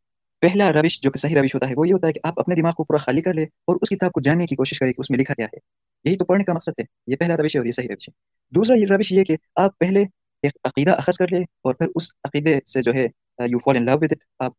پہلا 0.40 0.72
روش 0.72 1.00
جو 1.00 1.10
کہ 1.10 1.18
صحیح 1.18 1.34
روش 1.34 1.54
ہوتا 1.54 1.68
ہے 1.68 1.74
وہ 1.76 1.88
یہ 1.88 1.92
ہوتا 1.92 2.06
ہے 2.06 2.12
کہ 2.12 2.20
آپ 2.22 2.40
اپنے 2.40 2.54
دماغ 2.54 2.72
کو 2.72 2.84
پورا 2.84 2.98
خالی 2.98 3.22
کر 3.22 3.34
لیں 3.34 3.44
اور 3.44 3.76
اس 3.82 3.88
کتاب 3.88 4.12
کو 4.12 4.20
جاننے 4.20 4.46
کی 4.46 4.56
کوشش 4.56 4.78
کریں 4.78 4.92
کہ 4.92 5.00
اس 5.00 5.10
میں 5.10 5.18
لکھا 5.18 5.34
کیا 5.34 5.46
ہے۔ 5.46 5.58
یہی 6.04 6.16
تو 6.16 6.24
پڑھنے 6.24 6.44
کا 6.44 6.52
مقصد 6.52 6.80
ہے، 6.80 6.84
یہ 7.06 7.16
پہلا 7.16 7.36
روش 7.36 7.54
ہے 7.54 7.60
اور 7.60 7.66
یہ 7.66 7.72
صحیح 7.72 7.88
روش 7.90 8.08
ہے۔ 8.08 8.12
دوسرا 8.54 8.76
یہ 8.76 8.86
روش 8.90 9.12
یہ 9.12 9.24
کہ 9.24 9.36
آپ 9.56 9.78
پہلے 9.78 10.04
ایک 10.42 10.52
عقیدہ 10.64 10.90
اخذ 10.90 11.16
کر 11.16 11.26
لیں 11.30 11.44
اور 11.62 11.74
پھر 11.74 11.86
اس 11.94 12.08
عقیدے 12.24 12.58
سے 12.72 12.82
جو 12.82 12.94
ہے 12.94 13.06
you 13.38 13.58
fall 13.58 13.76
in 13.76 13.84
love 13.84 13.96
with 14.00 14.12
it 14.12 14.18
آپ 14.38 14.52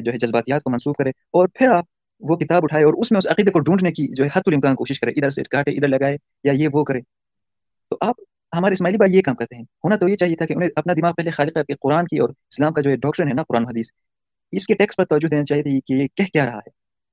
جو 0.00 0.12
ہے 0.12 0.18
جذباتیات 0.18 0.62
کو 0.62 0.70
منسوخ 0.70 0.96
کریں 0.96 1.12
اور 1.30 1.48
پھر 1.54 1.68
آپ 1.68 1.84
وہ 2.20 2.36
کتاب 2.36 2.62
اٹھائے 2.64 2.84
اور 2.84 2.94
اس 2.94 3.12
میں 3.12 3.18
اس 3.18 3.26
عقیدے 3.26 3.50
کو 3.50 3.60
ڈھونڈنے 3.60 3.90
کی 3.92 4.06
جو 4.14 4.24
ہے 4.24 4.28
حت 4.32 4.42
الامکان 4.46 4.74
کوشش 4.74 5.00
کرے 5.00 5.10
ادھر 5.10 5.30
سے 5.30 5.42
کاٹے، 5.42 5.70
ادھر 5.70 5.88
لگائے 5.88 6.16
یا 6.44 6.52
یہ 6.52 6.68
وہ 6.72 6.84
کرے 6.84 7.00
تو 7.90 7.96
آپ، 8.00 8.20
ہمارے 8.56 8.72
اسماعیلی 8.72 8.98
بھائی 8.98 9.14
یہ 9.14 9.22
کام 9.22 9.34
کرتے 9.34 9.56
ہیں۔ 9.56 9.62
ہونا 9.84 9.96
تو 9.96 10.08
یہ 10.08 10.16
چاہیے 10.16 10.36
تھا 10.36 10.46
کہ 10.46 10.52
انہیں 10.52 10.70
اپنا 10.76 10.92
دماغ 10.92 11.12
پہلے 11.16 11.30
خالق 11.30 11.54
کے 11.58 11.74
قرآن 11.80 12.06
کی 12.06 12.18
اور 12.18 12.28
اسلام 12.28 12.72
کا 12.72 12.80
جو 12.82 12.90
ہے 12.90 12.96
ڈاکٹر 12.96 13.26
ہے 13.26 13.34
نا، 13.34 13.42
قرآن 13.48 13.66
حدیث، 13.66 13.90
اس 14.52 14.66
کے 14.66 14.74
ٹیکس 14.74 14.96
پر 14.96 15.04
توجہ 15.04 15.28
دینا 15.28 15.44
چاہیے 15.44 15.62
تھی 15.62 15.80
کہ 15.86 15.92
یہ 15.92 16.06
کہہ 16.14 16.32
کیا 16.32 16.46
رہا 16.46 16.58
ہے۔ 16.58 16.70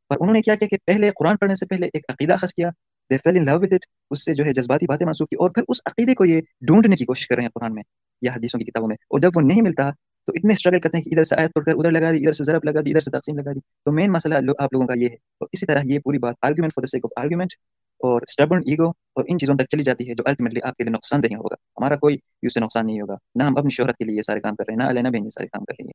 پر 0.09 0.15
انہوں 0.19 0.33
نے 0.33 0.41
کیا 0.41 0.55
کیا 0.55 0.67
کہ 0.67 0.77
پہلے 0.85 1.09
قرآن 1.19 1.37
پڑھنے 1.37 1.55
سے 1.55 1.65
پہلے 1.65 1.87
ایک 1.93 2.05
عقیدہ 2.09 2.35
خاص 2.41 2.53
کیا 2.53 2.69
دے 3.13 3.17
فیل 3.17 3.37
ان 3.37 3.45
لو 3.45 3.59
ود 3.59 3.73
اٹ 3.73 3.85
اس 4.11 4.25
سے 4.25 4.33
جو 4.33 4.45
ہے 4.45 4.53
جذباتی 4.53 4.85
باتیں 4.85 5.05
منسوخ 5.07 5.29
کی 5.29 5.35
اور 5.35 5.49
پھر 5.49 5.63
اس 5.67 5.77
عقیدے 5.85 6.15
کو 6.15 6.25
یہ 6.25 6.41
ڈھونڈنے 6.61 6.95
کی 6.95 7.05
کوشش 7.05 7.27
کر 7.27 7.35
رہے 7.35 7.43
ہیں 7.43 7.49
قرآن 7.49 7.73
میں، 7.73 7.83
یا 8.21 8.31
حدیثوں 8.31 8.59
کی 8.59 8.65
کتابوں 8.65 8.87
میں۔ 8.87 8.95
اور 8.95 9.19
جب 9.19 9.29
وہ 9.35 9.41
نہیں 9.41 9.61
ملتا 9.61 9.89
تو 10.25 10.31
اتنے 10.35 10.53
اسٹرگل 10.53 10.79
کرتے 10.79 10.97
ہیں 10.97 11.03
کہ 11.03 11.09
ادھر 11.09 11.23
سے 11.23 11.35
آیت 11.35 11.53
پڑھ 11.53 11.65
کر 11.65 11.71
ادھر 11.75 11.91
لگا 11.91 12.11
دی، 12.11 12.17
ادھر 12.17 12.31
سے 12.31 12.43
ضرب 12.43 12.61
لگا 12.63 12.81
دی، 12.85 12.89
ادھر 12.89 12.99
سے 12.99 13.11
تقسیم 13.11 13.37
لگا 13.37 13.51
دی۔ 13.51 13.59
تو 13.59 13.91
مین 13.91 14.11
مسئلہ 14.11 14.35
آپ 14.59 14.73
لوگوں 14.73 14.87
کا 14.87 14.93
یہ 14.97 15.07
ہے۔ 15.07 15.13
اور 15.13 15.47
اسی 15.51 15.65
طرح 15.65 15.81
یہ 15.83 15.99
پوری 15.99 16.17
بات 16.17 16.35
argument 16.41 16.71
for 16.75 16.81
the 16.81 16.87
sake 16.87 17.05
of 17.05 17.23
argument 17.23 17.49
اور 17.93 18.21
اسٹبرن 18.21 18.61
ایگو 18.65 18.89
اور 18.89 19.25
ان 19.27 19.37
چیزوں 19.37 19.55
تک 19.55 19.65
چلی 19.69 19.83
جاتی 19.83 20.09
ہے 20.09 20.13
جو 20.13 20.23
الٹیمیٹلی 20.25 20.59
آپ 20.63 20.77
کے 20.77 20.83
لیے 20.83 20.91
نقصان 20.91 21.23
دہ 21.23 21.27
ہوگا۔ 21.27 21.53
ہمارا 21.53 21.95
کوئی 21.95 22.15
یوں 22.15 22.49
سے 22.49 22.59
نقصان 22.59 22.87
نہیں 22.87 23.01
ہوگا۔ 23.01 23.15
نہ 23.35 23.43
ہم 23.43 23.57
اپنی 23.57 23.69
شہرت 23.69 23.97
کے 23.97 24.05
لیے 24.05 24.15
یہ 24.15 24.21
سارے 24.21 24.39
کام 24.39 24.55
کر 24.55 24.63
رہے 24.67 24.73
ہیں، 24.73 24.85
نہ 24.85 24.89
علینا 24.89 25.09
بھی 25.09 25.19
یہ 25.23 25.29
سارے 25.29 25.47
کام 25.47 25.65
کر 25.65 25.73
رہی 25.79 25.87
ہے 25.87 25.91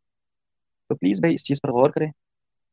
تو 0.89 0.95
پلیز 0.95 1.21
بھائی 1.21 1.35
اس 1.35 1.45
چیز 1.45 1.61
پر 1.63 1.71
غور 1.71 1.91
کریں۔ 1.91 2.11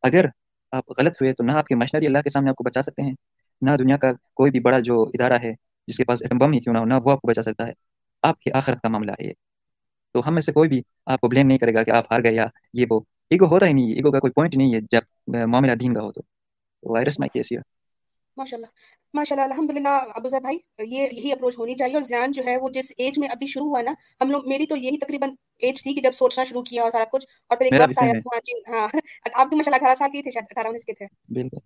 اگر 0.03 0.25
آپ 0.71 0.83
غلط 0.97 1.21
ہوئے 1.21 1.33
تو 1.33 1.43
نہ 1.43 1.51
آپ 1.51 1.65
کے 1.67 1.75
مشنری 1.75 2.05
اللہ 2.05 2.19
کے 2.19 2.29
سامنے 2.29 2.49
آپ 2.49 2.55
کو 2.55 2.63
بچا 2.63 2.81
سکتے 2.81 3.01
ہیں۔ 3.01 3.13
نہ 3.61 3.75
دنیا 3.79 3.97
کا 3.97 4.07
کوئی 4.33 4.51
بھی 4.51 4.59
بڑا 4.59 4.79
جو 4.79 5.01
ادارہ 5.13 5.37
ہے 5.43 5.53
جس 5.87 5.97
کے 5.97 6.03
پاس 6.03 6.21
ایٹم 6.21 6.37
بم 6.37 6.51
ہی 6.51 6.59
کیوں 6.59 6.73
نہ 6.73 6.79
ہو 6.79 6.85
نہ 6.85 6.93
وہ 7.03 7.11
آپ 7.11 7.21
کو 7.21 7.27
بچا 7.27 7.41
سکتا 7.41 7.67
ہے۔ 7.67 7.71
آپ 8.23 8.39
کی 8.39 8.51
آخرت 8.51 8.81
کا 8.81 8.89
معاملہ 8.89 9.11
ہے۔ 9.11 9.27
یہ 9.27 9.33
تو 10.15 10.27
ہم 10.27 10.33
میں 10.33 10.41
سے 10.41 10.51
کوئی 10.51 10.69
بھی 10.69 10.81
آپ 11.05 11.19
کو 11.21 11.27
بلیم 11.27 11.47
نہیں 11.47 11.57
کرے 11.57 11.73
گا 11.73 11.83
کہ 11.83 11.91
آپ 11.91 12.11
ہار 12.11 12.23
گئے 12.23 12.33
یا 12.33 12.45
یہ 12.73 12.85
وہ۔ 12.89 12.99
ایگو 13.31 13.45
ہوتا 13.45 13.65
ہی 13.65 13.73
نہیں 13.73 13.93
ایگو 13.93 14.11
کا 14.11 14.19
کوئی 14.19 14.31
پوائنٹ 14.31 14.57
نہیں 14.57 14.73
ہے 14.73 14.79
جب 14.91 15.01
معاملہ 15.47 15.71
دین 15.71 15.93
کا 15.93 16.01
ہو 16.01 16.11
تو۔ 16.11 16.21
وائرس 16.83 17.19
میں 17.19 17.27
کیسی 17.27 17.55
ماشاء 18.37 18.57
ماشاء 19.13 19.35
اللہ 19.35 19.53
الحمد 19.53 19.71
للہ 19.71 19.89
ابو 20.15 20.29
ذر 20.29 20.41
بھائی 20.41 20.57
یہ 20.91 21.07
یہی 21.11 21.31
اپروچ 21.31 21.57
ہونی 21.57 21.75
چاہیے۔ 21.75 21.93
اور 21.93 22.01
زیان 22.01 22.31
جو 22.31 22.41
ہے 22.47 22.57
وہ 22.57 22.69
جس 22.69 22.91
ایج 22.97 23.19
میں 23.19 23.27
ابھی 23.29 23.47
شروع 23.47 23.67
ہوا 23.67 23.81
نا 23.81 23.91
ہم 24.21 24.31
لوگ 24.31 24.47
میری 24.47 24.65
تو 24.65 24.75
یہی 24.75 24.97
تقریباً 24.97 25.29
ایج 25.59 25.83
تھی 25.83 25.93
کہ 25.93 26.01
جب 26.01 26.11
سوچنا 26.13 26.43
شروع 26.43 26.61
کیا 26.61 26.83
اور 26.83 26.91
سارا 26.91 27.03
کچھ۔ 27.11 27.25
اور 27.49 27.57
پھر 27.57 27.65
ایک 27.65 27.81
وقت 27.81 27.99
آیا 28.03 28.11
ہاں 28.69 28.87
آپ 29.33 29.47
بھی 29.47 29.57
ماشاء 29.57 29.71
اللہ 29.71 29.75
اٹھارہ 29.75 29.95
سال 29.95 30.09
کی 30.09 30.21
تھے 30.21 30.31
شاید 30.31 30.45
اٹھارہ 30.49 30.67
انیس 30.67 30.85
کے 30.85 30.93
تھے۔ 30.93 31.05
بالکل۔ 31.29 31.57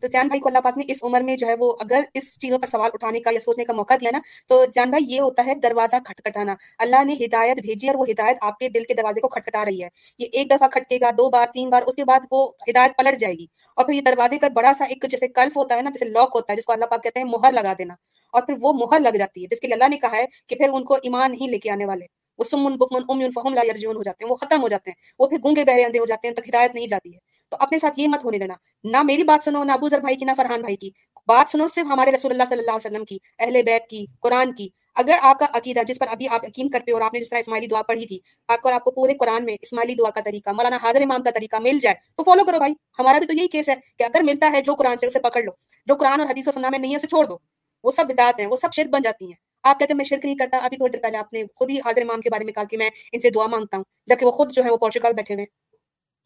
تو 0.00 0.06
جان 0.06 0.28
بھائی 0.28 0.40
کو 0.40 0.48
اللہ 0.48 0.58
پاک 0.58 0.78
نے 0.78 0.84
اس 0.88 0.98
عمر 1.02 1.20
میں 1.20 1.36
جو 1.36 1.46
ہے 1.46 1.54
وہ 1.58 1.76
اگر 1.80 2.00
اس 2.14 2.38
چیزوں 2.38 2.58
پر 2.58 2.66
سوال 2.66 2.90
اٹھانے 2.94 3.20
کا 3.20 3.30
یا 3.32 3.40
سوچنے 3.40 3.64
کا 3.64 3.72
موقع 3.72 3.94
دیا 4.00 4.10
نا، 4.12 4.18
تو 4.48 4.64
جان 4.64 4.90
بھائی 4.90 5.04
یہ 5.08 5.20
ہوتا 5.20 5.46
ہے 5.46 5.54
دروازہ 5.54 5.96
کھٹکھٹانا۔ 6.04 6.54
اللہ 6.78 7.04
نے 7.04 7.14
ہدایت 7.14 7.56
بھیجی 7.60 7.86
اور 7.86 7.94
وہ 7.98 8.04
ہدایت 8.10 8.36
آپ 8.40 8.58
کے 8.58 8.68
دل 8.68 8.84
کے 8.84 8.94
دروازے 8.94 9.20
کو 9.20 9.28
کھٹکھٹا 9.28 9.64
رہی 9.64 9.82
ہے۔ 9.82 9.88
یہ 10.18 10.26
ایک 10.32 10.50
دفعہ 10.50 10.68
کھٹکے 10.68 10.98
گا، 11.00 11.10
دو 11.10 11.30
بار، 11.30 11.46
تین 11.54 11.70
بار، 11.70 11.82
اس 11.86 11.96
کے 11.96 12.04
بعد 12.04 12.20
وہ 12.30 12.52
ہدایت 12.70 12.90
پلٹ 12.98 13.20
جائے 13.20 13.34
گی۔ 13.34 13.46
اور 13.76 13.84
پھر 13.84 13.94
یہ 13.94 14.00
دروازے 14.00 14.38
پر 14.38 14.48
بڑا 14.50 14.72
سا 14.78 14.84
ایک 14.84 15.04
جیسے 15.10 15.28
کلف 15.28 15.56
ہوتا 15.56 15.76
ہے 15.76 15.82
نا، 15.82 15.90
جیسے 15.90 16.04
لاک 16.04 16.30
ہوتا 16.34 16.52
ہے، 16.52 16.56
جس 16.58 16.64
کو 16.64 16.72
اللہ 16.72 16.84
پاک 16.84 17.02
کہتے 17.02 17.20
ہیں 17.20 17.26
مہر 17.26 17.52
لگا 17.52 17.72
دینا۔ 17.78 17.94
اور 18.32 18.42
پھر 18.42 18.54
وہ 18.60 18.72
مہر 18.72 19.00
لگ 19.00 19.16
جاتی 19.18 19.42
ہے، 19.42 19.46
جس 19.50 19.60
کے 19.60 19.66
لیے 19.66 19.74
اللہ 19.74 19.88
نے 19.90 19.96
کہا 19.96 20.16
ہے 20.16 20.24
کہ 20.46 20.56
پھر 20.56 20.68
ان 20.72 20.84
کو 20.84 20.94
ایمان 20.94 21.30
نہیں 21.30 21.48
لے 21.48 21.58
کے 21.58 21.70
آنے 21.70 21.84
والے۔ 21.84 22.06
وہ 22.38 22.44
سمن 22.44 22.76
بکمن 22.76 23.02
امن 23.08 23.30
فہم 23.30 23.54
لا 23.54 23.60
یرجون 23.64 23.96
ہو 23.96 24.02
جاتے 24.02 24.24
ہیں، 24.24 24.30
وہ 24.30 24.36
ختم 24.36 24.62
ہو 24.62 24.68
جاتے 24.68 24.90
ہیں۔ 24.90 24.94
وہ 25.18 25.26
پھر 25.26 25.36
گونگے 25.44 25.64
بہرے 25.64 25.84
اندھے 25.84 26.00
ہو 26.00 26.06
جاتے 26.06 26.28
ہیں 26.28 26.34
تک 26.34 26.48
ہدایت 26.48 26.74
نہیں 26.74 26.86
جاتی 26.86 27.14
ہے۔ 27.14 27.25
تو 27.48 27.56
اپنے 27.60 27.78
ساتھ 27.78 28.00
یہ 28.00 28.08
مت 28.08 28.24
ہونے 28.24 28.38
دینا۔ 28.38 28.54
نہ 28.84 29.02
میری 29.02 29.22
بات 29.22 29.44
سنو، 29.44 29.64
نہ 29.64 29.72
ابو 29.72 29.88
ذر 29.88 30.00
بھائی 30.00 30.16
کی، 30.16 30.24
نہ 30.24 30.30
فرحان 30.36 30.60
بھائی 30.60 30.76
کی۔ 30.76 30.90
بات 31.26 31.50
سنو 31.50 31.68
صرف 31.68 31.86
ہمارے 31.86 32.12
رسول 32.12 32.30
اللہ 32.30 32.42
صلی 32.48 32.58
اللہ 32.58 32.70
علیہ 32.70 32.90
وسلم 32.90 33.04
کی، 33.04 33.18
اہل 33.38 33.62
بیت 33.62 33.90
کی، 33.90 34.06
قرآن 34.20 34.54
کی۔ 34.54 34.68
اگر 34.94 35.16
آپ 35.22 35.38
کا 35.38 35.46
عقیدہ، 35.52 35.80
جس 35.86 35.98
پر 35.98 36.06
ابھی 36.10 36.28
آپ 36.28 36.44
یقین 36.44 36.70
کرتے 36.70 36.92
ہو 36.92 36.96
اور 36.96 37.04
آپ 37.04 37.14
نے 37.14 37.20
جس 37.20 37.30
طرح 37.30 37.38
اسماعیلی 37.38 37.66
دعا 37.66 37.82
پڑھی 37.82 38.06
تھی، 38.06 38.18
آپ 38.48 38.66
آپ 38.66 38.84
کو 38.84 38.90
پورے 38.90 39.14
قرآن 39.14 39.44
میں 39.44 39.56
اسماعیلی 39.62 39.94
دعا 39.94 40.10
کا 40.10 40.20
طریقہ، 40.20 40.50
مولانا 40.50 40.78
حاضر 40.82 41.00
امام 41.00 41.22
کا 41.22 41.30
طریقہ 41.30 41.56
مل 41.56 41.78
جائے، 41.78 41.94
تو 42.16 42.22
فالو 42.22 42.44
کرو 42.44 42.58
بھائی۔ 42.58 42.74
ہمارا 42.98 43.18
بھی 43.18 43.26
تو 43.26 43.32
یہی 43.32 43.48
کیس 43.48 43.68
ہے 43.68 43.74
کہ 43.98 44.02
اگر 44.02 44.20
ملتا 44.22 44.50
ہے 44.52 44.60
جو 44.60 44.74
قرآن 44.74 44.96
سے، 44.96 45.06
اسے 45.06 45.18
پکڑ 45.18 45.42
لو۔ 45.42 45.50
جو 45.86 45.94
قرآن 45.94 46.20
اور 46.20 46.28
حدیث 46.28 46.48
و 46.48 46.52
سننا 46.52 46.68
میں 46.70 46.78
نہیں 46.78 46.90
ہے، 46.90 46.96
اسے 46.96 47.06
چھوڑ 47.06 47.24
دو۔ 47.24 47.36
وہ 47.84 47.90
سب 47.90 48.04
بدعت 48.04 48.40
ہیں، 48.40 48.46
وہ 48.46 48.56
سب 48.56 48.68
شرک 48.72 48.86
بن 48.86 49.02
جاتی 49.02 49.26
ہیں۔ 49.26 49.46
آپ 49.62 49.78
کہتے 49.78 49.92
ہیں 49.92 49.96
میں 49.96 50.04
شرک 50.04 50.24
نہیں 50.24 50.36
کرتا، 50.36 50.58
ابھی 50.62 50.76
تھوڑی 50.76 50.90
دیر 50.90 51.00
پہلے 51.00 51.18
آپ 51.18 51.32
نے 51.32 51.44
خود 51.56 51.70
ہی 51.70 51.78
حاضر 51.78 52.02
امام 52.02 52.20
کے 52.20 52.30
بارے 52.30 52.44
میں 52.44 52.52
کہا 52.52 52.64
کہ 52.64 52.76
میں 52.76 52.90
ان 53.12 53.20
سے 53.20 53.30
دعا 53.30 53.46
مانگتا 53.46 53.76
ہوں، 53.76 53.84
جبکہ 54.06 54.26
وہ 54.26 54.30
خود 54.30 54.52
جو 54.52 54.64
ہے 54.64 54.70
وہ 54.70 54.76
پورچوگل 54.76 55.12
بیٹھے 55.12 55.34
ہوئے 55.34 55.46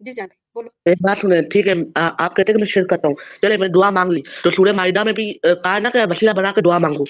جی 0.00 0.12
بولو۔ 0.54 0.68
ایک 0.84 0.98
بات 1.00 1.18
سنیں 1.18 1.40
ٹھیک 1.42 1.68
ہے 1.68 1.72
آپ 1.94 2.36
کہتے 2.36 2.52
ہیں 2.52 2.56
کہ 2.56 2.60
میں 2.60 2.66
شرک 2.66 2.88
کرتا 2.88 3.08
ہوں۔ 3.08 3.14
چلے 3.42 3.56
میں 3.56 3.68
دعا 3.68 3.90
مانگ 3.90 4.10
لی۔ 4.10 4.20
تو 4.44 4.50
سورہ 4.50 4.72
معاہدہ 4.72 5.02
میں 5.04 5.12
بھی 5.12 5.32
کہا 5.42 5.78
نا 5.78 5.90
کہ 5.90 6.04
وسیلہ 6.10 6.30
بنا 6.30 6.52
کے 6.52 6.60
دعا 6.60 6.78
مانگو۔ 6.78 7.04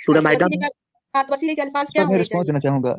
سورہ 0.00 0.20
معاہدہ 0.20 0.44
میں 0.44 0.68
تو 1.14 1.32
وسیلے 1.32 1.54
کے 1.54 1.62
الفاظ 1.62 1.86
کیا 1.92 2.02
ہونے 2.02 2.22
چاہیے 2.22 2.46
دینا 2.46 2.58
چاہوں 2.58 2.82
گا 2.82 2.94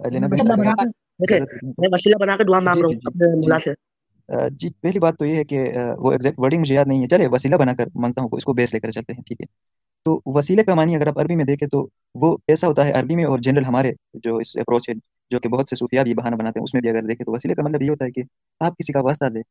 میں 1.79 1.89
وسیلہ 1.91 2.15
بنا 2.19 2.37
کے 2.37 2.43
دعا 2.43 2.59
مانگ 2.59 2.81
رہا 2.81 2.87
ہوں 2.87 2.93
جی، 2.93 2.99
اپنے 3.05 3.35
مولا 3.35 3.57
سے۔ 3.63 3.71
جی 4.51 4.69
پہلی 4.81 4.99
بات 4.99 5.17
تو 5.19 5.25
یہ 5.25 5.35
ہے 5.35 5.43
کہ 5.43 5.59
وہ 5.97 6.11
ایگزیکٹ 6.11 6.39
ورڈنگ 6.39 6.59
مجھے 6.59 6.75
یاد 6.75 6.85
نہیں 6.87 7.01
ہے۔ 7.01 7.07
چلے 7.07 7.27
وسیلہ 7.27 7.55
بنا 7.55 7.73
کر 7.73 7.87
مانگتا 7.95 8.21
ہوں 8.21 8.29
اس 8.31 8.43
کو 8.43 8.53
بیس 8.53 8.73
لے 8.73 8.79
کر 8.79 8.91
چلتے 8.91 9.13
ہیں 9.13 9.23
ٹھیک 9.23 9.41
ہے۔ 9.41 9.45
تو 10.05 10.21
وسیلے 10.25 10.63
کا 10.63 10.73
معنی 10.75 10.95
اگر 10.95 11.07
آپ 11.07 11.19
عربی 11.19 11.35
میں 11.35 11.45
دیکھیں 11.45 11.67
تو 11.67 11.87
وہ 12.15 12.37
ایسا 12.47 12.67
ہوتا 12.67 12.85
ہے 12.87 12.91
عربی 12.91 13.15
میں 13.15 13.25
اور 13.25 13.39
جنرل 13.39 13.65
ہمارے 13.65 13.91
جو 14.13 14.35
اس 14.37 14.57
اپروچ 14.57 14.89
ہے 14.89 14.93
جو 15.31 15.39
کہ 15.39 15.49
بہت 15.49 15.69
سے 15.69 15.75
صوفیہ 15.75 16.01
بھی 16.01 16.13
بہانہ 16.13 16.35
بناتے 16.35 16.59
ہیں، 16.59 16.63
اس 16.63 16.73
میں 16.73 16.81
بھی 16.81 16.89
اگر 16.89 17.01
دیکھیں 17.01 17.25
تو 17.25 17.31
وسیلے 17.31 17.55
کا 17.55 17.63
مطلب 17.63 17.81
یہ 17.81 17.89
ہوتا 17.89 18.05
ہے 18.05 18.11
کہ 18.11 18.23
آپ 18.59 18.77
کسی 18.77 18.93
کا 18.93 18.99
واسطہ 18.99 19.25
دیں۔ 19.25 19.41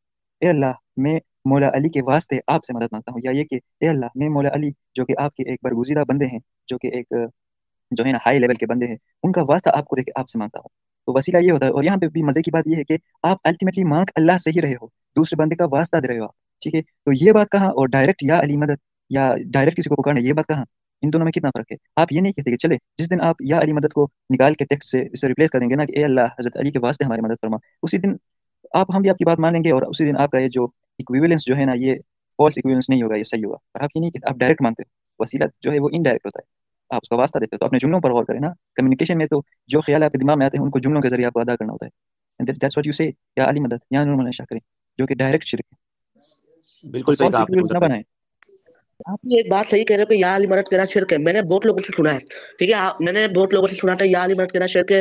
اے 0.41 0.49
اللہ، 0.49 0.73
میں 0.97 1.21
مولا 1.45 1.69
علی 1.69 1.89
کے 1.89 2.01
واسطے 2.03 2.37
آپ 2.47 2.65
سے 2.65 2.73
مدد 2.73 2.93
مانگتا 2.93 3.13
ہوں۔ 3.13 3.21
یا 3.25 3.31
یہ 3.31 3.45
کہ 3.45 3.59
اے 3.81 3.89
اللہ، 3.89 4.07
میں 4.15 4.29
مولا 4.29 4.49
علی 4.55 4.71
جو 4.95 5.05
کہ 5.05 5.15
آپ 5.19 5.35
کے 5.35 5.51
ایک 5.51 5.61
برگزیدہ 5.63 6.05
بندے 6.09 6.27
ہیں، 6.27 6.39
جو 6.67 6.79
کہ 6.79 6.87
ایک، 6.87 7.13
جو 7.91 8.05
ہے 8.05 8.13
نا 8.13 8.19
ہائی 8.27 8.39
لیول 8.39 8.55
کے 8.55 8.67
بندے 8.67 8.87
ہیں، 8.87 8.97
ان 9.23 9.33
کا 9.33 9.43
واسطہ 9.49 9.71
آپ 9.75 9.85
کو 9.85 9.97
دیکھ 9.97 10.07
کے 10.07 10.13
آپ 10.15 10.29
سے 10.29 10.39
مانگتا 10.39 10.59
ہوں۔ 10.59 10.69
تو 11.07 11.13
وسیلہ 11.19 11.39
یہ 11.39 11.51
ہوتا 11.51 11.67
ہے، 11.67 11.71
اور 11.71 11.85
یہاں 11.85 11.97
پہ 11.97 12.09
بھی 12.09 12.23
مزے 12.23 12.43
کی 12.43 12.51
بات 12.51 12.67
یہ 12.67 12.77
ہے 12.77 12.85
کہ 12.85 12.97
آپ 13.23 13.39
الٹیمیٹلی 13.45 13.85
مانگ 13.85 14.05
اللہ 14.15 14.39
سے 14.39 14.51
ہی 14.51 14.61
رہے 14.61 14.75
ہو، 14.83 14.87
دوسرے 14.87 15.43
بندے 15.43 15.57
کا 15.57 15.65
واسطہ 15.73 15.97
دے 15.97 16.09
رہے 16.09 16.19
ہو 16.19 16.25
آپ۔ 16.25 16.61
ٹھیک 16.61 16.75
ہے؟ 16.75 16.83
تو 16.83 17.11
یہ 17.25 17.33
بات 17.33 17.51
کہاں، 17.51 17.69
اور 17.69 17.89
ڈائریکٹ 17.89 18.23
یا 18.23 18.41
علی 18.41 18.57
مدد 18.57 18.83
یا 19.11 19.35
ڈائریکٹ 19.47 19.77
کسی 19.77 19.89
کو 19.89 20.03
پکڑنا 20.03 20.21
یہ 20.21 20.33
بات 20.33 20.47
کہاں؟ 20.47 20.65
ان 21.03 21.13
دونوں 21.13 21.25
میں 21.25 21.33
کتنا 21.33 21.51
فرق 21.59 21.73
ہے؟ 21.73 21.77
آپ 21.97 22.09
یہ 22.11 22.21
نہیں 22.21 22.33
کہتے 22.33 22.51
کہ 22.51 22.57
چلے 22.57 22.77
جس 22.99 23.11
دن 23.11 23.21
آپ 23.21 23.37
یا 23.41 23.61
علی 23.61 23.73
مدد 23.73 23.93
کو 23.93 24.09
نکال 24.35 24.55
کے 24.55 24.65
ٹیکس 24.65 24.91
سے 24.91 25.05
اسے 25.13 25.29
ریپلیس 25.29 25.51
کر 25.51 25.59
دیں 25.59 25.71
گے 25.71 25.75
نا 25.75 25.85
کہ 25.85 25.93
اے 25.97 26.05
اللہ 26.05 26.21
حضرت 26.21 26.57
علی 26.57 26.71
کے 26.71 26.79
واسطے 26.79 27.05
ہماری 27.05 27.21
مدد 27.21 27.35
فرما۔ 27.41 27.57
اسی 27.83 27.99
دن 27.99 28.13
آپ 28.73 28.95
ہم 28.95 29.03
بھی 29.03 29.11
آپ 29.11 29.17
کی 29.17 29.25
بات 29.25 29.39
مانیں 29.39 29.65
گے 29.65 29.71
اور 29.73 29.83
اسی 29.83 30.05
دن 30.07 30.17
آپ 30.17 30.31
کا 30.31 30.39
یہ 30.39 30.49
جو 30.49 30.65
اکویولنس 30.99 31.47
جو 31.47 31.57
ہے 31.57 31.65
نا 31.65 31.73
یہ 31.77 31.95
فالس 32.39 32.55
اکویولنس 32.57 32.89
نہیں 32.89 33.03
ہوگا 33.03 33.17
یہ 33.17 33.23
صحیح 33.23 33.43
ہوگا۔ 33.45 33.57
اور 33.75 33.81
آپ 33.81 33.91
یہ 33.95 34.01
نہیں 34.01 34.11
کہتے 34.11 34.27
آپ 34.31 34.37
ڈائریکٹ 34.37 34.63
مانتے 34.63 34.83
وسیلہ 35.19 35.45
جو 35.61 35.73
ہے 35.73 35.81
وہ 35.81 35.89
انڈائریکٹ 35.93 36.27
ہوتا 36.27 36.39
ہے۔ 36.39 36.65
آپ 36.91 37.01
اس 37.03 37.09
کا 37.09 37.17
واسطہ 37.17 37.39
دیتے 37.39 37.57
تو 37.57 37.67
اپنے 37.67 37.79
جملوں 37.79 38.01
پر 38.01 38.13
غور 38.13 38.25
کریں 38.25 38.41
نا۔ 38.41 38.49
کمیونیکیشن 38.75 39.19
میں 39.19 39.27
تو 39.27 39.43
جو 39.67 39.81
خیال 39.81 40.03
آپ 40.03 40.13
کے 40.13 40.19
دماغ 40.19 40.39
میں 40.39 40.47
آتے 40.47 40.57
ہیں 40.59 40.65
ان 40.65 40.71
کو 40.71 40.79
جملوں 40.79 41.03
کے 41.03 41.09
ذریعے 41.09 41.27
آپ 41.27 41.33
کو 41.33 41.41
ادا 41.41 41.57
کرنا 41.57 41.73
ہوتا 41.73 41.87
ہے۔ 41.87 42.05
دیٹس 42.53 42.79
واٹ 42.79 42.87
یو 42.87 42.93
سے 42.93 43.11
یا 43.37 43.49
علی 43.49 43.61
مدد 43.61 43.85
یا 43.91 44.05
نور 44.05 44.31
شاہ 44.31 44.47
کریں 44.47 44.61
جو 44.99 45.07
کہ 45.07 45.15
ڈائریکٹ 45.15 45.45
شرک 45.45 45.61
ہے۔ 45.61 45.85
بالکل 46.91 47.15
صحیح 47.15 47.29
نہ 47.73 47.79
بنائیں۔ 47.79 48.03
آپ 49.07 49.25
نے 49.25 49.37
ایک 49.37 49.51
بات 49.51 49.71
صحیح 49.71 49.85
کہہ 49.85 49.97
رہے 49.97 50.03
ہو 50.03 50.07
کہ 50.07 50.15
یا 50.15 50.35
علی 50.37 50.47
مرد 50.47 50.69
کہنا 50.71 50.85
شرک 50.85 51.13
ہے۔ 51.13 51.19
میں 51.19 51.33
نے 51.33 51.43
بہت 51.43 51.67
لوگوں 51.67 51.81
سے 51.81 51.93
سنا 51.97 52.13
ہے، 52.15 52.19
ٹھیک 52.59 52.71
ہے؟ 52.71 52.77
میں 53.01 53.13
نے 53.13 53.27
بہت 53.29 53.55
لوگوں 53.55 53.69
سے 53.69 53.77
سنا 53.77 53.95
تھا 53.95 54.07
یا 54.09 54.25
علی 54.25 54.35
مرد 54.35 54.53
کہنا 54.53 54.67
شرک 54.67 54.93
ہے 54.93 55.01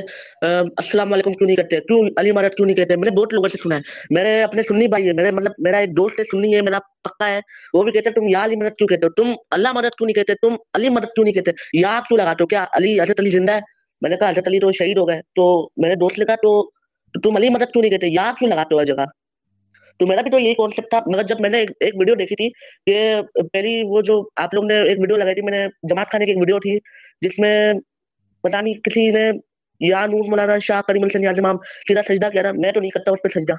السلام 0.78 1.14
علیکم 1.14 1.34
کیوں 1.34 1.48
نہیں 1.48 1.56
کرتے؟ 1.56 1.80
کیوں 1.80 2.10
علی 2.18 2.32
مرد 2.32 2.54
کیوں 2.54 2.66
نہیں 2.66 2.76
کہتے؟ 2.76 2.96
میں 2.96 3.10
نے 3.10 3.16
بہت 3.18 3.34
لوگوں 3.34 3.50
سے 3.50 3.58
سنا 3.64 3.76
ہے۔ 3.76 3.82
میرے 4.10 4.42
اپنے 4.44 4.64
سنی 4.68 4.88
بھائی 4.88 5.08
ہے 5.08 5.14
میرے 5.14 5.32
مطلب 5.32 5.52
میرا 5.60 5.78
ایک 5.78 5.98
دوست 5.98 6.20
ہے، 6.20 6.26
سنی 6.32 6.56
ہے، 6.56 6.62
میرا 6.62 6.80
پکا 7.04 7.28
ہے، 7.28 7.40
وہ 7.74 7.84
بھی 7.84 7.92
کہتے 7.92 8.10
تم 8.10 8.28
یا 8.28 8.44
علی 8.46 8.56
مرد 8.56 8.76
کیوں 8.78 8.88
کہتے 8.88 9.06
ہو؟ 9.06 9.24
تم 9.24 9.32
اللہ 9.52 9.72
مدد 9.72 9.96
کیوں 9.98 10.08
نہیں 10.08 10.16
کہتے؟ 10.16 10.34
تم 10.42 10.56
علی 10.74 10.90
مدد 10.90 11.14
کیوں 11.16 11.24
نہیں 11.24 11.34
کہتے؟ 11.34 11.52
یا 11.74 12.00
کیوں 12.08 12.18
لگاتے 12.18 12.44
ہو؟ 12.44 12.48
کیا 12.48 12.66
علی 12.72 13.00
حضرت 13.02 13.20
علی 13.20 13.30
زندہ 13.30 13.54
ہے؟ 13.54 13.60
میں 14.02 14.10
نے 14.10 14.16
کہا 14.18 14.30
حضرت 14.30 14.48
علی 14.48 14.60
تو 14.60 14.72
شہید 14.72 14.98
ہو 14.98 15.08
گئے، 15.08 15.22
تو 15.36 15.70
میرے 15.78 15.96
دوست 15.96 16.20
نے 16.20 16.26
کہا، 16.26 16.36
تو 16.36 16.70
تم 17.24 17.36
علی 17.36 17.50
مدد 17.50 17.72
کیوں 17.74 17.82
نہیں 17.82 17.92
کہتے؟ 17.92 18.08
یا 18.08 18.32
کیوں 18.40 18.50
لگاتے 18.50 18.76
ہو 18.76 18.84
جگہ؟ 18.84 19.06
تو 19.98 20.08
میرا 20.08 20.22
بھی 20.22 20.32
تو 20.32 20.40
یہی 20.40 20.54
کانسیپٹ 20.54 20.90
تھا، 20.90 21.00
مگر 21.08 21.24
جب 21.24 21.42
میں 21.42 21.50
نے 21.50 21.66
ایک 21.80 21.96
ویڈیو 21.96 22.16
دیکھی 22.16 22.36
تھی 22.36 22.50
کہ 22.86 23.16
پہلی 23.54 23.84
وہ 23.84 24.02
جو 24.02 24.30
آپ 24.36 24.54
لوگ 24.54 24.66
نے 24.66 24.76
ایک 24.76 25.00
ویڈیو 25.00 25.18
لگائی 25.18 25.34
تھی، 25.34 25.42
میں 25.42 25.52
نے 25.52 25.68
جماعت 25.90 26.12
خانے 26.12 26.26
کی 26.26 26.32
ایک 26.32 26.40
ویڈیو 26.40 26.60
تھی، 26.60 26.80
جس 27.22 27.40
میں 27.40 27.74
پتا 28.42 28.62
نہیں 28.62 28.74
کسی 28.74 29.10
نے 29.10 29.32
یا 29.80 30.06
نور 30.06 30.30
مولانا 30.30 30.58
شاہ 30.58 30.82
کریم 30.82 31.04
السن 31.04 31.28
امام 31.28 31.56
سیدھا 31.58 32.02
سجدہ 32.02 32.30
کیا 32.32 32.42
تھا، 32.42 32.52
میں 32.52 32.72
تو 32.72 32.80
نہیں 32.80 32.92
کرتا 32.92 33.12
اس 33.12 33.22
پہ 33.24 33.40
سجدہ۔ 33.40 33.54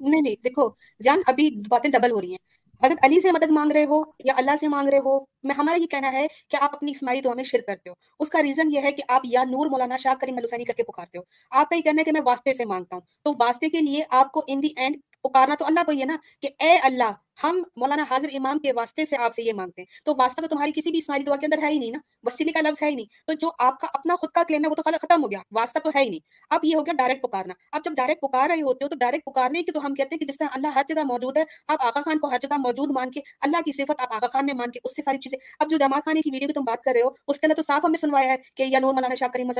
نہیں 0.00 0.20
نہیں، 0.20 0.34
دیکھو 0.44 0.70
جان 1.04 1.20
ابھی 1.26 1.50
باتیں 1.68 1.90
ڈبل 1.90 2.10
ہو 2.10 2.20
رہی 2.20 2.30
ہیں۔ 2.30 2.62
حضرت 2.84 2.98
علی 3.02 3.20
سے 3.20 3.32
مدد 3.32 3.50
مانگ 3.50 3.72
رہے 3.72 3.84
ہو 3.84 4.02
یا 4.24 4.32
اللہ 4.36 4.50
سے 4.60 4.68
مانگ 4.68 4.88
رہے 4.88 4.98
ہو؟ 4.98 5.20
میں، 5.42 5.54
ہمارا 5.54 5.82
یہ 5.82 5.86
کہنا 5.86 6.12
ہے 6.12 6.26
کہ 6.50 6.56
آپ 6.60 6.74
اپنی 6.74 6.90
اسماعی 6.90 7.20
دعا 7.20 7.34
میں 7.34 7.44
شرک 7.44 7.66
کرتے 7.66 7.90
ہو۔ 7.90 7.94
اس 8.20 8.28
کا 8.28 8.42
ریزن 8.42 8.72
یہ 8.72 8.80
ہے 8.82 8.92
کہ 8.92 9.02
آپ 9.08 9.20
یا 9.24 9.44
نور 9.44 9.66
مولانا 9.66 9.96
شاہ 9.96 10.14
کریم 10.20 10.36
الحسینی 10.36 10.64
کر 10.64 10.74
کے 10.76 10.82
پکارتے 10.82 11.18
ہو۔ 11.18 11.22
آپ 11.50 11.68
کا 11.68 11.76
یہ 11.76 11.80
کہنا 11.80 12.00
ہے 12.00 12.04
کہ 12.04 12.12
میں 12.12 12.20
واسطے 12.24 12.54
سے 12.54 12.64
مانگتا 12.64 12.96
ہوں۔ 12.96 13.02
تو 13.24 13.32
واسطے 13.40 13.68
کے 13.68 13.80
لیے 13.80 14.02
آپ 14.10 14.32
کو 14.32 14.42
ان 14.46 14.62
دی 14.62 14.68
اینڈ 14.76 14.96
پکارنا 15.24 15.54
تو 15.54 15.66
اللہ 15.66 15.80
کو 15.86 15.92
ہے 15.92 16.04
نا 16.04 16.16
کہ 16.40 16.48
اے 16.58 16.76
اللہ 16.78 17.12
ہم 17.44 17.62
مولانا 17.76 18.04
حاضر 18.10 18.28
امام 18.32 18.58
کے 18.58 18.72
واسطے 18.72 19.04
سے 19.04 19.16
آپ 19.16 19.34
سے 19.34 19.42
یہ 19.42 19.52
مانگتے 19.52 19.82
ہیں۔ 19.82 19.86
تو 20.04 20.12
واسطہ 20.18 20.40
تو 20.40 20.46
تمہاری 20.46 20.72
کسی 20.76 20.90
بھی 20.90 20.98
اسماعیلی 20.98 21.26
دعا 21.26 21.36
کے 21.36 21.46
اندر 21.46 21.62
ہے 21.62 21.72
ہی 21.72 21.78
نہیں 21.78 21.90
نا؟ 21.90 21.98
وسیلے 22.22 22.52
کا 22.52 22.60
لفظ 22.60 22.82
ہے 22.82 22.90
ہی 22.90 22.94
نہیں۔ 22.94 23.06
تو 23.26 23.32
جو 23.32 23.50
آپ 23.58 23.80
کا 23.80 23.86
اپنا 23.94 24.16
خود 24.16 24.30
کا 24.30 24.42
کلیم 24.42 24.64
ہے 24.64 24.70
وہ 24.70 24.74
تو 24.74 24.82
ختم 24.82 25.24
ہو 25.24 25.30
گیا۔ 25.30 25.38
واسطہ 25.52 25.78
تو 25.78 25.90
ہے 25.94 26.02
ہی 26.02 26.08
نہیں۔ 26.08 26.20
اب 26.50 26.60
یہ 26.62 26.76
ہو 26.76 26.86
گیا 26.86 26.92
ڈائریکٹ 26.98 27.22
پکارنا۔ 27.22 27.54
اب 27.72 27.80
جب 27.84 27.92
ڈائریکٹ 27.92 28.20
پکار 28.20 28.50
رہے 28.50 28.62
ہوتے 28.62 28.84
ہو 28.84 28.88
تو 28.88 28.96
ڈائریکٹ 28.96 29.24
پکارنے 29.24 29.62
کی 29.62 29.72
تو 29.72 29.86
ہم 29.86 29.94
کہتے 29.94 30.08
ہیں 30.12 30.18
کہ 30.18 30.26
جس 30.26 30.38
طرح 30.38 30.48
اللہ 30.54 30.66
ہر 30.66 30.82
جگہ 30.88 31.02
موجود 31.04 31.36
ہے، 31.36 31.44
آپ 31.68 31.82
آقا 31.84 32.00
خان 32.00 32.18
کو 32.18 32.28
ہر 32.28 32.38
جگہ 32.42 32.56
موجود 32.58 32.90
مان 32.90 33.10
کے، 33.10 33.20
اللہ 33.40 33.56
کی 33.64 33.72
صفت 33.72 34.00
آپ 34.00 34.14
آقا 34.14 34.26
خان 34.26 34.46
میں 34.46 34.54
مان 34.54 34.70
کے، 34.70 34.80
اس 34.84 34.96
سے 34.96 35.02
ساری 35.02 35.18
چیزیں۔ 35.18 35.38
اب 35.58 35.70
جو 35.70 35.76
جماعت 35.76 36.04
خانے 36.04 36.20
کی 36.20 36.30
ویڈیو 36.32 36.48
کی 36.48 36.52
تم 36.52 36.64
بات 36.64 36.82
کر 36.82 36.90
رہے 36.94 37.02
ہو، 37.02 37.08
اس 37.28 37.40
کے 37.40 37.46
اندر 37.46 37.54
تو 37.54 37.62
صاف 37.62 37.84
ہمیں 37.84 37.98
سنوایا 38.00 38.32
ہے 38.32 38.36
کہ 38.56 38.62
یا 38.62 38.78
نور 38.78 38.94
مولانا 38.94 39.14
شاہ 39.14 39.28
کریم 39.28 39.50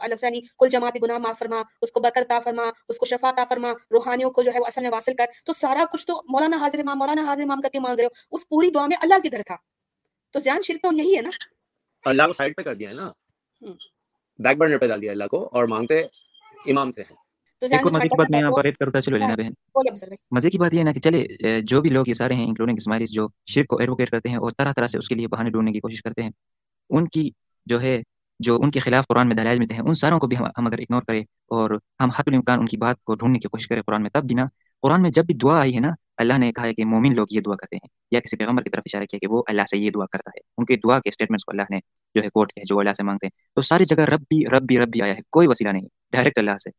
الفسانی 0.00 0.40
کل 0.40 0.68
جماعت 0.68 0.98
گناہ 1.02 1.18
معاف 1.18 1.38
فرما، 1.38 1.62
اس 1.82 1.92
کو 1.92 2.00
برکت 2.00 2.32
فرما، 2.44 2.62
اس 2.88 2.96
کو 2.96 3.06
شفا 3.06 3.44
فرما، 3.48 3.68
روحانیوں 3.70 4.30
کو 4.30 4.42
جو 4.42 4.50
ہے 4.54 4.60
وہ 4.60 4.64
اصل 4.66 4.82
میں 4.82 4.90
واصل 4.90 5.14
کر۔ 5.14 5.24
تو 5.44 5.52
سارا 5.52 5.84
کچھ 5.92 6.06
تو 6.06 6.14
مولانا 6.28 6.56
حاضر 6.56 6.78
امام 6.78 6.98
مولانا 6.98 7.11
حاضر 7.20 7.42
امام 7.42 7.60
کے 7.60 7.80
مانگ 7.80 7.96
رہے 7.96 8.04
ہو۔ 8.04 8.36
اس 8.36 8.48
پوری 8.48 8.70
دعا 8.70 8.86
میں 8.86 8.96
اللہ 9.02 9.14
کی 9.22 9.28
طرح 9.28 9.42
تھا۔ 9.46 9.56
تو 10.30 10.38
زیان 10.38 10.62
شرک 10.66 10.82
تو 10.82 10.88
یہی 10.96 11.16
ہے 11.16 11.22
نا۔ 11.22 11.30
اللہ 12.04 12.22
کو 12.22 12.32
سائڈ 12.32 12.56
پہ 12.56 12.62
کر 12.62 12.74
دیا 12.74 12.90
ہے 12.90 12.94
نا۔ 12.94 13.10
بیک 14.38 14.56
برنر 14.56 14.78
پہ 14.78 14.86
ڈال 14.86 15.02
دیا 15.02 15.12
اللہ 15.12 15.24
کو 15.24 15.48
اور 15.52 15.64
مانگتے 15.64 16.00
امام 16.66 16.90
سے 16.90 17.02
ہیں۔ 17.02 17.16
مزے 17.84 18.08
کی 18.08 18.16
بات 18.18 18.30
میں 18.30 18.40
یہاں 18.40 18.50
پر 18.50 18.64
ایڈ 18.64 18.76
کرتا 18.76 19.02
چلو 19.02 19.16
لینا 19.16 19.34
بہن۔ 19.34 19.52
مزے 20.30 20.50
کی 20.50 20.58
بات 20.58 20.74
یہ 20.74 20.78
ہے 20.78 20.84
نا 20.84 20.92
کہ 20.92 21.00
چلے 21.00 21.26
جو 21.60 21.80
بھی 21.80 21.90
لوگ 21.90 22.04
یہ 22.08 22.14
سارے 22.14 22.34
ہیں 22.34 22.44
انکلوڈنگ 22.44 22.76
اسماعیل 22.78 23.06
جو 23.06 23.28
شرک 23.46 23.66
کو 23.66 23.78
ایڈوکیٹ 23.78 24.10
کرتے 24.10 24.28
ہیں 24.28 24.36
اور 24.36 24.50
طرح 24.58 24.72
طرح 24.72 24.86
سے 24.86 24.98
اس 24.98 25.08
کے 25.08 25.14
لیے 25.14 25.28
بہانے 25.28 25.50
ڈھونڈنے 25.50 25.72
کی 25.72 25.80
کوشش 25.80 26.02
کرتے 26.02 26.22
ہیں 26.22 26.30
ان 26.90 27.08
کی 27.08 27.30
جو 27.66 27.80
ہے 27.80 28.02
جو 28.40 28.56
ان 28.62 28.70
کے 28.70 28.80
خلاف 28.80 29.06
قرآن 29.08 29.28
میں 29.28 29.36
دلائل 29.36 29.58
ملتے 29.58 29.74
ہیں 29.74 29.82
ان 29.86 29.94
ساروں 29.94 30.20
کو 30.20 30.26
بھی 30.26 30.36
ہم 30.36 30.66
اگر 30.66 30.78
اگنور 30.78 31.02
کریں 31.02 31.20
اور 31.22 31.70
ہم 32.00 32.10
حت 32.10 32.24
الامکان 32.26 32.58
ان 32.58 32.66
کی 32.66 32.76
بات 32.76 33.04
کو 33.04 33.14
ڈھونڈنے 33.14 33.38
کی 33.38 33.48
کوشش 33.48 33.68
کریں 33.68 33.82
قرآن 33.82 34.02
میں 34.02 34.10
تب 34.10 34.24
بھی 34.24 34.34
نا 34.34 34.46
قرآن 34.82 35.02
میں 35.02 35.10
جب 35.10 35.24
بھی 35.24 35.34
دعا 35.34 35.60
آئی 35.60 35.74
ہے 35.74 35.80
نا 35.80 35.88
اللہ 36.16 36.38
نے 36.38 36.52
کہا 36.52 36.66
ہے 36.66 36.74
کہ 36.74 36.84
مومن 36.84 37.14
لوگ 37.14 37.26
یہ 37.30 37.40
دعا 37.40 37.56
کرتے 37.56 37.76
ہیں۔ 37.76 37.88
یا 38.10 38.20
کسی 38.20 38.36
پیغمبر 38.36 38.62
کی 38.62 38.70
طرف 38.70 38.82
اشارہ 38.86 39.04
کیا 39.04 39.18
کہ 39.18 39.26
وہ 39.28 39.42
اللہ 39.46 39.62
سے 39.70 39.78
یہ 39.78 39.90
دعا 39.90 40.06
کرتا 40.06 40.30
ہے۔ 40.30 40.40
ان 40.58 40.64
کے 40.64 40.76
دعا 40.76 40.98
کے 40.98 41.08
اسٹیٹمنٹس 41.08 41.44
کو 41.44 41.52
اللہ 41.52 41.62
نے 41.70 41.78
جو 42.14 42.22
ہے 42.22 42.28
کوٹ 42.28 42.52
کیا 42.52 42.62
جو 42.66 42.78
اللہ 42.78 42.92
سے 42.92 43.02
مانگتے 43.02 43.26
ہیں۔ 43.26 43.30
تو 43.54 43.60
ساری 43.60 43.84
جگہ 43.84 44.02
رب 44.02 44.20
بھی 44.20 44.44
رب 44.58 44.62
بھی 44.62 44.78
رب 44.78 44.88
بھی 44.88 45.02
آیا 45.02 45.14
ہے۔ 45.14 45.20
کوئی 45.30 45.46
وسیلہ 45.46 45.68
نہیں 45.68 45.86
ڈائریکٹ 46.12 46.38
اللہ 46.38 46.58
سے۔ 46.58 46.70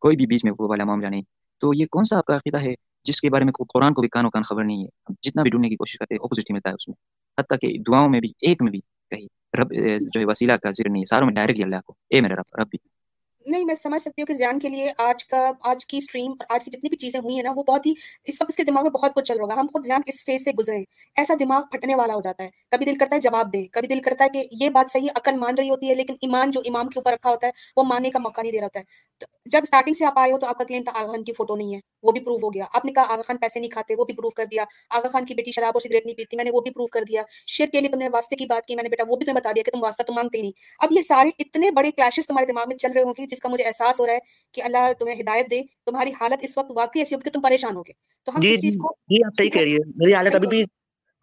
کوئی 0.00 0.16
بھی 0.16 0.26
بیچ 0.26 0.44
میں 0.44 0.52
وہ 0.58 0.68
والا 0.68 0.84
معاملہ 0.84 1.06
نہیں۔ 1.06 1.22
تو 1.60 1.70
یہ 1.74 1.86
کون 1.86 2.04
سا 2.04 2.18
آپ 2.18 2.24
کا 2.24 2.36
عقیدہ 2.36 2.60
ہے 2.60 2.74
جس 3.04 3.20
کے 3.20 3.30
بارے 3.30 3.44
میں 3.44 3.52
قرآن 3.74 3.94
کو 3.94 4.00
بھی 4.00 4.08
کانوں 4.08 4.30
کان 4.30 4.42
خبر 4.42 4.64
نہیں 4.64 4.84
ہے؟ 4.84 5.12
جتنا 5.22 5.42
بھی 5.42 5.50
ڈھونڈنے 5.50 5.68
کی 5.68 5.76
کوشش 5.76 5.98
کرتے 5.98 6.14
ہیں 6.14 6.18
اپوزٹ 6.24 6.50
ہی 6.50 6.54
ملتا 6.54 6.68
ہے 6.68 6.74
اس 6.74 6.88
میں۔ 6.88 6.94
حتیٰ 7.40 7.58
کہ 7.58 7.78
دعاؤں 7.78 8.08
میں 8.08 8.20
بھی، 8.20 8.28
ایک 8.42 8.62
میں 8.62 8.70
بھی 8.70 8.80
کہیں 9.10 9.56
رب، 9.60 9.72
جو 10.00 10.20
ہے 10.20 10.24
وسیلہ 10.24 10.52
کا 10.52 10.70
ذکر 10.70 10.90
نہیں 10.90 11.00
ہے۔ 11.00 11.08
ساروں 11.08 11.26
میں 11.26 11.34
ڈائریکٹلی 11.34 11.64
اللہ 11.64 11.76
کو۔ 11.86 11.94
اے 12.10 12.20
میرا 12.20 12.34
رب 12.34 12.60
رب 12.60 12.68
بھی 12.70 12.78
نہیں، 13.46 13.64
میں 13.64 13.74
سمجھ 13.74 14.02
سکتی 14.02 14.22
ہوں 14.22 14.26
کہ 14.26 14.34
زیان 14.34 14.58
کے 14.58 14.68
لیے 14.68 14.92
آج 14.98 15.24
کا، 15.26 15.50
آج 15.60 15.86
کی 15.86 15.96
اسٹریم 15.96 16.30
اور 16.30 16.46
آج 16.48 16.64
کی 16.64 16.70
جتنی 16.70 16.88
بھی 16.88 16.96
چیزیں 16.96 17.20
ہوئی 17.20 17.36
ہیں 17.36 17.42
نا، 17.42 17.52
وہ 17.56 17.62
بہت 17.62 17.86
ہی، 17.86 17.92
اس 18.24 18.34
وقت 18.40 18.50
اس 18.50 18.56
کے 18.56 18.64
دماغ 18.64 18.82
میں 18.82 18.90
بہت 18.90 19.14
کچھ 19.14 19.24
چل 19.24 19.36
رہا 19.36 19.60
ہم 19.60 19.66
خود 19.72 19.86
زیان 19.86 20.00
اس 20.06 20.24
فیز 20.24 20.44
سے 20.44 20.50
گزرے۔ 20.52 20.78
ایسا 21.16 21.34
دماغ 21.40 21.62
پھٹنے 21.72 21.94
والا 21.94 22.14
ہو 22.14 22.20
جاتا 22.20 22.44
ہے۔ 22.44 22.48
کبھی 22.70 22.86
دل 22.86 22.98
کرتا 22.98 23.16
ہے 23.16 23.20
جواب 23.20 23.52
دیں 23.52 23.64
کبھی 23.64 23.88
دل 23.88 24.00
کرتا 24.00 24.24
ہے 24.24 24.28
کہ 24.28 24.48
یہ 24.60 24.70
بات 24.70 24.90
صحیح 24.90 25.08
عقل 25.16 25.36
مان 25.36 25.54
رہی 25.58 25.70
ہوتی 25.70 25.88
ہے، 25.88 25.94
لیکن 25.94 26.14
ایمان 26.22 26.50
جو 26.50 26.60
امام 26.64 26.88
کے 26.88 26.98
اوپر 26.98 27.12
رکھا 27.12 27.30
ہوتا 27.30 27.46
ہے، 27.46 27.52
وہ 27.76 27.82
ماننے 27.84 28.10
کا 28.10 28.18
موقع 28.18 28.40
نہیں 28.40 28.52
دے 28.52 28.58
رہا 28.58 28.64
ہوتا 28.64 28.80
ہے۔ 28.80 28.84
تو 29.18 29.26
جب 29.50 29.60
اسٹارٹنگ 29.62 29.92
سے 29.92 30.04
آپ 30.04 30.18
آئے 30.18 30.32
ہو 30.32 30.38
تو 30.38 30.46
آپ 30.46 30.58
کا 30.58 30.64
کلیم 30.64 30.82
تھا 30.82 30.92
آغا 31.00 31.06
خان 31.06 31.24
کی 31.24 31.32
فوٹو 31.32 31.56
نہیں 31.56 31.74
ہے، 31.74 31.80
وہ 32.02 32.12
بھی 32.12 32.20
پروو 32.20 32.36
ہو 32.42 32.54
گیا۔ 32.54 32.64
آپ 32.72 32.84
نے 32.84 32.92
کہا 32.92 33.02
آغا 33.02 33.22
خان 33.22 33.36
پیسے 33.36 33.60
نہیں 33.60 33.70
کھاتے، 33.70 33.94
وہ 33.98 34.04
بھی 34.04 34.14
پروو 34.14 34.30
کر 34.30 34.44
دیا۔ 34.44 34.64
آغا 34.90 35.08
خان 35.08 35.24
کی 35.24 35.34
بیٹی 35.34 35.52
شراب 35.52 35.70
اور 35.74 35.80
سگریٹ 35.80 36.06
نہیں 36.06 36.16
پیتی، 36.16 36.36
میں 36.36 36.44
نے 36.44 36.50
وہ 36.50 36.60
بھی 36.60 36.70
پروو 36.70 36.86
کر 36.86 37.02
دیا۔ 37.02 37.22
شیر 37.46 37.66
کے 37.66 37.80
لیے 37.80 37.90
تم 37.90 37.98
نے 37.98 38.08
واسطے 38.08 38.36
کی 38.36 38.46
بات 38.46 38.66
کی، 38.66 38.74
میں 38.74 38.82
نے 38.82 38.88
بیٹا 38.88 39.04
وہ 39.08 39.16
بھی 39.16 39.26
تمہیں 39.26 39.40
بتا 39.40 39.52
دیا 39.52 39.62
کہ 39.62 39.70
تم 39.70 39.82
واسطہ 39.82 40.02
تو 40.02 40.12
مانگتے 40.12 40.40
نہیں۔ 40.40 40.52
اب 40.78 40.92
یہ 40.92 41.02
سارے 41.02 41.30
اتنے 41.38 41.70
بڑے 41.70 41.90
کلیشز 41.90 42.26
تمہارے 42.26 42.46
دماغ 42.46 42.64
میں 42.68 42.76
چل 42.76 42.92
رہے 42.92 43.02
ہوں 43.02 43.14
گے 43.18 43.26
جس 43.30 43.40
کا 43.40 43.48
مجھے 43.48 43.64
احساس 43.64 44.00
ہو 44.00 44.06
رہا 44.06 44.12
ہے 44.12 44.18
کہ 44.54 44.62
اللہ 44.62 44.92
تمہیں 44.98 45.20
ہدایت 45.20 45.50
دے 45.50 45.60
تمہاری 45.86 46.10
حالت 46.20 46.42
اس 46.42 46.56
وقت 46.58 46.70
واقعی 46.76 47.00
ایسی 47.00 47.14
ہوگی 47.14 47.24
کہ 47.24 47.30
تم 47.30 47.40
پریشان 47.40 47.76
ہوگے 47.76 47.92
تو 48.26 48.32
ہم 48.32 48.40
جی 48.40 48.52
اس 48.52 48.60
چیز 48.60 48.76
کو 48.76 48.92
جی 49.08 49.22
آپ 49.24 49.32
صحیح 49.38 49.50
کہہ 49.50 49.62
رہی 49.62 49.74
ہے 49.74 49.88
میری 49.96 50.14
حالت 50.14 50.34
ابھی 50.34 50.48
بھی 50.48 50.62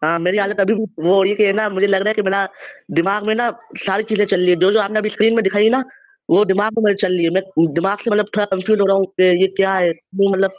ہاں 0.02 0.18
میری 0.18 0.38
حالت 0.38 0.60
ابھی 0.60 0.74
بھی 0.74 0.84
وہ 0.98 1.14
ہو 1.14 1.22
رہی 1.24 1.30
ہے 1.30 1.34
کہ 1.34 1.52
نا 1.52 1.68
مجھے 1.68 1.86
لگ 1.86 1.96
رہا 1.96 2.10
ہے 2.10 2.14
کہ 2.14 2.22
میرا 2.22 2.44
دماغ 2.96 3.26
میں 3.26 3.34
نا 3.34 3.50
ساری 3.86 4.02
چیزیں 4.02 4.24
چل 4.26 4.40
رہی 4.40 4.50
ہے 4.50 4.56
جو 4.56 4.70
جو 4.70 4.80
آپ 4.80 4.90
نے 4.90 4.98
ابھی 4.98 5.10
اسکرین 5.10 5.34
میں 5.34 5.42
دکھائی 5.42 5.68
نا 5.68 5.82
وہ 6.28 6.44
دماغ 6.44 6.68
میں 6.76 6.82
میرے 6.84 6.96
چل 6.96 7.14
رہی 7.16 7.24
ہے۔ 7.24 7.30
میں 7.30 7.40
دماغ 7.76 7.96
سے 8.04 8.10
مطلب 8.10 8.26
تھوڑا 8.32 8.46
کنفیوز 8.46 8.80
ہو 8.80 8.86
رہا 8.86 8.94
ہوں 8.94 9.04
کہ 9.16 9.30
یہ 9.34 9.48
کیا 9.56 9.78
ہے 9.80 9.90
مطلب 10.30 10.50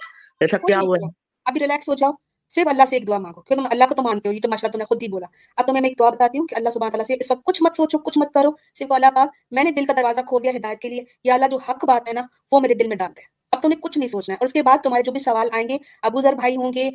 ایسا 0.42 0.58
کیا 0.58 0.80
ہوا 0.80 0.96
ہے؟ 0.96 1.10
ابھی 1.46 1.60
ریلیکس 1.60 1.90
ہو 1.90 1.96
جاؤ۔ 1.96 2.12
صرف 2.50 2.68
اللہ 2.68 2.84
سے 2.90 2.96
ایک 2.96 3.08
دعا 3.08 3.18
مانگو 3.18 3.42
کیونکہ 3.42 3.64
تم 3.64 3.70
اللہ 3.72 3.84
کو 3.90 3.96
تو 3.96 4.02
مانتے 4.02 4.30
ہو، 4.30 4.34
یہ 4.34 4.40
تو 4.44 4.50
ماشاء 4.50 4.68
اللہ 4.68 4.72
تم 4.72 4.80
نے 4.80 4.86
خود 4.86 5.04
ہی 5.04 5.08
بولا۔ 5.08 5.28
اب 5.58 5.68
تمہیں 5.68 5.82
میں 5.82 5.90
ایک 5.90 6.00
دعا 6.00 6.10
بتاتی 6.10 6.40
ہوں 6.40 6.48
کہ 6.48 6.56
اللہ 6.56 6.70
سبحانہ 6.74 6.92
تعالیٰ 6.92 7.06
سے 7.06 7.14
اس 7.14 7.32
وقت 7.32 7.44
کچھ 7.44 7.64
مت 7.64 7.74
سوچو، 7.74 7.98
کچھ 7.98 8.20
مت 8.20 8.34
کرو۔ 8.34 8.50
صرف 8.74 8.92
اللہ 8.92 9.06
پاک، 9.16 9.30
میں 9.52 9.64
نے 9.64 9.72
دل 9.72 9.86
کا 9.86 9.94
دروازہ 9.98 10.22
کھول 10.28 10.44
دیا 10.44 10.52
ہدایت 10.56 10.80
کے 10.80 10.90
لیے۔ 10.90 11.04
یا 11.24 11.34
اللہ 11.34 11.46
جو 11.52 11.58
حق 11.58 11.86
بات 11.86 12.08
ہے 12.08 12.14
نا، 12.14 12.22
وہ 12.52 12.60
میرے 12.60 12.74
دل 12.74 12.88
میں 12.88 12.96
ڈال 12.96 13.12
دے۔ 13.12 13.39
اب 13.52 13.62
تمہیں 13.62 13.80
کچھ 13.80 13.98
نہیں 13.98 14.10
سوچنا 14.10 14.34
ہے۔ 14.34 14.38
اور 14.40 14.46
اس 14.46 14.54
کے 14.54 14.64
بعد 14.64 14.78
تمہارے 14.84 15.04
جو 15.04 15.12
بھی 15.12 15.20
سوال 15.20 15.48
آئیں 15.52 15.70
گے، 15.70 15.78
ابو 16.02 16.22
ذر 16.22 16.34
بھائی 16.34 16.56
ہوں 16.56 16.74
گے 16.74 16.90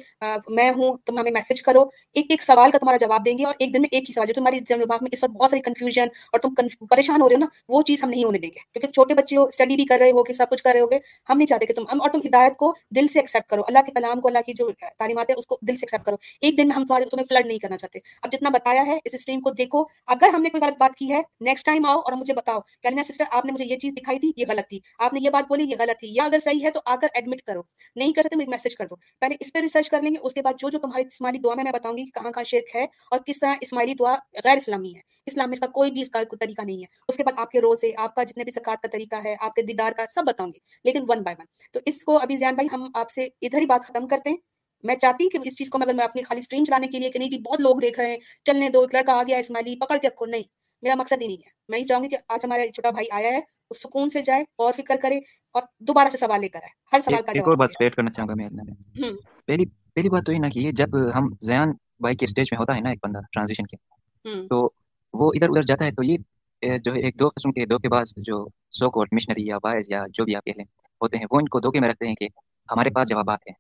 میں 0.49 0.71
ہوں، 0.71 0.97
تم 1.05 1.19
ہمیں 1.19 1.33
میسج 1.33 1.63
کرو۔ 1.63 1.83
ایک 2.13 2.27
ایک 2.29 2.43
سوال 2.43 2.71
کا 2.71 2.79
تمہارا 2.79 2.97
جواب 2.97 3.27
دیں 3.27 3.39
گے 3.39 3.45
اور 3.45 3.55
ایک 3.59 3.75
دن 3.75 3.83
میں 3.83 3.89
ایک 3.93 4.09
ہی 4.09 4.15
سوال، 4.15 4.27
جو 4.27 4.35
تمہاری 4.35 4.61
دماغ 4.61 4.99
میں 5.01 5.09
اس 5.13 5.25
وقت 5.25 5.33
بہت 5.33 5.51
ساری 5.51 5.63
کنفیوژن 5.63 6.07
اور 6.33 6.41
تم 6.41 6.55
پریشان 6.87 7.23
ہو 7.23 7.29
رہے 7.29 7.35
ہو 7.35 7.41
نا، 7.41 7.47
وہ 7.69 7.83
چیز 7.83 8.05
ہم 8.05 8.11
نہیں 8.11 8.25
ہونے 8.25 8.39
دیں 8.39 8.49
گے۔ 8.49 8.59
کیونکہ 8.73 8.93
چھوٹے 8.93 9.15
بچے 9.15 9.37
ہو 9.37 9.45
اسٹڈی 9.45 9.77
بھی 9.77 9.85
کر 9.85 9.99
رہے 9.99 10.11
ہو 10.11 10.25
کہ 10.25 10.33
سب 10.33 10.47
کچھ 10.51 10.63
کر 10.63 10.71
رہے 10.73 10.81
ہو 10.81 10.91
گے 10.91 10.99
ہم 11.31 11.39
نہیں 11.39 11.47
چاہتے 11.47 11.67
کہ 11.67 11.75
تم 11.75 11.85
اور 11.91 12.11
تم 12.11 12.19
ہدایت 12.27 12.57
کو 12.57 12.75
دل 12.91 13.09
سے 13.09 13.19
ایکسیپٹ 13.19 13.51
کرو۔ 13.51 13.63
اللہ 13.69 13.79
کے 13.87 13.93
کلام 13.93 14.21
کو، 14.21 14.29
اللہ 14.29 14.39
کی 14.47 14.53
جو 14.53 14.71
تعلیمات 14.99 15.31
ہے 15.31 15.35
اس 15.35 15.47
کو 15.47 15.59
دل 15.63 15.77
سے 15.77 15.81
ایکسیپٹ 15.83 16.07
کرو۔ 16.07 16.17
ایک 16.41 16.59
دن 16.59 16.69
میں 16.69 16.77
ہم 16.77 16.87
تمہارے 16.87 17.05
تمہیں 17.05 17.27
فلڈ 17.29 17.47
نہیں 17.47 17.59
کرنا 17.59 17.77
چاہتے۔ 17.77 17.99
اب 18.23 18.33
جتنا 18.33 18.51
بتایا 18.51 18.87
ہے 18.87 18.99
اس 19.05 19.15
اسٹریم 19.15 19.41
کو 19.41 19.51
دیکھو۔ 19.51 19.85
اگر 20.07 20.29
ہم 20.29 20.43
نے 20.43 20.49
کوئی 20.49 20.63
غلط 20.63 20.75
بات 20.79 20.99
کی 20.99 21.13
ہے 21.13 21.23
نیکسٹ 21.41 21.67
ٹائم 21.67 21.87
آؤ 21.87 21.99
اور 21.99 22.13
مجھے 22.13 22.35
بتاؤ۔ 22.35 22.59
کہ 22.83 23.03
سسٹر 23.03 23.25
آپ 23.31 23.45
نے 23.45 23.53
مجھے 23.53 23.65
یہ 23.65 23.77
چیز 23.77 23.93
دکھائی 23.93 24.19
تھی، 24.19 24.33
یہ 24.37 24.45
غلط 24.49 24.69
تھی۔ 24.69 24.79
آپ 24.99 25.15
نے 25.15 25.21
یہ 25.23 25.31
بات 25.31 25.49
بولی، 25.49 25.65
یہ 25.65 25.77
غلط 25.79 26.01
تھی۔ 26.01 26.09
یا 26.11 26.25
اگر 26.25 26.39
صحیح 26.45 26.65
ہے 26.65 26.71
تو 26.71 26.81
آ 26.87 26.97
کر 26.97 27.07
ایڈمٹ 27.15 27.43
کرو۔ 27.43 27.63
نہیں 27.97 28.13
کر 28.13 28.23
سکتے 28.23 28.37
مجھے 28.37 28.51
میسج 28.51 28.77
کر 28.77 28.87
دو۔ 28.87 28.97
پہلے 29.21 29.37
اس 29.41 29.53
پہ 29.53 29.59
ریسرچ 29.59 29.91
کر 29.91 30.03
لیں 30.03 30.11
گے، 30.11 30.17
اس 30.23 30.35
کے 30.35 30.43
بعد 30.43 30.53
جو 30.59 30.71
جو 30.71 30.79
تمہاری 30.79 31.05
اسماعیلی 31.07 31.39
دعا 31.39 31.55
میں 31.55 31.65
میں 31.65 31.73
بتاؤں 31.73 31.97
گی 31.97 32.05
کہاں 32.07 32.31
کہاں 32.31 32.45
شرک 32.45 32.77
ہے 32.77 32.87
اور 33.11 33.19
کس 33.27 33.41
طرح 33.41 33.55
اسماعیلی 33.61 33.95
دعا 33.95 34.15
غیر 34.45 34.57
اسلامی 34.57 34.95
ہے۔ 34.95 35.01
اسلام 35.27 35.49
میں 35.49 35.55
اس 35.55 35.61
کا 35.61 35.67
کوئی 35.67 35.91
بھی 35.91 36.03
اس 36.03 36.11
کا 36.11 36.23
طریقہ 36.41 36.63
نہیں 36.63 36.79
ہے۔ 36.79 36.87
اس 37.09 37.17
کے 37.17 37.25
بعد 37.25 37.41
آپ 37.41 37.51
کے 37.51 37.61
روزے، 37.61 37.91
آپ 37.97 38.15
کا 38.15 38.23
جتنے 38.23 38.45
بھی 38.45 38.53
سکاط 38.53 38.83
کا 38.83 38.89
طریقہ 38.93 39.17
ہے، 39.25 39.35
آپ 39.41 39.55
کے 39.55 39.63
دیدار 39.63 39.93
کا 39.93 40.05
سب 40.15 40.23
بتاؤں 40.27 40.49
گی، 40.49 40.59
لیکن 40.85 41.05
ون 41.09 41.23
بائی 41.23 41.37
ون 41.39 41.47
تو 41.73 41.81
اس 41.87 42.05
کو 42.05 42.19
ابھی 42.19 42.37
زیان 42.37 42.55
بھائی، 42.55 42.69
ہم 42.73 42.91
آپ 42.95 43.11
سے 43.11 43.29
ادھر 43.43 43.59
ہی 43.59 43.67
بات 43.67 43.85
ختم 43.85 44.09
کرتے 44.09 44.31
ہیں۔ 44.31 44.37
میں 44.83 44.95
چاہتی 44.95 45.25
ہوں 45.25 45.31
کہ 45.31 45.49
اس 45.49 45.59
چیز 45.59 45.71
کو 45.71 45.79
اگر 45.83 45.95
میں 45.95 46.05
اپنی 46.05 46.23
خالی 46.23 46.39
اسٹریم 46.39 46.65
چلانے 46.65 46.87
کے 46.87 46.99
لیے 46.99 47.11
کہ 47.11 47.19
نہیں 47.19 47.31
جی 47.31 47.39
بہت 47.39 47.61
لوگ 47.61 47.77
دیکھ 47.77 48.01
رہے 48.01 48.11
ہیں، 48.11 48.19
چلنے 48.45 48.69
دو، 48.69 48.81
ایک 48.81 48.95
لڑکا 48.95 49.13
آ 49.13 49.23
گیا 49.23 49.39
اسماعیلی، 49.39 49.77
پکڑ 49.77 49.97
کے 49.97 50.09
رکھو۔ 50.09 50.27
نہیں، 50.27 50.43
میرا 50.83 50.95
مقصد 50.95 51.23
ہی 51.23 51.27
نہیں 51.27 51.37
ہے۔ 51.37 51.51
میں 51.69 51.79
یہ 51.79 51.85
چاہوں 51.85 52.05
گی 52.05 52.09
کہ 52.09 52.17
آج 52.29 52.41
ہمارا 52.45 52.67
چھوٹا 52.67 52.91
بھائی 52.91 53.07
آیا 53.11 53.31
ہے 53.31 53.41
سکون 53.77 54.09
سے 54.09 54.23
جائے 54.23 54.45
اور 54.57 54.73
فکر 54.73 54.95
کرے 55.03 55.19
اور 55.55 55.63
دوبارہ 55.79 56.09
سے 56.11 56.19
سوال 56.19 56.41
لے 56.41 56.49
کر 56.49 56.61
آئے۔ 56.63 56.69
ہر 56.93 57.01
سوال 57.01 57.23
کا 57.23 57.33
ایک 57.35 57.49
اور 57.49 57.57
بات 57.57 57.69
اسپیٹ 57.71 57.95
کرنا 57.95 58.11
چاہوں 58.11 58.29
گا 58.29 58.35
میں 58.37 58.49
پہلی 59.47 59.65
پہلی 59.95 60.09
بات 60.09 60.27
تو 60.27 60.33
یہ 60.33 60.39
نا 60.39 60.49
کہ 60.49 60.71
جب 60.73 61.19
ہم 61.19 61.29
زیان 61.41 61.71
بھائی 62.01 62.17
کے 62.17 62.25
اسٹیج 62.25 62.47
میں 62.53 62.59
ہوتا 62.59 62.75
ہے 62.75 62.81
نا 62.81 62.91
ایک 62.91 62.99
بندہ 63.05 63.19
ٹرانزیشن 63.33 63.67
کے۔ 63.67 63.77
تو 64.49 64.71
وہ 65.15 65.33
ادھر 65.35 65.49
ادھر 65.49 65.63
جاتا 65.63 65.85
ہے 65.85 65.91
تو 65.91 66.03
یہ 66.05 66.17
جو 66.79 66.95
ہے 66.95 67.01
ایک 67.01 67.21
دو 67.21 67.29
قسم 67.29 67.53
کے 67.53 67.67
دو 67.67 67.79
کے 67.79 67.89
بعد 67.89 68.05
جو 68.17 68.47
سو 68.71 68.91
کوٹ 68.91 69.09
مشنری 69.13 69.47
یا 69.47 69.57
وائز 69.57 69.87
یا 69.89 70.05
جو 70.09 70.25
بھی 70.25 70.37
آپ 70.37 70.45
کہہ 70.45 70.53
لیں 70.57 70.65
ہوتے 71.01 71.17
ہیں 71.17 71.25
وہ 71.31 71.39
ان 71.39 71.49
کو 71.49 71.61
دھوکے 71.61 71.81
میں 71.81 71.89
رکھتے 71.89 72.07
ہیں 72.07 72.15
کہ 72.15 72.29
ہمارے 72.71 72.91
پاس 72.91 73.09
جوابات 73.09 73.39
ہیں۔ 73.47 73.55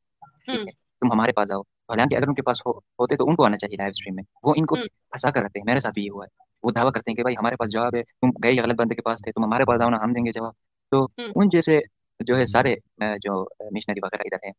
ٹھیک 0.44 0.68
ہے 0.68 0.72
تم 0.72 1.12
ہمارے 1.12 1.32
پاس 1.32 1.50
آؤ۔ 1.50 1.60
حالانکہ 1.60 2.16
اگر 2.16 2.28
ان 2.28 2.34
کے 2.34 2.42
پاس 2.42 2.60
ہوتے 2.66 3.16
تو 3.16 3.28
ان 3.28 3.36
کو 3.36 3.44
آنا 3.44 3.56
چاہیے 3.56 3.76
لائیو 3.76 3.90
اسٹریم 3.90 4.14
میں۔ 4.14 4.24
وہ 4.42 4.54
ان 4.56 4.66
کو 4.66 4.74
پھنسا 4.74 5.30
کر 5.30 5.40
رہتے 5.40 5.58
ہیں۔ 5.58 5.64
میرے 5.64 5.78
ساتھ 5.78 5.94
بھی 5.94 6.04
یہ 6.04 6.10
ہوا 6.10 6.24
ہے۔ 6.24 6.42
وہ 6.64 6.70
دعویٰ 6.70 6.92
کرتے 6.92 7.10
ہیں 7.10 7.16
کہ 7.16 7.22
بھائی 7.22 7.36
ہمارے 7.36 7.56
پاس 7.56 7.72
جواب 7.72 7.96
ہے 7.96 8.02
تم 8.02 8.30
گئے 8.42 8.62
غلط 8.62 8.74
بندے 8.74 8.94
کے 8.94 9.02
پاس 9.02 9.22
تھے 9.22 9.32
تم 9.32 9.44
ہمارے 9.44 9.64
پاس 9.64 9.82
آؤ 9.82 9.90
نا 9.90 9.96
ہم 10.02 10.12
دیں 10.12 10.24
گے 10.24 10.30
جواب۔ 10.32 10.52
تو 10.92 11.06
ان 11.34 11.48
جیسے 11.48 11.78
جو 12.20 12.36
ہے 12.36 12.44
سارے 12.46 12.74
جو 13.18 13.34
مشنری 13.70 14.00
وغیرہ 14.02 14.22
ادھر 14.22 14.44
ہیں 14.44 14.52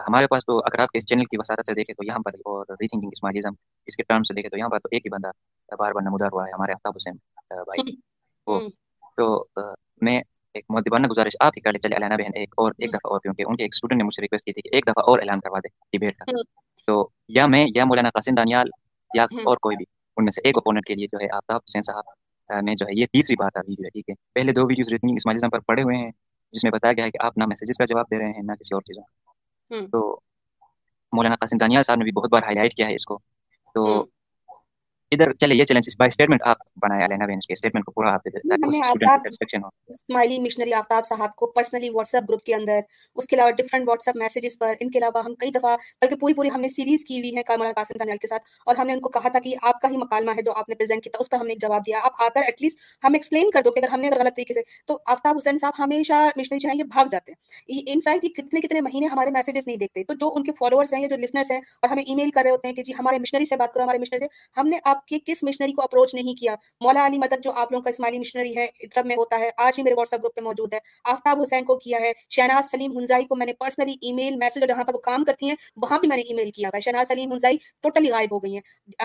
ہمارے 0.00 0.26
پاس 0.26 0.46
تو 0.46 0.58
اگر 0.58 0.80
آپ 0.80 0.88
اس 0.92 1.06
چینل 1.06 1.24
کی 1.24 1.36
وسارت 1.36 1.66
سے 1.66 1.74
دیکھیں 1.74 1.94
تو 1.94 2.04
یہاں 2.04 2.18
پر 2.18 2.34
اور 2.44 2.64
ری 2.70 2.88
تھنکنگ 2.88 3.10
اسماعیزم 3.12 3.54
اس 3.88 3.96
کے 3.96 4.02
ٹرم 4.02 4.22
سے 4.22 4.34
دیکھیں 4.34 4.50
تو 4.50 4.58
یہاں 4.58 4.68
پر 4.68 4.78
تو 4.78 4.88
ایک 4.92 5.06
ہی 5.06 5.10
بندہ 5.10 5.30
بار 5.78 5.92
بار 5.92 6.02
نمودار 6.02 6.28
ہوا 6.32 6.46
ہے 6.46 6.52
ہمارے 6.52 6.72
آفتاب 6.72 6.92
حسین 6.96 7.16
بھائی۔ 7.50 7.82
وہ۔ 8.46 8.58
تو 9.16 9.26
میں 10.00 10.20
ایک 10.54 10.64
مدبانہ 10.68 11.06
گزارش 11.06 11.36
آپ 11.40 11.52
ہی 11.56 11.60
کر 11.60 11.72
لے 11.72 11.78
چلے 11.78 11.96
علینا 11.96 12.16
بہن 12.16 12.30
ایک 12.34 12.54
اور 12.56 12.72
ایک 12.78 12.90
دفعہ 12.90 13.10
اور 13.10 13.20
کیونکہ 13.20 13.44
ان 13.46 13.56
کے 13.56 13.64
ایک 13.64 13.74
اسٹوڈنٹ 13.74 13.98
نے 13.98 14.04
مجھ 14.04 14.14
سے 14.14 14.22
ریکویسٹ 14.22 14.44
کی 14.44 14.52
تھی 14.52 14.62
کہ 14.62 14.74
ایک 14.74 14.86
دفعہ 14.86 15.04
اور 15.06 15.18
اعلان 15.18 15.40
کروا 15.40 15.58
دے 15.58 15.68
ڈیبیٹ 15.92 16.16
کا۔ 16.16 16.24
تو 16.88 16.94
یا 17.28 17.46
میں 17.46 17.66
یا 17.74 17.84
مولانا 17.84 18.08
قاسم 18.08 18.34
دانیال 18.34 18.68
یا 19.10 19.22
اور 19.44 19.56
کوئی 19.56 19.76
بھی۔ 19.76 19.84
ان 20.16 20.24
میں 20.24 20.32
سے 20.32 20.40
ایک 20.44 20.58
اپوننٹ 20.58 20.84
کے 20.84 20.94
لیے 20.94 21.06
جو 21.06 21.18
ہے 21.20 21.28
آفتاب 21.32 21.60
حسین 21.60 21.82
صاحب 21.82 22.12
میں 22.50 22.74
جو 22.74 22.86
ہے 22.86 22.92
یہ 22.92 23.06
تیسری 23.08 23.36
بار 23.36 23.50
تھا 23.50 23.60
ویڈیو 23.60 23.84
ہے 23.84 23.90
ٹھیک 23.90 24.08
ہے؟ 24.08 24.14
پہلے 24.34 24.52
دو 24.52 24.66
ویڈیوز 24.66 24.88
ریتنگ 24.88 25.16
اسماعیزم 25.16 25.50
پر 25.50 25.60
پڑے 25.66 25.82
ہوئے 25.82 25.96
ہیں 25.96 26.10
جس 26.54 26.64
میں 26.64 26.70
بتایا 26.70 26.92
گیا 26.92 27.04
ہے 27.04 27.10
کہ 27.10 27.24
آپ 27.24 27.38
نہ 27.38 27.44
میسیجز 27.46 27.78
کا 27.78 27.84
جواب 27.84 28.10
دے 28.10 28.18
رہے 28.18 28.30
ہیں 28.30 28.42
نہ 28.42 28.52
کسی 28.52 28.74
اور 28.74 28.82
چیزوں 28.82 29.02
تو 29.92 30.00
مولانا 31.12 31.36
قاسم 31.36 31.58
دانیال 31.58 31.82
صاحب 31.82 31.98
نے 31.98 32.04
بھی 32.04 32.12
بہت 32.12 32.30
بار 32.30 32.42
ہائی 32.42 32.56
لائٹ 32.56 32.74
کیا 32.74 32.86
ہے 32.86 32.94
اس 32.94 33.04
کو۔ 33.04 33.18
تو 33.74 33.82
ادھر 35.12 35.32
چلے 35.34 35.54
یہ 35.54 35.64
چیلنج 35.64 35.94
بائی 35.98 36.08
اسٹیٹمنٹ 36.08 36.42
آپ 36.44 36.58
بنایا 36.82 37.06
لینا 37.06 37.26
بینچ 37.26 37.46
کے 37.46 37.52
اسٹیٹمنٹ 37.52 37.84
کو 37.84 37.92
پورا 37.92 38.10
آپ 38.10 38.28
اسماعیلی 39.88 40.38
مشنری 40.38 40.72
آفتاب 40.74 41.06
صاحب 41.06 41.34
کو 41.34 41.46
پرسنلی 41.48 41.88
واٹس 41.88 42.14
ایپ 42.14 42.28
گروپ 42.28 42.42
کے 42.42 42.54
اندر 42.54 42.80
اس 43.16 43.26
کے 43.26 43.36
علاوہ 43.36 43.50
ڈفرنٹ 43.58 43.88
واٹس 43.88 44.08
ایپ 44.08 44.16
میسیجز 44.16 44.58
پر 44.58 44.72
ان 44.80 44.90
کے 44.90 44.98
علاوہ 44.98 45.22
ہم 45.24 45.34
کئی 45.34 45.50
دفعہ 45.50 45.76
بلکہ 46.02 46.16
پوری 46.16 46.34
پوری 46.34 46.50
ہم 46.50 46.60
نے 46.60 46.68
سیریز 46.68 47.04
کی 47.04 47.18
ہوئی 47.18 47.36
ہے 47.36 47.42
مولانا 47.48 47.72
قاسم 47.72 47.98
دانیال 47.98 48.18
کے 48.18 48.26
ساتھ 48.26 48.42
اور 48.66 48.76
ہم 48.76 48.86
نے 48.86 48.92
ان 48.92 49.00
کو 49.00 49.08
کہا 49.08 49.28
تھا 49.28 49.38
کہ 49.38 49.54
آپ 49.62 49.80
کا 49.80 49.88
ہی 49.88 49.96
مکالمہ 49.96 50.30
ہے 50.30 50.42
جو 50.42 50.52
آپ 50.52 50.68
نے 50.68 50.74
پریزنٹ 50.74 51.04
کیا 51.04 51.10
تھا 51.10 51.20
اس 51.20 51.30
پر 51.30 51.36
ہم 51.36 51.46
نے 51.46 51.52
ایک 51.52 51.60
جواب 51.60 51.86
دیا 51.86 52.00
آپ 52.02 52.22
آ 52.22 52.28
کر 52.34 52.42
ایٹ 52.42 52.62
لیسٹ 52.62 52.78
ہم 53.04 53.14
ایکسپلین 53.14 53.50
کر 53.50 53.62
دو 53.62 53.70
کہ 53.70 53.78
اگر 53.78 53.92
ہم 53.92 54.00
نے 54.00 54.10
غلط 54.10 54.36
طریقے 54.36 54.54
سے 54.54 54.62
تو 54.86 54.98
آفتاب 55.06 55.36
حسین 55.36 55.58
صاحب 55.58 55.72
ہمیشہ 55.78 56.22
مشنری 56.36 56.58
جو 56.58 56.68
ہے 56.68 56.76
یہ 56.76 56.84
بھاگ 56.88 57.06
جاتے 57.10 57.32
ہیں 57.32 57.82
ان 57.86 58.00
فیکٹ 58.00 58.24
یہ 58.24 58.34
کتنے 58.36 58.60
کتنے 58.60 58.80
مہینے 58.80 59.06
ہمارے 59.06 59.30
میسیجز 59.30 59.66
نہیں 59.66 59.76
دیکھتے 59.76 60.04
تو 60.04 60.14
جو 60.14 60.32
ان 60.36 60.44
کے 60.44 60.52
فالوورس 60.58 60.92
ہیں 60.92 61.00
یا 61.02 61.08
جو 61.08 61.16
لسنرس 61.16 61.50
ہیں 61.50 61.58
اور 61.58 61.90
ہمیں 61.90 62.02
ای 62.02 62.14
میل 62.14 62.30
کر 62.30 62.42
رہے 62.42 62.50
ہوتے 62.50 62.68
ہیں 62.68 62.74
کہ 62.74 62.82
جی 62.82 62.92
ہمارے 62.98 63.18
مشنری 63.18 63.44
سے 63.44 63.56
بات 63.56 63.74
کرو 63.74 63.82
ہمارے 63.82 63.98
مشنری 63.98 64.20
سے 64.20 64.60
ہم 64.60 64.68
نے 64.68 64.78
آپ 64.84 65.03
کے 65.06 65.18
کس 65.26 65.42
مشنری 65.42 65.72
کو 65.72 65.82
اپروچ 65.82 66.14
نہیں 66.14 66.40
کیا۔ 66.40 66.54
مولا 66.80 67.06
علی 67.06 67.18
مدد 67.18 67.42
جو 67.42 67.52
آپ 67.52 67.72
لوگوں 67.72 67.82
کا 67.82 67.90
اسماعیلی 67.90 68.18
مشنری 68.18 68.56
ہے 68.56 68.64
ادرب 68.64 69.06
میں 69.06 69.16
ہوتا 69.16 69.38
ہے، 69.38 69.50
آج 69.56 69.74
بھی 69.74 69.82
میرے 69.82 69.94
واٹس 69.94 70.12
ایپ 70.12 70.22
گروپ 70.22 70.34
پہ 70.34 70.40
موجود 70.40 70.74
ہے۔ 70.74 70.78
آفتاب 71.04 71.40
حسین 71.42 71.64
کو 71.64 71.76
کیا 71.76 72.00
ہے، 72.00 72.12
شہناز 72.30 72.70
سلیم 72.70 72.98
ہنزائی 72.98 73.24
کو 73.24 73.36
میں 73.36 73.46
نے 73.46 73.52
پرسنلی 73.52 73.94
ای 74.02 74.12
میل 74.12 74.36
میسج 74.36 74.64
جہاں 74.68 74.84
پر 74.84 74.94
وہ 74.94 74.98
کام 74.98 75.24
کرتی 75.24 75.48
ہیں، 75.48 75.54
وہاں 75.76 75.98
بھی 75.98 76.08
میں 76.08 76.16
نے 76.16 76.22
ای 76.22 76.34
میل 76.34 76.50
کیا 76.50 76.70
ہے۔ 76.74 76.80
شہناز 76.80 77.08
سلیم 77.08 77.32
ہنزائی 77.32 77.56
ٹوٹلی 77.82 78.10
غائب 78.10 78.32
ہو 78.32 78.38
گئی 78.38 78.54
ہیں۔ 78.54 78.60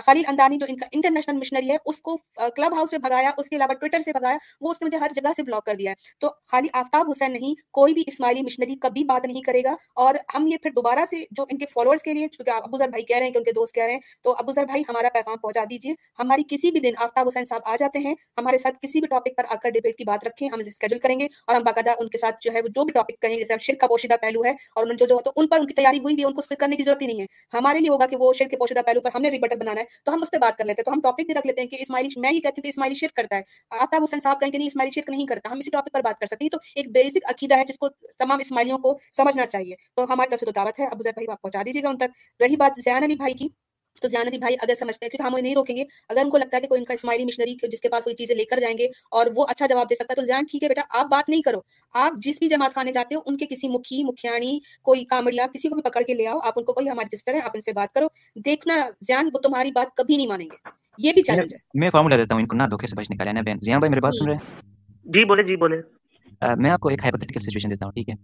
خلیل 0.05 0.23
اندانی 0.27 0.57
جو 0.57 0.65
ان 0.69 0.77
کا 0.77 0.85
انٹرنیشنل 0.91 1.37
مشنری 1.37 1.71
ہے، 1.71 1.77
اس 1.85 1.99
کو 1.99 2.17
کلب 2.55 2.77
ہاؤس 2.77 2.91
میں 2.91 2.99
بھگایا، 2.99 3.31
اس 3.37 3.49
کے 3.49 3.55
علاوہ 3.55 3.73
ٹویٹر 3.73 3.99
سے 3.99 4.11
بھگایا، 4.11 4.37
وہ 4.61 4.69
اس 4.69 4.81
نے 4.81 4.85
مجھے 4.85 4.97
ہر 4.97 5.11
جگہ 5.13 5.29
سے 5.35 5.43
بلاک 5.43 5.65
کر 5.65 5.75
دیا 5.75 5.91
ہے۔ 5.91 5.95
تو 6.19 6.29
خالی 6.51 6.67
آفتاب 6.73 7.09
حسین 7.09 7.31
نہیں، 7.31 7.55
کوئی 7.71 7.93
بھی 7.93 8.03
اسماعیلی 8.07 8.41
مشنری 8.41 8.75
کبھی 8.75 9.03
بات 9.03 9.25
نہیں 9.25 9.41
کرے 9.41 9.63
گا۔ 9.63 9.75
اور 9.95 10.15
ہم 10.35 10.47
یہ 10.47 10.57
پھر 10.57 10.71
دوبارہ 10.71 11.05
سے 11.05 11.17
جو 11.31 11.43
ان 11.43 11.57
کے 11.57 11.65
فالوورس 11.65 12.03
کے 12.03 12.13
لیے، 12.13 12.27
چونکہ 12.27 12.51
ابو 12.51 12.77
ذر 12.77 12.87
بھائی 12.87 13.03
کہہ 13.03 13.17
رہے 13.17 13.25
ہیں 13.25 13.33
کہ 13.33 13.37
ان 13.37 13.43
کے 13.43 13.51
دوست 13.51 13.75
کہہ 13.75 13.83
رہے 13.83 13.93
ہیں، 13.93 13.99
تو 14.21 14.35
ابو 14.39 14.51
ذر 14.51 14.65
بھائی 14.65 14.83
ہمارا 14.89 15.07
پیغام 15.13 15.37
پہنچا 15.37 15.63
دیجیے 15.69 15.78
ہماری 16.19 16.43
کسی 16.49 16.71
بھی 16.71 16.79
دن 16.79 16.91
آفتاب 16.97 17.27
حسین 17.27 17.45
صاحب 17.45 17.61
آ 17.65 17.75
جاتے 17.79 17.99
ہیں۔ 17.99 18.15
ہمارے 18.37 18.57
ساتھ 18.57 18.77
کسی 18.81 18.99
بھی 18.99 19.07
ٹاپک 19.07 19.35
پر 19.37 19.43
آ 19.49 19.55
کر 19.55 19.69
ڈیبیٹ 19.69 19.97
کی 19.97 20.03
بات 20.03 20.27
رکھیں، 20.27 20.49
ہم 20.53 20.59
اسے 20.59 20.69
اسکیجول 20.69 20.99
کریں 20.99 21.19
گے 21.19 21.25
اور 21.25 21.55
ہم 21.55 21.63
باقاعدہ 21.63 21.91
ان 21.99 22.09
کے 22.09 22.17
ساتھ 22.17 22.35
جو 22.41 22.51
ہے 22.53 22.61
وہ 22.61 22.67
جو 22.67 22.83
بھی 22.83 22.91
ٹاپک 22.91 23.21
کہیں 23.21 23.37
جیسے 23.37 23.53
شرک 23.61 23.79
کا 23.79 23.87
پوشیدہ 23.87 24.13
پہلو 24.21 24.45
ہے 24.45 24.49
اور 24.49 24.87
ان 24.87 24.95
جو 24.95 25.05
جو 25.05 25.19
تو 25.25 25.31
ان 25.35 25.47
پر 25.47 25.59
ان 25.59 25.67
کی 25.67 25.73
تیاری 25.73 25.99
ہوئی 25.99 26.15
بھی 26.15 26.23
ان 26.23 26.33
کو 26.33 26.41
کرنے 26.59 26.75
کی 26.75 26.83
ضرورت 26.83 27.01
ہی 27.01 27.07
نہیں 27.07 27.21
ہے۔ 27.21 27.25
ہمارے 27.53 27.79
لیے 27.79 27.89
ہوگا 27.89 28.05
کہ 28.05 28.15
وہ 28.15 28.33
شرک 28.33 28.51
کے 28.51 28.57
پوشیدہ 28.57 28.79
پہلو 28.85 29.01
پر 29.01 29.09
ہم 29.15 29.21
نے 29.21 29.29
ریبٹل 29.29 29.55
بنانا 29.59 29.81
ہے، 29.81 29.85
تو 30.05 30.13
ہم 30.13 30.21
اس 30.21 30.31
پہ 30.31 30.37
بات 30.37 30.57
کر 30.57 30.65
لیتے 30.65 30.81
ہیں۔ 30.81 30.85
تو 30.85 30.91
ہم 30.91 30.99
ٹاپک 31.01 31.25
بھی 31.25 31.33
رکھ 31.33 31.47
لیتے 31.47 31.61
ہیں 31.61 31.67
کہ 31.67 31.77
اسماعیلی 31.79 32.19
میں 32.19 32.33
یہ 32.33 32.39
کہتی 32.39 32.53
ہوں 32.57 32.63
کہ 32.63 32.67
اسماعیلی 32.67 32.95
شرک 32.95 33.15
کرتا 33.15 33.35
ہے۔ 33.35 33.41
آفتاب 33.71 34.03
حسین 34.03 34.19
صاحب 34.19 34.39
کہیں 34.39 34.51
کہ 34.51 34.57
نہیں 34.57 34.67
اسماعیلی 34.67 35.01
شرک 35.01 35.09
نہیں 35.09 35.25
کرتا۔ 35.25 35.51
ہم 35.51 35.57
اسی 35.57 35.71
ٹاپک 35.71 35.93
پر 35.93 36.01
بات 36.01 36.19
کر 36.19 36.25
سکتے 36.25 36.45
ہیں۔ 36.45 36.49
تو 36.49 36.57
ایک 36.75 36.91
بیسک 36.91 37.17
عقیدہ 37.23 37.57
ہے 37.57 37.65
جس 37.65 37.77
کو 37.77 37.89
تمام 38.19 38.39
اسماعیلیوں 38.39 38.77
کو 38.77 38.97
سمجھنا 39.17 39.45
چاہیے۔ 39.45 39.75
تو 39.95 40.03
ہماری 40.03 40.29
طرف 40.29 40.39
سے 40.39 40.45
تو 40.45 40.51
دعوت 40.51 40.79
ہے۔ 40.79 40.85
ابو 40.85 41.03
ذر 41.03 41.11
بھائی 41.13 41.27
آپ 41.31 41.41
پہنچا 41.41 41.61
دیجیے 41.65 41.83
گا 41.83 41.89
ان 41.89 41.97
تک۔ 41.97 42.41
رہی 42.41 42.55
بات 42.55 42.71
زیان 42.83 43.03
علی 43.03 43.15
بھائی 43.15 43.33
کی۔ 43.33 43.47
تو 44.01 44.07
زیانتی 44.07 44.37
بھائی 44.37 44.55
اگر 44.61 44.75
سمجھتے 44.75 45.05
ہیں 45.05 45.09
کیونکہ 45.09 45.23
ہم 45.23 45.33
انہیں 45.33 45.43
نہیں 45.43 45.55
روکیں 45.55 45.75
گے۔ 45.75 45.83
اگر 46.09 46.21
ان 46.23 46.29
کو 46.29 46.37
لگتا 46.37 46.57
ہے 46.57 46.61
کہ 46.61 46.67
کوئی 46.67 46.79
ان 46.79 46.85
کا 46.85 46.93
اسماعیلی 46.93 47.25
مشنری 47.25 47.55
جس 47.71 47.81
کے 47.81 47.89
پاس 47.89 48.03
کوئی 48.03 48.15
چیزیں 48.15 48.35
لے 48.35 48.45
کر 48.45 48.59
جائیں 48.59 48.77
گے 48.77 48.87
اور 49.11 49.25
وہ 49.35 49.45
اچھا 49.49 49.65
جواب 49.65 49.89
دے 49.89 49.95
سکتا 49.95 50.11
ہے 50.11 50.15
تو 50.15 50.25
زیان 50.25 50.45
ٹھیک 50.45 50.63
ہے 50.63 50.67
بیٹا 50.67 50.81
آپ 50.89 51.05
بات 51.05 51.29
نہیں 51.29 51.41
کرو۔ 51.41 51.59
آپ 51.93 52.13
جس 52.17 52.39
بھی 52.39 52.47
جماعت 52.49 52.73
خانے 52.73 52.91
جاتے 52.91 53.15
ہو 53.15 53.21
ان 53.25 53.37
کے 53.37 53.45
کسی 53.45 53.67
مکھی 53.67 54.03
مکھیانی 54.03 54.59
کوئی 54.81 55.03
کامڑیا 55.05 55.45
کسی 55.53 55.69
کو 55.69 55.75
بھی 55.75 55.83
پکڑ 55.83 56.01
کے 56.01 56.13
لے 56.13 56.27
آؤ 56.27 56.39
آپ 56.43 56.53
ان 56.55 56.63
کو 56.63 56.73
کوئی 56.73 56.89
ہمارے 56.89 57.15
سسٹر 57.17 57.33
ہے 57.33 57.39
آپ 57.39 57.51
ان 57.53 57.61
سے 57.61 57.73
بات 57.73 57.93
کرو۔ 57.93 58.07
دیکھنا 58.45 58.75
زیان 59.01 59.29
وہ 59.33 59.39
تمہاری 59.39 59.71
بات 59.71 59.95
کبھی 59.97 60.17
نہیں 60.17 60.27
مانیں 60.27 60.45
گے۔ 60.45 60.69
یہ 60.97 61.13
بھی 61.13 61.21
چیلنج 61.21 61.53
ہے۔ 61.53 61.59
میں 61.73 61.89
فارمولا 61.89 62.17
دیتا 62.17 62.33
ہوں 62.33 62.41
ان 62.41 62.47
کو 62.47 62.57
نہ 62.57 62.63
دھوکے 62.63 62.87
سے 62.87 62.95
بچنے 62.95 63.17
کا 63.17 63.23
لینا 63.23 63.41
بہن۔ 63.41 63.57
زیان 63.61 63.79
بھائی 63.79 63.89
میری 63.89 64.01
بات 64.01 64.15
سن 64.15 64.25
رہے 64.25 64.33
ہیں؟ 64.33 64.61
جی 65.05 65.25
بولے 65.25 65.43
جی 65.43 65.55
بولے۔ 65.55 65.77
میں 66.57 66.69
آپ 66.69 66.79
کو 66.79 66.89
ایک 66.89 67.03
ہائپوتھیٹیکل 67.03 67.39
سچویشن 67.39 67.71
دیتا 67.71 67.85
ہوں 67.85 67.91
ٹھیک 67.91 68.09
ہے؟ 68.09 68.15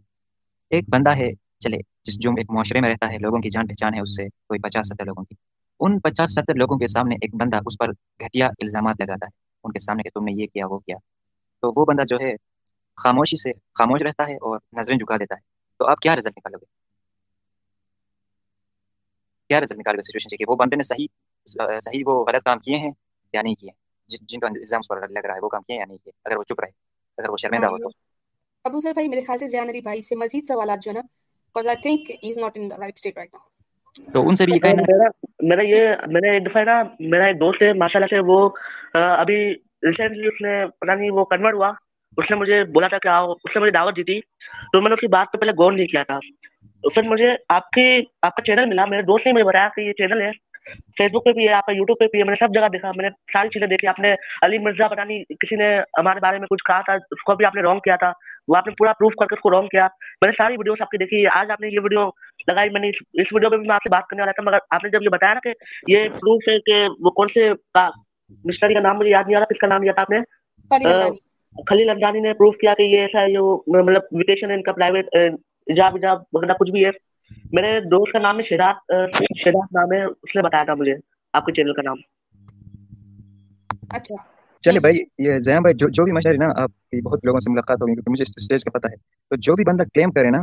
ایک 0.70 0.90
بندہ 0.90 1.16
ہے 1.16 1.30
چلے 1.60 1.78
جس 2.04 2.20
جو 2.20 2.30
ایک 2.38 2.50
معاشرے 2.50 2.82
میں 2.82 2.90
رہتا 2.90 3.12
ہے 3.12 3.18
لوگوں 3.18 3.40
کی 3.40 3.50
جان 3.50 3.68
پہچان 3.68 3.94
ہے 3.94 4.02
اس 4.02 4.16
سے 4.16 4.24
کوئی 4.24 4.60
پچاس 4.60 4.88
ستر 4.88 5.06
لوگوں 5.06 5.24
کی۔ 5.24 5.36
ان 5.80 6.00
پچاس 6.00 6.36
ستر 6.36 6.54
لوگوں 6.56 6.78
کے 6.78 6.88
سامنے 6.88 7.16
ایک 7.16 7.36
بندہ 7.36 7.58
اس 7.66 7.78
پر 7.80 7.92
گھٹیا 8.20 8.48
الزامات 8.48 8.96
لگاتا 9.02 9.26
ہے۔ 9.26 9.32
ان 9.64 9.72
کے 9.72 9.80
سامنے 9.80 10.04
کہ 10.04 10.10
تم 10.10 10.24
نے 10.24 10.32
یہ 10.32 10.48
کیا، 10.48 10.68
وہ 10.68 10.80
کیا۔ 10.80 10.98
تو 11.62 11.80
وہ 11.80 11.86
بندہ 11.86 12.02
جو 12.08 12.18
ہے 12.20 12.36
خاموشی 13.04 13.42
سے 13.42 13.52
خاموش 13.74 14.02
رہتا 14.02 14.28
ہے 14.28 14.36
اور 14.36 14.60
نظریں 14.74 14.98
جھکا 14.98 15.18
دیتا 15.18 15.36
ہے۔ 15.36 15.40
تو 15.80 15.88
آپ 15.88 16.00
کیا 16.00 16.16
رزلٹ 16.16 16.38
نکالو 16.38 16.58
گے؟ 16.58 16.66
کیا 19.48 19.62
رزلٹ 19.62 19.80
نکال 19.80 19.96
گے 19.96 20.02
سچویشن 20.02 20.38
کہ 20.38 20.46
وہ 20.48 20.56
بندے 20.56 20.76
نے 20.76 20.84
صحیح 20.84 21.08
صحیح 21.80 22.04
وہ 22.06 22.26
غلط 22.26 22.44
کام 22.44 22.60
کیے 22.60 22.78
ہیں 22.78 22.92
یا 23.34 23.42
نہیں 23.42 23.56
کیے؟ 23.56 23.72
جن 24.08 24.26
جن 24.26 24.40
کا 24.40 24.48
الزام 24.48 24.80
اس 24.80 24.88
پر 24.88 25.08
لگ 25.08 25.20
رہا 25.20 25.34
ہے، 25.34 25.40
وہ 25.42 25.50
کام 25.50 25.62
کیے 25.62 25.76
یا 25.76 25.86
نہیں 25.86 25.98
کیے؟ 25.98 26.12
اگر 26.26 26.38
وہ 26.38 26.44
چپ 26.44 26.60
رہے، 26.60 26.70
اگر 27.18 27.30
وہ 27.30 27.38
شرمندہ 27.38 27.66
ہو 27.66 27.78
تو۔ 27.78 27.90
ابو 28.64 28.80
سر 28.80 28.94
بھائی، 28.94 29.08
میرے 29.08 29.22
خیال 29.22 29.38
سے 29.38 29.48
زیان 29.48 29.70
علی 29.70 29.82
بھائی 29.82 30.02
سے 30.02 30.16
مزید 30.16 30.46
سوالات 30.48 30.80
جو 30.82 30.92
ہے 30.92 30.96
نا 30.96 31.02
because 31.56 31.76
I 31.76 31.92
think 31.92 32.00
he's 32.00 32.38
not 32.38 32.50
in 32.50 32.64
the 32.64 32.76
right 32.76 32.94
state 32.94 33.22
right 33.22 33.40
now 33.40 33.55
تو 34.14 34.28
ان 34.28 34.36
سے 34.36 34.46
بھی 34.46 34.60
میرا 34.64 35.28
میرا 35.44 35.62
یہ 35.62 35.90
میں 36.08 36.22
نے 36.22 36.30
ایک 36.30 36.46
دفعہ 36.46 36.64
نا، 36.64 36.84
میرا 37.00 37.24
ایک 37.24 37.40
دوست 37.40 37.62
ہے، 37.62 37.74
ماشاء 37.74 38.00
اللہ 38.00 38.16
سے 38.16 38.20
وہ 38.20 38.50
ابھی 38.94 39.54
ریسنٹلی 39.84 40.28
اس 40.28 40.42
نے 40.42 40.66
پتا 40.82 40.96
نہیں 40.96 41.12
وہ 41.12 41.26
کنورٹ 41.26 41.54
ہوا۔ 41.54 41.72
اس 42.18 42.32
نے 42.32 42.36
مجھے 42.36 42.64
بولا 42.64 42.88
تھا 42.88 42.98
کہ 42.98 43.08
آؤ، 43.08 43.32
اس 43.32 43.56
نے 43.56 43.60
مجھے 43.60 43.72
دعوت 43.72 43.98
دی 43.98 44.04
تھی۔ 44.04 44.22
تو 44.72 44.82
میں 44.82 44.90
نے 44.90 44.94
اس 44.94 45.00
کی 45.00 45.08
بات 45.08 45.28
پہ 45.34 45.38
پہلے 45.38 45.52
غور 45.52 45.72
نہیں 45.72 45.88
کیا 45.88 46.04
تھا۔ 46.04 46.20
پھر 46.94 47.02
مجھے 47.02 47.36
آپ 47.50 47.70
کی 47.70 48.02
آپ 48.22 48.36
کا 48.36 48.42
چینل 48.42 48.66
ملا۔ 48.66 48.86
میرے 48.86 49.02
دوست 49.02 49.26
نے 49.26 49.34
مجھے 49.34 49.44
بتایا 49.44 49.68
کہ 49.76 49.82
یہ 49.82 49.94
چینل 49.94 50.22
ہے۔ 50.22 50.32
فیس 50.98 51.12
بک 51.12 51.26
پہ 51.26 51.32
بھی 51.32 51.48
ہے، 51.48 51.54
آپ 51.54 51.66
کا 51.66 51.72
یوٹیوب 51.72 52.00
پہ 52.00 52.06
بھی 52.12 52.20
ہے۔ 52.20 52.24
میں 52.24 52.36
نے 52.42 52.48
سب 52.48 52.54
جگہ 52.54 52.68
دیکھا، 52.68 52.92
میں 52.96 53.04
نے 53.04 53.10
ساری 53.10 53.50
چیزیں 53.50 53.68
دیکھی۔ 53.68 53.88
آپ 53.88 54.00
نے 54.00 54.16
علی 54.42 54.58
مرزا 54.58 54.88
پتا 54.88 55.04
نہیں 55.04 55.24
کسی 55.30 55.56
نے 55.56 55.80
ہمارے 55.98 56.20
بارے 56.20 56.40
میں 56.40 56.48
کچھ 56.48 56.64
کہا 56.64 56.82
تھا، 56.82 56.94
اس 56.94 57.24
کو 57.26 57.36
بھی 57.36 57.46
آپ 57.46 57.56
نے 57.56 57.62
رانگ 57.62 57.80
کیا 57.80 57.96
تھا۔ 57.96 58.12
وہ 58.48 58.58
آپ 58.58 58.68
نے 58.68 58.74
پورا 58.78 58.94
پروف 58.94 59.14
کر 59.20 59.26
کے 59.26 59.36
اس 59.36 59.42
کو 59.42 59.52
رانگ 59.52 59.68
کیا۔ 59.68 59.88
میں 60.22 60.28
نے 60.28 60.32
ساری 60.32 60.54
ویڈیوز 60.54 60.78
آپ 60.82 60.90
کی 60.90 60.98
دیکھی۔ 60.98 61.28
آج 61.28 61.52
آپ 61.52 61.62
نے 61.62 61.68
یہ 61.68 61.80
ویڈیو 61.80 62.10
لگائی 62.48 62.70
میں 62.70 62.82
نے 62.82 62.88
اس 62.90 63.28
ویڈیو 63.32 63.50
پہ 63.50 63.58
بھی 63.58 63.68
میں 63.68 63.76
آپ 63.76 63.82
سے 63.82 63.92
بات 63.92 64.04
کرنے 64.08 64.22
والا 64.22 64.32
تھا 64.32 64.44
مگر 64.44 64.58
آپ 64.70 64.84
نے 64.84 64.90
جب 64.90 65.04
یہ 65.04 65.10
بتایا 65.10 65.34
نا 65.34 65.40
کہ 65.40 65.54
یہ 65.88 66.10
پروف 66.10 66.42
ہے 66.50 66.60
کہ 66.60 66.88
وہ 67.00 67.10
کون 67.10 67.28
سے 67.34 67.50
مسٹری 68.46 68.74
کا 68.74 68.80
نام 68.80 68.98
مجھے 68.98 69.12
یاد 69.12 69.24
نہیں 69.28 69.36
آ 69.36 69.40
رہا 69.40 69.46
کس 69.46 69.60
کا 69.60 69.68
نام 69.68 69.84
لیا 69.84 69.92
تھا 69.92 70.02
آپ 70.02 70.10
نے؟ 70.10 70.20
خلیل 71.70 71.90
امدانی 71.90 72.20
نے 72.20 72.34
پروف 72.34 72.56
کیا 72.58 72.74
کہ 72.78 72.84
یہ 72.84 73.02
ایسا 73.02 73.22
ہے 73.22 73.34
جو 73.34 73.64
مطلب 73.68 74.02
ویکیشن 74.12 74.50
ہے 74.50 74.56
ان 74.56 74.62
کا 74.62 74.72
پرائیویٹ 74.72 75.06
ایجاب 75.14 75.96
ایجاب 75.96 76.18
وغیرہ 76.34 76.54
کچھ 76.54 76.72
بھی 76.72 76.86
ہے۔ 76.86 76.90
میرے 77.54 77.80
دوست 77.80 78.14
کا 78.14 78.20
نام 78.20 78.40
ہے 78.40 78.44
شہداد 78.44 78.74
شہداد 79.38 79.68
نام 79.76 79.92
ہے 79.94 80.04
اس 80.04 80.36
نے 80.36 80.42
بتایا 80.42 80.64
تھا 80.64 80.74
مجھے 80.74 80.94
آپ 81.34 81.46
کے 81.46 81.52
چینل 81.52 81.74
کا 81.74 81.82
نام۔ 81.82 81.96
اچھا۔ 83.90 84.16
چلے 84.62 84.80
بھائی 84.80 84.98
یہ 85.20 85.32
زیام 85.40 85.62
بھائی 85.62 85.76
جو 85.76 85.88
جو 85.90 86.04
بھی 86.04 86.12
مشاہر 86.12 86.38
نا 86.38 86.46
آپ 86.64 86.70
کی 86.70 87.02
بہت 87.02 87.26
لوگوں 87.26 87.40
سے 87.40 87.52
ملاقات 87.52 87.82
ہوگی 87.82 87.94
کیونکہ 87.94 88.12
مجھے 88.12 88.24
اسٹیج 88.38 88.64
کا 88.64 88.80
پتہ 88.80 88.88
ہے۔ 88.88 88.96
تو 89.30 89.36
جو 89.36 89.56
بھی 89.56 89.64
بندہ 89.64 89.84
کلیم 89.84 90.12
کرے 90.12 90.30
نا 90.30 90.38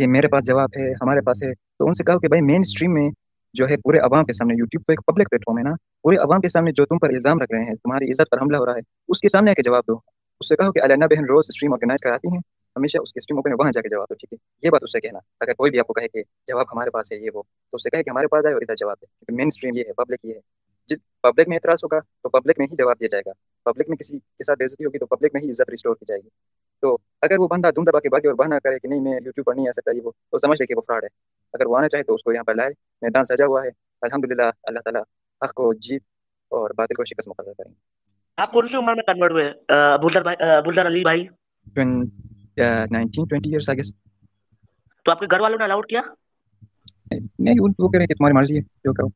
کہ 0.00 0.06
میرے 0.06 0.26
پاس 0.26 0.46
جواب 0.46 0.68
ہے، 0.78 0.90
ہمارے 0.90 1.20
پاس 1.20 1.42
ہے۔ 1.42 1.54
تو 1.54 1.86
ان 1.86 1.92
سے 1.92 2.04
کہو 2.04 2.18
کہ 2.18 2.28
بھائی 2.28 2.42
مین 2.42 2.60
اسٹریم 2.60 2.94
میں 2.94 3.10
جو 3.52 3.68
ہے 3.68 3.76
پورے 3.76 3.98
عوام 3.98 4.24
کے 4.24 4.32
سامنے 4.32 4.54
یوٹیوب 4.58 4.86
پہ 4.86 4.92
ایک 4.92 5.00
پبلک 5.06 5.30
پلیٹ 5.30 5.40
فارم 5.40 5.58
ہے 5.58 5.62
نا، 5.62 5.70
پورے 6.02 6.16
عوام 6.16 6.40
کے 6.40 6.48
سامنے 6.48 6.72
جو 6.72 6.86
تم 6.86 6.98
پر 6.98 7.08
الزام 7.08 7.38
رکھ 7.38 7.52
رہے 7.52 7.64
ہیں، 7.64 7.74
تمہاری 7.74 8.10
عزت 8.10 8.30
پر 8.30 8.40
حملہ 8.40 8.56
ہو 8.56 8.66
رہا 8.66 8.74
ہے، 8.74 8.80
اس 9.08 9.20
کے 9.20 9.28
سامنے 9.28 9.50
آ 9.50 9.54
کے 9.54 9.62
جواب 9.62 9.82
دو۔ 9.88 9.94
اس 10.40 10.48
سے 10.48 10.56
کہو 10.56 10.72
کہ 10.72 10.82
علینا 10.82 11.06
بہن 11.06 11.24
روز 11.24 11.44
اسٹریم 11.48 11.72
آرگنائز 11.72 12.00
کراتی 12.00 12.28
ہیں، 12.28 12.38
ہمیشہ 12.76 12.98
اس 12.98 13.12
کے 13.12 13.18
اسٹریم 13.18 13.38
اوپن 13.38 13.52
وہاں 13.52 13.70
جا 13.72 13.80
کے 13.80 13.88
جواب 13.88 14.06
دو، 14.10 14.14
ٹھیک 14.14 14.32
ہے؟ 14.32 14.66
یہ 14.66 14.70
بات 14.70 14.82
اس 14.82 14.92
سے 14.92 15.00
کہنا۔ 15.00 15.18
اگر 15.40 15.52
کوئی 15.52 15.70
بھی 15.70 15.78
آپ 15.80 15.86
کو 15.86 15.92
کہے 15.92 16.08
کہ 16.08 16.22
جواب 16.46 16.66
ہمارے 16.72 16.90
پاس 16.90 17.12
ہے، 17.12 17.16
یہ 17.16 17.30
وہ۔ 17.34 17.42
تو 17.42 17.74
اس 17.74 17.82
سے 17.82 17.90
کہے 17.90 18.02
کہ 18.02 18.10
ہمارے 18.10 18.26
پاس 18.26 18.46
آئے 18.46 18.54
اور 18.54 18.62
ادھر 18.62 18.74
جواب 18.74 18.96
دے۔ 19.00 19.06
کیونکہ 19.06 19.34
مین 19.34 19.46
اسٹریم 19.46 19.76
یہ 19.76 19.82
ہے 19.88 19.92
پبلک 19.92 20.18
یہ 20.24 20.34
ہے۔ 20.34 20.40
جس 20.88 20.98
پبلک 21.22 21.48
میں 21.48 21.56
اعتراض 21.56 21.78
ہوگا 21.82 21.98
تو 22.22 22.28
پبلک 22.28 22.58
میں 22.58 22.66
ہی 22.70 22.76
جواب 22.76 22.96
دیا 23.00 23.08
جائے 23.10 23.22
گا۔ 23.26 23.32
پبلک 23.64 23.88
میں 23.88 23.96
کسی 23.96 24.18
کے 24.18 24.44
ساتھ 24.44 24.58
بےزتی 24.58 24.84
ہوگی 24.84 24.98
تو 24.98 25.06
پبلک 25.06 25.30
میں 25.34 25.42
ہی 25.42 25.50
عزت 25.50 25.70
ریسٹور 25.70 25.94
کی 25.94 26.04
جائے 26.08 26.20
گی۔ 26.24 26.28
تو 26.80 26.98
اگر 27.22 27.38
وہ 27.38 27.48
بندہ 27.48 27.70
دم 27.76 27.84
دبا 27.84 28.00
کے 28.00 28.08
باقی 28.08 28.26
اور 28.26 28.36
بہانا 28.36 28.58
کرے 28.58 28.78
کہ 28.78 28.88
نہیں 28.88 29.00
میں 29.00 29.12
یوٹیوب 29.12 29.46
پر 29.46 29.54
نہیں 29.54 29.68
آ 29.68 29.70
سکتا 29.70 29.90
یہ 29.96 30.00
وہ 30.04 30.10
تو 30.30 30.38
سمجھ 30.38 30.62
لے 30.62 30.66
کہ 30.66 30.74
وہ 30.74 30.80
فراڈ 30.86 31.04
ہے۔ 31.04 31.08
اگر 31.52 31.66
وہ 31.66 31.76
آنا 31.76 31.88
چاہے 31.88 32.02
تو 32.02 32.14
اس 32.14 32.22
کو 32.22 32.32
یہاں 32.32 32.44
پر 32.44 32.54
لائے 32.54 32.70
میدان 33.02 33.24
سجا 33.24 33.46
ہوا 33.46 33.62
ہے۔ 33.64 33.68
الحمد 34.02 34.32
للہ 34.32 34.50
اللہ 34.62 34.78
تعالیٰ 34.78 35.02
حق 35.44 35.54
کو 35.54 35.74
جیت 35.74 36.02
اور 36.48 36.70
باطل 36.76 36.94
کو 36.94 37.04
شکست 37.04 37.28
مقرر 37.28 37.52
کریں۔ 37.58 37.72
گے 37.72 37.80
آپ 38.36 38.52
کون 38.52 38.68
سی 38.68 38.76
عمر 38.76 38.94
میں 38.94 39.02
کنورٹ 39.02 39.32
ہوئے؟ 39.32 39.52
بھائی 40.22 40.36
ابوالدر 40.38 40.86
علی 40.86 41.02
بھائی؟ 41.02 41.26
نائنٹین 42.90 43.24
ٹوینٹی 43.24 43.50
ایئرس 43.50 43.70
آگے 43.70 43.82
تو 45.04 45.10
آپ 45.10 45.20
کے 45.20 45.26
گھر 45.30 45.40
والوں 45.40 45.58
نے 45.58 45.64
الاؤڈ 45.64 45.86
کیا؟ 45.86 46.00
نہیں 47.38 47.54
وہ 47.78 47.88
کہہ 47.88 47.98
رہے 47.98 48.06
کہ 48.06 48.14
تمہاری 48.14 48.34
مرضی 48.34 48.56
ہے 48.56 48.60
جو 48.60 48.92
کرو۔ 48.92 49.06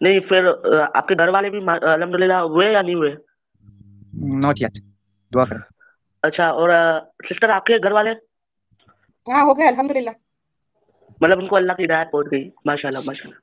نہیں 0.00 0.20
پھر 0.20 0.50
آپ 0.94 1.08
کے 1.08 1.14
گھر 1.14 1.28
والے 1.28 1.50
بھی 1.50 1.58
الحمد 1.82 2.14
للہ 2.14 2.32
ہوئے 2.32 2.72
یا 2.72 2.82
نہیں 2.82 2.94
ہوئے؟ 2.94 3.14
ناٹ 4.42 4.60
یٹ 4.60 4.78
دعا 5.34 5.44
کریں۔ 5.44 5.79
اچھا 6.22 6.46
اور 6.52 6.70
سسٹر 7.24 7.48
آپ 7.50 7.64
کے 7.66 7.78
گھر 7.78 7.92
والے؟ 7.92 8.10
ہاں 9.26 9.42
ہو 9.42 9.56
گئے 9.56 9.68
الحمد 9.68 9.90
للہ 9.92 10.10
مطلب 11.20 11.38
ان 11.38 11.48
کو 11.48 11.56
اللہ 11.56 11.72
کی 11.72 11.84
ہدایت 11.84 12.10
پہنچ 12.10 12.32
گئی 12.32 12.48
ماشاء 12.64 12.88
اللہ 12.88 13.04
ماشاء 13.04 13.24
اللہ 13.24 13.38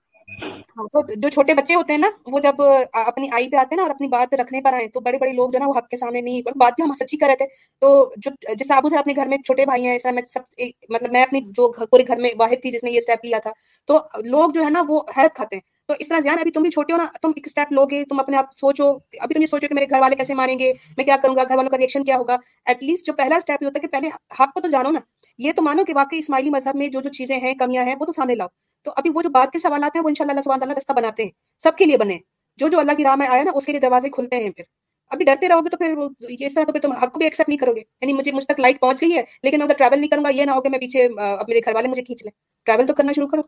ہاں 0.72 0.86
تو 0.94 1.02
جو 1.16 1.30
چھوٹے 1.30 1.54
بچے 1.56 1.76
ہوتے 1.76 1.94
ہیں 1.94 2.00
نا 2.00 2.10
وہ 2.26 2.40
جب 2.40 2.62
اپنی 3.02 3.28
آئی 3.32 3.50
پہ 3.50 3.58
آتے 3.58 3.70
ہیں 3.70 3.78
نا 3.78 3.84
اور 3.84 3.92
اپنی 3.92 4.08
بات 4.08 4.34
رکھنے 4.36 4.62
پر 4.62 4.74
آئے 4.74 4.88
تو 4.90 5.00
بڑے 5.02 5.18
بڑے 5.18 5.32
لوگ 5.34 5.52
جو 5.52 5.60
نا 5.60 5.68
وہ 5.68 5.78
حق 5.78 5.88
کے 5.88 5.98
سامنے 5.98 6.22
نہیں 6.22 6.42
بات 6.58 6.74
بھی 6.74 6.84
ہم 6.84 6.92
سچی 6.96 7.18
کر 7.18 7.28
رہے 7.28 7.36
تھے۔ 7.38 7.46
تو 7.82 7.90
جو 8.18 8.32
جس 8.56 8.72
ابو 8.72 8.90
سے 8.90 8.98
اپنے 8.98 9.14
گھر 9.16 9.28
میں 9.28 9.38
چھوٹے 9.40 9.66
بھائی 9.66 9.86
ہیں 9.86 9.94
ایسا 9.94 10.12
میں 10.12 10.22
سب 10.30 10.42
مطلب 10.90 11.12
میں 11.12 11.24
اپنی 11.24 11.42
جو 11.52 11.72
پورے 11.82 12.04
گھر 12.08 12.18
میں 12.18 12.32
واحد 12.38 12.62
تھی 12.62 12.72
جس 12.72 12.84
نے 12.84 12.92
یہ 12.92 12.98
اسٹیپ 12.98 13.26
لیا 13.26 13.38
تھا۔ 13.40 13.52
تو 13.90 14.00
لوگ 14.26 14.52
جو 14.52 14.64
ہے 14.64 14.70
نا 14.70 14.84
وہ 14.88 15.02
حیرت 15.18 15.36
کھاتے 15.36 15.56
ہیں۔ 15.56 15.62
تو 15.88 15.94
اس 16.00 16.08
طرح 16.08 16.20
زیان 16.20 16.38
ابھی 16.40 16.52
تم 16.52 16.62
بھی 16.62 16.70
چھوٹے 16.70 16.94
ہو 16.94 16.98
نا، 16.98 17.06
تم 17.22 17.32
ایک 17.36 17.48
اسٹیپ 17.48 17.72
لو 17.72 17.86
گے 17.86 18.04
تم 18.06 18.20
اپنے 18.20 18.38
آپ 18.38 18.46
سوچو، 18.56 18.90
ابھی 19.20 19.36
تم 19.36 19.42
یہ 19.42 19.46
سوچو 19.46 19.68
کہ 19.68 19.76
میرے 19.76 19.86
گھر 19.90 20.02
والے 20.02 20.16
کیسے 20.16 20.34
مانیں 20.34 20.60
گے، 20.60 20.74
میں 20.98 21.06
کیا 21.06 21.16
کروں 21.22 21.36
گا، 21.36 21.44
گھر 21.44 21.56
والوں 21.56 21.72
کا 21.72 21.78
ریئیکشن 21.78 22.04
کیا 22.04 22.18
ہوگا؟ 22.18 22.38
ایٹ 22.66 22.84
لیسٹ 22.84 23.06
جو 23.06 23.14
پہلا 23.14 23.36
اسٹیپ 23.36 23.62
یہ 23.62 23.68
ہوتا 23.68 23.78
ہے 23.78 23.88
کہ 23.88 23.88
پہلے 23.88 24.08
حق 24.40 24.54
کو 24.54 24.62
تو 24.62 24.68
جانو 24.68 24.92
نا، 24.92 25.00
یہ 25.38 25.52
تو 25.56 25.62
مانو 25.62 25.84
کہ 25.84 25.94
واقعی 25.96 26.20
اسماعیلی 26.20 26.50
مذہب 26.50 26.76
میں 26.76 26.88
جو 26.88 27.02
جو 27.02 27.10
چیزیں 27.10 27.40
ہیں، 27.40 27.54
کمیاں 27.54 27.84
ہیں، 27.84 27.96
وہ 28.00 28.06
تو 28.06 28.12
سامنے 28.12 28.36
لاؤ۔ 28.36 28.48
تو 28.84 28.92
ابھی 28.96 29.10
وہ 29.14 29.22
جو 29.22 29.30
بات 29.30 29.54
کے 29.54 29.60
سوالات 29.60 29.96
ہیں، 29.96 30.04
وہ 30.04 30.10
انشاءاللہ 30.10 30.32
اللہ 30.32 30.42
سبحانہ 30.42 30.60
تعالیٰ 30.60 30.76
رستہ 30.78 30.94
بناتے 30.94 31.24
ہیں، 31.24 31.32
سب 31.60 31.78
کے 31.78 31.86
لیے 31.86 31.98
بنے۔ 31.98 32.18
جو 32.58 32.68
جو 32.68 32.80
اللہ 32.80 32.92
کی 32.98 33.04
راہ 33.04 33.16
میں 33.16 33.28
آیا 33.28 33.44
نا، 33.44 33.52
اس 33.56 33.66
کے 33.66 33.72
لیے 33.72 33.82
دروازے 33.82 34.10
کھلتے 34.10 34.36
ہیں 34.36 34.50
پھر۔ 34.50 34.64
ابھی 35.10 35.26
ڈرتے 35.26 35.48
رہو 35.48 35.60
گے 35.60 35.70
تو 35.70 35.78
پھر 35.78 35.94
اس 36.40 36.54
طرح 36.54 36.64
تو 36.64 36.72
پھر 36.72 36.80
تم 36.80 36.92
حق 36.92 37.14
کو 37.14 37.18
بھی 37.18 37.26
ایکسیپٹ 37.26 37.50
نہیں 37.50 37.58
کرو 37.58 37.72
گے۔ 37.76 37.82
یعنی 38.02 38.14
مجھے 38.14 38.32
مجھ 38.32 38.46
تک 38.46 38.60
لائٹ 38.60 38.80
پہنچ 38.80 39.02
گئی 39.02 39.18
ہے، 39.18 39.24
لیکن 39.44 39.58
میں 39.58 39.66
ادھر 39.66 39.76
ٹریول 39.78 40.00
نہیں 40.00 40.10
کروں 40.10 40.24
گا، 40.24 40.30
یہ 40.30 40.44
نہ 40.44 40.52
ہو 40.52 40.62
کہ 40.62 40.70
میں 40.70 40.80
پیچھے 40.80 41.08
اب 41.18 41.46
میرے 41.48 41.60
گھر 41.60 41.76
والے 41.76 41.88
مجھے 41.88 42.04
کھینچ 42.04 42.24
لیں۔ 42.24 42.32
ٹریول 42.66 42.88
تو 42.88 42.94
کرنا 42.94 43.12
شروع 43.12 43.28
کرو۔ 43.28 43.42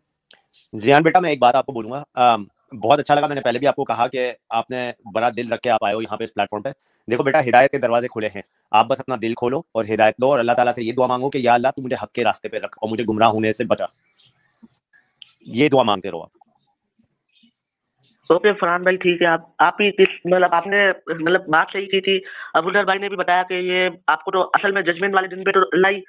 زیان 0.74 1.04
بیٹا، 1.04 1.20
میں 1.20 1.30
ایک 1.30 1.40
بات 1.40 1.56
آپ 1.56 1.66
کو 1.66 1.72
بولوں 1.72 1.92
گا۔ 1.92 2.36
بہت 2.84 3.00
اچھا 3.00 3.16
لگا 3.16 3.28
میں 3.28 3.36
نے 3.36 3.42
پہلے 3.42 3.60
بھی 3.60 3.68
آپ 3.68 3.76
کو 3.76 3.84
کہا 3.84 4.08
کہ 4.08 4.34
آپ 4.50 4.72
نے 4.72 4.92
بڑا 5.14 5.30
دل 5.38 5.52
رکھ 5.52 5.62
کے 5.62 5.70
آپ 5.70 5.86
آئے 5.86 5.96
ہو 5.96 6.02
یہاں 6.02 6.18
پہ 6.18 6.24
اس 6.24 6.34
پلیٹ 6.34 6.50
فارم 6.50 6.62
پہ۔ 6.62 6.70
دیکھو 7.12 7.24
بیٹا، 7.24 7.40
ہدایت 7.40 7.72
کے 7.72 7.78
دروازے 7.78 8.08
کھلے 8.08 8.28
ہیں۔ 8.28 8.42
آپ 8.72 8.86
بس 8.86 9.00
اپنا 9.00 9.16
دل 9.22 9.34
کھولو 9.34 9.60
اور 9.60 9.86
ہدایت 9.94 10.18
دو 10.18 10.32
اور 10.32 10.40
اللہ 10.40 10.52
تعالیٰ 10.52 10.74
سے 10.74 10.84
یہ 10.84 10.94
دعا 10.94 11.08
مانگو 11.08 11.30
کہ 11.30 11.38
یا 11.38 11.54
اللہ 11.54 11.68
تو 11.76 11.82
مجھے 11.82 11.98
حق 12.04 12.12
کے 12.12 12.24
راستے 12.24 12.50
پہ 12.50 12.58
رکھ 12.58 12.78
اور 12.82 12.90
مجھے 12.90 13.04
گمراہ 13.10 13.30
ہونے 13.30 13.54
سے 13.54 13.64
بچا۔ 13.64 13.86
یہ 15.42 15.70
دعا 15.70 15.84
مانگتے 15.84 16.12
رہو 16.12 16.22
آپ۔ 16.22 16.30
اوکے، 18.30 18.54
فرحان 18.54 18.82
بھائی، 18.82 18.98
ٹھیک 18.98 19.22
ہے۔ 19.22 19.28
آپ 19.28 19.42
آپ 19.58 19.82
ہی 19.82 19.92
کس 19.92 20.26
مطلب 20.26 20.54
آپ 20.54 20.68
نے 20.68 20.92
مطلب 21.08 21.48
بات 21.48 21.68
صحیح 21.74 21.86
کی 21.86 22.02
تھی۔ 22.02 22.20
ابو 22.54 22.70
بھائی 22.70 23.00
نے 23.00 23.10
بھی 23.10 23.18
بتایا 23.18 23.44
کہ 23.44 23.54
یہ 23.54 23.90
آپ 24.08 24.26
کو 24.26 24.32
تو 24.32 24.42
اصل 24.42 24.72
میں 24.72 24.82
ججمنٹ 24.82 25.16
والے 25.16 25.28
دن 25.28 25.44
پہ 25.44 25.52
تو 25.52 25.60
اللہ 25.60 25.88
ہی 25.88 26.00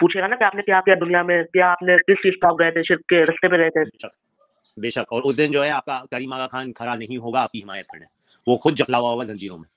پوچھے 0.00 0.20
گا 0.20 0.26
نا 0.26 0.36
کہ 0.36 0.44
آپ 0.44 0.54
نے 0.54 0.62
کیا 0.62 0.80
کیا 0.80 0.94
دنیا 1.00 1.22
میں، 1.22 1.42
کیا 1.42 1.72
آپ 1.72 1.82
نے 1.82 1.96
کس 1.96 2.22
چیز 2.22 2.32
کا 2.42 2.64
رہے 2.64 2.70
تھے، 2.70 2.82
شرک 2.82 3.06
کے 3.06 3.22
رستے 3.22 3.48
پہ 3.48 3.56
رہے 3.56 3.70
تھے؟ 3.70 4.06
بے 4.76 4.90
شک 4.90 5.12
اور 5.12 5.22
اس 5.22 5.36
دن 5.36 5.50
جو 5.50 5.64
ہے 5.64 5.70
آپ 5.70 5.84
کا 5.84 6.02
کریم 6.10 6.32
آگا 6.32 6.48
خان 6.48 6.72
کھڑا 6.72 6.94
نہیں 6.94 7.16
ہوگا، 7.16 7.42
آپ 7.42 7.52
کی 7.52 7.62
حمایت 7.62 7.86
کرنے 7.86 8.06
وہ 8.46 8.56
خود 8.56 8.76
جکلا 8.76 8.98
ہوا 8.98 9.10
ہوگا 9.10 9.24
زنجیروں 9.24 9.58
میں۔ 9.58 9.68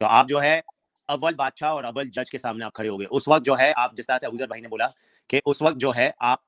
تو 0.00 0.06
آپ 0.06 0.28
جو 0.28 0.42
ہے 0.42 0.60
اول 1.08 1.34
بادشاہ 1.34 1.68
اور 1.68 1.84
اول 1.84 2.04
جج 2.04 2.30
کے 2.30 2.38
سامنے 2.38 2.64
آپ 2.64 2.72
کھڑے 2.72 2.88
ہو 2.88 2.98
گئے۔ 2.98 3.06
اس 3.10 3.28
وقت 3.28 3.44
جو 3.44 3.58
ہے 3.58 3.72
آپ، 3.76 3.96
جس 3.96 4.06
طرح 4.06 4.18
سے 4.18 4.26
ابوذر 4.26 4.46
بھائی 4.46 4.62
نے 4.62 4.68
بولا 4.68 4.86
کہ 5.28 5.40
اس 5.46 5.62
وقت 5.62 5.76
جو 5.76 5.92
ہے 5.96 6.10
آپ 6.18 6.38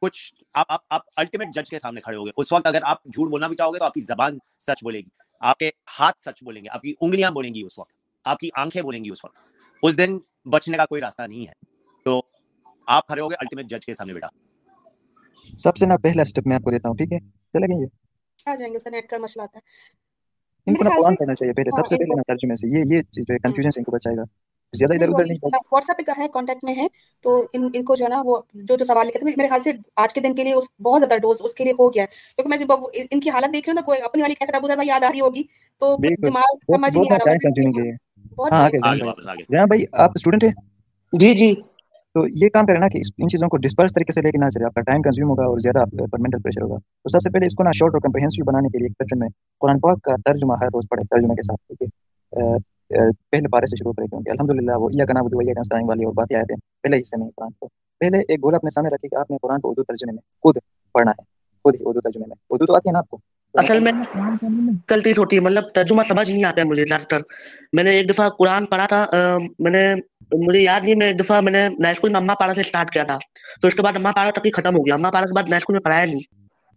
کچھ، 0.00 0.34
آپ 0.54 0.66
آپ 0.68 0.80
آپ 0.90 1.00
الٹیمیٹ 1.16 1.48
جج 1.54 1.70
کے 1.70 1.78
سامنے 1.78 2.00
کھڑے 2.00 2.16
ہو 2.16 2.24
گئے۔ 2.24 2.32
اس 2.36 2.52
وقت 2.52 2.66
اگر 2.66 2.78
آپ 2.82 3.04
جھوٹ 3.04 3.30
بولنا 3.30 3.46
بھی 3.46 3.56
چاہو 3.56 3.74
گے 3.74 3.78
تو 3.78 3.84
آپ 3.84 3.94
کی 3.94 4.00
زبان 4.00 4.38
سچ 4.58 4.84
بولے 4.84 4.98
گی۔ 4.98 5.08
آپ 5.40 5.58
کے 5.58 5.70
ہاتھ 6.00 6.20
سچ 6.20 6.44
بولیں 6.44 6.64
گے۔ 6.64 6.68
آپ 6.70 6.82
کی 6.82 6.94
انگلیاں 7.00 7.30
بولیں 7.30 7.54
گی 7.54 7.62
اس 7.62 7.78
وقت۔ 7.78 7.92
آپ 8.24 8.38
کی 8.38 8.50
آنکھیں 8.54 8.82
بولیں 8.82 9.04
گی 9.04 9.10
اس 9.10 9.24
وقت۔ 9.24 9.36
اس 9.82 9.98
دن 9.98 10.18
بچنے 10.44 10.76
کا 10.76 10.86
کوئی 10.86 11.00
راستہ 11.00 11.22
نہیں 11.22 11.46
ہے۔ 11.46 11.73
تو 12.06 12.20
آپ 12.88 13.06
کھڑے 13.06 13.20
ہو 13.20 13.30
گئے 13.30 13.36
الٹیمیٹ 13.40 13.66
جج 13.66 13.86
کے 13.86 13.94
سامنے 13.94 14.14
بیٹا۔ 14.14 14.28
سب 15.58 15.76
سے 15.76 15.86
نا 15.86 15.96
پہلا 15.96 16.22
اسٹیپ 16.22 16.46
میں 16.46 16.56
آپ 16.56 16.62
کو 16.62 16.70
دیتا 16.70 16.88
ہوں 16.88 16.96
ٹھیک 16.96 17.12
ہے؟ 17.12 17.18
چلے 17.54 17.66
گئے 17.68 17.86
آ 18.46 18.54
جائیں 18.54 18.72
گے 18.72 18.76
اس 18.76 18.82
کا 18.82 18.90
نیٹ 18.90 19.08
کا 19.08 19.18
مسئلہ 19.18 19.42
آتا 19.42 19.58
ہے۔ 19.58 19.62
ان 20.66 20.74
کو 20.74 20.84
نا 20.84 20.90
قرآن 20.96 21.14
کرنا 21.16 21.34
چاہیے 21.34 21.52
پہلے 21.52 21.70
سب 21.70 21.86
سے 21.86 21.96
پہلے 21.96 22.14
نا 22.14 22.22
ترجمے 22.28 22.56
سے۔ 22.56 22.66
یہ 22.68 22.94
یہ 22.94 23.02
چیز 23.04 23.24
جو 23.28 23.34
ہے 23.34 23.38
کنفیوژن 23.38 23.70
سے 23.70 23.80
ان 23.80 23.84
کو 23.84 23.92
بچائے 23.92 24.16
گا۔ 24.16 24.22
زیادہ 24.72 24.94
ادھر 24.94 25.08
ادھر 25.08 25.24
نہیں 25.26 25.38
بس۔ 25.42 25.66
واٹس 25.72 25.90
ایپ 25.90 26.06
پہ 26.06 26.12
ہے 26.18 26.26
کانٹیکٹ 26.28 26.64
میں 26.64 26.74
ہے۔ 26.74 26.86
تو 27.24 27.46
ان 27.52 27.68
ان 27.74 27.84
کو 27.84 27.96
جو 27.96 28.04
ہے 28.04 28.10
نا 28.10 28.22
وہ 28.24 28.36
جو 28.62 28.76
جو 28.76 28.84
سوال 28.84 29.06
لکھتے 29.06 29.26
ہیں 29.26 29.34
میرے 29.36 29.48
خیال 29.48 29.60
سے 29.60 29.72
آج 29.96 30.14
کے 30.14 30.20
دن 30.20 30.34
کے 30.34 30.44
لیے 30.44 30.54
اس 30.54 30.68
بہت 30.82 31.00
زیادہ 31.00 31.20
ڈوز 31.20 31.36
اس 31.40 31.54
کے 31.54 31.64
لیے 31.64 31.72
ہو 31.72 31.88
گیا 31.94 32.02
ہے۔ 32.02 32.08
کیونکہ 32.36 32.48
میں 32.48 32.58
جب 32.58 32.72
ان 33.10 33.20
کی 33.20 33.30
حالت 33.30 33.52
دیکھ 33.52 33.68
رہی 33.68 33.72
ہوں 33.72 33.80
نا 33.80 33.86
کوئی 33.86 34.00
اپنی 34.00 34.22
والی 34.22 34.34
کہتا 34.34 34.56
ابو 34.56 34.66
بھائی 34.66 34.88
یاد 34.88 35.04
آ 35.04 35.08
رہی 35.08 35.20
ہوگی 35.20 35.42
تو 35.82 35.96
دماغ 36.26 36.56
سمجھ 36.66 36.96
نہیں 36.96 37.12
آ 37.12 37.16
رہا 37.16 38.52
ہاں 38.52 39.66
بھائی 39.66 39.84
آپ 39.92 40.10
اسٹوڈنٹ 40.14 40.44
ہیں؟ 40.44 40.52
جی 41.12 41.34
جی۔ 41.34 41.54
تو 42.14 42.24
یہ 42.32 42.48
کام 42.48 42.66
کرے 42.66 42.78
نا 42.78 42.88
کہ 42.88 42.98
ان 43.18 43.28
چیزوں 43.28 43.48
کو 43.48 43.56
ڈسپرس 43.56 43.94
طریقے 43.94 44.12
سے 44.12 44.22
لے 44.22 44.30
کے 44.30 44.38
نہ 44.38 44.48
چلے 44.48 44.64
آپ 44.64 44.74
کا 44.74 44.80
ٹائم 44.80 45.02
کنزیوم 45.02 45.30
ہوگا 45.30 45.44
اور 45.44 45.58
زیادہ 45.58 45.78
آپ 45.78 45.90
پر 46.12 46.18
مینٹل 46.18 46.38
پریشر 46.42 46.62
ہوگا۔ 46.62 46.76
تو 47.02 47.08
سب 47.08 47.20
سے 47.20 47.30
پہلے 47.30 47.46
اس 47.46 47.54
کو 47.54 47.62
نا 47.62 47.70
شارٹ 47.74 47.94
اور 47.94 48.00
کمپریہنسو 48.00 48.44
بنانے 48.44 48.68
کے 48.68 48.78
لیے 48.78 48.88
ایک 49.00 49.14
میں 49.18 49.28
قرآن 49.60 49.80
پاک 49.80 50.02
کا 50.02 50.14
ترجمہ 50.24 50.54
ہر 50.60 50.66
روز 50.74 50.84
پڑھے، 50.90 51.02
ترجمے 51.10 51.34
کے 51.34 51.42
ساتھ، 51.42 51.60
ٹھیک 51.68 51.82
ہے؟ 51.82 51.88
پہلے 53.30 53.48
پارے 53.48 53.66
سے 53.66 53.76
شروع 53.76 53.92
کریں 53.92 54.06
کیونکہ 54.06 54.30
الحمد 54.30 54.50
للہ 54.50 54.76
وہ 54.76 54.88
یہ 54.92 55.04
کنا 55.04 55.22
بدو 55.22 55.42
یہ 55.42 55.62
سائن 55.62 55.88
والی 55.88 56.04
اور 56.04 56.12
باتیں 56.14 56.36
آئے 56.36 56.46
تھے 56.46 56.54
پہلے 56.82 56.96
حصے 56.96 57.18
میں 57.20 57.28
قرآن 57.36 57.50
کو۔ 57.58 57.68
پہلے 58.00 58.18
ایک 58.28 58.44
گول 58.44 58.54
اپنے 58.54 58.70
سامنے 58.74 58.94
رکھے 58.94 59.08
کہ 59.08 59.14
آپ 59.14 59.30
نے 59.30 59.36
قرآن 59.42 59.60
کو 59.60 59.70
اردو 59.70 59.82
ترجمے 59.82 60.12
میں 60.12 60.22
خود 60.42 60.56
پڑھنا 60.92 61.10
ہے، 61.10 61.22
خود 61.64 61.74
ہی 61.74 61.80
اردو 61.84 62.00
ترجمے 62.00 62.24
میں۔ 62.28 62.36
اردو 62.50 62.66
تو 62.66 62.74
آتی 62.74 62.88
ہے 62.88 62.92
نا 62.92 62.98
آپ 62.98 63.08
کو؟ 63.08 63.18
اصل 63.54 63.78
میں 63.80 63.92
غلطی 64.90 65.10
ہوتی 65.18 65.36
ہے 65.36 65.40
مطلب 65.40 65.64
ترجمہ 65.74 66.02
سمجھ 66.08 66.30
نہیں 66.30 66.44
آتا 66.44 66.60
ہے 66.60 66.66
مجھے 66.66 66.84
زیادہ 66.84 67.02
تر۔ 67.02 67.20
میں 67.72 67.84
نے 67.84 67.90
ایک 67.90 68.08
دفعہ 68.08 68.28
قرآن 68.38 68.64
پڑھا 68.66 68.86
تھا 68.86 69.06
میں 69.58 69.70
نے، 69.70 69.84
مجھے 70.46 70.60
یاد 70.60 70.80
نہیں، 70.84 70.94
میں 70.94 71.06
ایک 71.06 71.18
دفعہ 71.18 71.40
میں 71.40 71.52
نے 71.52 71.68
نئے 71.78 71.90
اسکول 71.92 72.10
میں 72.10 72.20
اما 72.20 72.34
پاڑا 72.34 72.54
سے 72.54 72.60
اسٹارٹ 72.60 72.90
کیا 72.90 73.02
تھا۔ 73.02 73.18
تو 73.60 73.68
اس 73.68 73.74
کے 73.74 73.82
بعد 73.82 73.96
اما 73.96 74.10
پاڑا 74.10 74.30
تک 74.30 74.46
ہی 74.46 74.50
ختم 74.50 74.76
ہو 74.76 74.86
گیا۔ 74.86 74.94
اما 74.94 75.10
پاڑا 75.10 75.26
کے 75.26 75.34
بعد 75.34 75.48
نئے 75.48 75.56
اسکول 75.56 75.74
میں 75.74 75.80
پڑھایا 75.80 76.04
نہیں۔ 76.04 76.20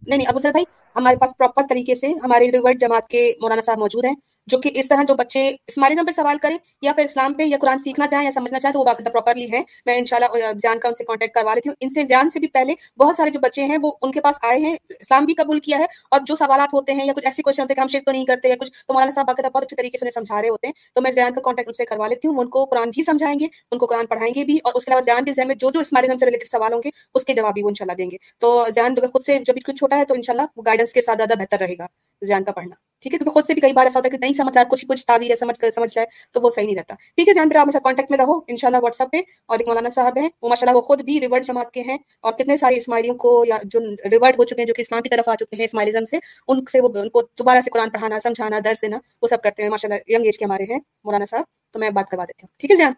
نہیں 0.07 0.17
نہیں 0.17 0.27
ابو 0.27 0.39
سر 0.39 0.51
بھائی، 0.51 0.65
ہمارے 0.95 1.15
پاس 1.15 1.37
پراپر 1.37 1.63
طریقے 1.69 1.95
سے 1.95 2.07
ہمارے 2.23 2.51
ریورٹ 2.51 2.79
جماعت 2.81 3.07
کے 3.07 3.31
مولانا 3.41 3.61
صاحب 3.61 3.77
موجود 3.77 4.05
ہیں 4.05 4.15
جو 4.47 4.57
کہ 4.57 4.69
اس 4.73 4.87
طرح 4.87 5.03
جو 5.07 5.15
بچے 5.15 5.47
اسمارزم 5.67 6.05
پہ 6.05 6.11
سوال 6.11 6.37
کریں 6.37 6.57
یا 6.81 6.93
پھر 6.93 7.03
اسلام 7.03 7.33
پہ 7.33 7.43
یا 7.43 7.57
قرآن 7.61 7.77
سیکھنا 7.77 8.07
چاہیں 8.07 8.25
یا 8.25 8.31
سمجھنا 8.31 8.59
چاہیں 8.59 8.73
تو 8.73 8.79
وہ 8.79 8.85
باقاعدہ 8.85 9.09
پراپرلی 9.09 9.51
ہے 9.51 9.61
میں 9.85 9.97
ان 9.97 10.05
شاء 10.05 10.17
اللہ 10.17 10.51
زیان 10.61 10.79
کا 10.79 10.87
ان 10.87 10.93
سے 10.93 11.03
کانٹیکٹ 11.03 11.33
کروا 11.33 11.53
لیتی 11.53 11.69
ہوں۔ 11.69 11.75
ان 11.79 11.89
سے 11.89 12.03
زیان 12.03 12.29
سے 12.29 12.39
بھی 12.39 12.47
پہلے 12.47 12.73
بہت 12.99 13.15
سارے 13.15 13.29
جو 13.29 13.39
بچے 13.39 13.63
ہیں 13.63 13.77
وہ 13.81 13.91
ان 14.01 14.11
کے 14.11 14.21
پاس 14.21 14.35
آئے 14.41 14.59
ہیں۔ 14.59 14.75
اسلام 14.89 15.25
بھی 15.25 15.33
قبول 15.33 15.59
کیا 15.59 15.79
ہے 15.79 15.85
اور 16.11 16.19
جو 16.25 16.35
سوالات 16.35 16.73
ہوتے 16.73 16.93
ہیں 16.93 17.05
یا 17.05 17.13
کچھ 17.13 17.25
ایسی 17.25 17.41
کوشچن 17.41 17.61
ہوتے 17.61 17.71
ہیں 17.71 17.75
کہ 17.75 17.81
ہم 17.81 17.87
شرک 17.87 18.05
تو 18.05 18.11
نہیں 18.11 18.25
کرتے 18.25 18.49
یا 18.49 18.55
کچھ 18.59 18.71
تو 18.87 18.93
مولانا 18.93 19.11
صاحب 19.11 19.27
باقاعدہ 19.27 19.51
بہت 19.53 19.63
اچھے 19.63 19.75
طریقے 19.75 19.97
سے 19.97 20.05
انہیں 20.05 20.11
سمجھا 20.11 20.41
رہے 20.41 20.49
ہوتے 20.49 20.67
ہیں۔ 20.67 20.73
تو 20.95 21.01
میں 21.01 21.11
زیان 21.11 21.33
کا 21.33 21.41
کانٹیکٹ 21.41 21.69
ان 21.69 21.73
سے 21.73 21.85
کروا 21.85 22.07
لیتی 22.07 22.27
ہوں۔ 22.27 22.35
ان 22.37 22.49
کو 22.49 22.65
قرآن 22.65 22.89
بھی 22.89 23.03
سمجھائیں 23.03 23.39
گے، 23.39 23.45
ان 23.71 23.77
کو 23.79 23.85
قرآن 23.85 24.05
پڑھائیں 24.05 24.33
گے 24.35 24.43
بھی 24.43 24.57
اور 24.63 24.73
اس 24.75 24.85
کے 24.85 24.91
علاوہ 24.91 25.01
زیان 25.01 25.25
کے 25.25 25.33
ذہن 25.33 25.47
میں 25.47 25.55
جو 25.55 25.71
جو 25.71 25.79
اسمارزم 25.79 26.17
سے 26.17 26.25
ریلیٹڈ 26.25 26.47
سوال 26.47 26.73
ہوں 26.73 26.81
گے 26.85 26.89
اس 27.13 27.25
کے 27.25 27.33
جواب 27.33 27.53
بھی 27.53 27.63
وہ 27.63 27.67
ان 27.67 27.73
شاء 27.73 27.85
اللہ 27.85 27.95
دیں 27.97 28.11
گے۔ 28.11 28.17
تو 28.39 28.65
زیان 28.75 28.93
اگر 28.97 29.07
خود 29.07 29.21
سے 29.21 29.39
جب 29.47 29.53
کچھ 29.67 29.75
چھوٹا 29.75 29.97
ہے 29.97 30.05
تو 30.05 30.13
ان 30.13 30.21
شاء 30.21 30.33
اللہ 30.33 30.59
گائیڈنس 30.65 30.93
کے 30.93 31.01
ساتھ 31.01 31.17
زیادہ 31.17 31.39
بہتر 31.39 31.57
رہے 31.59 31.77
گا۔ 31.79 31.87
زیان 32.21 32.43
کا 32.43 32.51
پڑھنا۔ 32.51 32.75
ٹھیک 33.01 33.13
ہے؟ 33.13 33.17
کیونکہ 33.17 33.33
خود 33.33 33.45
سے 33.45 33.53
بھی 33.53 33.61
کئی 33.61 33.73
بار 33.73 33.85
ایسا 33.85 33.99
ہوتا 33.99 34.07
ہے 34.07 34.11
کہ 34.11 34.17
نہیں 34.21 34.33
سمجھ 34.33 34.57
کچھ 34.69 34.85
کچھ 34.89 35.05
تعبیر 35.05 35.31
ہے 35.31 35.35
سمجھ 35.35 35.57
کر 35.59 35.71
سمجھ 35.71 35.93
جائے 35.95 36.07
تو 36.31 36.41
وہ 36.41 36.49
صحیح 36.49 36.65
نہیں 36.65 36.75
رہتا۔ 36.75 36.95
ٹھیک 37.15 37.27
ہے؟ 37.27 37.33
زیان 37.33 37.49
پھر 37.49 37.55
آپ 37.55 37.67
میرے 37.67 37.79
کانٹیکٹ 37.83 38.11
میں 38.11 38.17
رہو۔ 38.17 38.37
ان 38.47 38.57
شاء 38.57 38.67
اللہ 38.67 38.77
واٹس 38.81 39.01
ایپ 39.01 39.11
پہ 39.11 39.17
اور 39.45 39.59
ایک 39.59 39.67
مولانا 39.67 39.89
صاحب 39.89 40.17
ہیں 40.17 40.29
وہ 40.41 40.49
ماشاء 40.49 40.67
اللہ 40.67 40.77
وہ 40.77 40.81
خود 40.81 41.01
بھی 41.01 41.19
ریورڈ 41.19 41.45
جماعت 41.45 41.71
کے 41.71 41.81
ہیں 41.81 41.97
اور 42.21 42.33
کتنے 42.33 42.57
سارے 42.57 42.77
اسماعیلیوں 42.77 43.15
کو 43.15 43.43
یا 43.47 43.57
جو 43.63 43.79
ریورڈ 44.11 44.39
ہو 44.39 44.43
چکے 44.43 44.61
ہیں 44.61 44.65
جو 44.65 44.73
کہ 44.73 44.81
اسلام 44.81 45.01
کی 45.01 45.09
طرف 45.09 45.29
آ 45.29 45.35
چکے 45.35 45.55
ہیں 45.55 45.65
اسماعیلزم 45.65 46.05
سے 46.05 46.17
ان 46.47 46.63
سے 46.71 46.81
وہ 46.81 46.89
ان 46.95 47.09
کو 47.09 47.21
دوبارہ 47.37 47.61
سے 47.61 47.69
قرآن 47.69 47.89
پڑھانا 47.89 48.19
سمجھانا 48.23 48.59
درس 48.65 48.81
دینا 48.81 48.97
وہ 49.21 49.27
سب 49.27 49.41
کرتے 49.43 49.63
ہیں۔ 49.63 49.69
ماشاء 49.69 49.89
اللہ 49.89 50.11
ینگ 50.11 50.25
ایج 50.25 50.37
کے 50.37 50.45
ہمارے 50.45 50.63
ہیں۔ 50.63 50.79
مولانا 51.03 51.25
صاحب 51.25 51.43
تو 51.73 51.79
میں 51.79 51.89
بات 51.89 52.09
کروا 52.09 52.25
دیتی 52.25 52.43
ہوں۔ 52.43 52.49
ٹھیک 52.59 52.71
ہے 52.71 52.75
زیان 52.75 52.93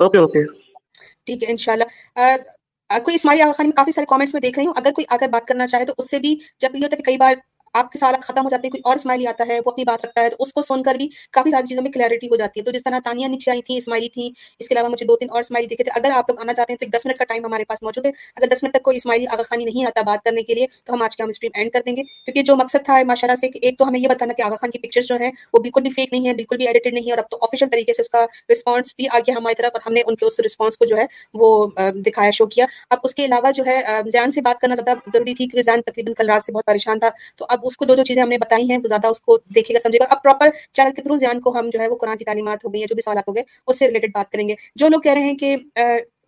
اوکے 0.00 0.18
اوکے۔ 0.18 0.44
ٹھیک 1.26 1.42
ہے 1.42 1.50
ان 1.50 1.56
شاء 1.56 1.72
اللہ 1.72 2.36
کوئی 3.04 3.14
اسماعیلی 3.14 3.42
آغا 3.42 3.52
خانی 3.52 3.66
میں 3.66 3.76
کافی 3.76 3.92
سارے 3.92 4.06
کامنٹس 4.06 4.34
میں 4.34 4.40
دیکھ 4.40 4.58
رہی 4.58 4.66
ہوں۔ 4.66 4.74
اگر 4.76 4.92
کوئی 4.92 5.04
اگر 5.10 5.28
بات 5.28 5.46
کرنا 5.48 5.66
چاہے 5.66 5.84
تو 5.84 5.92
اس 5.98 6.10
سے 6.10 6.18
بھی 6.18 6.34
جب 6.60 6.74
یہ 6.74 6.84
ہوتا 6.84 6.96
ہے 6.96 7.02
کہ 7.02 7.06
کئی 7.06 7.16
بار 7.16 7.34
آپ 7.74 7.90
کے 7.92 7.98
سوالات 7.98 8.24
ختم 8.24 8.44
ہو 8.44 8.48
جاتے 8.48 8.66
ہیں 8.66 8.70
کوئی 8.70 8.82
اور 8.84 8.96
اسماعیلی 8.96 9.26
آتا 9.26 9.44
ہے، 9.48 9.58
وہ 9.64 9.70
اپنی 9.70 9.84
بات 9.84 10.04
رکھتا 10.04 10.20
ہے، 10.22 10.28
تو 10.30 10.36
اس 10.40 10.52
کو 10.52 10.62
سن 10.62 10.82
کر 10.82 10.94
بھی 10.94 11.08
کافی 11.32 11.50
ساری 11.50 11.66
چیزوں 11.66 11.82
میں 11.82 11.90
کلیئرٹی 11.92 12.28
ہو 12.30 12.36
جاتی 12.36 12.60
ہے۔ 12.60 12.64
تو 12.64 12.70
جس 12.70 12.84
طرح 12.84 12.98
تانیہ 13.04 13.26
نیچے 13.28 13.50
آئی 13.50 13.62
تھی 13.62 13.76
اسماعیلی 13.76 14.08
تھی 14.08 14.30
اس 14.60 14.68
کے 14.68 14.74
علاوہ 14.74 14.88
مجھے 14.88 15.06
دو 15.06 15.16
تین 15.16 15.30
اور 15.30 15.40
اسماعیلی 15.40 15.68
دیکھے 15.68 15.84
تھے۔ 15.84 15.92
اگر 15.94 16.10
آپ 16.16 16.30
لوگ 16.30 16.40
آنا 16.40 16.54
چاہتے 16.54 16.72
ہیں 16.72 16.78
تو 16.78 16.84
ایک 16.86 16.94
دس 16.94 17.06
منٹ 17.06 17.18
کا 17.18 17.24
ٹائم 17.24 17.44
ہمارے 17.44 17.64
پاس 17.64 17.82
موجود 17.82 18.06
ہے۔ 18.06 18.10
اگر 18.36 18.46
دس 18.52 18.62
منٹ 18.62 18.74
تک 18.74 18.82
کوئی 18.82 18.96
اسماعیلی 18.96 19.26
آغا 19.32 19.42
خانی 19.42 19.64
نہیں 19.64 19.86
آتا 19.86 20.00
بات 20.06 20.24
کرنے 20.24 20.42
کے 20.42 20.54
لیے، 20.54 20.66
تو 20.86 20.92
ہم 20.94 21.02
آج 21.02 21.16
کے 21.16 21.22
ہم 21.22 21.28
اسٹریم 21.28 21.50
اینڈ 21.54 21.72
کر 21.72 21.80
دیں 21.86 21.96
گے۔ 21.96 22.02
کیونکہ 22.24 22.42
جو 22.42 22.56
مقصد 22.56 22.84
تھا 22.84 23.02
ماشاء 23.06 23.28
اللہ 23.28 23.40
سے، 23.40 23.48
کہ 23.48 23.58
ایک 23.62 23.78
تو 23.78 23.88
ہمیں 23.88 24.00
یہ 24.00 24.08
بتانا 24.08 24.32
کہ 24.32 24.42
آغا 24.42 24.56
خان 24.60 24.70
کی 24.70 24.78
پکچرز 24.78 25.06
جو 25.06 25.16
ہیں، 25.20 25.30
وہ 25.52 25.58
بالکل 25.58 25.82
بھی 25.82 25.90
فیک 25.90 26.12
نہیں 26.12 26.28
ہے 26.28 26.34
بالکل 26.34 26.56
بھی 26.56 26.66
ایڈیٹڈ 26.66 26.94
نہیں 26.94 27.06
ہے 27.06 27.12
اور 27.12 27.18
اب 27.18 27.28
تو 27.30 27.38
آفیشیل 27.42 27.68
طریقے 27.72 27.92
سے 27.92 28.02
اس 28.02 28.10
کا 28.10 28.24
رسپانس 28.52 28.94
بھی 28.96 29.08
آ 29.08 29.18
گیا 29.18 29.34
ہماری 29.36 29.54
طرف، 29.54 29.70
اور 29.74 29.80
ہم 29.86 29.92
نے 29.92 30.02
ان 30.06 30.16
کے 30.16 30.26
اس 30.26 30.40
رسپانس 30.46 30.78
کو 30.78 30.84
جو 30.84 30.96
ہے، 30.96 31.06
وہ 31.34 31.66
دکھایا 32.06 32.30
شو 32.30 32.46
کیا۔ 32.46 32.66
اب 32.90 32.98
اس 33.04 33.14
کے 33.14 33.24
علاوہ 33.24 33.50
جو 33.52 33.64
ہے 33.66 33.80
زیان 34.12 34.30
سے 34.30 34.40
بات 34.40 34.60
کرنا 34.60 34.74
زیادہ 34.74 34.98
ضروری 35.12 35.34
تھی، 35.34 35.44
کیونکہ 35.44 35.62
زیان 35.62 35.82
تقریباً 35.82 36.14
کل 36.14 36.30
رات 36.30 36.44
سے 36.44 36.52
بہت 36.52 36.66
پریشان 36.66 36.98
تھا۔ 36.98 37.08
تو 37.36 37.46
اب 37.48 37.63
اس 37.64 37.76
کو 37.76 37.84
جو 37.84 37.94
جو 37.94 38.04
چیزیں 38.04 38.22
ہم 38.22 38.28
نے 38.28 38.38
بتائی 38.38 38.70
ہیں 38.70 38.78
وہ 38.78 38.88
زیادہ 38.88 39.06
اس 39.06 39.20
کو 39.20 39.38
دیکھے 39.54 39.74
گا 39.74 39.80
سمجھے 39.82 39.98
گا۔ 39.98 40.06
اب 40.10 40.22
پراپر 40.22 40.50
چینل 40.72 40.94
کے 40.94 41.02
تھرو 41.02 41.16
زیان 41.18 41.40
کو 41.40 41.58
ہم 41.58 41.68
جو 41.72 41.80
ہے 41.80 41.88
وہ 41.88 41.96
قرآن 41.96 42.16
کی 42.16 42.24
تعلیمات 42.24 42.64
ہو 42.64 42.72
گئی 42.72 42.80
ہیں 42.80 42.86
جو 42.88 42.94
بھی 42.94 43.02
سوالات 43.02 43.28
ہو 43.28 43.34
گئے 43.34 43.42
اس 43.66 43.78
سے 43.78 43.86
ریلیٹڈ 43.86 44.10
بات 44.14 44.30
کریں 44.32 44.48
گے۔ 44.48 44.54
جو 44.76 44.88
لوگ 44.88 45.00
کہہ 45.00 45.12
رہے 45.12 45.22
ہیں 45.22 45.34
کہ 45.34 45.56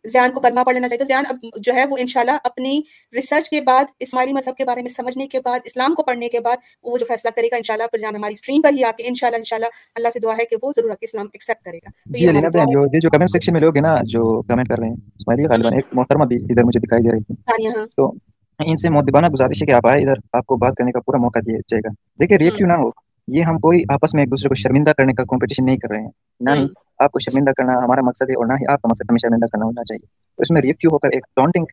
زیان 0.04 0.30
کو 0.32 0.40
کلمہ 0.40 0.60
پڑھ 0.60 0.74
لینا 0.74 0.88
چاہیے 0.88 0.98
تو 0.98 1.04
زیان 1.04 1.24
اب 1.28 1.44
جو 1.60 1.74
ہے 1.74 1.84
وہ 1.90 1.96
انشاءاللہ 2.00 2.32
اپنی 2.44 2.80
ریسرچ 3.14 3.48
کے 3.50 3.60
بعد 3.60 3.84
اسماعیلی 4.00 4.32
مذہب 4.32 4.56
کے 4.56 4.64
بارے 4.64 4.82
میں 4.82 4.90
سمجھنے 4.90 5.26
کے 5.26 5.40
بعد 5.44 5.60
اسلام 5.64 5.94
کو 5.94 6.02
پڑھنے 6.02 6.28
کے 6.28 6.40
بعد 6.40 6.56
وہ 6.84 6.98
جو 6.98 7.06
فیصلہ 7.08 7.30
کرے 7.36 7.46
گا 7.46 7.56
انشاءاللہ 7.56 7.86
پھر 7.90 7.98
زیان 7.98 8.16
ہماری 8.16 8.34
اسٹریم 8.34 8.62
پر 8.62 8.72
ہی 8.76 8.84
آ 8.84 8.90
کے 8.96 9.04
انشاءاللہ 9.08 9.36
انشاءاللہ 9.36 9.66
اللہ 9.94 10.08
سے 10.12 10.20
دعا 10.20 10.34
ہے 10.38 10.44
کہ 10.44 10.56
وہ 10.62 10.70
ضرور 10.76 10.90
اسلام 11.00 11.26
ایکسیپٹ 11.32 11.64
کرے 11.64 11.78
گا۔ 11.78 11.90
جی 12.18 12.28
علی 12.28 12.40
بہن 12.48 12.72
جو 12.72 12.98
جو 12.98 13.10
کمنٹ 13.10 13.30
سیکشن 13.30 13.52
میں 13.52 13.60
لوگ 13.60 13.74
ہیں 13.74 13.82
نا 13.82 13.96
جو 14.04 14.42
کمنٹ 14.42 14.68
کر 14.68 14.78
رہے 14.78 14.88
ہیں 14.88 14.94
اسماعیلی 15.16 15.48
غالباً 15.50 15.74
ایک 15.74 15.86
محترمہ 15.92 16.24
بھی 16.24 16.36
ادھر 16.50 16.64
مجھے 16.64 16.80
دکھائی 16.80 17.02
دے 17.02 17.12
رہی 17.12 17.22
تھی۔ 17.22 17.34
ہاں 17.48 17.86
تو 17.86 18.10
ان 18.58 18.76
سے 18.76 18.90
مدبانہ 18.90 19.26
گزارش 19.26 19.62
ہے 19.62 19.66
کہ 19.66 19.72
آپ 19.72 19.86
آئے 19.90 20.00
ادھر 20.02 20.14
آپ 20.32 20.46
کو 20.46 20.56
بات 20.56 20.74
کرنے 20.76 20.92
کا 20.92 21.00
پورا 21.00 21.18
موقع 21.18 21.38
دیا 21.46 21.56
جائے 21.68 21.80
گا۔ 21.84 21.88
دیکھیں 22.20 22.38
ریئیکٹیو 22.38 22.66
نہ 22.66 22.72
ہو 22.72 22.90
یہ 23.28 23.42
ہم 23.42 23.58
کوئی 23.58 23.82
آپس 23.88 24.14
میں 24.14 24.22
ایک 24.22 24.30
دوسرے 24.30 24.48
کو 24.48 24.54
شرمندہ 24.54 24.90
کرنے 24.90 25.12
کا 25.12 25.24
کمپٹیشن 25.24 25.64
نہیں 25.64 25.76
کر 25.76 25.88
رہے 25.90 26.00
ہیں۔ 26.00 26.08
نہ 26.40 26.50
ہی 26.50 26.66
آپ 26.98 27.12
کو 27.12 27.18
شرمندہ 27.18 27.50
کرنا 27.50 27.72
ہمارا 27.72 28.00
مقصد 28.00 28.22
ہے 28.22 28.34
اور 28.34 28.46
نہ 28.46 28.52
ہی 28.52 28.72
آپ 28.72 28.82
کا 28.82 28.88
مقصد 28.88 29.10
ہمیں 29.10 29.18
شرمندہ 29.18 29.46
کرنا 29.46 29.64
ہونا 29.64 29.84
چاہیے۔ 29.84 30.06
تو 30.06 30.40
اس 30.40 30.50
میں 30.50 30.62
ریئیکٹیو 30.62 30.90
ہو 30.92 30.98
کر 30.98 31.08
ایک 31.08 31.26
ٹانٹنگ 31.36 31.64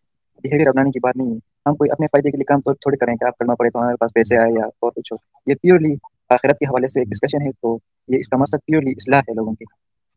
بیہیویئر 0.44 0.68
اپنانے 0.68 0.90
کی 0.90 1.00
بات 1.00 1.18
نہیں 1.18 1.28
ہے۔ 1.28 1.38
ہم 1.66 1.76
کوئی 1.76 1.92
اپنے 1.92 2.06
فائدے 2.06 2.32
کے 2.32 2.38
لیے 2.38 2.44
کام 2.44 2.60
تو 2.60 2.74
تھوڑے 2.74 2.98
کریں 2.98 3.16
کہ 3.16 3.26
آپ 3.26 3.38
کرنا 3.38 3.56
پڑے 3.56 3.70
تو 3.70 3.80
ہمارے 3.80 3.96
پاس 3.96 4.14
پیسے 4.14 4.38
آئے 4.38 4.52
یا 4.52 4.66
اور 4.66 4.92
کچھ 4.96 5.14
ہو۔ 5.14 5.18
یہ 5.48 5.56
پیورلی 5.56 5.96
آخرت 6.30 6.60
کے 6.60 6.66
حوالے 6.66 6.88
سے 6.88 7.00
ایک 7.00 7.10
ڈسکشن 7.10 7.42
ہے 7.42 7.52
تو 7.52 7.78
یہ 8.08 8.18
اس 8.20 8.30
کا 8.30 8.38
مقصد 8.38 8.66
پیورلی 8.66 8.92
اصلاح 8.92 9.20
ہے 9.20 9.34
لوگوں 9.34 9.54
کی 9.54 9.66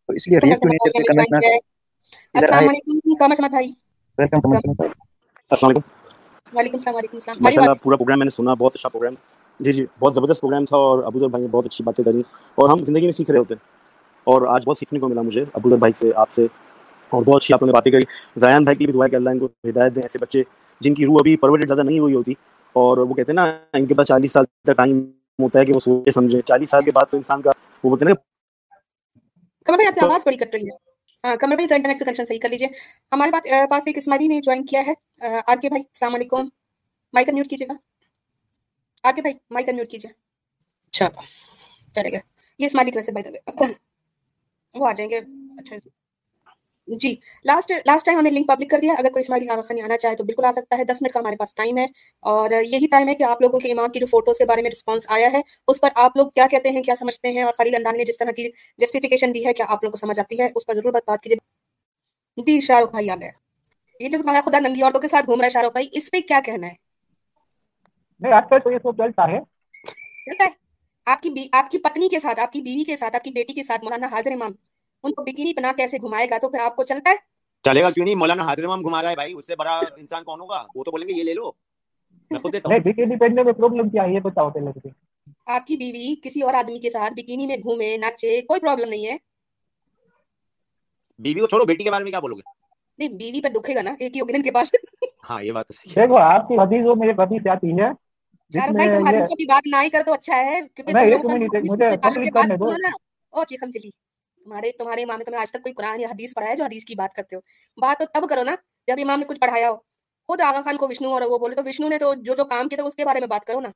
تو 0.09 0.13
اس 0.13 0.29
لیے 0.29 0.39
ریئیکٹیو 0.39 0.71
نیچر 0.71 0.97
سے 0.97 1.03
کمنٹ 1.03 1.33
نہ 1.33 1.37
السلام 2.35 2.69
علیکم 2.69 2.99
ویلکم 4.19 4.53
السلام 4.53 5.71
علیکم۔ 5.71 5.96
وعلیکم 6.53 6.77
السلام 6.77 6.95
وعلیکم 6.95 7.17
السلام۔ 7.17 7.37
ماشاءاللہ 7.41 7.75
پورا 7.83 7.97
پروگرام 7.97 8.19
میں 8.19 8.25
نے 8.25 8.31
سنا 8.31 8.55
بہت 8.55 8.73
اچھا 8.75 8.89
پروگرام 8.89 9.15
جی 9.61 9.73
جی 9.73 9.87
بہت 9.99 10.15
زبردست 10.15 10.41
پروگرام 10.41 10.65
تھا 10.65 10.77
اور 10.77 11.03
ابو 11.05 11.19
ذر 11.19 11.29
بھائی 11.29 11.43
نے 11.43 11.49
بہت 11.49 11.67
اچھی 11.67 11.85
باتیں 11.85 12.05
کری 12.05 12.23
اور 12.55 12.69
ہم 12.69 12.85
زندگی 12.85 13.03
میں 13.03 13.13
سیکھ 13.13 13.31
رہے 13.31 13.39
ہوتے 13.39 13.55
اور 14.27 14.43
آج 14.47 14.63
بہت 14.67 14.79
سیکھنے 14.79 15.01
کو 15.01 15.09
ملا 15.09 15.23
مجھے 15.23 15.45
ابو 15.53 15.71
ذر 15.71 15.77
بھائی 15.77 15.93
سے 15.93 16.11
آپ 16.17 16.33
سے 16.33 16.47
اور 17.13 17.23
بہت 17.23 17.43
اچھی 17.43 17.55
آپ 17.55 17.63
نے 17.63 17.73
باتیں 17.73 17.93
کری۔ 17.93 18.03
زیان 18.37 18.65
بھائی 18.65 18.77
کی 18.77 18.87
بھی 18.87 18.93
دعا 18.93 19.07
کہ 19.07 19.17
اللہ 19.17 19.31
ان 19.31 19.39
کو 19.39 19.49
ہدایت 19.69 19.95
دیں 19.95 20.03
ایسے 20.03 20.19
بچے 20.19 20.43
جن 20.81 20.95
کی 20.95 21.07
روح 21.07 21.17
ابھی 21.21 21.37
پرورٹ 21.37 21.67
زیادہ 21.67 21.83
نہیں 21.83 21.99
ہوئی 21.99 22.15
ہوتی۔ 22.15 22.35
اور 22.73 22.99
وہ 22.99 23.15
کہتے 23.15 23.33
ہیں 23.33 23.35
نا 23.35 23.45
ان 23.73 23.87
کے 23.87 23.95
پاس 23.95 24.07
چالیس 24.07 24.33
سال 24.33 24.45
کا 24.67 24.73
ٹائم 24.73 25.01
ہوتا 25.39 25.59
ہے 25.59 25.65
کہ 25.65 25.73
وہ 25.75 25.81
سوچے 25.81 26.13
سمجھے۔ 26.13 26.41
چالیس 26.43 26.71
سال 26.71 26.85
کے 26.85 26.91
بعد 26.91 27.11
تو 27.11 27.17
انسان 27.17 27.43
کا 27.43 27.51
وہ 27.85 27.91
بولتے 27.91 28.05
ہیں 28.05 28.15
کی 29.67 30.01
آواز 30.05 30.23
بڑی 30.27 30.37
کٹ 30.37 30.55
رہی 30.55 30.63
ہے۔ 30.63 30.86
کمر 31.41 31.57
بھائی 31.57 31.75
انٹرنیٹ 31.75 31.99
کا 31.99 32.05
کنیکشن 32.05 32.25
صحیح 32.25 32.39
کر 32.43 32.49
لیجیے 32.49 32.69
ہمارے 33.13 33.31
پاس 33.71 33.83
ایک 33.87 33.97
اسماعیلی 33.99 34.29
جی 34.29 34.35
نے 34.35 34.41
جوائن 34.41 34.65
کیا 34.67 34.83
ہے۔ 34.87 34.93
آر 35.47 35.57
کے 35.63 35.69
بھائی، 35.69 35.83
السلام 35.83 36.15
علیکم۔ 36.15 36.49
مائک 37.15 37.29
میوٹ 37.29 37.49
کیجیے 37.51 37.69
گا۔ 37.69 37.75
آر 39.05 39.13
کے 39.17 39.23
بھائی 39.23 39.35
مائک 39.51 39.69
میوٹ 39.69 39.91
کیجیے 39.91 40.11
اچھا 40.87 41.09
چلے 41.95 42.13
گا 42.13 42.19
یہ 42.59 42.67
اسماعیلی 42.67 42.91
کی 42.91 42.99
وجہ 42.99 43.07
سے 43.07 43.13
بھائی 43.13 43.69
وہ 44.75 44.89
آ 44.89 44.93
جائیں 44.93 45.11
گے۔ 45.11 45.19
اچھا۔ 45.59 45.77
جی 46.89 47.15
لاسٹ 47.45 47.71
لاسٹ 47.87 48.07
ٹائم 48.07 48.19
ہم 48.19 48.25
نے 48.25 48.31
لنک 48.31 48.47
پبلک 48.49 48.71
کر 48.71 48.81
دیا 48.81 48.93
اگر 48.99 49.11
کوئی 49.11 49.21
اسماعیلی 49.21 49.49
آغا 49.49 49.63
خانی 49.63 49.81
آنا 49.83 49.97
چاہے 49.99 50.17
تو 50.17 50.25
بالکل 50.25 50.45
آ 50.45 50.53
سکتا 50.53 50.79
ہے 50.79 50.85
دس 50.85 51.03
منٹ 51.03 51.13
کا 51.13 51.21
ہمارے 51.21 51.37
پاس 51.37 51.55
ٹائم 51.55 51.79
ہے 51.79 51.85
اور 52.23 52.51
یہی 52.65 52.87
ٹائم 52.87 53.09
ہے 53.09 53.15
کہ 53.15 53.25
آپ 53.25 53.43
لوگوں 53.43 53.61
کے 53.61 53.73
امام 53.73 53.91
کی 53.91 54.01
جو 54.01 54.07
فوٹوز 54.07 54.39
کے 54.39 54.45
بارے 54.45 54.63
میں 54.63 54.71
رسپانس 54.71 55.07
آیا 55.09 55.29
ہے 55.33 55.41
اس 55.69 55.81
پر 55.81 55.89
آپ 55.97 56.17
لوگ 56.17 56.29
کیا 56.31 56.47
کہتے 56.51 56.71
ہیں 56.71 56.83
کیا 56.83 56.95
سمجھتے 56.97 57.33
ہیں 57.33 57.43
اور 57.43 57.53
خلیل 57.53 57.75
اندان 57.75 57.97
نے 57.97 58.05
جس 58.05 58.19
طرح 58.19 58.31
کی 58.31 58.49
جسٹیفیکیشن 58.79 59.35
دی 59.35 59.45
ہے 59.47 59.53
کیا 59.53 59.67
آپ 59.69 59.85
لوگوں 59.85 59.93
کو 59.93 60.07
سمجھ 60.07 60.19
آتی 60.21 60.41
ہے 60.41 60.49
اس 60.55 60.67
پر 60.67 60.75
ضرور 60.75 60.93
بات 60.93 61.03
بات 61.07 61.23
کیجیے۔ 61.23 61.37
جی 62.39 62.61
شاہ 62.61 62.81
رخ 62.81 62.91
بھائی 62.91 63.11
آ 63.11 63.17
گئے۔ 63.21 63.31
یہ 64.01 64.09
جو 64.09 64.19
تمہارا 64.23 64.41
خدا 64.41 64.59
ننگی 64.59 64.83
عورتوں 64.83 65.01
کے 65.01 65.09
ساتھ 65.09 65.27
گھوم 65.27 65.41
رہا 65.41 65.47
ہے 65.47 65.51
شاہ 65.51 65.63
رخ 65.63 65.73
بھائی 65.73 65.89
اس 65.93 66.11
پہ 66.11 66.21
کیا 66.29 66.41
کہنا 66.45 66.67
ہے؟ 66.67 66.75
نہیں 68.21 68.33
آج 68.33 68.45
کل 68.51 68.59
تو 68.59 68.71
یہ 68.71 68.79
سب 68.83 68.97
چلتا 68.99 69.27
ہے۔ 69.27 69.39
چلتا 70.27 70.45
ہے۔ 70.45 70.51
آپ 71.07 71.23
کی 71.23 71.31
آپ 71.53 71.71
کی 71.71 71.79
پتنی 71.79 72.09
کے 72.09 72.21
ساتھ 72.21 72.41
آپ 72.41 72.53
کی 72.53 72.61
بیوی 72.61 72.85
کے 72.85 72.97
ساتھ 72.97 73.17
آپ 73.17 73.25
کی 73.25 73.31
بیٹی 73.31 73.55
کے 73.55 73.63
ساتھ 73.63 73.85
مولانا 73.85 74.07
حاضر 74.07 74.33
امام 74.33 74.53
ان 75.05 75.13
کو 75.13 75.23
بکینی 75.23 75.55
پنا 75.55 75.73
کیسے 75.77 75.97
گھمائے 75.97 76.31
گا 76.31 76.39
تو 76.39 76.49
پھر 76.49 76.61
آپ 76.61 76.77
کو 76.77 76.85
چلتا 76.85 77.11
ہے؟ 77.11 77.15
چلے 77.65 77.83
گا 77.83 77.91
کیوں 77.91 78.05
نہیں؟ 78.05 78.15
مولانا 78.15 78.43
حاضر 78.43 78.65
امام 78.65 78.83
گھما 78.83 79.03
رہا 79.03 79.11
ہے 79.11 79.15
بھائی 79.15 79.33
اس 79.33 79.47
سے 79.47 79.57
بڑا 79.57 79.81
انسان 79.97 80.25
کون 80.25 80.41
ہوگا؟ 80.41 80.65
وہ 80.75 80.85
تو 80.85 80.91
بولیں 80.91 81.09
گے 81.09 81.13
یہ 81.13 81.23
لے 81.23 81.35
لو۔ 81.35 81.53
میں 82.31 82.41
خود 82.41 82.53
دیتا 82.53 82.69
ہوں۔ 82.69 82.79
بکینی 82.79 83.17
پہننے 83.17 83.43
میں 83.43 83.53
پرابلم 83.53 83.89
کیا 83.89 84.05
ہے؟ 84.05 84.15
یہ 84.15 84.21
بتاؤ 84.21 84.51
پہلے 84.51 84.67
مجھے۔ 84.67 84.89
آپ 85.47 85.67
کی 85.67 85.77
بیوی 85.77 86.15
کسی 86.23 86.43
اور 86.43 86.55
آدمی 86.55 86.79
کے 86.79 86.91
ساتھ 86.91 87.13
بکینی 87.13 87.47
میں 87.47 87.57
گھومے 87.57 87.97
ناچے 87.97 88.43
کوئی 88.43 88.61
پرابلم 88.61 88.89
نہیں 88.89 89.07
ہے۔ 89.07 89.17
بیوی 91.19 91.41
کو 91.41 91.47
چھوڑو 91.47 91.65
بیٹی 91.65 91.85
کے 91.85 91.91
بارے 91.91 92.05
میں 92.05 92.11
کیا 92.13 92.21
بولو 92.21 92.35
گے؟ 92.35 92.43
نہیں 92.99 93.09
بیوی 93.09 93.41
پہ 93.41 93.49
دکھے 93.49 93.75
گا 93.75 93.83
نا 93.83 93.91
ایک 94.01 94.17
ہی 94.17 94.43
کے 94.43 94.51
پاس۔ 94.51 94.73
ہاں 95.31 95.43
یہ 95.43 95.53
بات 95.53 95.67
تو 95.67 95.73
صحیح 95.73 96.03
دیکھو 96.03 96.17
آپ 96.17 96.49
کی 96.49 96.55
حدیث 96.55 96.97
میرے 96.97 97.13
پتی 97.13 97.39
سے 97.43 97.51
آتی 97.51 97.71
ہے۔ 97.73 97.91
شاہ 98.55 98.67
رخ 98.67 98.73
بھائی 98.73 98.89
تم 98.89 99.07
حدیثوں 99.07 99.37
کی 99.37 99.45
بات 99.45 99.63
نہ 99.67 99.77
ہی 99.83 99.91
کر 99.91 100.03
تو 100.07 100.13
اچھا 100.13 100.37
ہے 100.37 100.61
کیونکہ 100.75 100.95
مجھے 100.95 101.97
کمپلیٹ 101.97 102.37
او 103.33 103.45
چیخم 103.45 103.71
چلی۔ 103.71 103.91
تمہارے 104.47 104.71
تمہارے 104.73 105.03
امام 105.03 105.19
نے 105.19 105.25
تمہیں 105.25 105.41
آج 105.41 105.51
تک 105.51 105.63
کوئی 105.63 105.73
قرآن 105.75 106.01
یا 106.01 106.09
حدیث 106.09 106.35
پڑھایا 106.35 106.55
جو 106.55 106.65
حدیث 106.65 106.85
کی 106.85 106.95
بات 106.95 107.15
کرتے 107.15 107.37
ہو؟ 107.37 107.41
بات 107.79 107.99
تو 107.99 108.05
تب 108.15 108.29
کرو 108.31 108.43
نا 108.45 108.55
جب 108.89 108.97
امام 109.03 109.19
نے 109.19 109.25
کچھ 109.25 109.41
پڑھایا 109.41 109.71
ہو۔ 109.71 109.77
خود 110.29 110.41
آغا 110.41 110.61
خان 110.63 110.77
کو 110.77 110.89
وشنو 110.89 111.13
اور 111.13 111.23
وہ 111.23 111.39
بولے 111.39 111.55
تو 111.55 111.63
وشنو 111.67 111.89
نے 111.89 111.99
تو 111.99 112.15
جو 112.15 112.35
جو 112.35 112.45
کام 112.45 112.69
کیا 112.69 112.77
تھا 112.77 112.85
اس 112.85 112.95
کے 112.95 113.05
بارے 113.05 113.21
میں 113.21 113.29
بات 113.29 113.45
کرو 113.45 113.61
نا۔ 113.61 113.69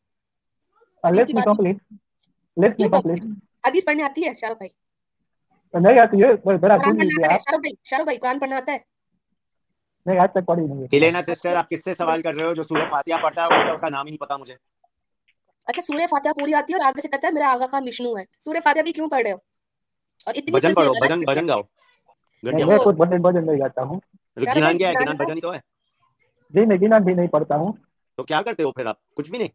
حدیث 3.66 3.85
پڑھنے 3.85 4.03
آتی 4.03 4.27
ہے 4.27 4.31
شاہ 4.41 4.51
رخ 4.51 4.57
بھائی؟ 4.57 4.71
نہیں 5.75 5.99
آتی 5.99 6.23
ہے 6.23 6.29
شاہ 7.85 7.99
رخ 7.99 8.05
بھائی 8.05 8.18
قرآن 8.18 8.39
پڑھنا 8.39 8.57
آتا 8.57 8.73
ہے۔ 8.73 8.79
نہیں 10.07 10.18
آج 10.18 10.29
تک 10.31 10.47
پڑھی 10.47 10.62
نہیں 10.66 10.87
ہیلینا 10.93 11.23
سسٹر 11.23 11.57
آپ 11.57 11.71
کس 11.71 11.85
سے 11.85 11.95
سوال 11.95 12.23
کر 12.23 12.35
رہے 12.35 12.45
ہو 12.45 12.55
جو 12.55 12.62
سورہ 12.62 12.89
فاتحہ 12.91 13.23
پڑھتا 13.23 13.45
ہے 13.45 13.73
اس 13.73 13.81
کا 13.81 13.89
نام 13.89 14.07
ہی 14.07 14.11
نہیں 14.11 14.18
پتا 14.18 14.37
مجھے؟ 14.37 14.55
اچھا 15.64 15.83
سورہ 15.83 16.07
فاتحہ 16.11 16.33
پوری 16.33 16.55
آتی 16.55 16.73
ہے 16.73 16.79
اور 16.79 16.87
آگے 16.87 17.01
سے 17.01 17.09
کہتا 17.09 17.29
ہے 17.29 17.33
میرا 17.33 17.53
آغا 17.53 17.66
خان 17.66 17.83
وشنو 17.89 18.18
ہے۔ 18.18 18.25
سورہ 18.39 18.57
فاتحہ 18.64 18.83
بھی 18.83 18.93
کیوں 18.93 19.09
پڑھ 19.09 19.23
رہے 19.23 19.33
ہو؟ 19.33 19.37
اور 20.27 20.35
اتنی 20.37 20.53
بجن 20.53 20.75
پڑھو 20.75 20.93
بجن 21.01 21.21
بجن 21.21 21.49
گاؤ۔ 21.49 21.62
میں 22.43 22.79
خود 22.79 22.97
بجن 22.97 23.23
بجن 23.23 23.47
نہیں 23.47 23.61
گاتا 23.61 23.83
ہوں۔ 23.83 24.01
گنان 24.37 24.79
کیا 24.79 24.89
ہے؟ 24.89 24.95
گنان 24.95 25.16
بجن 25.16 25.41
تو 25.41 25.55
ہے۔ 25.55 25.59
جی 26.51 26.66
میں 26.66 26.77
گنان 26.77 27.03
بھی 27.03 27.14
نہیں 27.14 27.27
پڑھتا 27.27 27.57
ہوں۔ 27.57 27.73
تو 28.16 28.25
کیا 28.25 28.43
کرتے 28.43 28.62
ہو 28.62 28.73
پھر 28.73 28.87
آپ؟ 28.87 29.14
کچھ 29.14 29.31
بھی 29.31 29.39
نہیں؟ 29.39 29.49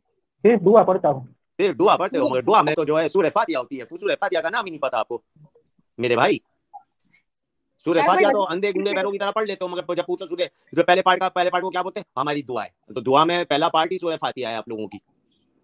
صرف 0.43 0.65
دعا 0.65 0.83
پڑھتا 0.83 1.09
ہوں۔ 1.09 1.19
صرف 1.57 1.79
دعا 1.79 1.97
پڑھتے 1.97 2.17
ہو۔ 2.17 2.41
دعا 2.41 2.61
میں 2.61 2.75
تو 2.75 2.83
جو 2.83 2.99
ہے 2.99 3.09
سورہ 3.09 3.29
فاتحہ 3.33 3.57
ہوتی 3.57 3.79
ہے۔ 3.79 3.85
سورہ 3.89 4.15
فاتحہ 4.19 4.41
کا 4.41 4.49
نام 4.49 4.65
ہی 4.65 4.69
نہیں 4.69 4.81
پتا 4.81 4.97
آپ 4.97 5.07
کو۔ 5.07 5.21
میرے 5.97 6.15
بھائی 6.15 6.37
سورہ 7.85 7.97
فاتحہ 8.05 8.31
تو 8.31 8.47
اندھے 8.49 8.71
گنگے 8.71 8.93
بیروں 8.93 9.11
کی 9.11 9.17
طرح 9.17 9.31
پڑھ 9.31 9.47
لیتے 9.47 9.65
ہو 9.65 9.69
مگر 9.69 9.95
جب 9.95 10.05
پوچھو 10.05 10.27
سورہ 10.27 10.41
جو 10.71 10.83
پہلے 10.83 11.01
پارٹ 11.01 11.19
کا 11.19 11.29
پہلے 11.29 11.49
پارٹ 11.49 11.63
کو 11.63 11.69
کیا 11.69 11.81
بولتے 11.81 11.99
ہیں؟ 11.99 12.19
ہماری 12.19 12.41
دعا 12.41 12.63
ہے۔ 12.63 12.93
تو 12.93 13.01
دعا 13.01 13.23
میں 13.23 13.43
پہلا 13.43 13.69
پارٹ 13.69 13.91
ہی 13.91 13.97
سورہ 13.97 14.17
فاتحہ 14.17 14.47
ہے 14.47 14.55
آپ 14.55 14.69
لوگوں 14.69 14.87
کی۔ 14.87 14.97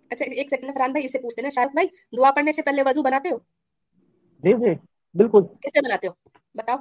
اچھا 0.10 0.26
ایک 0.26 0.50
سیکنڈ 0.50 0.74
فرحان 0.74 0.92
بھائی 0.92 1.06
اسے 1.06 1.20
پوچھتے 1.20 1.42
ہیں 1.42 1.50
شارف 1.50 1.72
بھائی 1.72 1.88
دعا 2.18 2.32
پڑھنے 2.32 2.52
سے 2.52 2.62
پہلے 2.62 2.84
وضو 2.86 3.02
بناتے 3.02 3.30
ہو؟ 3.30 3.38
جی 4.44 4.54
جی۔ 4.54 4.91
بالکل۔ 5.16 5.42
کیسے 5.62 5.88
بناتے 5.88 6.08
ہو؟ 6.08 6.14
بتاؤ۔ 6.56 6.78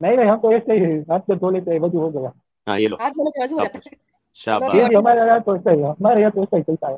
نہیں 0.00 0.16
نہیں 0.16 0.30
ہم 0.30 0.40
تو 0.40 0.48
ایسے 0.48 0.72
ہی 0.72 0.98
ہاتھ 0.98 1.30
دھو 1.30 1.50
لیتے 1.50 1.70
ہیں 1.70 1.78
وضو 1.80 1.98
ہو 1.98 2.14
گیا۔ 2.14 2.28
ہاں 2.66 2.78
یہ 2.78 2.88
لو۔ 2.88 2.96
ہاتھ 2.96 3.12
میں 3.16 3.42
وضو 3.44 3.54
ہو 3.54 3.62
جاتا 3.62 3.78
ہے۔ 3.86 3.96
شاباش۔ 4.34 4.74
یہاں 4.74 5.38
تو 5.38 5.52
ہی 5.52 5.68
ہے 5.68 6.20
یہاں 6.20 6.30
تو 6.30 6.40
ہی 6.40 6.62
چلتا 6.62 6.88
ہے۔ 6.88 6.96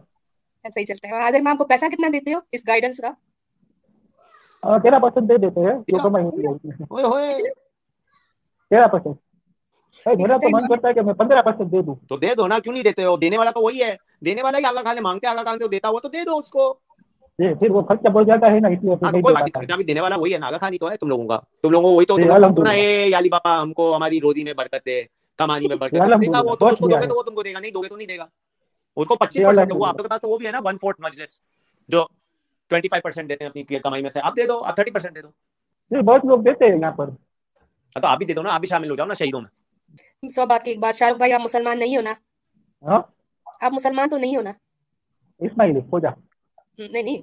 ہی 0.77 0.85
چلتا 0.85 1.09
ہے۔ 1.09 1.57
کو 1.59 1.65
پیسہ 1.65 1.85
کتنا 1.85 2.09
دیتے 2.13 2.35
ہو 2.35 2.41
اس 2.53 2.61
گائیڈنس 2.69 3.01
کا؟ 3.01 3.09
ہاں، 4.65 4.79
تیرہ 4.79 4.99
پرسینٹ 4.99 5.29
دے 5.29 5.37
دیتے 5.37 5.61
ہیں 5.61 5.79
جو 5.89 5.99
تیرہ 8.71 8.87
پرسینٹ 8.87 9.19
میرا 10.07 10.37
تو 10.37 10.49
من 10.51 10.69
کرتا 10.69 10.89
ہے 10.89 10.95
کہ 10.95 11.01
میں 11.01 11.15
پندرہ 11.15 11.43
پرسینٹ 11.43 11.73
دے 11.73 11.83
دوں۔ 11.83 11.95
تو 12.09 12.17
دے 12.17 12.35
دو 12.35 12.47
نا 12.47 12.59
کیوں 12.59 12.73
نہیں 12.73 12.85
دیتے 12.85 13.05
ہو؟ 13.05 13.17
دینے 13.17 13.39
والا 13.39 13.51
تو 13.51 13.61
وہی 13.61 13.83
ہے۔ 13.83 13.97
دینے 14.25 14.43
والا 14.43 14.59
ہی 14.59 14.63
خان 14.85 14.95
نے 14.95 15.01
مانگتے 15.01 15.27
خان 15.27 15.59
سے 15.59 15.69
دیتا 15.69 15.89
ہوا 15.89 16.01
تو 16.01 16.09
دے 16.09 16.25
دو 16.25 16.39
اس 16.39 16.51
کو۔ 16.51 16.86
پھر 17.39 17.71
وہ 17.71 17.83
خرچہ 17.83 18.09
بڑھ 18.09 18.25
جاتا 18.27 18.51
ہے 18.53 18.61
نا 18.61 18.69
اس 18.69 18.85
لیے 18.85 18.97
خرچہ 19.51 19.77
بھی 19.77 19.85
دینے 19.85 20.01
والا 20.01 20.17
وہی 20.17 20.33
ہے 20.33 20.39
ناگا 20.39 20.59
خانی 20.59 20.79
تو 20.79 20.91
ہے 20.91 20.97
تم 20.97 21.09
لوگوں 21.09 21.27
کا 21.29 21.39
تم 21.63 21.71
لوگوں 21.71 21.95
وہی 21.95 22.07
تو 22.07 22.17
علی 23.19 23.29
بابا 23.29 23.61
ہم 23.63 23.73
کو 23.73 23.95
ہماری 23.97 24.21
روزی 24.21 24.45
میں 24.45 24.55
برکت 24.55 24.87
دے 24.87 25.03
کمانی 25.39 25.69
میں 25.69 25.77
برکت 25.77 26.23
دے 26.23 26.29
وہ 26.29 26.57
تم 26.57 27.35
کو 27.35 27.43
دے 27.43 27.53
گا 27.53 27.61
نہیں 27.61 27.71
دو 27.71 27.81
گے 27.81 27.89
تو 27.89 27.97
نہیں 27.97 28.09
دے 28.09 28.19
گا 28.19 28.27
اس 28.97 29.07
کو 29.07 29.17
پچیس 29.17 29.43
پرسینٹ 29.43 29.73
وہ 29.75 29.87
آپ 29.87 29.97
کے 29.97 30.09
پاس 30.09 30.21
تو 30.21 30.29
وہ 30.29 30.39
بھی 30.39 30.47
ہے 30.47 30.53
نا 30.53 30.61
ون 30.65 30.79
فورتھ 30.79 31.01
مجلس 31.01 31.41
جو 31.89 32.05
ٹوینٹی 32.71 32.89
فائیو 32.89 33.03
پرسینٹ 33.03 33.29
دیتے 33.29 33.45
ہیں 33.45 33.51
اپنی 33.51 33.79
کمائی 33.79 34.03
میں 34.03 34.11
سے 34.11 34.21
آپ 34.23 34.37
دے 34.37 34.47
دو 34.47 34.63
آپ 34.65 34.77
تھرٹی 34.77 34.91
پرسینٹ 34.91 35.15
دے 35.15 35.23
دو 35.23 36.03
بہت 36.03 36.25
لوگ 36.25 36.39
دیتے 36.41 36.65
ہیں 36.65 36.79
یہاں 36.79 36.93
پر 36.93 37.11
تو 37.97 38.07
آپ 38.07 38.19
بھی 38.19 38.27
دے 38.27 38.35
دو 38.35 38.43
نا 38.43 38.55
آپ 38.55 38.61
بھی 38.61 38.69
شامل 38.69 38.91
ہو 38.91 38.97
جاؤ 38.97 39.07
نا 39.07 39.15
شہیدوں 39.15 39.41
میں 39.41 40.31
سو 40.31 40.47
بات 40.47 40.63
کی 40.63 40.71
ایک 40.71 40.81
بات 40.81 40.95
شاہ 40.95 41.13
بھائی 41.13 41.33
آپ 41.33 41.41
مسلمان 41.41 41.79
نہیں 41.79 41.97
ہونا 41.97 42.13
آپ 43.61 43.73
مسلمان 43.73 44.09
تو 44.09 44.19
نہیں 44.19 44.37
ہونا 44.37 44.53
اسماعیل 45.41 45.77
ہو 45.93 45.99
جاؤ 45.99 46.26
نہیں 46.79 47.19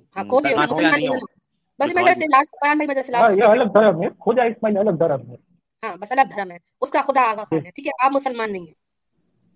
آپ 7.99 8.11
مسلمان 8.11 8.51
نہیں 8.51 8.61
ہیں۔ 8.61 8.73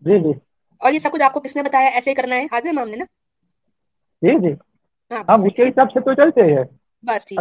جی 0.01 0.19
جی۔ 0.23 0.31
اور 0.81 0.91
یہ 0.91 0.99
سب 0.99 1.11
کچھ 1.11 1.21
آپ 1.21 1.33
کو 1.33 1.39
کس 1.39 1.55
نے 1.55 1.63
بتایا؟ 1.63 1.89
ایسے 1.89 2.13
کرنا 2.13 2.35
ہے 2.35 2.45
حاضر 2.45 2.69
امام 2.69 2.89
نے 2.89 2.95
نا؟ 2.95 3.05
جی 4.21 4.39
جی۔ 4.39 4.53
ہاں، 5.11 5.23
ہم 5.29 5.43
اس 5.43 5.53
کے 5.55 5.63
حساب 5.63 5.91
سے 5.91 5.99
تو 5.99 6.13
چلتے 6.13 6.41
ہیں۔ 6.43 6.63
بس 7.03 7.25
ٹھیک 7.25 7.39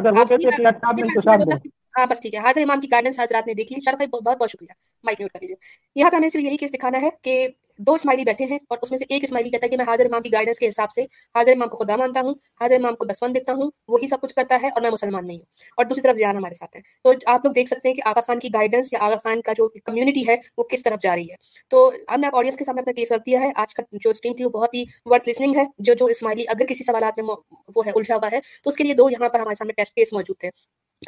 ہاں 1.99 2.07
بس 2.07 2.21
ٹھیک 2.21 2.35
ہے 2.35 2.41
حاضر 2.41 2.61
امام 2.61 2.81
کی 2.81 2.91
گائیڈنس 2.91 3.19
حضرات 3.21 3.47
نے 3.47 3.55
دیکھ 3.55 3.73
لی 3.73 3.81
شرف 3.85 4.01
بہت 4.11 4.39
بہت 4.39 4.51
شکریہ۔ 4.51 4.73
مائک 5.05 5.21
میوٹ 5.21 5.33
کر 5.33 5.41
لیجیے 5.41 5.57
یہاں 5.97 6.11
پہ 6.11 6.17
ہمیں 6.17 6.29
صرف 6.29 6.43
یہی 6.43 6.57
کیس 6.57 6.73
دکھانا 6.73 7.01
ہے 7.01 7.09
کہ 7.23 7.47
دو 7.79 7.95
اسماعیلی 7.95 8.25
بیٹھے 8.25 8.45
ہیں 8.45 8.59
اور 8.69 8.79
اس 8.83 8.91
میں 8.91 8.99
سے 8.99 9.05
ایک 9.09 9.25
اسماعیلی 9.25 9.51
کہتا 9.51 9.65
ہے 9.65 9.71
کہ 9.71 9.77
میں 9.77 9.85
حاضر 9.89 10.05
امام 10.05 10.23
کی 10.23 10.33
گائیڈنس 10.33 10.59
کے 10.59 10.69
حساب 10.69 10.93
سے 10.93 11.03
حاضر 11.35 11.53
امام 11.53 11.69
کو 11.69 11.77
خدا 11.77 11.97
مانتا 11.97 12.21
ہوں، 12.21 12.35
حاضر 12.61 12.75
امام 12.75 12.95
کو 12.97 13.05
دسون 13.05 13.35
دیکھتا 13.35 13.53
ہوں، 13.53 13.71
وہی 13.89 14.09
سب 14.09 14.21
کچھ 14.21 14.35
کرتا 14.35 14.59
ہے 14.63 14.69
اور 14.69 14.83
میں 14.83 14.91
مسلمان 14.91 15.27
نہیں 15.27 15.37
ہوں۔ 15.37 15.45
اور 15.77 15.85
دوسری 15.85 16.03
طرف 16.03 16.17
زیان 16.17 16.37
ہمارے 16.37 16.55
ساتھ 16.55 16.77
ہے 16.77 16.83
تو 17.05 17.13
آپ 17.27 17.45
لوگ 17.45 17.53
دیکھ 17.53 17.69
سکتے 17.69 17.89
ہیں 17.89 17.95
کہ 17.95 18.09
آغا 18.09 18.21
خان 18.21 18.39
کی 18.39 18.49
گائیڈنس 18.55 18.93
یا 18.93 18.99
آغا 19.03 19.17
خان 19.17 19.41
کا 19.43 19.53
جو 19.53 19.69
کمیونٹی 19.85 20.29
ہے، 20.29 20.37
وہ 20.59 20.65
کس 20.65 20.83
طرف 20.83 21.03
جا 21.03 21.17
رہی 21.17 21.31
ہے۔ 21.31 21.35
تو 21.69 21.91
ہم 22.15 22.21
نے 22.21 22.27
آپ 22.27 22.37
آڈینس 22.37 22.57
کے 22.57 22.65
سامنے 22.65 22.81
اپنا 22.83 22.93
کیس 22.93 23.13
رکھ 23.13 23.23
دیا 23.27 23.41
ہے۔ 23.41 23.51
آج 23.57 23.75
کا 23.75 23.83
جو 23.93 24.11
اسٹریم 24.11 24.35
تھی، 24.35 24.45
وہ 24.45 24.51
بہت 24.51 24.75
ہی 24.75 24.85
ورڈ 25.05 25.29
لسننگ 25.29 25.57
ہے۔ 25.57 25.65
جو 25.79 25.95
جو 25.95 26.05
اسماعیلی 26.05 26.45
اگر 26.49 26.67
کسی 26.67 26.85
سوالات 26.85 27.19
میں 27.19 27.35
وہ 27.77 27.87
ہے، 27.87 27.91
الجھا 27.95 28.17
ہوا 28.17 28.29
ہے، 28.33 28.41
تو 28.65 28.71
اس 28.71 28.77
کے 28.77 28.85
لیے 28.85 28.95
دو 28.95 29.11
یہاں 29.11 29.29
پر 29.29 29.41
ہمارے 29.41 29.55
سامنے 29.55 29.73
ٹیسٹ 29.73 29.95
کیس 29.95 30.13
موجود 30.13 30.37
تھے 30.39 30.51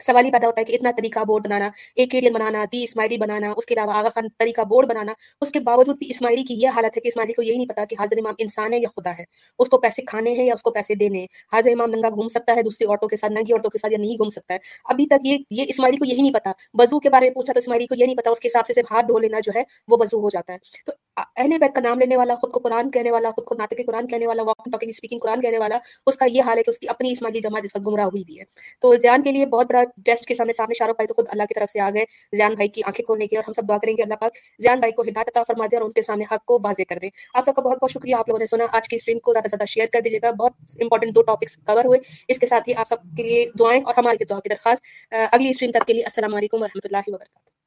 سوال 0.03 0.25
ہی 0.25 0.31
پیدا 0.31 0.47
ہوتا 0.47 0.61
ہے 0.61 0.65
کہ 0.65 0.73
اتنا 0.73 0.91
طریقہ 0.97 1.21
بورڈ 1.21 1.45
بنانا، 1.47 1.71
ایک 1.97 2.15
ایرین 2.15 2.33
بنانا 2.33 2.65
تی 2.73 2.85
اسماعیلی 2.85 3.19
بنانا، 3.19 3.53
اس 3.57 3.67
کے 3.67 3.75
علاوہ 3.75 3.93
آغا 3.93 4.09
خان 4.09 4.25
طریقہ 4.39 4.61
بورڈ 4.61 4.89
بنانا، 4.89 5.13
اس 5.41 5.51
کے 5.51 5.61
باوجود 5.61 5.99
بھی 5.99 6.11
اسماعیلی 6.11 6.43
کی 6.43 6.55
یہ 6.55 6.69
حالت 6.69 6.97
ہے 6.97 7.01
کہ 7.01 7.09
اسماعیلی 7.09 7.33
کو 7.33 7.43
یہی 7.43 7.57
نہیں 7.57 7.67
پتا 7.67 7.85
کہ 7.85 7.97
حاضر 7.99 8.19
امام 8.19 8.35
انسان 8.39 8.73
ہے 8.73 8.79
یا 8.79 8.89
خدا 8.97 9.11
ہے۔ 9.19 9.25
اس 9.59 9.69
کو 9.69 9.79
پیسے 9.79 10.03
کھانے 10.03 10.33
ہیں 10.33 10.45
یا 10.45 10.55
اس 10.55 10.63
کو 10.63 10.71
پیسے 10.71 10.95
دینے 10.95 11.27
حاضر 11.53 11.71
امام 11.71 11.91
ننگا 11.91 12.09
گھوم 12.09 12.29
سکتا 12.29 12.57
ہے، 12.57 12.63
دوسری 12.63 12.87
عورتوں 12.87 13.09
کے 13.09 13.17
ساتھ، 13.17 13.33
ننگی 13.33 13.53
عورتوں 13.53 13.71
کے 13.71 13.79
ساتھ 13.79 13.93
یا 13.93 13.99
نہیں 13.99 14.15
گھوم 14.15 14.29
سکتا 14.29 14.55
ہے۔ 14.55 14.59
ابھی 14.85 15.07
تک 15.07 15.27
یہ 15.27 15.39
یہ 15.51 15.65
اسماعیلی 15.69 15.97
کو 15.97 16.05
یہی 16.05 16.23
نہیں 16.23 16.35
پتا۔ 16.35 16.53
وضو 16.75 17.01
کے 17.01 17.11
بارے 17.11 17.27
میں 17.27 17.35
پوچھا 17.35 17.53
تو 17.53 17.59
اسماعیلی 17.59 17.87
کو 17.87 17.95
یہ 17.95 18.07
نہیں 18.07 18.17
پتا، 18.17 18.31
اس 18.31 18.41
کے 18.41 18.49
حساب 18.49 18.67
سے 18.67 18.73
صرف 18.73 18.93
ہاتھ 18.93 19.07
دھو 19.09 19.19
لینا 19.19 19.39
جو 19.43 19.53
ہے 19.55 19.63
وہ 19.89 19.97
وضو 20.01 20.21
ہو 20.21 20.29
جاتا 20.29 20.53
ہے۔ 20.53 20.59
تو 20.87 20.93
اہل 21.37 21.59
بیت 21.61 21.75
کا 21.75 21.81
نام 21.81 21.99
لینے 21.99 22.17
والا، 22.17 22.35
خود 22.35 22.53
کو 22.53 22.61
قرآن 22.61 22.91
کہنے 22.91 23.11
والا، 23.11 23.31
خود 23.31 23.45
کو 23.45 23.55
ناطق 23.55 23.81
قرآن 23.87 24.07
کہنے 24.07 24.27
والا 24.27 24.43
واک 24.43 24.65
ٹاکنگ 24.73 24.91
اسپیکنگ 24.91 25.19
قرآن 25.19 25.41
کہنے 25.41 25.59
والا، 25.59 25.79
اس 26.07 26.17
کا 26.17 26.25
یہ 26.25 26.43
حال 26.47 26.59
ہے 26.59 26.63
کہ 26.63 26.71
اس 26.71 26.79
کی 26.79 26.89
اپنی 26.89 27.13
اسماعیلی 27.13 27.41
جماعت 27.41 27.65
اس 27.65 27.71
وقت 27.75 27.87
گمراہ 27.87 28.05
ہوئی 28.05 28.25
بھی 28.25 28.39
ہے۔ 28.39 28.45
تو 28.81 28.97
زیان 28.97 29.23
کے 29.23 29.33
لیے 29.33 29.47
بہت 29.47 29.67
بڑا 29.69 29.78
بڑا 29.79 30.01
ٹیسٹ 30.05 30.27
کے 30.27 30.35
سامنے 30.35 30.53
سامنے 30.53 30.75
شاہ 30.75 30.89
رخ 30.89 30.97
بھائی 30.97 31.07
تو 31.07 31.15
خود 31.15 31.27
اللہ 31.31 31.43
کی 31.43 31.55
طرف 31.55 31.71
سے 31.71 31.81
آ 31.81 31.91
گئے 31.95 32.05
زیان 32.33 32.55
بھائی 32.55 32.69
کی 32.69 32.83
آنکھیں 32.87 33.05
کھولنے 33.05 33.27
کی 33.27 33.37
اور 33.37 33.45
ہم 33.49 33.53
سب 33.53 33.69
دعا 33.69 33.79
کریں 33.79 33.97
گے 33.97 34.03
اللہ 34.03 34.15
پاک۔ 34.15 34.37
زیان 34.59 34.79
بھائی 34.79 34.93
کو 34.93 35.03
ہدایت 35.03 35.29
عطا 35.29 35.43
فرما 35.43 35.67
دے 35.71 35.77
اور 35.77 35.85
ان 35.85 35.93
کے 35.93 36.03
سامنے 36.03 36.25
حق 36.33 36.45
کو 36.45 36.59
واضح 36.65 36.83
کر 36.89 36.99
دے۔ 37.03 37.09
آپ 37.35 37.45
سب 37.45 37.55
کا 37.55 37.63
بہت 37.63 37.79
بہت 37.83 37.91
شکریہ، 37.91 38.15
آپ 38.15 38.29
لوگوں 38.29 38.39
نے 38.39 38.47
سنا۔ 38.47 38.65
آج 38.73 38.89
کی 38.89 38.97
اسٹریم 38.97 39.19
کو 39.19 39.33
زیادہ 39.33 39.49
سے 39.49 39.57
زیادہ 39.57 39.67
شیئر 39.67 39.87
کر 39.87 40.01
دیجیے 40.01 40.19
گا۔ 40.23 40.31
بہت 40.31 40.53
امپورٹنٹ 40.81 41.15
دو 41.15 41.23
ٹاپکس 41.23 41.57
کور 41.57 41.85
ہوئے۔ 41.85 41.99
اس 42.29 42.39
کے 42.39 42.47
ساتھ 42.47 42.69
ہی 42.69 42.75
آپ 42.75 42.89
سب 42.89 42.97
کے 43.17 43.23
لیے 43.23 43.47
دعائیں 43.59 43.83
اور 43.85 43.95
ہماری 43.97 44.25
دعا 44.25 44.41
کی 44.41 44.49
درخواست۔ 44.49 45.15
اگلی 45.33 45.49
اسٹریم 45.49 45.71
تک 45.71 45.87
کے 45.87 45.93
لیے 45.93 46.03
السلام 46.03 46.35
علیکم 46.35 46.63
ورحمۃ 46.63 46.81
اللہ 46.85 47.09
وبرکاتہ۔ 47.09 47.58